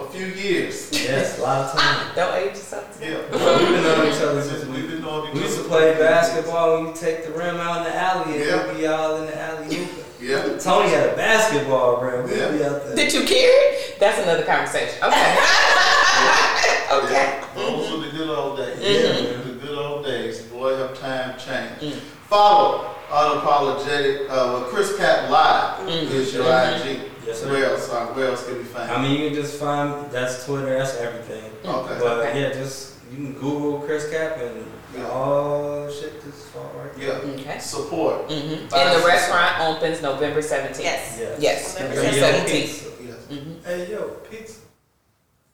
a 0.01 0.05
few 0.11 0.25
years. 0.25 0.87
Yes, 0.91 1.37
a 1.39 1.41
lot 1.43 1.61
of 1.65 1.73
time. 1.79 2.07
Don't 2.15 2.35
age 2.35 2.55
yourself. 2.55 2.85
Yeah. 3.01 3.17
We've 3.31 3.39
been 3.39 3.83
knowing 3.83 4.07
each 4.13 4.21
other 4.21 4.41
Since 4.41 4.61
since 4.61 4.65
we've 4.65 4.89
been 4.89 5.01
knowing 5.01 5.25
each 5.25 5.29
other. 5.31 5.39
We 5.39 5.41
used 5.41 5.57
to 5.57 5.63
play 5.65 5.93
basketball 5.93 6.77
and 6.77 6.87
you 6.87 6.93
take 6.95 7.25
the 7.25 7.31
rim 7.31 7.57
out 7.59 7.77
in 7.79 7.83
the 7.91 7.95
alley 7.95 8.33
and 8.35 8.45
Yeah. 8.45 8.67
we'd 8.67 8.77
be 8.77 8.87
all 8.87 9.17
in 9.17 9.25
the 9.27 9.37
alley. 9.39 9.87
Yeah. 10.21 10.41
Tony 10.57 10.89
had 10.89 11.09
a 11.09 11.15
basketball 11.17 11.97
rim. 11.97 12.23
We'd 12.29 12.37
Yeah. 12.37 12.47
be 12.47 12.63
out 12.63 12.85
there. 12.87 12.95
Did 12.95 13.13
you 13.13 13.23
carry 13.23 13.43
it? 13.43 13.99
That's 13.99 14.19
another 14.19 14.43
conversation. 14.43 14.95
Okay. 15.03 15.35
okay. 16.91 17.13
Yeah. 17.13 17.43
Those 17.55 17.91
were 17.91 17.97
the 17.97 18.02
good 18.25 18.37
old 18.37 18.57
days. 18.57 18.77
Mhm. 18.79 19.43
The 19.61 19.67
good 19.67 19.77
old 19.77 20.05
days. 20.05 20.41
Boy, 20.43 20.75
have 20.77 20.99
time 20.99 21.35
changed. 21.37 21.81
Mm. 21.95 21.99
Follow 22.29 22.89
Unapologetic, 23.11 24.27
uh, 24.29 24.57
with 24.59 24.69
Chris 24.73 24.97
Cap 24.97 25.29
Live 25.29 25.87
Mhm. 25.87 26.11
is 26.11 26.33
your 26.33 26.45
Mhm. 26.45 26.75
IG. 26.81 26.99
Yes, 27.27 27.39
sir. 27.41 27.49
Where 27.51 27.65
else, 27.71 27.89
uh, 27.89 28.05
where 28.07 28.27
else 28.29 28.43
can 28.45 28.57
we 28.57 28.63
find 28.63 28.89
I 28.91 29.01
mean, 29.01 29.11
you 29.21 29.29
can 29.29 29.35
just 29.41 29.59
find 29.59 30.09
that's 30.11 30.45
Twitter, 30.45 30.77
that's 30.77 30.95
everything. 30.97 31.43
Okay. 31.63 31.95
But 31.99 32.17
Okay. 32.19 32.41
yeah, 32.41 32.49
just 32.53 32.93
you 33.11 33.17
can 33.17 33.33
Google 33.33 33.81
Chris 33.85 34.09
Cap 34.09 34.37
and 34.41 34.65
Yeah. 34.97 35.09
all 35.11 35.87
shit 35.91 36.23
just 36.25 36.47
fall 36.47 36.71
right. 36.75 36.91
Yeah. 36.97 37.19
Okay. 37.39 37.59
Support. 37.59 38.29
Mm-hmm. 38.29 38.53
And 38.73 38.89
the 38.95 38.99
some- 38.99 39.05
restaurant 39.05 39.53
opens 39.61 40.01
November 40.01 40.41
17th. 40.41 40.83
Yes. 40.83 41.19
Yes. 41.19 41.37
Yes. 41.39 41.73
November 41.79 41.95
November 41.95 42.11
Hey, 42.11 42.19
yo, 42.19 42.25
17th. 42.25 42.83
Yes. 43.05 43.15
Mm-hmm. 43.31 43.65
Hey 43.69 43.91
yo, 43.91 44.01
pizza. 44.29 44.59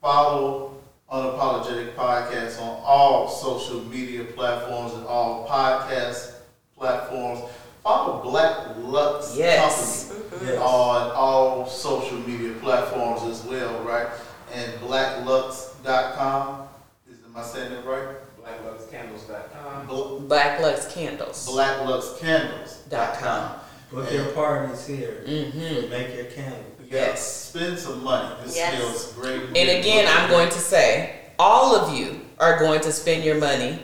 Follow 0.02 0.72
Unapologetic 1.12 1.96
Podcast 1.96 2.62
on 2.62 2.80
all 2.86 3.28
social 3.28 3.82
media 3.86 4.24
platforms 4.26 4.94
and 4.94 5.06
all 5.08 5.48
podcast 5.48 6.34
platforms. 6.78 7.40
Follow 7.84 8.22
Black 8.22 8.76
Lux 8.78 9.36
Yes. 9.36 10.10
Company 10.10 10.52
Yes. 10.52 10.60
on 10.62 11.10
all 11.12 11.66
social 11.66 12.18
media 12.20 12.54
platforms 12.62 13.24
as 13.24 13.44
well, 13.46 13.80
right? 13.80 14.08
And 14.54 14.72
blacklux.com. 14.82 16.68
Is 17.10 17.18
am 17.26 17.36
I 17.36 17.42
saying 17.44 17.72
it 17.72 17.84
right? 17.86 18.18
BlackLuxCandles.com. 18.44 19.88
Bl- 19.88 20.20
Black 20.28 20.60
Lux 20.60 20.86
Candles. 20.94 21.48
BlackLuxCandles.com. 21.50 23.52
Book 23.92 24.12
your 24.12 24.26
parties 24.34 24.86
here. 24.86 25.24
Mm-hmm. 25.26 25.90
Make 25.90 26.14
your 26.16 26.26
candle. 26.26 26.60
Yes. 26.90 27.50
Spend 27.50 27.78
some 27.80 28.04
money. 28.04 28.36
This 28.44 28.56
Yes. 28.56 28.76
feels 28.78 29.14
great. 29.14 29.42
And 29.56 29.70
again, 29.80 30.08
I'm 30.08 30.30
going 30.30 30.50
to 30.50 30.60
say, 30.60 31.16
all 31.38 31.76
of 31.76 31.98
you 31.98 32.22
are 32.40 32.60
going 32.60 32.82
to 32.82 32.92
spend 32.92 33.24
your 33.24 33.36
money 33.38 33.80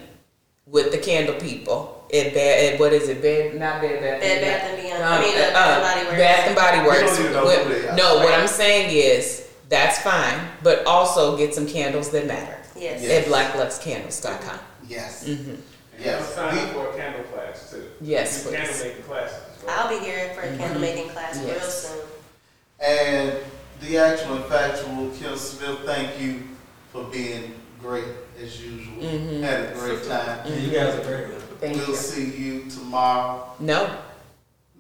with 0.66 0.92
the 0.92 0.98
candle 0.98 1.36
people 1.36 2.06
at 2.14 2.34
bad. 2.34 2.74
At 2.74 2.80
what 2.80 2.94
is 2.94 3.08
it? 3.10 3.22
Bed, 3.22 3.56
not 3.60 3.82
bed, 3.82 4.02
bath. 4.02 4.22
Bed 4.22 4.42
Bath 4.42 4.70
and 4.74 4.82
Beyond. 4.82 5.04
Um, 5.04 5.14
I 5.14 5.22
mean, 5.22 5.36
the 5.36 5.48
uh, 5.48 5.54
Bath 5.54 5.78
and 5.78 5.86
Body 5.86 6.06
Works. 6.06 6.18
Bath 6.18 6.48
and 6.48 6.56
Body 6.56 6.80
Works. 6.88 7.12
don't 7.18 7.20
even 7.20 7.34
know 7.34 7.46
What- 7.46 7.60
who 7.60 7.82
they 7.82 7.88
are. 7.88 7.96
no, 7.96 8.16
what 8.18 8.34
I'm 8.34 8.48
saying 8.48 8.90
is 8.96 9.48
that's 9.70 10.00
fine, 10.00 10.40
but 10.64 10.86
also 10.86 11.38
get 11.38 11.54
some 11.54 11.68
candles 11.68 12.10
that 12.10 12.26
matter 12.28 12.58
Yes. 12.76 13.02
Yeah. 13.04 13.14
at 13.16 13.26
blackluxcandles.com. 13.26 14.60
Yes. 14.88 15.26
Mm-hmm. 15.26 15.56
Yes. 16.00 16.34
Sign 16.36 16.56
We- 16.56 16.62
up 16.62 16.70
for 16.74 16.90
a 16.90 16.98
candle 16.98 17.24
class 17.24 17.72
too. 17.72 17.84
Yes, 18.02 18.44
Candle 18.50 18.74
making 18.84 19.04
classes. 19.04 19.38
as 19.58 19.64
well. 19.64 19.76
I'll 19.80 19.90
be 20.00 20.04
here 20.06 20.32
for 20.36 20.42
a 20.42 20.58
candle 20.58 20.82
making 20.82 21.10
class 21.10 21.38
real 21.44 21.60
soon. 21.62 22.00
And 22.80 23.34
the 23.82 23.98
actual 23.98 24.36
and 24.36 24.46
factual 24.46 25.10
Kim 25.18 25.36
Smith, 25.38 25.80
thank 25.86 26.20
you 26.20 26.42
for 26.92 27.04
being 27.06 27.54
great 27.82 28.06
as 28.42 28.62
usual. 28.62 28.96
Mhm. 29.02 29.42
Had 29.44 29.60
a 29.62 29.74
great 29.80 30.08
time. 30.08 30.40
Yeah, 30.46 30.56
you 30.56 30.72
guys 30.72 30.96
are 30.96 31.04
great, 31.04 31.30
man. 31.30 31.42
Thank 31.60 31.78
we'll 31.78 31.90
you. 31.90 31.96
see 31.96 32.26
you 32.26 32.70
tomorrow. 32.70 33.48
No. 33.60 33.90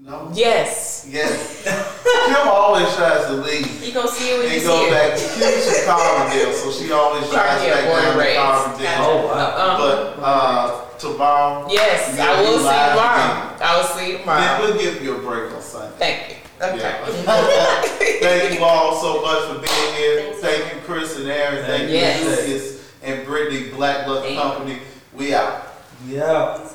No? 0.01 0.29
Yes. 0.33 1.05
Yes. 1.09 1.63
Kim 1.63 2.47
always 2.47 2.93
tries 2.95 3.25
to 3.25 3.33
leave 3.33 3.65
He 3.81 3.91
gonna 3.91 4.07
see 4.07 4.29
it 4.29 4.37
when 4.37 4.47
you 4.47 4.53
and 4.53 4.61
see 4.61 4.67
go 4.67 4.85
it. 4.85 4.91
back. 4.91 5.17
Kim's 5.17 5.79
from 5.79 5.97
Carbondale, 5.97 6.53
so 6.53 6.71
she 6.71 6.91
always 6.91 7.29
drives 7.31 7.63
Carbondale, 7.63 7.73
back 7.73 7.85
down 7.85 8.05
and 8.05 8.13
to 8.13 8.19
raised. 8.19 8.39
Carbondale. 8.39 8.97
Oh 8.99 9.25
wow. 9.25 9.57
Um, 9.57 9.77
But 9.81 10.23
uh, 10.23 10.81
tomorrow, 10.99 11.67
yes, 11.71 12.19
I 12.19 12.41
you'll 12.41 12.51
will 12.51 12.59
see 12.59 12.65
you 12.65 12.89
tomorrow. 12.89 13.15
again. 13.15 13.67
I 13.67 13.77
will 13.77 13.87
see 13.87 14.05
you 14.05 14.11
Then 14.13 14.19
tomorrow. 14.21 14.61
we'll 14.61 14.77
give 14.77 15.01
you 15.03 15.15
a 15.15 15.19
break 15.19 15.53
on 15.53 15.61
Sunday. 15.61 15.95
Thank 15.97 16.29
you. 16.29 16.34
Okay. 16.73 17.23
Yeah. 17.25 17.81
Thank 18.21 18.57
you 18.59 18.65
all 18.65 18.95
so 19.01 19.21
much 19.21 19.43
for 19.49 19.59
being 19.59 19.95
here. 19.95 20.33
Thank 20.35 20.73
you, 20.73 20.79
Chris 20.81 21.17
and 21.17 21.27
Aaron. 21.29 21.65
Thank 21.65 21.89
Yes. 21.91 22.21
you, 22.21 22.29
Lucas 22.29 22.91
and 23.03 23.25
Brittany, 23.25 23.69
Black 23.71 24.07
Lux 24.07 24.27
Company. 24.35 24.79
We 25.13 25.33
out. 25.33 25.67
Yeah. 26.07 26.57
Peace 26.61 26.73